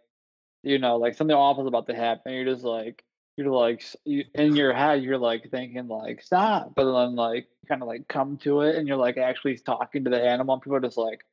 you 0.62 0.78
know, 0.78 0.96
like 0.96 1.14
something 1.14 1.36
awful 1.36 1.62
is 1.64 1.68
about 1.68 1.86
to 1.86 1.94
happen. 1.94 2.32
You're 2.32 2.44
just 2.44 2.64
like 2.64 3.04
you're 3.36 3.50
like 3.50 3.82
you, 4.04 4.24
in 4.34 4.56
your 4.56 4.74
head 4.74 5.02
you're 5.02 5.16
like 5.16 5.50
thinking 5.50 5.88
like 5.88 6.20
stop, 6.20 6.74
but 6.74 6.84
then 6.84 7.14
like 7.14 7.46
kind 7.68 7.80
of 7.80 7.88
like 7.88 8.08
come 8.08 8.36
to 8.38 8.62
it 8.62 8.74
and 8.74 8.88
you're 8.88 8.96
like 8.96 9.16
actually 9.16 9.56
talking 9.56 10.04
to 10.04 10.10
the 10.10 10.20
animal 10.20 10.54
and 10.54 10.62
people 10.62 10.76
are 10.76 10.80
just 10.80 10.98
like, 10.98 11.24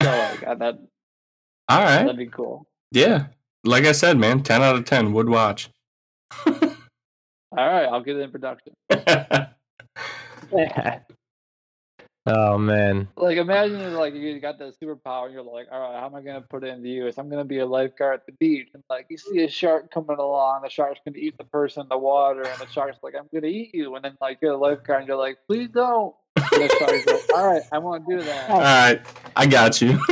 so 0.00 0.08
like 0.08 0.46
uh, 0.46 0.54
that 0.54 0.78
All 1.68 1.82
right. 1.82 2.02
that'd 2.04 2.16
be 2.16 2.26
cool. 2.26 2.66
Yeah. 2.92 3.26
Like 3.64 3.84
I 3.84 3.92
said, 3.92 4.16
man, 4.16 4.42
10 4.42 4.62
out 4.62 4.76
of 4.76 4.84
10 4.86 5.12
would 5.12 5.28
watch. 5.28 5.68
All 6.46 7.66
right, 7.66 7.84
I'll 7.84 8.00
get 8.00 8.16
it 8.16 8.20
in 8.20 8.30
production. 8.30 8.72
oh 12.26 12.58
man. 12.58 13.08
Like 13.16 13.36
imagine 13.36 13.94
like 13.94 14.14
you 14.14 14.38
got 14.40 14.58
that 14.58 14.78
superpower 14.80 15.26
and 15.26 15.34
you're 15.34 15.42
like, 15.42 15.68
all 15.70 15.80
right, 15.80 16.00
how 16.00 16.06
am 16.06 16.14
I 16.14 16.20
gonna 16.20 16.40
put 16.40 16.64
it 16.64 16.68
into 16.68 16.88
use? 16.88 17.18
I'm 17.18 17.28
gonna 17.28 17.44
be 17.44 17.58
a 17.58 17.66
lifeguard 17.66 18.20
at 18.20 18.26
the 18.26 18.32
beach 18.32 18.68
and 18.74 18.82
like 18.88 19.06
you 19.08 19.18
see 19.18 19.44
a 19.44 19.48
shark 19.48 19.90
coming 19.92 20.18
along, 20.18 20.62
the 20.62 20.70
shark's 20.70 21.00
gonna 21.04 21.18
eat 21.18 21.36
the 21.38 21.44
person 21.44 21.82
in 21.82 21.88
the 21.88 21.98
water 21.98 22.42
and 22.42 22.60
the 22.60 22.66
shark's 22.68 22.98
like, 23.02 23.14
I'm 23.14 23.28
gonna 23.32 23.46
eat 23.46 23.74
you 23.74 23.94
and 23.94 24.04
then 24.04 24.16
like 24.20 24.38
you're 24.42 24.52
a 24.52 24.56
lifeguard 24.56 25.00
and 25.00 25.08
you're 25.08 25.16
like, 25.16 25.38
please 25.46 25.68
don't 25.68 26.14
and 26.36 26.62
the 26.62 26.76
shark's 26.78 27.06
like, 27.06 27.38
All 27.38 27.46
right, 27.46 27.62
I 27.72 27.78
won't 27.78 28.06
do 28.08 28.20
that. 28.22 28.50
All 28.50 28.60
right, 28.60 29.00
I 29.36 29.46
got 29.46 29.80
you. 29.80 29.98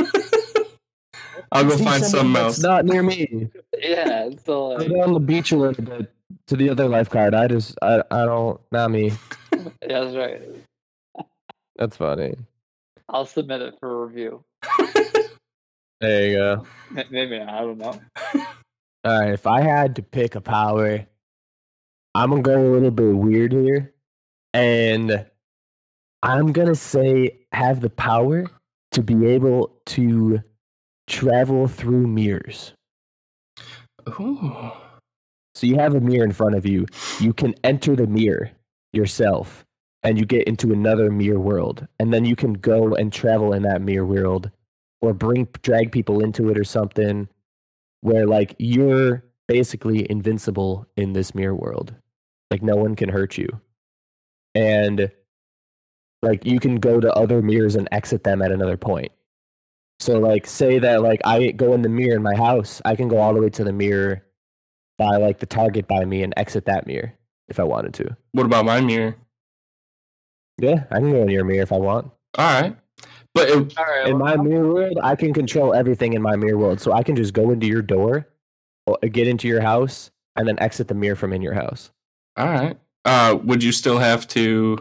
I'll 1.51 1.63
go 1.63 1.75
See 1.75 1.83
find 1.83 2.03
somebody 2.03 2.09
something 2.09 2.35
else. 2.35 2.59
Not 2.59 2.85
near 2.85 3.01
me. 3.01 3.49
Yeah, 3.79 4.29
so 4.45 4.77
Go 4.77 4.83
like 4.83 4.89
down 4.89 5.13
the 5.13 5.19
beach 5.19 5.51
a 5.51 5.57
little 5.57 5.83
bit 5.83 6.13
to 6.47 6.55
the 6.55 6.69
other 6.69 6.87
lifeguard. 6.87 7.33
I 7.33 7.47
just, 7.47 7.75
I, 7.81 8.03
I 8.11 8.25
don't, 8.25 8.59
not 8.71 8.91
me. 8.91 9.13
yeah, 9.53 9.69
that's 9.81 10.15
right. 10.15 10.41
That's 11.79 11.97
funny. 11.97 12.35
I'll 13.07 13.25
submit 13.25 13.61
it 13.61 13.75
for 13.79 14.05
review. 14.05 14.43
There 16.01 16.29
you 16.29 16.37
go. 16.37 16.65
Maybe 17.11 17.39
not, 17.39 17.49
I 17.49 17.59
don't 17.59 17.77
know. 17.77 17.99
All 19.03 19.19
right, 19.19 19.33
if 19.33 19.45
I 19.45 19.59
had 19.59 19.97
to 19.97 20.01
pick 20.01 20.35
a 20.35 20.39
power, 20.39 21.05
I'm 22.15 22.29
gonna 22.29 22.41
go 22.41 22.57
a 22.57 22.71
little 22.71 22.91
bit 22.91 23.15
weird 23.15 23.51
here, 23.51 23.93
and 24.53 25.25
I'm 26.23 26.53
gonna 26.53 26.75
say 26.75 27.39
have 27.51 27.81
the 27.81 27.89
power 27.89 28.45
to 28.93 29.03
be 29.03 29.25
able 29.25 29.77
to 29.87 30.41
travel 31.07 31.67
through 31.67 32.07
mirrors. 32.07 32.71
Ooh. 34.07 34.71
So 35.55 35.67
you 35.67 35.75
have 35.75 35.95
a 35.95 35.99
mirror 35.99 36.23
in 36.23 36.31
front 36.31 36.55
of 36.55 36.65
you. 36.65 36.85
You 37.19 37.33
can 37.33 37.55
enter 37.65 37.97
the 37.97 38.07
mirror 38.07 38.51
yourself 38.93 39.65
and 40.03 40.17
you 40.17 40.25
get 40.25 40.47
into 40.47 40.71
another 40.71 41.11
mirror 41.11 41.39
world. 41.39 41.87
And 41.99 42.13
then 42.13 42.25
you 42.25 42.35
can 42.35 42.53
go 42.53 42.95
and 42.95 43.11
travel 43.11 43.53
in 43.53 43.63
that 43.63 43.81
mirror 43.81 44.05
world 44.05 44.49
or 45.01 45.13
bring 45.13 45.47
drag 45.61 45.91
people 45.91 46.23
into 46.23 46.49
it 46.49 46.57
or 46.57 46.63
something 46.63 47.27
where 48.01 48.25
like 48.25 48.55
you're 48.59 49.25
basically 49.47 50.09
invincible 50.09 50.87
in 50.95 51.13
this 51.13 51.35
mirror 51.35 51.55
world. 51.55 51.93
Like 52.51 52.61
no 52.61 52.75
one 52.75 52.95
can 52.95 53.09
hurt 53.09 53.37
you. 53.37 53.47
And 54.55 55.11
like 56.21 56.45
you 56.45 56.59
can 56.59 56.75
go 56.75 56.99
to 56.99 57.11
other 57.13 57.41
mirrors 57.41 57.75
and 57.75 57.87
exit 57.91 58.23
them 58.23 58.41
at 58.41 58.51
another 58.51 58.77
point. 58.77 59.11
So 59.99 60.17
like 60.17 60.47
say 60.47 60.79
that 60.79 61.01
like 61.01 61.21
I 61.25 61.51
go 61.51 61.73
in 61.73 61.81
the 61.81 61.89
mirror 61.89 62.15
in 62.15 62.23
my 62.23 62.35
house, 62.35 62.81
I 62.85 62.95
can 62.95 63.09
go 63.09 63.17
all 63.17 63.33
the 63.33 63.41
way 63.41 63.49
to 63.49 63.63
the 63.63 63.73
mirror 63.73 64.23
by 64.97 65.17
like 65.17 65.39
the 65.39 65.45
target 65.45 65.87
by 65.87 66.05
me 66.05 66.23
and 66.23 66.33
exit 66.37 66.65
that 66.65 66.87
mirror 66.87 67.13
if 67.47 67.59
I 67.59 67.63
wanted 67.63 67.93
to. 67.95 68.15
What 68.31 68.45
about 68.45 68.65
my 68.65 68.81
mirror? 68.81 69.15
Yeah, 70.59 70.83
I 70.91 70.99
can 70.99 71.11
go 71.11 71.21
in 71.23 71.29
your 71.29 71.43
mirror 71.45 71.63
if 71.63 71.71
I 71.71 71.77
want. 71.77 72.11
All 72.37 72.61
right, 72.61 72.75
but 73.33 73.49
it, 73.49 73.77
All 73.77 73.85
right. 73.85 74.07
In 74.07 74.19
well, 74.19 74.25
my 74.25 74.31
I'm- 74.31 74.43
mirror 74.47 74.73
world, 74.73 74.97
I 75.01 75.15
can 75.15 75.33
control 75.33 75.73
everything 75.73 76.13
in 76.13 76.21
my 76.21 76.35
mirror 76.35 76.57
world. 76.57 76.79
So 76.81 76.91
I 76.93 77.03
can 77.03 77.15
just 77.15 77.33
go 77.33 77.49
into 77.51 77.65
your 77.67 77.81
door, 77.81 78.27
get 79.11 79.27
into 79.27 79.47
your 79.47 79.61
house, 79.61 80.11
and 80.35 80.47
then 80.47 80.57
exit 80.59 80.87
the 80.87 80.93
mirror 80.93 81.15
from 81.15 81.33
in 81.33 81.41
your 81.41 81.53
house. 81.53 81.91
all 82.37 82.47
right. 82.47 82.77
Uh, 83.05 83.37
would 83.43 83.63
you 83.63 83.71
still 83.71 83.97
have 83.97 84.27
to, 84.27 84.77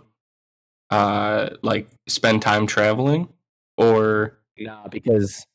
uh, 0.90 1.50
like 1.62 1.88
spend 2.08 2.42
time 2.42 2.66
traveling, 2.66 3.28
or 3.76 4.38
Nah, 4.58 4.88
because 4.88 5.46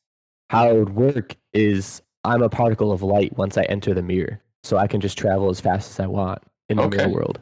how 0.50 0.68
it 0.70 0.74
would 0.78 0.94
work 0.96 1.36
is 1.52 2.00
I'm 2.24 2.42
a 2.42 2.48
particle 2.48 2.90
of 2.90 3.02
light 3.02 3.36
once 3.36 3.58
I 3.58 3.62
enter 3.64 3.92
the 3.94 4.02
mirror, 4.02 4.40
so 4.62 4.76
I 4.78 4.86
can 4.86 5.00
just 5.00 5.18
travel 5.18 5.50
as 5.50 5.60
fast 5.60 5.90
as 5.90 6.00
I 6.00 6.06
want 6.06 6.42
in 6.70 6.78
the 6.78 6.88
mirror 6.88 7.08
world. 7.10 7.40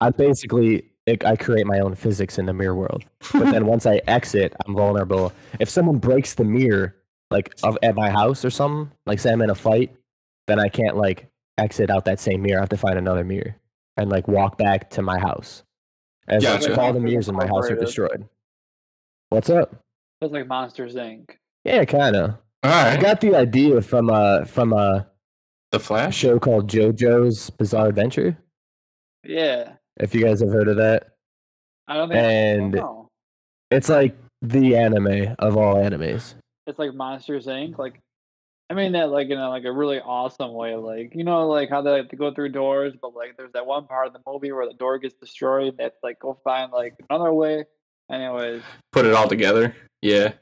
I'm 0.00 0.12
basically 0.12 0.90
like, 1.06 1.24
I 1.24 1.36
create 1.36 1.66
my 1.66 1.80
own 1.80 1.94
physics 1.94 2.38
in 2.38 2.46
the 2.46 2.52
mirror 2.52 2.74
world, 2.74 3.04
but 3.32 3.50
then 3.50 3.66
once 3.66 3.86
I 3.86 4.00
exit, 4.06 4.54
I'm 4.66 4.74
vulnerable. 4.74 5.32
If 5.58 5.68
someone 5.68 5.98
breaks 5.98 6.34
the 6.34 6.44
mirror, 6.44 6.96
like 7.30 7.54
of 7.62 7.78
at 7.82 7.94
my 7.94 8.10
house 8.10 8.44
or 8.44 8.50
something, 8.50 8.92
like 9.06 9.18
say 9.18 9.32
I'm 9.32 9.42
in 9.42 9.50
a 9.50 9.54
fight, 9.54 9.94
then 10.46 10.60
I 10.60 10.68
can't 10.68 10.96
like 10.96 11.28
exit 11.58 11.90
out 11.90 12.04
that 12.04 12.20
same 12.20 12.42
mirror. 12.42 12.58
I 12.58 12.62
have 12.62 12.68
to 12.70 12.76
find 12.76 12.98
another 12.98 13.24
mirror 13.24 13.56
and 13.96 14.10
like 14.10 14.28
walk 14.28 14.58
back 14.58 14.90
to 14.90 15.02
my 15.02 15.18
house. 15.18 15.62
As 16.28 16.44
like, 16.44 16.62
if 16.62 16.78
all 16.78 16.92
the 16.92 17.00
mirrors 17.00 17.28
in 17.28 17.34
my 17.34 17.46
house 17.46 17.68
are 17.68 17.76
destroyed. 17.76 18.28
What's 19.30 19.50
up? 19.50 19.74
It's 20.20 20.32
like 20.32 20.46
Monsters 20.46 20.94
Inc. 20.94 21.30
Yeah, 21.64 21.84
kind 21.84 22.14
of. 22.14 22.30
all 22.62 22.70
I 22.70 22.96
got 22.96 23.20
the 23.20 23.34
idea 23.34 23.80
from 23.80 24.08
a 24.08 24.44
from 24.46 24.72
a 24.72 25.08
the 25.72 25.80
Flash? 25.80 26.16
show 26.16 26.38
called 26.38 26.70
JoJo's 26.70 27.50
Bizarre 27.50 27.88
Adventure. 27.88 28.36
Yeah. 29.24 29.72
If 30.00 30.14
you 30.14 30.22
guys 30.24 30.40
have 30.40 30.50
heard 30.50 30.68
of 30.68 30.76
that, 30.76 31.08
I 31.88 31.96
don't 31.96 32.08
think. 32.08 32.18
And- 32.20 32.72
don't 32.72 32.82
know. 32.82 33.08
it's 33.70 33.88
like 33.88 34.16
the 34.40 34.76
anime 34.76 35.34
of 35.38 35.56
all 35.56 35.76
animes. 35.76 36.34
It's 36.66 36.78
like 36.78 36.94
Monsters 36.94 37.46
Inc. 37.46 37.76
Like, 37.78 38.00
I 38.70 38.74
mean 38.74 38.92
that 38.92 39.10
like 39.10 39.28
in 39.28 39.38
a, 39.38 39.48
like 39.48 39.64
a 39.64 39.72
really 39.72 39.98
awesome 40.00 40.52
way. 40.52 40.74
Like 40.76 41.12
you 41.14 41.24
know 41.24 41.46
like 41.48 41.68
how 41.68 41.82
they 41.82 41.90
like 41.90 42.08
to 42.10 42.16
go 42.16 42.32
through 42.32 42.50
doors, 42.50 42.94
but 43.00 43.14
like 43.14 43.36
there's 43.36 43.52
that 43.52 43.66
one 43.66 43.86
part 43.86 44.06
of 44.06 44.12
the 44.12 44.20
movie 44.26 44.52
where 44.52 44.66
the 44.66 44.74
door 44.74 44.98
gets 44.98 45.14
destroyed. 45.14 45.74
That's 45.78 45.96
like 46.02 46.18
go 46.20 46.38
find 46.44 46.72
like 46.72 46.94
another 47.10 47.32
way. 47.32 47.64
Anyways, 48.10 48.62
Put 48.92 49.06
it 49.06 49.14
all 49.14 49.28
together. 49.28 49.74
Yeah. 50.02 50.32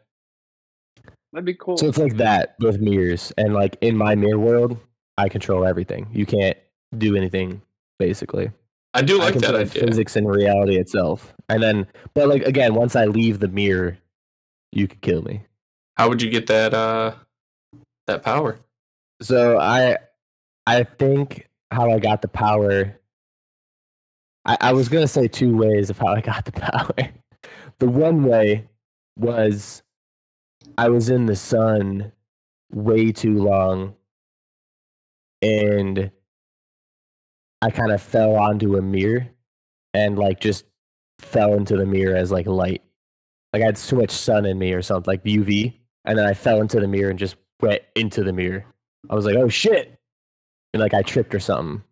that'd 1.32 1.44
be 1.44 1.55
cool. 1.55 1.77
So 1.77 1.86
it's 1.89 1.98
like 1.98 2.16
that 2.16 2.56
with 2.60 2.81
mirrors, 2.81 3.32
and 3.36 3.55
like 3.55 3.77
in 3.81 3.97
my 3.97 4.14
mirror 4.14 4.39
world, 4.39 4.77
I 5.18 5.28
control 5.28 5.64
everything. 5.64 6.09
You 6.12 6.27
can't 6.27 6.56
do 6.97 7.16
anything 7.16 7.62
basically. 7.98 8.51
I 8.95 9.03
do 9.03 9.21
I 9.21 9.27
like 9.27 9.35
that 9.37 9.55
idea. 9.55 9.87
physics 9.87 10.17
and 10.17 10.29
reality 10.29 10.77
itself, 10.77 11.35
and 11.49 11.62
then 11.62 11.87
but 12.15 12.29
like 12.29 12.43
again, 12.43 12.75
once 12.75 12.97
I 12.97 13.05
leave 13.05 13.39
the 13.39 13.49
mirror, 13.49 13.99
you 14.73 14.89
could 14.89 15.01
kill 15.01 15.23
me. 15.23 15.43
How 15.97 16.09
would 16.09 16.23
you 16.23 16.31
get 16.31 16.47
that 16.49 16.75
uh 16.75 17.15
that 18.07 18.23
power? 18.23 18.59
So 19.23 19.59
I 19.59 19.99
I 20.67 20.85
think 20.85 21.49
how 21.71 21.91
I 21.91 21.99
got 21.99 22.23
the 22.23 22.29
power 22.29 23.01
I, 24.45 24.57
I 24.61 24.73
was 24.73 24.89
gonna 24.89 25.09
say 25.09 25.29
two 25.29 25.57
ways 25.57 25.91
of 25.91 25.99
how 25.99 26.09
I 26.09 26.21
got 26.21 26.45
the 26.45 26.53
power. 26.53 27.11
The 27.79 27.89
one 27.89 28.25
way 28.25 28.69
was 29.17 29.83
I 30.79 30.89
was 30.89 31.11
in 31.11 31.27
the 31.27 31.37
sun 31.37 32.12
way 32.73 33.12
too 33.12 33.43
long 33.43 33.95
and 35.43 36.11
I 37.62 37.70
kind 37.70 37.93
of 37.93 38.01
fell 38.01 38.37
onto 38.37 38.77
a 38.77 38.82
mirror 38.82 39.28
and 39.93 40.19
like 40.19 40.41
just 40.41 40.65
fell 41.19 41.55
into 41.55 41.77
the 41.77 41.87
mirror 41.87 42.16
as 42.16 42.31
like 42.32 42.47
light. 42.47 42.82
Like 43.53 43.62
I 43.62 43.66
had 43.66 43.77
too 43.77 43.97
much 43.97 44.11
sun 44.11 44.47
in 44.47 44.59
me 44.59 44.73
or 44.73 44.82
something, 44.82 45.11
like 45.11 45.24
UV, 45.24 45.74
and 46.05 46.19
then 46.19 46.27
I 46.27 46.35
fell 46.35 46.61
into 46.61 46.81
the 46.81 46.89
mirror 46.89 47.11
and 47.11 47.19
just 47.19 47.37
went 47.61 47.82
into 47.95 48.23
the 48.24 48.32
mirror. 48.32 48.65
I 49.09 49.15
was 49.15 49.24
like, 49.24 49.37
oh 49.37 49.49
shit. 49.49 49.99
And 50.73 50.81
like 50.81 50.95
I 50.95 51.03
tripped 51.03 51.35
or 51.35 51.41
something. 51.41 51.82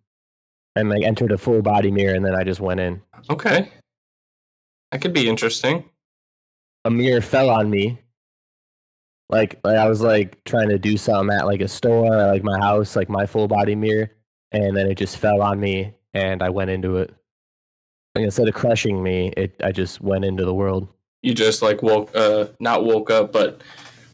And 0.77 0.89
like 0.89 1.03
entered 1.03 1.33
a 1.33 1.39
full 1.39 1.61
body 1.61 1.91
mirror 1.91 2.15
and 2.15 2.25
then 2.25 2.37
I 2.37 2.45
just 2.45 2.61
went 2.61 2.81
in. 2.81 3.03
Okay. 3.29 3.71
That 4.93 5.03
could 5.03 5.13
be 5.13 5.29
interesting. 5.29 5.85
A 6.85 6.91
mirror 6.91 7.21
fell 7.21 7.51
on 7.51 7.69
me. 7.69 8.01
Like, 9.29 9.59
like 9.65 9.77
I 9.77 9.89
was 9.89 10.01
like 10.01 10.43
trying 10.45 10.69
to 10.71 10.79
do 10.79 10.97
something 10.97 11.37
at 11.37 11.47
like 11.47 11.61
a 11.61 11.69
store 11.69 12.07
or 12.07 12.27
like 12.29 12.45
my 12.45 12.59
house, 12.59 12.97
like 12.97 13.11
my 13.11 13.27
full 13.27 13.49
body 13.49 13.75
mirror, 13.75 14.11
and 14.53 14.77
then 14.77 14.91
it 14.91 14.97
just 14.97 15.17
fell 15.19 15.43
on 15.43 15.61
me 15.61 15.95
and 16.15 16.43
I 16.43 16.49
went 16.51 16.71
into 16.71 16.97
it. 16.97 17.15
Like 18.15 18.25
instead 18.25 18.49
of 18.49 18.55
crushing 18.55 19.03
me, 19.03 19.33
it 19.37 19.55
I 19.63 19.73
just 19.73 20.01
went 20.01 20.25
into 20.25 20.45
the 20.45 20.55
world. 20.55 20.89
You 21.23 21.35
just 21.35 21.63
like 21.63 21.83
woke 21.83 22.11
uh 22.15 22.47
not 22.61 22.85
woke 22.85 23.11
up 23.11 23.33
but 23.33 23.63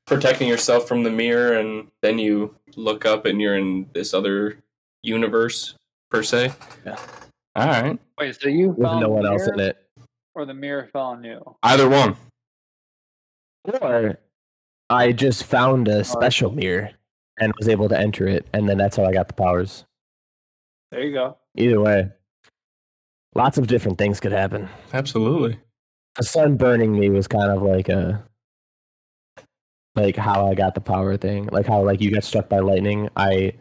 protecting 0.07 0.49
yourself 0.49 0.87
from 0.89 1.03
the 1.03 1.11
mirror 1.11 1.55
and 1.59 1.89
then 2.03 2.19
you 2.19 2.55
look 2.77 3.05
up 3.07 3.25
and 3.27 3.41
you're 3.41 3.57
in 3.57 3.89
this 3.95 4.13
other 4.15 4.59
universe 5.03 5.75
per 6.11 6.23
se. 6.23 6.53
Yeah. 6.85 6.97
All 7.57 7.67
right. 7.69 7.99
Wait, 8.19 8.41
so 8.41 8.49
you 8.49 8.71
With 8.71 8.87
found 8.87 9.01
no 9.01 9.09
one 9.09 9.25
else 9.27 9.47
in 9.47 9.61
it. 9.61 9.79
or 10.35 10.45
the 10.45 10.55
mirror 10.55 10.89
fell 10.93 11.03
on 11.07 11.23
you? 11.25 11.57
Either 11.63 11.89
one. 11.89 12.17
Or 13.81 14.19
I 14.91 15.13
just 15.13 15.45
found 15.45 15.89
a 15.89 16.05
special 16.05 16.51
mirror 16.51 16.91
and 17.41 17.53
was 17.59 17.69
able 17.69 17.89
to 17.89 17.99
enter 17.99 18.29
it, 18.29 18.47
and 18.53 18.69
then 18.69 18.77
that's 18.77 18.97
how 18.97 19.05
I 19.05 19.13
got 19.13 19.29
the 19.29 19.35
powers. 19.35 19.85
There 20.95 21.03
you 21.03 21.13
go. 21.13 21.37
Either 21.57 21.81
way, 21.81 22.09
lots 23.35 23.59
of 23.59 23.67
different 23.67 23.99
things 23.99 24.21
could 24.21 24.31
happen. 24.31 24.69
Absolutely. 24.93 25.59
The 26.15 26.23
sun 26.23 26.57
burning 26.57 26.97
me 26.97 27.11
was 27.11 27.27
kind 27.27 27.51
of 27.51 27.63
like 27.63 27.89
a 27.89 28.25
like 29.97 30.15
how 30.15 30.49
I 30.49 30.55
got 30.55 30.77
the 30.77 30.81
power 30.81 31.17
thing. 31.17 31.47
Like 31.51 31.67
how 31.67 31.83
like 31.83 32.01
you 32.01 32.13
got 32.13 32.23
struck 32.23 32.49
by 32.49 32.61
lightning, 32.61 33.09
I 33.17 33.55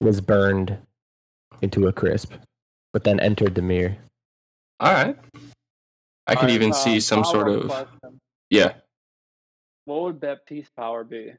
was 0.00 0.20
burned 0.20 0.78
into 1.62 1.88
a 1.88 1.92
crisp, 1.92 2.34
but 2.92 3.02
then 3.02 3.18
entered 3.18 3.56
the 3.56 3.62
mirror. 3.62 3.96
All 4.78 4.92
right. 4.92 5.18
I 6.28 6.34
could 6.34 6.42
Alright, 6.42 6.50
even 6.54 6.70
uh, 6.70 6.74
see 6.74 7.00
some 7.00 7.24
sort 7.24 7.48
of 7.48 7.66
question. 7.66 8.20
yeah. 8.50 8.74
What 9.86 10.02
would 10.02 10.20
Baptiste 10.20 10.76
power 10.76 11.02
be? 11.02 11.32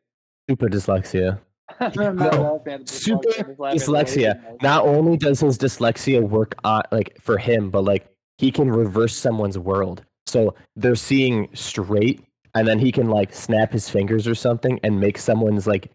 Super 0.50 0.68
dyslexia. 0.68 1.40
I'm 1.80 1.92
No, 1.96 2.12
not 2.14 2.40
laughing 2.40 2.74
at 2.74 2.86
the 2.88 2.94
super 2.94 3.28
dyslexia, 3.30 3.40
I'm 3.40 3.46
just 3.46 3.60
laughing 3.60 3.66
at 3.70 3.80
the 3.80 3.86
dyslexia. 3.86 4.36
laziness. 4.44 4.62
Not 4.62 4.86
only 4.86 5.18
does 5.18 5.40
his 5.40 5.58
dyslexia 5.58 6.22
work 6.22 6.56
on 6.64 6.84
like 6.92 7.18
for 7.22 7.38
him, 7.38 7.70
but 7.70 7.84
like 7.84 8.08
he 8.38 8.52
can 8.52 8.70
reverse 8.72 9.16
someone's 9.16 9.58
world. 9.58 10.04
So 10.28 10.56
they're 10.76 10.96
seeing 10.96 11.50
straight, 11.54 12.24
and 12.56 12.68
then 12.68 12.80
he 12.80 12.92
can 12.92 13.10
like 13.10 13.34
snap 13.34 13.72
his 13.72 13.90
fingers 13.90 14.28
or 14.28 14.36
something 14.36 14.80
and 14.84 15.00
make 15.00 15.18
someone's 15.18 15.68
like 15.68 15.92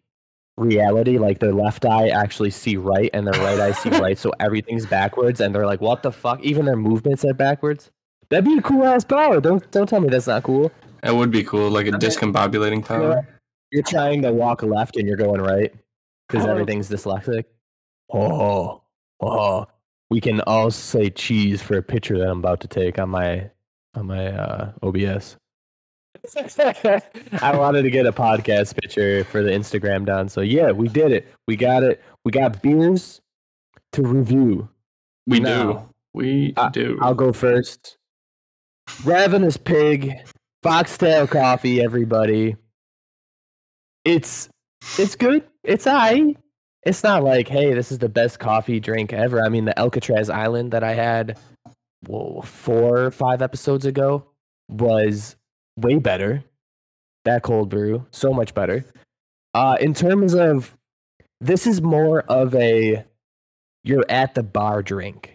reality, 0.57 1.19
like 1.19 1.39
their 1.41 1.53
left 1.53 1.85
eye 1.85 2.09
actually 2.09 2.51
see 2.51 2.77
right 2.77 3.11
and 3.13 3.27
their 3.27 3.41
right 3.43 3.59
eye 3.61 3.73
see 3.73 3.89
right. 4.01 4.19
So 4.19 4.33
everything's 4.41 4.87
backwards, 4.87 5.41
and 5.41 5.55
they're 5.55 5.67
like, 5.67 5.81
"What 5.81 6.03
the 6.03 6.13
fuck?" 6.13 6.41
Even 6.43 6.65
their 6.65 6.77
movements 6.77 7.25
are 7.25 7.35
backwards. 7.35 7.91
That'd 8.31 8.45
be 8.47 8.57
a 8.59 8.63
cool 8.63 8.85
ass 8.85 9.05
power. 9.05 9.41
Don't 9.41 9.69
don't 9.71 9.89
tell 9.89 10.01
me 10.01 10.09
that's 10.09 10.27
not 10.27 10.43
cool. 10.43 10.71
That 11.03 11.15
would 11.15 11.31
be 11.31 11.45
cool, 11.45 11.71
like 11.71 11.87
a 11.87 11.91
discombobulating 11.91 12.85
power. 12.85 13.27
You're 13.75 13.83
trying 13.83 14.23
to 14.23 14.33
walk 14.33 14.63
left 14.63 14.97
and 14.97 15.09
you're 15.09 15.17
going 15.17 15.41
right 15.41 15.75
because 16.29 16.47
Oh. 16.47 16.51
everything's 16.51 16.89
dyslexic. 16.89 17.43
Oh, 18.13 18.83
oh. 19.21 19.67
We 20.11 20.21
can 20.21 20.41
all 20.43 20.71
say 20.71 21.11
cheese 21.11 21.61
for 21.61 21.77
a 21.77 21.83
picture 21.83 22.17
that 22.19 22.29
I'm 22.29 22.39
about 22.39 22.61
to 22.61 22.69
take 22.69 23.01
on 23.01 23.09
my 23.09 23.51
on 23.97 24.07
my 24.07 24.29
uh, 24.29 24.71
OBS. 24.85 25.37
I 27.43 27.57
wanted 27.57 27.83
to 27.83 27.91
get 27.91 28.07
a 28.07 28.13
podcast 28.13 28.81
picture 28.81 29.25
for 29.25 29.43
the 29.43 29.51
Instagram 29.51 30.05
done. 30.07 30.29
So 30.29 30.41
yeah, 30.41 30.71
we 30.71 30.87
did 30.87 31.11
it. 31.11 31.27
We 31.49 31.57
got 31.57 31.83
it. 31.83 32.01
We 32.25 32.31
got 32.31 32.63
beers 32.63 33.21
to 33.93 34.03
review. 34.03 34.69
We 35.27 35.41
do. 35.41 35.83
We 36.13 36.55
I- 36.57 36.69
do. 36.71 36.97
I'll 37.03 37.15
go 37.15 37.33
first. 37.33 37.97
Ravenous 39.05 39.57
Pig, 39.57 40.13
Foxtail 40.63 41.27
Coffee, 41.27 41.81
everybody. 41.83 42.55
It's 44.05 44.49
it's 44.99 45.17
good. 45.17 45.45
It's 45.63 45.87
I. 45.87 46.35
it's 46.85 47.03
not 47.03 47.25
like, 47.25 47.49
hey, 47.49 47.73
this 47.73 47.91
is 47.91 47.99
the 47.99 48.09
best 48.09 48.39
coffee 48.39 48.81
drink 48.81 49.13
ever. 49.13 49.43
I 49.43 49.49
mean, 49.49 49.65
the 49.65 49.79
Alcatraz 49.79 50.29
Island 50.29 50.73
that 50.73 50.85
I 50.85 50.93
had 50.95 51.39
whoa, 52.07 52.43
four 52.43 53.05
or 53.05 53.11
five 53.11 53.43
episodes 53.43 53.87
ago 53.87 54.27
was 54.69 55.37
way 55.77 55.99
better. 55.99 56.45
That 57.25 57.43
cold 57.43 57.71
brew, 57.71 58.07
so 58.11 58.33
much 58.33 58.55
better. 58.55 58.85
Uh, 59.55 59.77
in 59.81 59.95
terms 59.95 60.35
of 60.35 60.77
this 61.41 61.67
is 61.67 61.81
more 61.81 62.21
of 62.23 62.55
a 62.55 63.05
you're 63.83 64.05
at 64.09 64.35
the 64.35 64.43
bar 64.43 64.83
drink. 64.83 65.35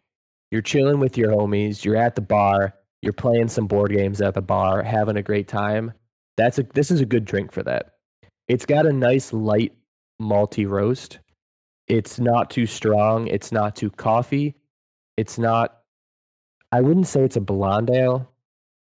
You're 0.51 0.61
chilling 0.61 0.99
with 0.99 1.17
your 1.17 1.31
homies, 1.31 1.83
you're 1.83 1.95
at 1.95 2.15
the 2.15 2.21
bar, 2.21 2.73
you're 3.01 3.13
playing 3.13 3.49
some 3.49 3.67
board 3.67 3.91
games 3.91 4.21
at 4.21 4.33
the 4.33 4.41
bar, 4.41 4.83
having 4.83 5.17
a 5.17 5.23
great 5.23 5.47
time. 5.47 5.93
That's 6.37 6.59
a 6.59 6.63
this 6.63 6.91
is 6.91 7.01
a 7.01 7.05
good 7.05 7.25
drink 7.25 7.51
for 7.51 7.63
that. 7.63 7.93
It's 8.49 8.65
got 8.65 8.85
a 8.85 8.91
nice 8.91 9.31
light 9.31 9.73
malty 10.21 10.67
roast. 10.67 11.19
It's 11.87 12.19
not 12.19 12.49
too 12.49 12.65
strong, 12.65 13.27
it's 13.27 13.51
not 13.51 13.75
too 13.75 13.89
coffee. 13.91 14.55
It's 15.17 15.37
not 15.37 15.75
I 16.71 16.81
wouldn't 16.81 17.07
say 17.07 17.23
it's 17.23 17.35
a 17.35 17.41
blonde 17.41 17.89
ale. 17.89 18.29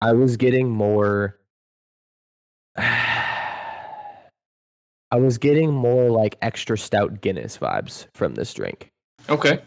I 0.02 0.14
was 0.14 0.38
getting 0.38 0.70
more 0.70 1.38
I 2.78 5.18
was 5.18 5.38
getting 5.38 5.72
more 5.74 6.10
like 6.10 6.38
extra 6.42 6.78
stout 6.78 7.22
Guinness 7.22 7.58
vibes 7.58 8.08
from 8.14 8.36
this 8.36 8.54
drink. 8.54 8.92
Okay. 9.30 9.60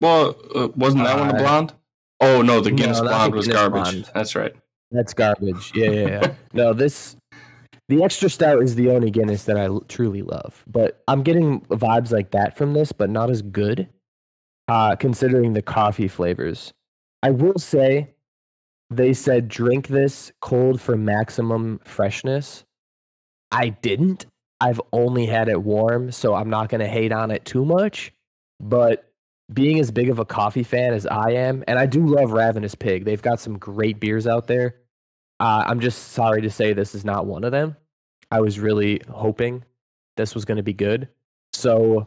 Well, 0.00 0.36
uh, 0.54 0.68
wasn't 0.76 1.04
that 1.04 1.18
one 1.18 1.28
the 1.28 1.34
Uh, 1.34 1.38
blonde? 1.38 1.72
Oh 2.20 2.42
no, 2.42 2.60
the 2.60 2.70
Guinness 2.70 2.98
the 2.98 3.04
blonde 3.06 3.34
was 3.34 3.46
Guinness 3.46 3.60
garbage. 3.60 3.82
blonde. 3.82 4.10
That's 4.14 4.34
right. 4.36 4.52
That's 4.92 5.14
garbage. 5.14 5.72
Yeah, 5.74 5.90
yeah, 5.90 6.08
yeah. 6.08 6.34
no, 6.52 6.72
this 6.72 7.16
the 7.88 8.02
extra 8.02 8.30
stout 8.30 8.62
is 8.62 8.74
the 8.74 8.90
only 8.90 9.10
Guinness 9.10 9.44
that 9.44 9.56
I 9.56 9.64
l- 9.64 9.84
truly 9.88 10.22
love. 10.22 10.64
But 10.66 11.02
I'm 11.06 11.22
getting 11.22 11.60
vibes 11.62 12.10
like 12.10 12.30
that 12.30 12.56
from 12.56 12.72
this, 12.72 12.92
but 12.92 13.10
not 13.10 13.30
as 13.30 13.42
good. 13.42 13.88
Uh, 14.66 14.96
considering 14.96 15.52
the 15.52 15.60
coffee 15.60 16.08
flavors, 16.08 16.72
I 17.22 17.30
will 17.30 17.58
say 17.58 18.14
they 18.90 19.12
said 19.12 19.48
drink 19.48 19.88
this 19.88 20.32
cold 20.40 20.80
for 20.80 20.96
maximum 20.96 21.80
freshness. 21.84 22.64
I 23.50 23.68
didn't. 23.68 24.26
I've 24.60 24.80
only 24.92 25.26
had 25.26 25.48
it 25.48 25.62
warm, 25.62 26.10
so 26.12 26.34
I'm 26.34 26.48
not 26.48 26.70
going 26.70 26.80
to 26.80 26.88
hate 26.88 27.12
on 27.12 27.30
it 27.30 27.44
too 27.44 27.64
much. 27.64 28.12
But 28.60 29.10
being 29.52 29.78
as 29.78 29.90
big 29.90 30.08
of 30.08 30.18
a 30.18 30.24
coffee 30.24 30.62
fan 30.62 30.94
as 30.94 31.06
I 31.06 31.32
am, 31.32 31.62
and 31.68 31.78
I 31.78 31.84
do 31.84 32.06
love 32.06 32.32
Ravenous 32.32 32.74
Pig, 32.74 33.04
they've 33.04 33.20
got 33.20 33.40
some 33.40 33.58
great 33.58 34.00
beers 34.00 34.26
out 34.26 34.46
there. 34.46 34.76
Uh, 35.40 35.64
I'm 35.66 35.80
just 35.80 36.12
sorry 36.12 36.42
to 36.42 36.50
say 36.50 36.72
this 36.72 36.94
is 36.94 37.04
not 37.04 37.26
one 37.26 37.44
of 37.44 37.52
them. 37.52 37.76
I 38.30 38.40
was 38.40 38.58
really 38.58 39.00
hoping 39.10 39.64
this 40.16 40.34
was 40.34 40.44
going 40.44 40.56
to 40.56 40.62
be 40.62 40.72
good. 40.72 41.08
So, 41.52 42.06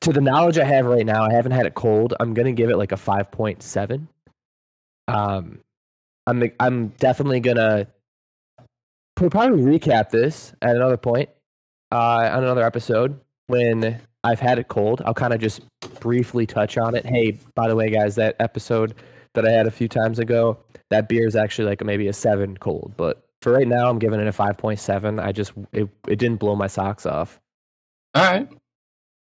to 0.00 0.12
the 0.12 0.20
knowledge 0.20 0.58
I 0.58 0.64
have 0.64 0.86
right 0.86 1.06
now, 1.06 1.24
I 1.24 1.32
haven't 1.32 1.52
had 1.52 1.66
it 1.66 1.74
cold. 1.74 2.14
I'm 2.20 2.34
going 2.34 2.46
to 2.46 2.52
give 2.52 2.70
it 2.70 2.76
like 2.76 2.92
a 2.92 2.96
5.7. 2.96 4.06
Um, 5.08 5.60
I'm 6.26 6.50
I'm 6.60 6.88
definitely 6.98 7.40
gonna 7.40 7.88
pro- 9.16 9.30
probably 9.30 9.62
recap 9.62 10.10
this 10.10 10.52
at 10.62 10.76
another 10.76 10.96
point 10.96 11.28
uh, 11.92 12.30
on 12.32 12.44
another 12.44 12.64
episode 12.64 13.18
when 13.48 14.00
I've 14.22 14.38
had 14.40 14.58
it 14.58 14.68
cold. 14.68 15.02
I'll 15.04 15.14
kind 15.14 15.32
of 15.32 15.40
just 15.40 15.62
briefly 15.98 16.46
touch 16.46 16.78
on 16.78 16.94
it. 16.94 17.04
Hey, 17.04 17.38
by 17.54 17.68
the 17.68 17.74
way, 17.74 17.90
guys, 17.90 18.14
that 18.14 18.36
episode 18.38 18.94
that 19.34 19.46
I 19.46 19.50
had 19.50 19.66
a 19.66 19.70
few 19.70 19.88
times 19.88 20.18
ago, 20.18 20.58
that 20.90 21.08
beer 21.08 21.26
is 21.26 21.36
actually 21.36 21.66
like 21.66 21.84
maybe 21.84 22.08
a 22.08 22.12
seven 22.12 22.56
cold. 22.56 22.94
But 22.96 23.22
for 23.42 23.52
right 23.52 23.66
now, 23.66 23.88
I'm 23.88 23.98
giving 23.98 24.20
it 24.20 24.26
a 24.26 24.32
five 24.32 24.58
point 24.58 24.78
seven. 24.78 25.18
I 25.18 25.32
just 25.32 25.52
it, 25.72 25.88
it 26.06 26.18
didn't 26.18 26.38
blow 26.38 26.56
my 26.56 26.66
socks 26.66 27.06
off. 27.06 27.40
All 28.14 28.24
right. 28.24 28.48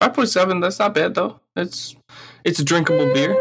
Five 0.02 0.14
point 0.14 0.30
seven. 0.30 0.60
That's 0.60 0.80
not 0.80 0.94
bad 0.94 1.16
though. 1.16 1.40
It's 1.56 1.96
it's 2.44 2.60
a 2.60 2.66
drinkable 2.66 3.14
beer. 3.14 3.38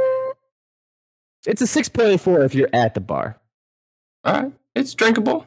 It's 1.47 1.63
a 1.63 1.67
six 1.67 1.89
point 1.89 2.21
four 2.21 2.43
if 2.43 2.55
you're 2.55 2.71
at 2.73 2.95
the 2.95 3.01
bar. 3.01 3.39
All 4.25 4.35
right. 4.43 4.53
It's 4.75 4.95
drinkable. 4.95 5.47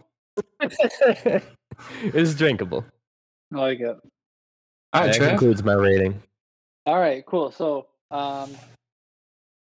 it's 0.62 2.36
drinkable. 2.36 2.86
I 3.54 3.58
like 3.58 3.80
it. 3.80 3.98
All 4.94 5.02
right, 5.02 5.14
that 5.14 5.22
Trav. 5.22 5.30
concludes 5.30 5.64
my 5.64 5.74
rating. 5.74 6.22
All 6.86 7.00
right, 7.00 7.26
cool. 7.26 7.52
So, 7.52 7.88
um, 8.10 8.50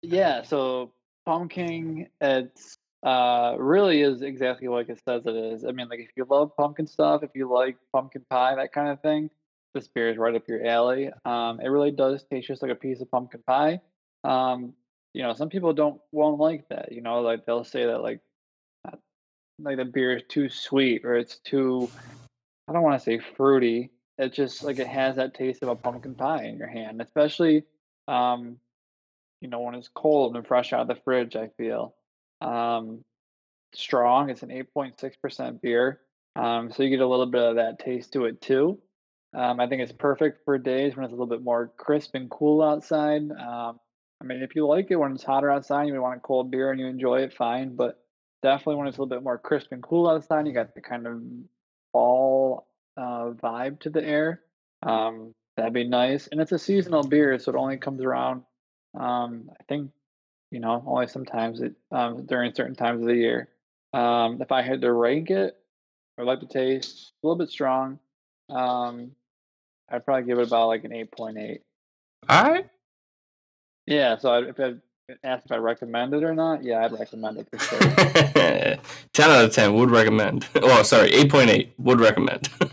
yeah, 0.02 0.42
so 0.42 0.90
pumpkin, 1.26 2.08
it's 2.20 2.78
uh 3.02 3.56
really 3.58 4.00
is 4.02 4.22
exactly 4.22 4.68
like 4.68 4.88
it 4.88 5.00
says 5.04 5.26
it 5.26 5.34
is. 5.34 5.64
I 5.64 5.72
mean, 5.72 5.88
like 5.88 6.00
if 6.00 6.10
you 6.16 6.26
love 6.28 6.56
pumpkin 6.56 6.86
stuff, 6.86 7.22
if 7.22 7.30
you 7.34 7.52
like 7.52 7.76
pumpkin 7.92 8.24
pie, 8.30 8.54
that 8.54 8.72
kind 8.72 8.88
of 8.88 9.00
thing, 9.00 9.30
this 9.74 9.88
beer 9.88 10.10
is 10.10 10.18
right 10.18 10.34
up 10.34 10.48
your 10.48 10.66
alley. 10.66 11.10
Um, 11.24 11.60
it 11.60 11.68
really 11.68 11.90
does 11.90 12.24
taste 12.24 12.48
just 12.48 12.62
like 12.62 12.70
a 12.70 12.76
piece 12.76 13.00
of 13.00 13.10
pumpkin 13.10 13.42
pie. 13.46 13.80
Um, 14.24 14.74
you 15.14 15.22
know, 15.22 15.34
some 15.34 15.48
people 15.48 15.72
don't 15.72 16.00
won't 16.12 16.38
like 16.38 16.68
that. 16.68 16.92
You 16.92 17.02
know, 17.02 17.20
like 17.20 17.44
they'll 17.44 17.64
say 17.64 17.86
that 17.86 18.02
like 18.02 18.20
uh, 18.86 18.96
like 19.58 19.76
the 19.76 19.84
beer 19.84 20.16
is 20.16 20.22
too 20.28 20.48
sweet 20.48 21.04
or 21.04 21.14
it's 21.14 21.38
too 21.38 21.90
I 22.68 22.72
don't 22.72 22.82
want 22.82 22.98
to 22.98 23.04
say 23.04 23.18
fruity. 23.36 23.90
It 24.18 24.32
just 24.32 24.62
like 24.62 24.78
it 24.78 24.86
has 24.86 25.16
that 25.16 25.34
taste 25.34 25.62
of 25.62 25.68
a 25.68 25.76
pumpkin 25.76 26.14
pie 26.14 26.44
in 26.44 26.58
your 26.58 26.68
hand, 26.68 27.00
especially 27.02 27.64
um, 28.08 28.58
you 29.40 29.48
know 29.48 29.60
when 29.60 29.74
it's 29.74 29.88
cold 29.88 30.36
and 30.36 30.46
fresh 30.46 30.72
out 30.72 30.82
of 30.82 30.88
the 30.88 31.02
fridge. 31.02 31.36
I 31.36 31.48
feel 31.58 31.94
um, 32.42 33.04
strong. 33.74 34.30
It's 34.30 34.42
an 34.42 34.50
eight 34.50 34.72
point 34.74 34.98
six 34.98 35.16
percent 35.16 35.62
beer, 35.62 36.00
um, 36.36 36.72
so 36.72 36.82
you 36.82 36.90
get 36.90 37.00
a 37.00 37.06
little 37.06 37.26
bit 37.26 37.42
of 37.42 37.56
that 37.56 37.78
taste 37.78 38.12
to 38.14 38.26
it 38.26 38.40
too. 38.40 38.78
Um, 39.34 39.60
I 39.60 39.66
think 39.66 39.80
it's 39.80 39.92
perfect 39.92 40.44
for 40.44 40.58
days 40.58 40.94
when 40.94 41.04
it's 41.04 41.12
a 41.12 41.16
little 41.16 41.26
bit 41.26 41.42
more 41.42 41.72
crisp 41.78 42.14
and 42.14 42.28
cool 42.30 42.62
outside. 42.62 43.22
Um, 43.30 43.80
I 44.20 44.24
mean, 44.24 44.42
if 44.42 44.54
you 44.54 44.66
like 44.66 44.90
it 44.90 44.96
when 44.96 45.12
it's 45.12 45.24
hotter 45.24 45.50
outside, 45.50 45.88
you 45.88 46.00
want 46.00 46.18
a 46.18 46.20
cold 46.20 46.50
beer 46.50 46.70
and 46.70 46.78
you 46.78 46.86
enjoy 46.86 47.22
it, 47.22 47.32
fine. 47.32 47.74
But 47.74 47.98
definitely 48.42 48.76
when 48.76 48.88
it's 48.88 48.98
a 48.98 49.00
little 49.00 49.16
bit 49.16 49.24
more 49.24 49.38
crisp 49.38 49.72
and 49.72 49.82
cool 49.82 50.08
outside, 50.08 50.46
you 50.46 50.52
got 50.52 50.74
the 50.74 50.82
kind 50.82 51.06
of 51.06 51.22
fall 51.92 52.66
uh, 52.96 53.30
vibe 53.30 53.80
to 53.80 53.90
the 53.90 54.04
air. 54.04 54.42
Um, 54.82 55.34
that'd 55.56 55.72
be 55.72 55.88
nice. 55.88 56.28
And 56.30 56.40
it's 56.40 56.52
a 56.52 56.58
seasonal 56.58 57.02
beer, 57.02 57.38
so 57.38 57.52
it 57.52 57.58
only 57.58 57.78
comes 57.78 58.02
around. 58.02 58.42
Um, 58.98 59.50
I 59.58 59.64
think 59.68 59.90
you 60.52 60.60
know 60.60 60.84
only 60.86 61.08
sometimes 61.08 61.60
it 61.60 61.74
um, 61.90 62.26
during 62.26 62.54
certain 62.54 62.76
times 62.76 63.00
of 63.00 63.08
the 63.08 63.16
year. 63.16 63.48
Um, 63.92 64.40
if 64.40 64.52
I 64.52 64.62
had 64.62 64.82
to 64.82 64.92
rank 64.92 65.30
it, 65.30 65.56
I 66.18 66.22
like 66.22 66.40
the 66.40 66.46
taste, 66.46 67.12
a 67.22 67.26
little 67.26 67.38
bit 67.38 67.50
strong. 67.50 67.98
Um, 68.48 69.12
I'd 69.90 70.04
probably 70.04 70.24
give 70.24 70.38
it 70.38 70.46
about 70.46 70.68
like 70.68 70.84
an 70.84 70.92
eight 70.92 71.10
point 71.10 71.38
eight. 71.38 71.62
All 72.28 72.44
right. 72.44 72.68
Yeah. 73.86 74.16
So 74.18 74.34
if 74.34 74.60
I 74.60 74.74
asked 75.24 75.46
if 75.46 75.52
I 75.52 75.56
recommend 75.56 76.14
it 76.14 76.22
or 76.22 76.34
not, 76.34 76.62
yeah, 76.62 76.84
I'd 76.84 76.92
recommend 76.92 77.38
it 77.38 77.48
for 77.50 77.58
sure. 77.58 77.80
10 79.12 79.30
out 79.30 79.44
of 79.44 79.52
10 79.52 79.74
would 79.74 79.90
recommend. 79.90 80.46
Oh, 80.56 80.82
sorry, 80.82 81.10
8.8 81.10 81.70
would 81.78 82.00
recommend. 82.00 82.48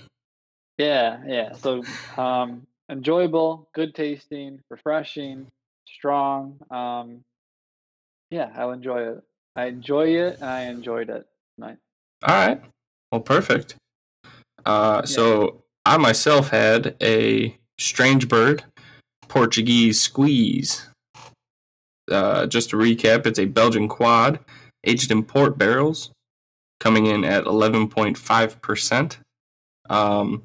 Yeah, 0.77 1.19
yeah. 1.27 1.51
So 1.55 1.83
um 2.17 2.65
enjoyable, 2.89 3.67
good 3.73 3.93
tasting, 3.93 4.61
refreshing, 4.69 5.47
strong. 5.85 6.57
Um 6.71 7.25
yeah, 8.29 8.51
I'll 8.55 8.71
enjoy 8.71 9.01
it. 9.11 9.23
I 9.55 9.65
enjoy 9.65 10.07
it 10.09 10.35
and 10.39 10.49
I 10.49 10.61
enjoyed 10.63 11.09
it 11.09 11.25
tonight. 11.55 11.77
All 12.25 12.35
right. 12.35 12.61
Well, 13.11 13.21
perfect. 13.21 13.75
Uh, 14.65 15.03
So 15.05 15.63
I 15.85 15.97
myself 15.97 16.49
had 16.49 16.95
a 17.01 17.57
Strange 17.79 18.27
Bird 18.27 18.63
Portuguese 19.27 19.99
squeeze. 20.01 20.87
Uh, 22.11 22.45
just 22.47 22.71
to 22.71 22.75
recap, 22.77 23.25
it's 23.25 23.39
a 23.39 23.45
Belgian 23.45 23.87
quad 23.87 24.39
aged 24.85 25.11
in 25.11 25.23
port 25.23 25.57
barrels, 25.57 26.11
coming 26.79 27.05
in 27.05 27.23
at 27.23 27.43
11.5%. 27.43 29.17
Um, 29.89 30.43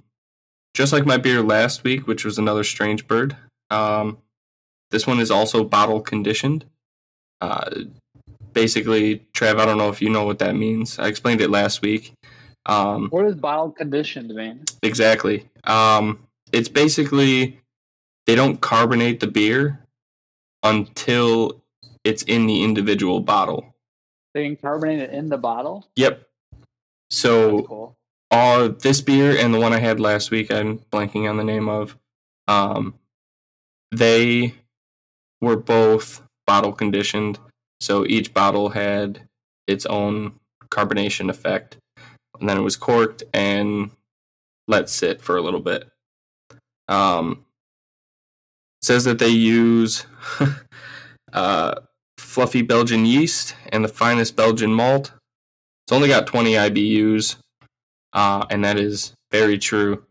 just 0.74 0.92
like 0.92 1.06
my 1.06 1.16
beer 1.16 1.42
last 1.42 1.84
week, 1.84 2.06
which 2.06 2.24
was 2.24 2.36
another 2.38 2.64
Strange 2.64 3.06
Bird. 3.06 3.36
Um, 3.70 4.18
this 4.90 5.06
one 5.06 5.20
is 5.20 5.30
also 5.30 5.64
bottle 5.64 6.00
conditioned. 6.00 6.64
Uh, 7.44 7.84
basically, 8.52 9.20
Trav, 9.34 9.58
I 9.60 9.66
don't 9.66 9.76
know 9.78 9.88
if 9.90 10.00
you 10.00 10.08
know 10.08 10.24
what 10.24 10.38
that 10.38 10.54
means. 10.56 10.98
I 10.98 11.08
explained 11.08 11.40
it 11.40 11.50
last 11.50 11.82
week. 11.82 12.12
Um, 12.66 13.08
What 13.10 13.24
does 13.24 13.34
bottle 13.36 13.70
conditioned 13.70 14.34
mean? 14.34 14.64
exactly. 14.82 15.48
Um, 15.64 16.20
it's 16.52 16.68
basically 16.68 17.60
they 18.26 18.34
don't 18.34 18.60
carbonate 18.60 19.20
the 19.20 19.26
beer 19.26 19.80
until 20.62 21.60
it's 22.04 22.22
in 22.22 22.46
the 22.46 22.64
individual 22.64 23.20
bottle. 23.20 23.74
They 24.32 24.44
can 24.46 24.56
carbonate 24.56 25.00
it 25.00 25.10
in 25.10 25.28
the 25.28 25.36
bottle? 25.36 25.86
Yep. 25.96 26.26
So 27.10 27.62
cool. 27.62 27.96
uh, 28.30 28.68
this 28.68 29.00
beer 29.02 29.36
and 29.36 29.52
the 29.52 29.60
one 29.60 29.72
I 29.74 29.78
had 29.78 30.00
last 30.00 30.30
week, 30.30 30.50
I'm 30.50 30.78
blanking 30.90 31.28
on 31.28 31.36
the 31.36 31.44
name 31.44 31.68
of. 31.68 31.96
Um, 32.48 32.94
they 33.92 34.54
were 35.40 35.56
both 35.56 36.22
bottle 36.46 36.72
conditioned, 36.72 37.38
so 37.80 38.04
each 38.06 38.34
bottle 38.34 38.70
had 38.70 39.28
its 39.66 39.86
own 39.86 40.34
carbonation 40.70 41.30
effect, 41.30 41.76
and 42.40 42.48
then 42.48 42.58
it 42.58 42.62
was 42.62 42.76
corked 42.76 43.22
and 43.32 43.90
let 44.66 44.88
sit 44.88 45.20
for 45.20 45.36
a 45.36 45.42
little 45.42 45.60
bit. 45.60 45.88
Um, 46.88 47.44
says 48.82 49.04
that 49.04 49.18
they 49.18 49.28
use 49.28 50.06
uh, 51.32 51.74
fluffy 52.18 52.62
Belgian 52.62 53.06
yeast 53.06 53.54
and 53.70 53.84
the 53.84 53.88
finest 53.88 54.36
Belgian 54.36 54.72
malt. 54.72 55.12
It's 55.86 55.92
only 55.92 56.08
got 56.08 56.26
20 56.26 56.52
IBUs, 56.52 57.36
uh, 58.12 58.46
and 58.50 58.64
that 58.64 58.78
is 58.78 59.14
very 59.30 59.58
true. 59.58 60.04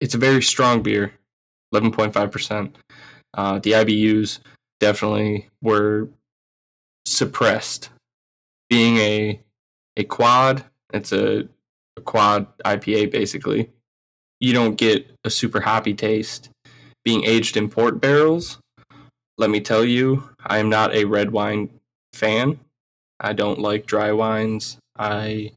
It's 0.00 0.14
a 0.14 0.18
very 0.18 0.42
strong 0.42 0.82
beer, 0.82 1.12
11.5%. 1.74 2.74
Uh, 3.34 3.58
the 3.58 3.72
IBUs 3.72 4.40
definitely 4.80 5.48
were 5.62 6.08
suppressed. 7.06 7.90
Being 8.68 8.98
a 8.98 9.40
a 9.96 10.04
quad, 10.04 10.64
it's 10.92 11.12
a, 11.12 11.48
a 11.96 12.00
quad 12.00 12.46
IPA 12.58 13.10
basically. 13.10 13.70
You 14.40 14.52
don't 14.52 14.76
get 14.76 15.10
a 15.24 15.30
super 15.30 15.60
hoppy 15.60 15.94
taste. 15.94 16.50
Being 17.04 17.24
aged 17.24 17.56
in 17.56 17.68
port 17.68 18.00
barrels, 18.00 18.58
let 19.38 19.50
me 19.50 19.60
tell 19.60 19.84
you, 19.84 20.28
I 20.44 20.58
am 20.58 20.68
not 20.68 20.94
a 20.94 21.04
red 21.04 21.30
wine 21.30 21.70
fan. 22.12 22.60
I 23.18 23.32
don't 23.32 23.58
like 23.58 23.86
dry 23.86 24.12
wines. 24.12 24.78
I'm 24.96 25.50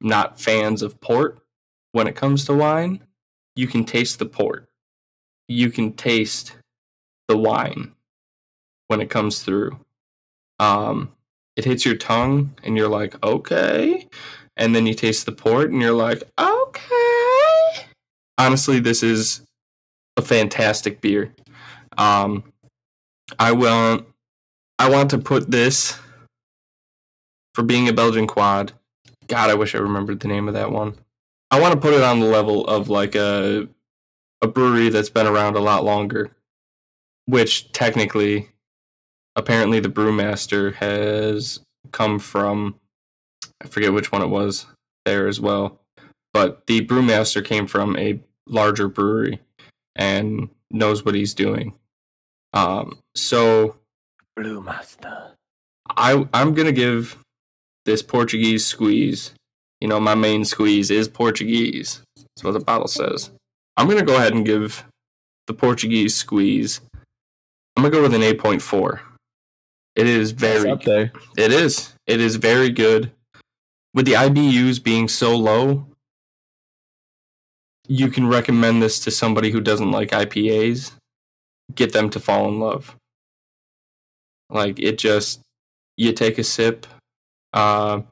not 0.00 0.40
fans 0.40 0.82
of 0.82 1.00
port. 1.00 1.38
When 1.92 2.06
it 2.06 2.14
comes 2.14 2.44
to 2.44 2.54
wine, 2.54 3.00
you 3.56 3.66
can 3.66 3.84
taste 3.84 4.18
the 4.18 4.26
port. 4.26 4.66
You 5.48 5.70
can 5.70 5.94
taste 5.94 6.56
the 7.26 7.36
wine 7.36 7.94
when 8.88 9.00
it 9.00 9.10
comes 9.10 9.42
through. 9.42 9.78
Um, 10.58 11.12
it 11.56 11.64
hits 11.64 11.84
your 11.86 11.96
tongue, 11.96 12.54
and 12.62 12.76
you're 12.76 12.88
like, 12.88 13.14
okay. 13.24 14.08
And 14.56 14.74
then 14.74 14.86
you 14.86 14.94
taste 14.94 15.24
the 15.24 15.32
port, 15.32 15.70
and 15.70 15.80
you're 15.80 15.92
like, 15.92 16.22
okay. 16.38 17.86
Honestly, 18.36 18.80
this 18.80 19.02
is 19.02 19.42
a 20.16 20.22
fantastic 20.22 21.00
beer. 21.00 21.32
Um, 21.96 22.52
I 23.38 23.52
want, 23.52 24.06
I 24.78 24.90
want 24.90 25.10
to 25.10 25.18
put 25.18 25.50
this 25.50 25.98
for 27.54 27.62
being 27.62 27.88
a 27.88 27.92
Belgian 27.92 28.26
quad. 28.26 28.72
God, 29.26 29.50
I 29.50 29.54
wish 29.54 29.74
I 29.74 29.78
remembered 29.78 30.20
the 30.20 30.28
name 30.28 30.48
of 30.48 30.54
that 30.54 30.70
one. 30.70 30.94
I 31.50 31.60
want 31.60 31.74
to 31.74 31.80
put 31.80 31.94
it 31.94 32.02
on 32.02 32.20
the 32.20 32.26
level 32.26 32.66
of 32.66 32.88
like 32.88 33.14
a 33.14 33.68
a 34.40 34.46
brewery 34.46 34.88
that's 34.88 35.10
been 35.10 35.26
around 35.26 35.56
a 35.56 35.60
lot 35.60 35.84
longer, 35.84 36.30
which 37.26 37.72
technically, 37.72 38.48
apparently, 39.38 39.80
the 39.80 39.88
brewmaster 39.88 40.74
has 40.74 41.60
come 41.92 42.18
from. 42.18 42.74
I 43.62 43.68
forget 43.68 43.92
which 43.92 44.12
one 44.12 44.22
it 44.22 44.28
was 44.28 44.66
there 45.04 45.26
as 45.26 45.40
well, 45.40 45.80
but 46.34 46.66
the 46.66 46.86
brewmaster 46.86 47.44
came 47.44 47.66
from 47.66 47.96
a 47.96 48.20
larger 48.46 48.88
brewery 48.88 49.40
and 49.96 50.48
knows 50.70 51.04
what 51.04 51.14
he's 51.14 51.34
doing. 51.34 51.74
Um, 52.52 52.98
so 53.14 53.76
brewmaster, 54.38 55.30
I 55.88 56.26
I'm 56.34 56.54
gonna 56.54 56.72
give 56.72 57.16
this 57.84 58.02
Portuguese 58.02 58.66
squeeze. 58.66 59.32
You 59.80 59.88
know, 59.88 60.00
my 60.00 60.14
main 60.14 60.44
squeeze 60.44 60.90
is 60.90 61.08
Portuguese. 61.08 62.02
That's 62.16 62.42
what 62.44 62.52
the 62.52 62.60
bottle 62.60 62.88
says. 62.88 63.30
I'm 63.76 63.88
gonna 63.88 64.02
go 64.02 64.16
ahead 64.16 64.34
and 64.34 64.44
give 64.44 64.84
the 65.46 65.54
Portuguese 65.54 66.14
squeeze. 66.14 66.80
I'm 67.76 67.84
gonna 67.84 67.90
go 67.90 68.02
with 68.02 68.14
an 68.14 68.22
8.4. 68.22 69.00
It 69.98 70.06
is 70.06 70.30
very 70.30 70.70
up 70.70 70.84
there. 70.84 71.10
it 71.36 71.52
is. 71.52 71.92
It 72.06 72.20
is 72.20 72.36
very 72.36 72.70
good. 72.70 73.10
With 73.92 74.06
the 74.06 74.12
IBUs 74.12 74.80
being 74.80 75.08
so 75.08 75.36
low, 75.36 75.86
you 77.88 78.08
can 78.08 78.28
recommend 78.28 78.80
this 78.80 79.00
to 79.00 79.10
somebody 79.10 79.50
who 79.50 79.60
doesn't 79.60 79.90
like 79.90 80.10
IPAs. 80.10 80.92
Get 81.74 81.92
them 81.92 82.10
to 82.10 82.20
fall 82.20 82.46
in 82.46 82.60
love. 82.60 82.94
Like 84.50 84.78
it 84.78 84.98
just 84.98 85.40
you 85.96 86.12
take 86.12 86.38
a 86.38 86.44
sip. 86.44 86.86
Uh, 87.52 88.02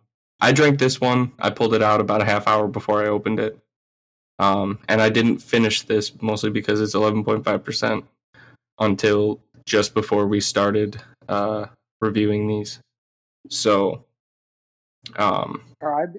I 0.41 0.51
drank 0.51 0.81
this 0.81 1.01
one. 1.01 1.35
I 1.39 1.51
pulled 1.51 1.73
it 1.73 1.85
out 1.85 2.01
about 2.01 2.21
a 2.21 2.25
half 2.25 2.49
hour 2.49 2.67
before 2.67 3.05
I 3.05 3.07
opened 3.07 3.39
it. 3.39 3.61
Um, 4.41 4.81
and 4.89 5.01
I 5.01 5.09
didn't 5.09 5.39
finish 5.39 5.83
this 5.83 6.21
mostly 6.21 6.51
because 6.51 6.81
it's 6.81 6.97
11.5% 6.97 8.03
until 8.81 9.41
just 9.65 9.95
before 9.95 10.27
we 10.27 10.41
started 10.41 11.01
uh, 11.29 11.67
reviewing 12.01 12.47
these. 12.47 12.81
So, 13.51 14.05
um, 15.17 15.63
Are 15.81 16.13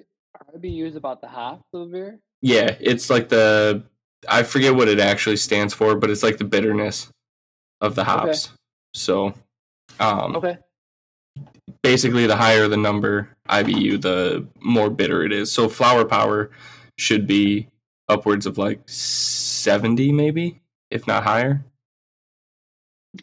IBUs 0.56 0.96
about 0.96 1.22
the 1.22 1.28
half 1.28 1.60
of 1.74 1.88
the 1.90 1.94
beer? 1.94 2.20
yeah, 2.42 2.76
it's 2.80 3.10
like 3.10 3.30
the 3.30 3.84
I 4.28 4.44
forget 4.44 4.76
what 4.76 4.88
it 4.88 5.00
actually 5.00 5.38
stands 5.38 5.74
for, 5.74 5.96
but 5.96 6.10
it's 6.10 6.24
like 6.24 6.38
the 6.38 6.44
bitterness 6.44 7.10
of 7.82 7.96
the 7.96 8.04
hops. 8.04 8.50
So, 8.94 9.34
um, 10.00 10.36
Okay. 10.38 10.58
basically, 11.84 12.26
the 12.26 12.36
higher 12.36 12.68
the 12.68 12.78
number 12.78 13.30
IBU, 13.50 14.02
the 14.02 14.48
more 14.60 14.90
bitter 14.90 15.24
it 15.24 15.32
is. 15.32 15.52
So, 15.52 15.70
flower 15.70 16.04
power 16.06 16.50
should 16.98 17.28
be 17.28 17.68
upwards 18.10 18.46
of 18.46 18.58
like 18.58 18.82
seventy, 18.90 20.12
maybe 20.12 20.62
if 20.90 21.06
not 21.06 21.24
higher. 21.24 21.64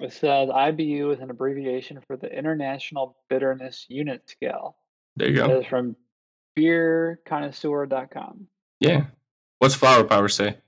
It 0.00 0.12
says 0.12 0.48
IBU 0.48 1.14
is 1.14 1.20
an 1.20 1.30
abbreviation 1.30 2.00
for 2.06 2.16
the 2.16 2.26
International 2.26 3.16
Bitterness 3.28 3.86
Unit 3.88 4.28
Scale. 4.28 4.76
There 5.16 5.28
you 5.28 5.34
It 5.34 5.46
go. 5.46 5.58
It's 5.60 5.68
from 5.68 5.96
beerconnoisseur.com. 6.58 8.46
Yeah. 8.80 9.04
What's 9.58 9.74
flower 9.74 10.04
power 10.04 10.28
say? 10.28 10.58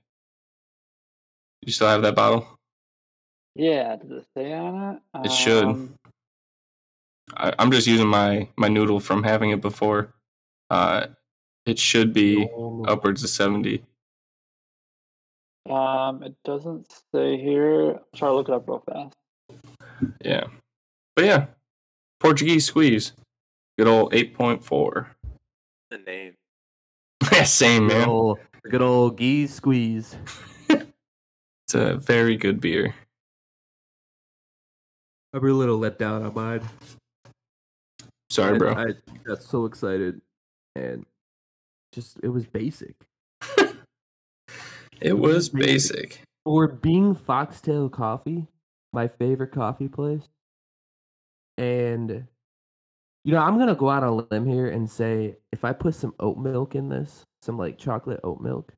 You 1.61 1.71
still 1.71 1.87
have 1.87 2.01
that 2.03 2.15
bottle? 2.15 2.47
Yeah, 3.55 3.95
does 3.95 4.11
it 4.11 4.25
say 4.35 4.53
on 4.53 4.95
it? 4.95 5.25
It 5.25 5.31
should. 5.31 5.63
Um, 5.65 5.95
I, 7.35 7.53
I'm 7.59 7.71
just 7.71 7.87
using 7.87 8.07
my 8.07 8.47
my 8.55 8.67
noodle 8.67 8.99
from 8.99 9.23
having 9.23 9.49
it 9.49 9.61
before. 9.61 10.13
Uh, 10.69 11.07
it 11.65 11.79
should 11.79 12.13
be 12.13 12.47
upwards 12.87 13.23
of 13.23 13.29
seventy. 13.29 13.83
Um, 15.69 16.23
it 16.23 16.35
doesn't 16.45 16.91
say 17.13 17.37
here. 17.37 17.91
I'll 17.93 18.05
try 18.15 18.27
to 18.29 18.33
look 18.35 18.49
it 18.49 18.53
up 18.55 18.67
real 18.67 18.83
fast. 18.91 19.15
Yeah. 20.23 20.45
But 21.15 21.25
yeah, 21.25 21.45
Portuguese 22.19 22.65
squeeze. 22.65 23.13
Good 23.77 23.87
old 23.87 24.13
8.4. 24.13 25.07
The 25.91 25.97
name. 25.99 26.33
yeah, 27.31 27.43
Same, 27.43 27.87
Good 27.87 27.97
man. 27.97 28.07
old, 28.09 28.39
good 28.69 28.81
old 28.81 29.17
geese 29.17 29.53
squeeze. 29.53 30.15
It's 30.69 31.73
a 31.75 31.97
very 31.97 32.37
good 32.37 32.61
beer. 32.61 32.95
I'd 35.33 35.41
be 35.41 35.49
a 35.49 35.53
little 35.53 35.77
let 35.77 35.99
down 35.99 36.23
on 36.23 36.33
mine. 36.33 36.61
Sorry, 38.29 38.55
I- 38.55 38.57
bro. 38.57 38.73
I 38.73 38.85
got 39.25 39.43
so 39.43 39.65
excited, 39.65 40.21
and 40.77 41.05
just 41.91 42.19
it 42.23 42.29
was 42.29 42.45
basic. 42.45 42.95
It 45.01 45.17
was 45.17 45.49
basic. 45.49 46.21
For 46.45 46.67
being 46.67 47.15
Foxtail 47.15 47.89
Coffee, 47.89 48.47
my 48.93 49.07
favorite 49.07 49.51
coffee 49.51 49.87
place, 49.87 50.27
and 51.57 52.27
you 53.23 53.33
know 53.33 53.39
I'm 53.39 53.57
gonna 53.57 53.75
go 53.75 53.89
out 53.89 54.03
on 54.03 54.09
a 54.09 54.33
limb 54.33 54.45
here 54.47 54.67
and 54.67 54.89
say 54.89 55.35
if 55.51 55.65
I 55.65 55.73
put 55.73 55.95
some 55.95 56.13
oat 56.19 56.37
milk 56.37 56.75
in 56.75 56.89
this, 56.89 57.23
some 57.41 57.57
like 57.57 57.77
chocolate 57.77 58.21
oat 58.23 58.39
milk, 58.41 58.73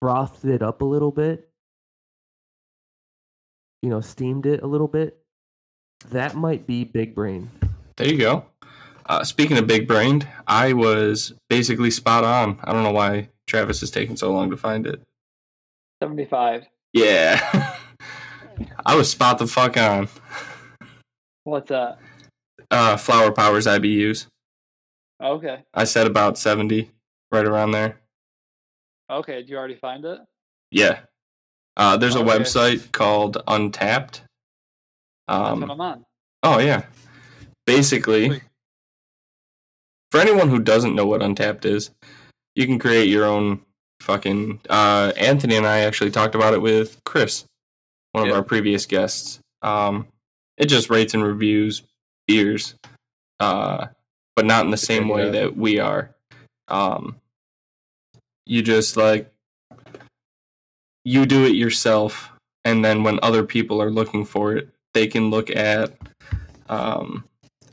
frothed 0.00 0.44
it 0.44 0.62
up 0.62 0.80
a 0.80 0.86
little 0.86 1.10
bit, 1.10 1.50
you 3.82 3.90
know, 3.90 4.00
steamed 4.00 4.46
it 4.46 4.62
a 4.62 4.66
little 4.66 4.88
bit, 4.88 5.18
that 6.10 6.34
might 6.34 6.66
be 6.66 6.84
big 6.84 7.14
brain. 7.14 7.50
There 7.96 8.08
you 8.08 8.18
go. 8.18 8.46
Uh, 9.06 9.24
speaking 9.24 9.58
of 9.58 9.66
big 9.66 9.86
brained, 9.86 10.26
I 10.46 10.72
was 10.72 11.34
basically 11.50 11.90
spot 11.90 12.24
on. 12.24 12.58
I 12.64 12.72
don't 12.72 12.84
know 12.84 12.92
why 12.92 13.28
Travis 13.52 13.82
is 13.82 13.90
taking 13.90 14.16
so 14.16 14.32
long 14.32 14.48
to 14.50 14.56
find 14.56 14.86
it. 14.86 15.02
75. 16.02 16.64
Yeah. 16.94 17.76
I 18.86 18.94
was 18.96 19.10
spot 19.10 19.36
the 19.36 19.46
fuck 19.46 19.76
on. 19.76 20.08
What's 21.44 21.68
that? 21.68 21.98
Uh, 22.70 22.96
Flower 22.96 23.30
Powers 23.30 23.66
IBUs. 23.66 24.26
Okay. 25.22 25.58
I 25.74 25.84
said 25.84 26.06
about 26.06 26.38
70, 26.38 26.90
right 27.30 27.44
around 27.44 27.72
there. 27.72 28.00
Okay. 29.10 29.34
Did 29.42 29.50
you 29.50 29.58
already 29.58 29.74
find 29.76 30.02
it? 30.06 30.20
Yeah. 30.70 31.00
Uh, 31.76 31.98
there's 31.98 32.16
a 32.16 32.20
website 32.20 32.90
called 32.90 33.36
Untappd. 33.46 34.22
That's 35.28 35.50
Um, 35.50 35.60
what 35.60 35.70
I'm 35.72 35.80
on. 35.82 36.04
oh, 36.42 36.58
yeah. 36.58 36.86
Basically, 37.66 38.28
Sweet. 38.28 38.42
for 40.10 40.20
anyone 40.20 40.48
who 40.48 40.58
doesn't 40.58 40.94
know 40.94 41.04
what 41.06 41.20
Untappd 41.20 41.66
is, 41.66 41.90
you 42.54 42.66
can 42.66 42.78
create 42.78 43.08
your 43.08 43.24
own 43.24 43.60
fucking. 44.00 44.60
Uh, 44.68 45.12
Anthony 45.16 45.56
and 45.56 45.66
I 45.66 45.80
actually 45.80 46.10
talked 46.10 46.34
about 46.34 46.54
it 46.54 46.62
with 46.62 47.02
Chris, 47.04 47.44
one 48.12 48.28
of 48.28 48.34
our 48.34 48.42
previous 48.42 48.86
guests. 48.86 49.40
Um, 49.62 50.08
it 50.56 50.66
just 50.66 50.90
rates 50.90 51.14
and 51.14 51.24
reviews 51.24 51.82
beers, 52.26 52.74
uh, 53.40 53.86
but 54.36 54.44
not 54.44 54.64
in 54.64 54.70
the 54.70 54.76
same 54.76 55.08
way 55.08 55.30
that 55.30 55.56
we 55.56 55.78
are. 55.78 56.14
Um, 56.68 57.16
you 58.46 58.62
just 58.62 58.96
like 58.96 59.30
you 61.04 61.26
do 61.26 61.44
it 61.44 61.54
yourself 61.54 62.32
and 62.64 62.84
then 62.84 63.02
when 63.02 63.18
other 63.22 63.42
people 63.42 63.82
are 63.82 63.90
looking 63.90 64.24
for 64.24 64.56
it, 64.56 64.68
they 64.94 65.06
can 65.06 65.30
look 65.30 65.50
at. 65.50 65.96
Um, 66.68 67.24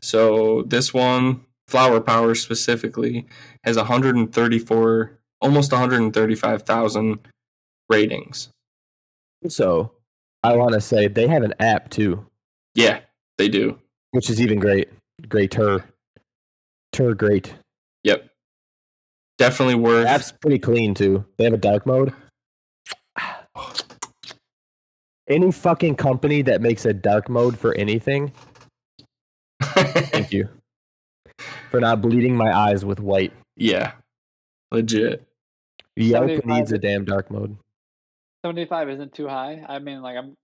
so 0.02 0.64
this 0.64 0.94
one, 0.94 1.46
Flower 1.70 2.02
Power 2.02 2.34
specifically, 2.36 3.28
has 3.64 3.78
134, 3.78 5.20
almost 5.42 5.72
135,000 5.72 7.20
ratings. 7.90 8.50
So 9.48 9.92
I 10.44 10.56
want 10.56 10.74
to 10.74 10.82
say 10.82 11.08
they 11.08 11.28
have 11.28 11.44
an 11.44 11.54
app 11.60 11.90
too, 11.90 12.26
Yeah, 12.76 13.02
they 13.38 13.48
do. 13.50 13.80
which 14.12 14.30
is 14.30 14.42
even 14.42 14.60
great. 14.60 14.90
Greater. 15.28 15.86
Tur 16.92 17.14
great. 17.14 17.54
Yep. 18.04 18.26
Definitely 19.38 19.76
worth. 19.76 20.06
The 20.06 20.10
app's 20.10 20.32
pretty 20.32 20.60
clean 20.60 20.94
too. 20.96 21.24
They 21.38 21.44
have 21.44 21.54
a 21.54 21.58
dark 21.58 21.86
mode. 21.86 22.14
Any 25.30 25.52
fucking 25.52 25.96
company 25.96 26.42
that 26.42 26.62
makes 26.62 26.86
a 26.86 26.94
dark 26.94 27.30
mode 27.30 27.58
for 27.60 27.76
anything, 27.76 28.32
thank 29.62 30.32
you. 30.34 30.50
For 31.70 31.80
not 31.80 32.02
bleeding 32.02 32.36
my 32.36 32.56
eyes 32.56 32.84
with 32.84 33.00
white. 33.00 33.34
yeah, 33.56 33.94
legit. 34.72 35.24
Yelp 35.96 36.30
75 36.30 36.46
needs 36.46 36.72
a 36.72 36.78
damn 36.78 37.04
dark 37.06 37.30
mode. 37.30 37.58
75 38.46 38.90
isn't 38.90 39.14
too 39.14 39.28
high. 39.28 39.64
I 39.68 39.80
mean, 39.80 40.02
like 40.02 40.16
I'm 40.18 40.36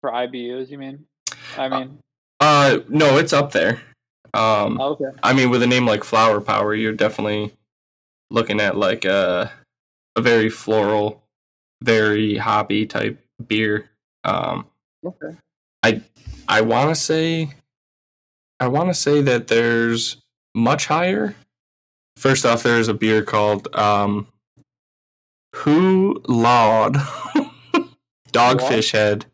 for 0.00 0.10
IBUs. 0.10 0.68
You 0.68 0.78
mean? 0.78 1.04
I 1.56 1.68
mean, 1.68 1.98
Uh, 2.40 2.78
no, 2.88 3.18
it's 3.18 3.32
up 3.32 3.52
there. 3.52 3.80
Um, 4.34 4.80
oh, 4.80 4.90
okay. 4.92 5.16
I 5.22 5.32
mean, 5.32 5.50
with 5.50 5.62
a 5.62 5.66
name 5.66 5.86
like 5.86 6.04
Flower 6.04 6.40
Power, 6.40 6.74
you're 6.74 6.92
definitely 6.92 7.52
looking 8.30 8.60
at 8.60 8.76
like 8.76 9.04
a 9.04 9.50
a 10.16 10.20
very 10.20 10.50
floral, 10.50 11.22
very 11.82 12.36
hoppy 12.36 12.84
type 12.86 13.18
beer. 13.46 13.90
Um, 14.24 14.66
Okay. 15.06 15.36
I 15.84 16.02
I 16.48 16.60
want 16.62 16.88
to 16.90 16.94
say 16.96 17.50
I 18.60 18.68
want 18.68 18.88
to 18.88 18.94
say 18.94 19.22
that 19.22 19.48
there's 19.48 20.16
much 20.54 20.86
higher. 20.86 21.34
First 22.16 22.44
off, 22.44 22.62
there's 22.62 22.88
a 22.88 22.94
beer 22.94 23.22
called 23.22 23.72
um, 23.74 24.26
Hoo 25.54 26.20
Lawd 26.26 26.96
Dogfish 28.32 28.92
Head. 28.92 29.26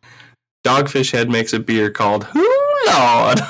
Dogfish 0.67 1.13
Head 1.13 1.31
makes 1.31 1.53
a 1.53 1.61
beer 1.61 1.91
called 1.91 2.25
Hoo 2.25 2.83
Lawd. 2.87 3.41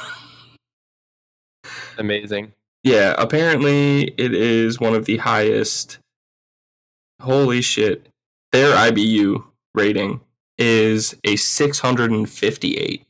Amazing. 1.98 2.52
Yeah, 2.82 3.14
apparently 3.18 4.14
it 4.18 4.34
is 4.34 4.78
one 4.78 4.94
of 4.94 5.06
the 5.06 5.16
highest. 5.16 5.98
Holy 7.20 7.62
shit. 7.62 8.06
Their 8.52 8.74
IBU 8.74 9.44
rating 9.74 10.20
is 10.58 11.16
a 11.24 11.36
658. 11.36 13.03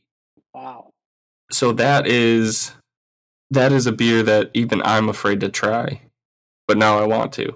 So 1.55 1.71
that 1.71 2.05
is 2.05 2.73
that 3.49 3.71
is 3.71 3.87
a 3.87 3.93
beer 3.93 4.21
that 4.23 4.51
even 4.53 4.81
I'm 4.83 5.07
afraid 5.07 5.39
to 5.39 5.47
try. 5.47 6.01
But 6.67 6.77
now 6.77 6.99
I 6.99 7.05
want 7.05 7.31
to. 7.33 7.55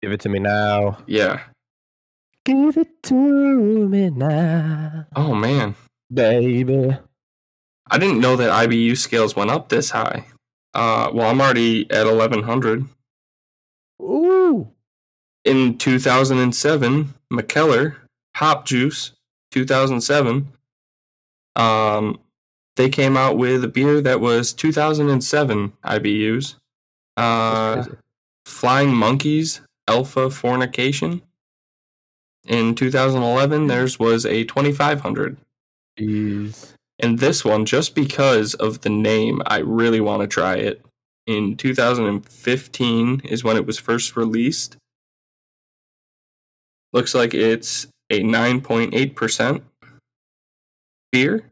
Give 0.00 0.12
it 0.12 0.20
to 0.20 0.28
me 0.28 0.38
now. 0.38 0.98
Yeah. 1.08 1.40
Give 2.44 2.76
it 2.76 3.02
to 3.04 3.14
me 3.88 4.10
now, 4.10 5.06
Oh 5.16 5.34
man. 5.34 5.74
baby. 6.14 6.96
I 7.90 7.98
didn't 7.98 8.20
know 8.20 8.36
that 8.36 8.52
IBU 8.68 8.96
scales 8.96 9.34
went 9.34 9.50
up 9.50 9.68
this 9.70 9.90
high. 9.90 10.26
Uh 10.72 11.10
well, 11.12 11.28
I'm 11.28 11.40
already 11.40 11.90
at 11.90 12.06
1100. 12.06 12.84
Ooh. 14.00 14.68
in 15.44 15.76
2007, 15.78 17.14
Mikkeller 17.32 17.96
Hop 18.36 18.64
Juice 18.66 19.12
2007. 19.50 20.48
Um, 21.56 22.20
they 22.76 22.88
came 22.88 23.16
out 23.16 23.36
with 23.36 23.64
a 23.64 23.68
beer 23.68 24.00
that 24.00 24.20
was 24.20 24.52
2007 24.52 25.72
IBUs. 25.84 26.54
Uh, 27.16 27.84
Flying 28.46 28.94
Monkeys 28.94 29.60
Alpha 29.86 30.30
Fornication. 30.30 31.22
In 32.46 32.74
2011, 32.74 33.66
theirs 33.66 33.98
was 33.98 34.24
a 34.24 34.44
2500. 34.44 35.36
Jeez. 35.98 36.72
And 36.98 37.18
this 37.18 37.44
one, 37.44 37.66
just 37.66 37.94
because 37.94 38.54
of 38.54 38.82
the 38.82 38.88
name, 38.90 39.42
I 39.46 39.58
really 39.58 40.00
want 40.00 40.22
to 40.22 40.26
try 40.26 40.56
it. 40.56 40.84
In 41.26 41.56
2015 41.56 43.20
is 43.24 43.44
when 43.44 43.56
it 43.56 43.66
was 43.66 43.78
first 43.78 44.16
released. 44.16 44.76
Looks 46.92 47.14
like 47.14 47.34
it's 47.34 47.86
a 48.10 48.20
9.8% 48.20 49.62
beer. 51.12 51.49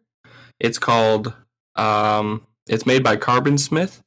It's 0.60 0.78
called, 0.78 1.34
um, 1.76 2.46
it's 2.68 2.86
made 2.86 3.02
by 3.02 3.16
Carbon 3.16 3.58
Smith. 3.58 4.02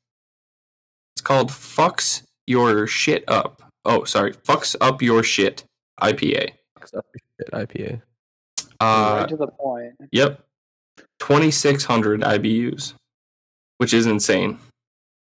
It's 1.15 1.21
called 1.21 1.49
Fucks 1.49 2.23
Your 2.47 2.87
Shit 2.87 3.23
Up. 3.27 3.61
Oh, 3.85 4.03
sorry. 4.03 4.33
Fucks 4.33 4.75
Up 4.81 5.01
Your 5.01 5.23
Shit 5.23 5.65
IPA. 6.01 6.51
Fucks 6.77 6.97
up 6.97 7.05
your 7.13 7.21
shit 7.39 7.51
IPA. 7.53 8.01
Uh, 8.79 9.17
right 9.19 9.29
to 9.29 9.37
the 9.37 9.47
point. 9.47 9.93
Yep. 10.11 10.43
2,600 11.19 12.21
IBUs, 12.21 12.93
which 13.77 13.93
is 13.93 14.07
insane. 14.07 14.57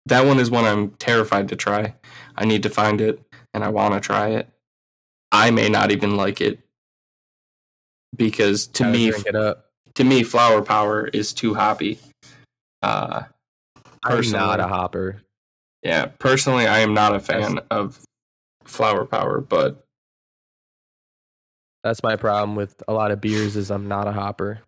That 0.06 0.26
one 0.26 0.40
is 0.40 0.50
one 0.50 0.66
I'm 0.66 0.92
terrified 0.92 1.50
to 1.50 1.56
try. 1.56 1.94
I 2.36 2.46
need 2.46 2.64
to 2.64 2.70
find 2.70 3.02
it 3.02 3.22
and 3.54 3.64
I 3.64 3.70
want 3.70 3.94
to 3.94 4.00
try 4.00 4.30
it. 4.30 4.50
I 5.32 5.52
may 5.52 5.70
not 5.70 5.92
even 5.92 6.16
like 6.16 6.42
it 6.42 6.60
because 8.16 8.68
to 8.68 8.84
Gotta 8.84 8.98
me, 8.98 9.10
drink 9.10 9.26
it 9.28 9.36
up. 9.36 9.71
To 9.96 10.04
me, 10.04 10.24
flower 10.24 10.62
power 10.62 11.08
is 11.08 11.34
too 11.34 11.54
hoppy. 11.54 12.00
Uh, 12.82 13.24
I'm 14.04 14.32
not 14.32 14.60
a 14.60 14.68
hopper. 14.68 15.22
yeah, 15.84 16.06
personally, 16.06 16.66
I 16.68 16.80
am 16.80 16.94
not 16.94 17.16
a 17.16 17.20
fan 17.20 17.56
That's- 17.56 17.68
of 17.72 18.00
flower 18.66 19.06
power, 19.06 19.42
but 19.42 19.84
That's 21.84 22.04
my 22.04 22.16
problem 22.16 22.56
with 22.56 22.82
a 22.88 22.94
lot 22.94 23.12
of 23.12 23.22
beers 23.22 23.56
is 23.56 23.72
I'm 23.72 23.88
not 23.88 24.08
a 24.08 24.12
hopper. 24.12 24.62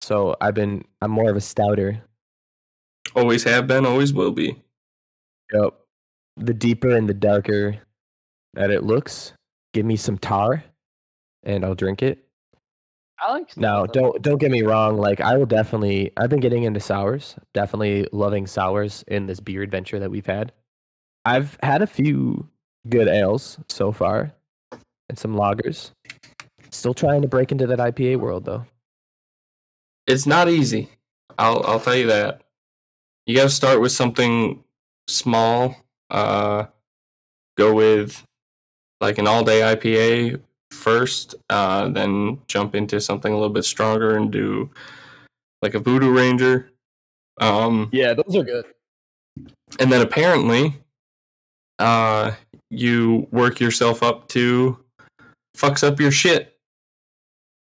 So 0.00 0.36
I've 0.40 0.54
been 0.54 0.84
I'm 1.02 1.10
more 1.10 1.30
of 1.30 1.36
a 1.36 1.40
stouter. 1.40 2.00
always 3.14 3.44
have 3.44 3.66
been, 3.66 3.84
always 3.86 4.12
will 4.12 4.32
be. 4.32 4.56
Yep. 5.52 5.74
The 6.36 6.54
deeper 6.54 6.94
and 6.94 7.08
the 7.08 7.14
darker 7.14 7.78
that 8.54 8.70
it 8.70 8.82
looks, 8.84 9.32
give 9.74 9.84
me 9.86 9.96
some 9.96 10.18
tar 10.18 10.64
and 11.42 11.64
I'll 11.64 11.74
drink 11.74 12.02
it. 12.02 12.24
I 13.20 13.32
like. 13.32 13.56
Now, 13.56 13.84
stout, 13.84 13.92
don't 13.92 14.22
don't 14.22 14.38
get 14.38 14.50
me 14.50 14.62
wrong, 14.62 14.96
like 14.96 15.20
I 15.20 15.36
will 15.36 15.46
definitely 15.46 16.12
I've 16.16 16.30
been 16.30 16.40
getting 16.40 16.64
into 16.64 16.80
sours. 16.80 17.36
Definitely 17.54 18.06
loving 18.12 18.46
sours 18.46 19.04
in 19.08 19.26
this 19.26 19.40
beer 19.40 19.62
adventure 19.62 19.98
that 19.98 20.10
we've 20.10 20.26
had. 20.26 20.52
I've 21.24 21.58
had 21.62 21.82
a 21.82 21.86
few 21.86 22.48
good 22.88 23.08
ales 23.08 23.58
so 23.68 23.92
far 23.92 24.32
and 25.08 25.18
some 25.18 25.34
lagers. 25.34 25.90
Still 26.70 26.94
trying 26.94 27.22
to 27.22 27.28
break 27.28 27.50
into 27.52 27.66
that 27.66 27.78
IPA 27.78 28.18
world 28.20 28.44
though. 28.44 28.64
it's 30.06 30.26
not 30.26 30.48
easy. 30.48 30.88
I'll 31.38 31.62
I'll 31.66 31.80
tell 31.80 31.96
you 31.96 32.06
that. 32.06 32.42
You 33.26 33.36
got 33.36 33.44
to 33.44 33.50
start 33.50 33.80
with 33.80 33.92
something 33.92 34.64
small. 35.06 35.76
Uh, 36.10 36.66
go 37.56 37.74
with 37.74 38.24
like 39.00 39.18
an 39.18 39.26
all 39.26 39.44
day 39.44 39.60
IPA 39.60 40.40
first, 40.70 41.34
uh, 41.50 41.88
then 41.88 42.40
jump 42.46 42.74
into 42.74 43.00
something 43.00 43.32
a 43.32 43.36
little 43.36 43.52
bit 43.52 43.64
stronger 43.64 44.16
and 44.16 44.30
do 44.30 44.70
like 45.62 45.74
a 45.74 45.78
Voodoo 45.80 46.12
Ranger. 46.12 46.70
Um, 47.40 47.88
Yeah, 47.92 48.14
those 48.14 48.34
are 48.36 48.44
good. 48.44 48.66
and 49.78 49.90
then 49.92 50.02
apparently, 50.02 50.74
uh, 51.78 52.32
you 52.70 53.26
work 53.30 53.60
yourself 53.60 54.02
up 54.02 54.28
to 54.28 54.78
fucks 55.56 55.86
up 55.86 55.98
your 56.00 56.10
shit 56.10 56.58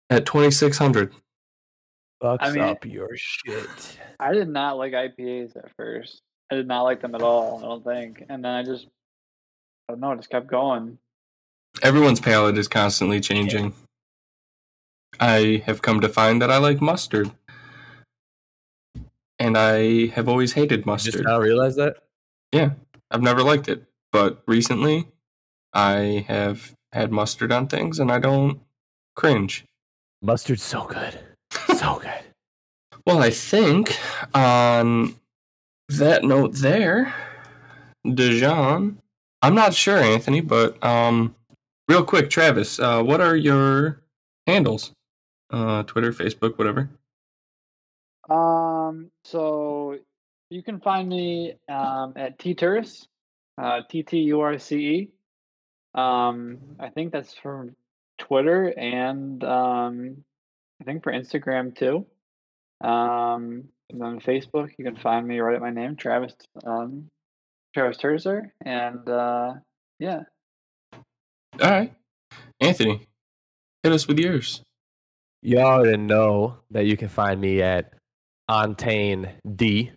at 0.10 0.26
twenty 0.26 0.52
six 0.52 0.78
hundred. 0.78 1.14
Fucks 2.22 2.38
I 2.41 2.52
mean- 2.52 2.61
up 2.64 2.86
your 2.86 3.10
shit. 3.15 3.98
I 4.20 4.34
did 4.34 4.48
not 4.48 4.78
like 4.78 4.94
IPAs 4.94 5.56
at 5.57 5.72
first. 5.76 6.22
I 6.52 6.56
did 6.56 6.68
not 6.68 6.84
like 6.84 7.02
them 7.02 7.15
at 7.15 7.22
all. 7.22 7.60
I 7.60 7.68
don't 7.68 7.84
think. 7.84 8.24
And 8.30 8.44
then 8.45 8.53
I 8.53 8.64
just, 8.64 8.88
I 9.90 9.94
don't 9.94 9.99
know, 10.02 10.11
I 10.11 10.15
just 10.15 10.30
kept 10.30 10.48
going. 10.48 10.98
Everyone's 11.82 12.20
palate 12.20 12.58
is 12.58 12.68
constantly 12.68 13.20
changing. 13.20 13.74
I 15.20 15.64
have 15.66 15.82
come 15.82 16.02
to 16.02 16.10
find 16.10 16.41
that 16.41 16.52
I 16.52 16.58
like 16.58 16.82
mustard. 16.82 17.32
And 19.40 19.58
I 19.58 20.08
have 20.08 20.30
always 20.30 20.54
hated 20.54 20.86
mustard. 20.86 21.14
Just 21.14 21.26
now 21.26 21.40
realize 21.40 21.76
that? 21.76 21.98
Yeah. 22.52 22.72
I've 23.12 23.22
never 23.22 23.41
liked 23.41 23.68
it. 23.68 23.84
But 24.12 24.44
recently, 24.48 25.08
I 25.74 26.26
have 26.28 26.76
had 26.91 27.12
mustard 27.12 27.52
on 27.52 27.68
things 27.68 28.00
and 28.00 28.12
I 28.12 28.20
don't 28.20 28.62
cringe. 29.16 29.66
Mustard's 30.22 30.64
so 30.64 30.86
good. 30.86 31.20
So 31.78 32.00
good. 32.02 32.24
Well, 33.06 33.22
I 33.22 33.32
think 33.32 33.98
on 34.34 35.16
that 35.90 36.24
note 36.24 36.54
there, 36.56 37.14
Dijon, 38.06 39.00
I'm 39.41 39.56
not 39.56 39.74
sure, 39.74 39.98
Anthony, 39.98 40.41
but 40.41 40.82
um, 40.84 41.36
real 41.88 42.03
quick, 42.03 42.30
Travis, 42.30 42.80
uh, 42.80 43.01
what 43.03 43.22
are 43.22 43.35
your 43.35 44.01
handles? 44.47 44.93
Uh, 45.49 45.84
Twitter, 45.84 46.11
Facebook, 46.11 46.57
whatever. 46.57 46.89
Um, 48.30 49.11
so 49.23 49.97
you 50.49 50.64
can 50.64 50.80
find 50.80 51.10
me 51.10 51.55
um, 51.69 52.14
at 52.15 52.39
T-Turce, 52.39 53.07
uh, 53.61 53.81
T-T-U-R-C-E. 53.89 55.10
Um, 55.95 56.57
I 56.80 56.89
think 56.89 57.11
that's 57.11 57.34
for 57.35 57.73
Twitter 58.18 58.73
and 58.77 59.43
um, 59.43 60.23
I 60.81 60.85
think 60.85 61.03
for 61.03 61.11
Instagram 61.11 61.76
too. 61.76 62.05
Um, 62.81 63.65
and 63.89 64.01
then 64.01 64.19
Facebook, 64.19 64.72
you 64.77 64.85
can 64.85 64.95
find 64.95 65.27
me 65.27 65.39
right 65.39 65.55
at 65.55 65.61
my 65.61 65.69
name, 65.69 65.95
Travis, 65.95 66.34
um, 66.65 67.10
Travis 67.73 67.97
Terzer, 67.97 68.51
and 68.65 69.07
uh, 69.07 69.53
yeah. 69.99 70.22
All 71.61 71.69
right, 71.69 71.93
Anthony, 72.59 73.07
hit 73.84 73.91
us 73.91 74.07
with 74.07 74.17
yours. 74.17 74.63
You 75.43 75.59
already 75.59 75.97
know 75.97 76.57
that 76.71 76.85
you 76.85 76.97
can 76.97 77.09
find 77.09 77.39
me 77.39 77.61
at 77.61 77.93
Ontane 78.49 79.30
D 79.55 79.91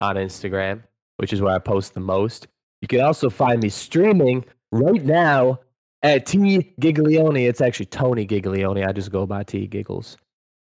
on 0.00 0.16
Instagram, 0.16 0.82
which 1.16 1.32
is 1.32 1.40
where 1.40 1.54
I 1.54 1.58
post 1.58 1.94
the 1.94 2.00
most. 2.00 2.48
You 2.82 2.88
can 2.88 3.00
also 3.00 3.30
find 3.30 3.62
me 3.62 3.70
streaming 3.70 4.44
right 4.72 5.02
now 5.02 5.60
at 6.02 6.26
T 6.26 6.38
Giglione. 6.80 7.48
It's 7.48 7.60
actually 7.60 7.86
Tony 7.86 8.26
Giglione. 8.26 8.86
I 8.86 8.92
just 8.92 9.10
go 9.10 9.26
by 9.26 9.42
T 9.42 9.66
Giggles. 9.66 10.18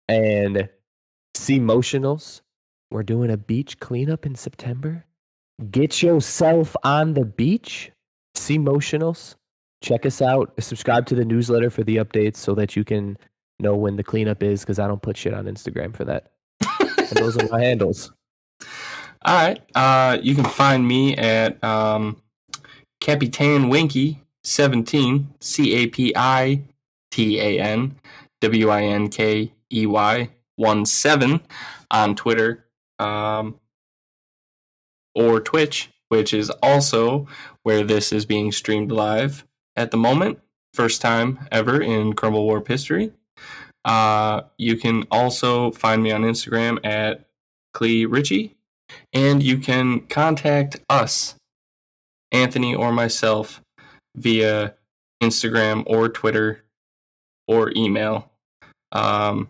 And 0.09 0.69
C 1.35 1.61
Motionals. 1.61 2.41
We're 2.91 3.03
doing 3.03 3.31
a 3.31 3.37
beach 3.37 3.79
cleanup 3.79 4.27
in 4.27 4.35
September. 4.35 5.05
Get 5.71 6.03
yourself 6.03 6.75
on 6.83 7.15
the 7.15 7.25
beach. 7.25 7.93
C 8.35 8.59
Motionals. 8.59 9.37
Check 9.85 10.07
us 10.07 10.23
out. 10.23 10.51
Subscribe 10.59 11.05
to 11.07 11.15
the 11.15 11.27
newsletter 11.27 11.69
for 11.69 11.85
the 11.85 11.97
updates 11.97 12.37
so 12.37 12.55
that 12.55 12.75
you 12.75 12.85
can 12.85 13.19
know 13.61 13.77
when 13.77 13.97
the 13.97 14.03
cleanup 14.03 14.43
is 14.43 14.61
because 14.61 14.79
I 14.79 14.87
don't 14.87 15.03
put 15.03 15.15
shit 15.15 15.35
on 15.35 15.45
Instagram 15.45 15.95
for 15.95 16.07
that. 16.07 16.33
and 16.81 17.11
those 17.19 17.37
are 17.37 17.47
my 17.51 17.63
handles. 17.63 18.11
All 19.27 19.35
right. 19.35 19.61
Uh, 19.75 20.17
you 20.23 20.35
can 20.35 20.45
find 20.45 20.89
me 20.89 21.15
at 21.19 21.63
um, 21.63 22.17
Capitan 23.03 23.69
Winky 23.69 24.23
seventeen 24.43 25.29
C 25.43 25.75
A 25.75 25.87
P 25.89 26.15
I 26.17 26.63
T 27.11 27.39
A 27.39 27.61
N 27.61 27.95
W 28.41 28.71
I 28.71 28.85
N 28.85 29.09
K 29.09 29.53
E 29.71 29.85
Y 29.85 30.31
one 30.57 30.87
seven 30.87 31.43
on 31.91 32.15
Twitter 32.15 32.65
um, 32.99 33.61
or 35.15 35.41
Twitch, 35.41 35.91
which 36.09 36.33
is 36.33 36.49
also 36.63 37.27
where 37.65 37.85
this 37.85 38.13
is 38.13 38.25
being 38.25 38.51
streamed 38.51 38.91
live 38.91 39.45
at 39.77 39.91
the 39.91 39.97
moment. 39.97 40.39
First 40.73 41.01
time 41.01 41.47
ever 41.53 41.81
in 41.81 42.15
Crumble 42.15 42.45
Warp 42.45 42.67
history. 42.67 43.13
Uh, 43.85 44.43
you 44.59 44.77
can 44.77 45.05
also 45.11 45.71
find 45.73 46.03
me 46.03 46.11
on 46.11 46.23
Instagram 46.23 46.79
at 46.85 47.27
Clee 47.75 48.07
Ritchie, 48.07 48.57
and 49.13 49.43
you 49.43 49.59
can 49.59 50.01
contact 50.07 50.81
us, 50.89 51.35
Anthony 52.33 52.75
or 52.75 52.93
myself, 52.93 53.61
via 54.17 54.75
Instagram 55.23 55.85
or 55.87 56.09
Twitter 56.09 56.65
or 57.47 57.73
email. 57.77 58.31
Um, 58.93 59.49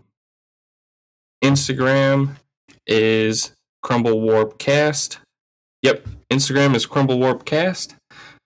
Instagram 1.43 2.37
is 2.87 3.53
Crumble 3.83 4.21
Warp 4.21 4.59
Cast. 4.59 5.19
Yep, 5.83 6.07
Instagram 6.31 6.75
is 6.75 6.87
Crumble 6.87 7.19
Warp 7.19 7.45
Cast. 7.45 7.95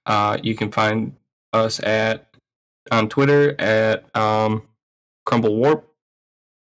Uh, 0.04 0.38
you 0.42 0.54
can 0.54 0.70
find 0.70 1.14
us 1.52 1.80
at 1.80 2.26
on 2.90 3.08
Twitter 3.08 3.54
at 3.60 4.04
um, 4.16 4.62
Crumble 5.26 5.56
Warp, 5.56 5.88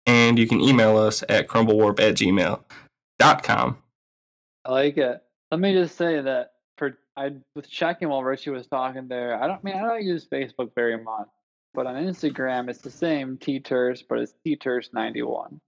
and 0.06 0.38
you 0.38 0.46
can 0.46 0.60
email 0.60 0.96
us 0.96 1.22
at 1.28 1.46
crumblewarp 1.48 2.00
at 2.00 2.14
gmail.com. 2.16 3.78
I 4.64 4.70
like 4.70 4.96
it. 4.98 5.22
Let 5.50 5.60
me 5.60 5.72
just 5.72 5.96
say 5.96 6.20
that 6.20 6.52
for 6.76 6.98
I 7.16 7.32
was 7.54 7.66
checking 7.68 8.08
while 8.08 8.22
Richie 8.22 8.50
was 8.50 8.66
talking 8.66 9.08
there. 9.08 9.40
I 9.42 9.46
don't 9.46 9.56
I 9.58 9.62
mean 9.62 9.74
I 9.76 9.80
don't 9.82 10.04
use 10.04 10.26
Facebook 10.30 10.70
very 10.74 11.02
much, 11.02 11.28
but 11.74 11.86
on 11.86 11.94
Instagram 11.96 12.68
it's 12.68 12.80
the 12.80 12.90
same 12.90 13.36
T 13.38 13.58
but 14.08 14.18
it's 14.18 14.34
T 14.44 14.58
ninety 14.92 15.22
one. 15.22 15.58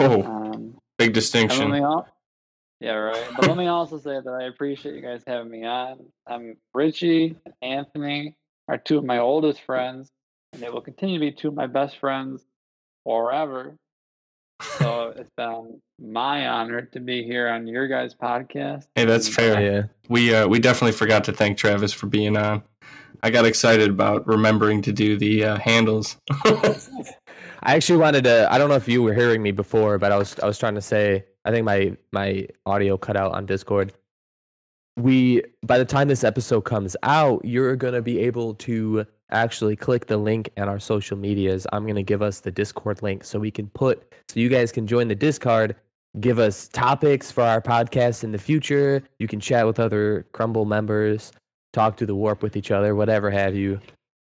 Oh, 0.00 0.22
Um, 0.22 0.78
big 0.98 1.12
distinction. 1.12 1.70
let 1.70 1.78
me 1.78 1.84
al- 1.84 2.08
yeah, 2.80 2.92
right. 2.92 3.26
But 3.36 3.48
let 3.48 3.56
me 3.56 3.66
also 3.68 3.98
say 3.98 4.20
that 4.20 4.38
I 4.40 4.44
appreciate 4.44 4.94
you 4.94 5.00
guys 5.00 5.22
having 5.26 5.50
me 5.50 5.64
on. 5.64 6.06
I'm 6.26 6.56
Richie 6.72 7.36
and 7.44 7.54
Anthony 7.62 8.36
are 8.68 8.78
two 8.78 8.98
of 8.98 9.04
my 9.04 9.18
oldest 9.18 9.60
friends, 9.62 10.10
and 10.52 10.62
they 10.62 10.70
will 10.70 10.80
continue 10.80 11.18
to 11.18 11.20
be 11.20 11.32
two 11.32 11.48
of 11.48 11.54
my 11.54 11.66
best 11.66 11.98
friends 11.98 12.44
forever. 13.04 13.76
So 14.78 15.12
it's 15.16 15.30
been 15.36 15.80
my 16.00 16.48
honor 16.48 16.82
to 16.82 17.00
be 17.00 17.24
here 17.24 17.48
on 17.48 17.66
your 17.66 17.88
guys' 17.88 18.14
podcast. 18.14 18.86
Hey, 18.94 19.04
that's 19.04 19.26
and, 19.26 19.34
fair. 19.34 19.60
Yeah. 19.60 19.82
We 20.08 20.34
uh, 20.34 20.46
we 20.46 20.58
definitely 20.58 20.92
forgot 20.92 21.24
to 21.24 21.32
thank 21.32 21.58
Travis 21.58 21.92
for 21.92 22.06
being 22.06 22.36
on. 22.36 22.62
I 23.22 23.30
got 23.30 23.46
excited 23.46 23.90
about 23.90 24.26
remembering 24.26 24.82
to 24.82 24.92
do 24.92 25.16
the 25.16 25.44
uh, 25.44 25.58
handles. 25.58 26.16
I 27.62 27.74
actually 27.74 27.98
wanted 27.98 28.24
to. 28.24 28.52
I 28.52 28.58
don't 28.58 28.68
know 28.68 28.74
if 28.74 28.88
you 28.88 29.02
were 29.02 29.14
hearing 29.14 29.42
me 29.42 29.50
before, 29.50 29.98
but 29.98 30.12
I 30.12 30.16
was. 30.16 30.38
I 30.40 30.46
was 30.46 30.58
trying 30.58 30.74
to 30.74 30.82
say. 30.82 31.24
I 31.44 31.50
think 31.50 31.64
my 31.64 31.96
my 32.12 32.46
audio 32.66 32.96
cut 32.96 33.16
out 33.16 33.32
on 33.32 33.46
Discord. 33.46 33.92
We 34.96 35.42
by 35.66 35.78
the 35.78 35.84
time 35.84 36.08
this 36.08 36.24
episode 36.24 36.62
comes 36.62 36.96
out, 37.02 37.44
you're 37.44 37.76
gonna 37.76 38.02
be 38.02 38.20
able 38.20 38.54
to 38.56 39.04
actually 39.30 39.74
click 39.74 40.06
the 40.06 40.16
link 40.16 40.50
in 40.56 40.64
our 40.64 40.78
social 40.78 41.16
medias. 41.16 41.66
I'm 41.72 41.86
gonna 41.86 42.02
give 42.02 42.22
us 42.22 42.40
the 42.40 42.50
Discord 42.52 43.02
link 43.02 43.24
so 43.24 43.38
we 43.38 43.50
can 43.50 43.68
put 43.70 44.12
so 44.28 44.38
you 44.40 44.48
guys 44.48 44.70
can 44.70 44.86
join 44.86 45.08
the 45.08 45.14
Discord. 45.14 45.74
Give 46.20 46.38
us 46.38 46.68
topics 46.68 47.32
for 47.32 47.42
our 47.42 47.60
podcast 47.60 48.22
in 48.22 48.30
the 48.30 48.38
future. 48.38 49.02
You 49.18 49.26
can 49.26 49.40
chat 49.40 49.66
with 49.66 49.80
other 49.80 50.26
Crumble 50.32 50.64
members, 50.64 51.32
talk 51.72 51.96
to 51.96 52.06
the 52.06 52.14
warp 52.14 52.40
with 52.40 52.56
each 52.56 52.70
other, 52.70 52.94
whatever 52.94 53.32
have 53.32 53.56
you, 53.56 53.80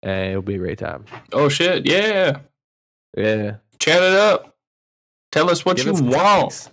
and 0.04 0.30
it'll 0.30 0.42
be 0.42 0.54
a 0.54 0.58
great 0.58 0.78
time. 0.78 1.04
oh 1.32 1.48
shit! 1.48 1.84
Yeah, 1.84 2.38
Yeah. 3.16 3.56
chat 3.80 4.00
it 4.00 4.14
up. 4.14 4.54
Tell 5.32 5.50
us 5.50 5.64
what 5.64 5.76
Give 5.78 5.86
you 5.86 5.92
us 5.94 6.00
want. 6.00 6.14
topics. 6.52 6.70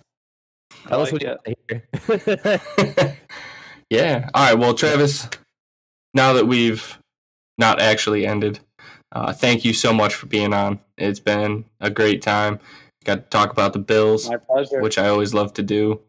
I 0.86 0.88
Tell 0.90 1.02
us 1.02 1.12
like 1.12 1.22
what 1.22 1.40
it. 1.46 1.58
you 1.68 1.80
hear. 2.96 3.16
yeah. 3.90 4.28
All 4.34 4.44
right. 4.46 4.58
Well, 4.58 4.74
Travis, 4.74 5.28
now 6.14 6.32
that 6.34 6.46
we've 6.46 6.98
not 7.58 7.80
actually 7.80 8.26
ended, 8.26 8.60
uh, 9.12 9.32
thank 9.32 9.64
you 9.64 9.72
so 9.72 9.92
much 9.92 10.14
for 10.14 10.26
being 10.26 10.52
on. 10.54 10.80
It's 10.96 11.20
been 11.20 11.64
a 11.80 11.90
great 11.90 12.22
time. 12.22 12.58
Got 13.04 13.14
to 13.16 13.20
talk 13.22 13.50
about 13.50 13.72
the 13.72 13.78
Bills, 13.78 14.28
My 14.28 14.36
pleasure. 14.36 14.80
which 14.80 14.98
I 14.98 15.08
always 15.08 15.32
love 15.34 15.52
to 15.54 15.62
do. 15.62 16.00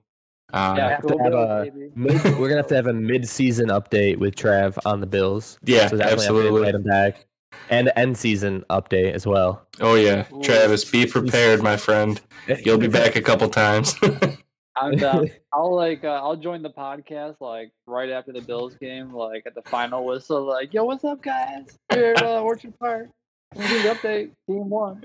Uh, 0.54 0.74
yeah, 0.78 0.90
have 0.90 1.02
to 1.04 1.08
cool 1.08 1.24
have 1.24 1.34
a- 1.34 1.72
Mid, 1.96 2.24
we're 2.38 2.50
gonna 2.50 2.58
have 2.58 2.68
to 2.68 2.76
have 2.76 2.88
a 2.88 2.94
mid-season 2.94 3.70
update 3.70 4.18
with 4.18 4.36
Trav 4.36 4.78
on 4.86 5.00
the 5.00 5.08
Bills. 5.08 5.58
yeah, 5.64 5.88
so 5.88 5.96
definitely 5.96 6.02
have 6.02 6.10
to 6.10 6.14
absolutely. 6.26 6.70
him 6.72 6.84
back, 6.84 7.26
and 7.70 7.90
end-season 7.96 8.66
update 8.70 9.14
as 9.14 9.26
well. 9.26 9.66
Oh 9.80 9.96
yeah, 9.96 10.24
Travis, 10.44 10.84
be 10.84 11.06
prepared, 11.06 11.64
my 11.64 11.78
friend. 11.78 12.20
You'll 12.66 12.78
be 12.80 12.90
back 12.90 13.16
a 13.16 13.22
couple 13.22 13.48
times. 13.48 13.96
I'm 14.76 14.96
down. 14.96 15.30
I'll 15.54 15.76
like 15.76 16.04
uh, 16.04 16.22
I'll 16.24 16.36
join 16.36 16.62
the 16.62 16.70
podcast 16.70 17.36
like 17.42 17.72
right 17.88 18.10
after 18.10 18.32
the 18.32 18.42
Bills 18.42 18.76
game, 18.76 19.14
like 19.14 19.44
at 19.46 19.56
the 19.56 19.62
final 19.64 20.06
whistle, 20.06 20.44
like, 20.44 20.74
yo, 20.74 20.86
what's 20.86 21.04
up 21.04 21.22
guys? 21.22 21.78
Here 21.92 22.02
we're 22.02 22.14
at 22.14 22.24
uh, 22.24 22.42
Orchard 22.42 22.78
Park. 22.80 23.10
We'll 23.56 23.68
the 23.68 23.90
update, 23.90 24.32
team 24.48 24.70
one. 24.70 25.04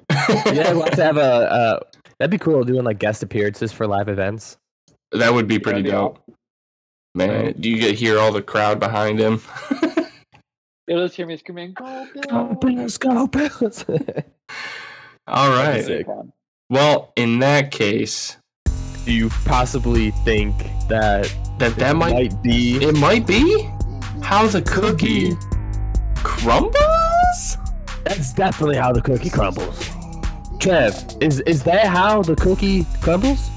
yeah, 0.54 0.72
we'll 0.72 0.84
have 0.84 0.94
to 0.94 1.04
have 1.04 1.16
a. 1.16 1.20
Uh, 1.20 1.80
that'd 2.18 2.30
be 2.30 2.38
cool 2.38 2.62
doing 2.62 2.84
like 2.84 2.98
guest 3.00 3.22
appearances 3.24 3.72
for 3.72 3.86
live 3.88 4.08
events. 4.08 4.56
that 5.12 5.34
would 5.34 5.48
be 5.48 5.58
pretty 5.58 5.82
That'd 5.82 5.84
be 5.84 5.90
dope. 5.90 6.22
Man, 7.16 7.44
Right. 7.46 7.60
do 7.60 7.68
you 7.70 7.78
get 7.80 7.94
hear 7.96 8.18
all 8.18 8.30
the 8.30 8.42
crowd 8.42 8.78
behind 8.78 9.18
him? 9.18 9.40
You'll 10.86 11.04
just 11.04 11.16
hear 11.16 11.26
me 11.26 11.36
screaming, 11.38 11.72
go 11.72 12.06
Go 12.30 12.54
Bills! 12.60 12.98
Bills, 12.98 12.98
go 12.98 13.26
Bills! 13.26 13.84
all 15.26 15.48
right. 15.50 16.06
Well, 16.70 17.12
in 17.16 17.40
that 17.40 17.72
case, 17.72 18.36
Do 19.06 19.12
you 19.12 19.30
possibly 19.44 20.10
think 20.10 20.52
that 20.88 21.32
that 21.58 21.76
that 21.76 21.94
might 21.94 22.12
might 22.12 22.42
be? 22.42 22.82
it 22.84 22.96
might 22.96 23.24
be 23.24 23.70
how 24.20 24.48
the 24.48 24.60
cookie 24.62 25.36
crumbles. 26.16 27.56
That's 28.02 28.32
definitely 28.32 28.74
how 28.74 28.92
the 28.92 29.00
cookie 29.00 29.30
crumbles. 29.30 29.88
Trev, 30.58 31.16
is 31.20 31.38
is 31.42 31.62
that 31.62 31.86
how 31.86 32.20
the 32.22 32.34
cookie 32.34 32.84
crumbles? 33.00 33.48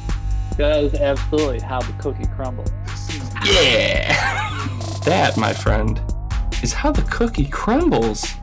That 0.57 0.83
is 0.83 0.93
absolutely 0.93 1.61
how 1.61 1.81
the 1.81 1.93
cookie 1.93 2.27
crumbles. 2.35 2.69
Yeah, 3.43 4.13
that, 5.05 5.33
my 5.35 5.51
friend, 5.51 5.99
is 6.61 6.73
how 6.73 6.91
the 6.91 7.01
cookie 7.01 7.47
crumbles. 7.47 8.35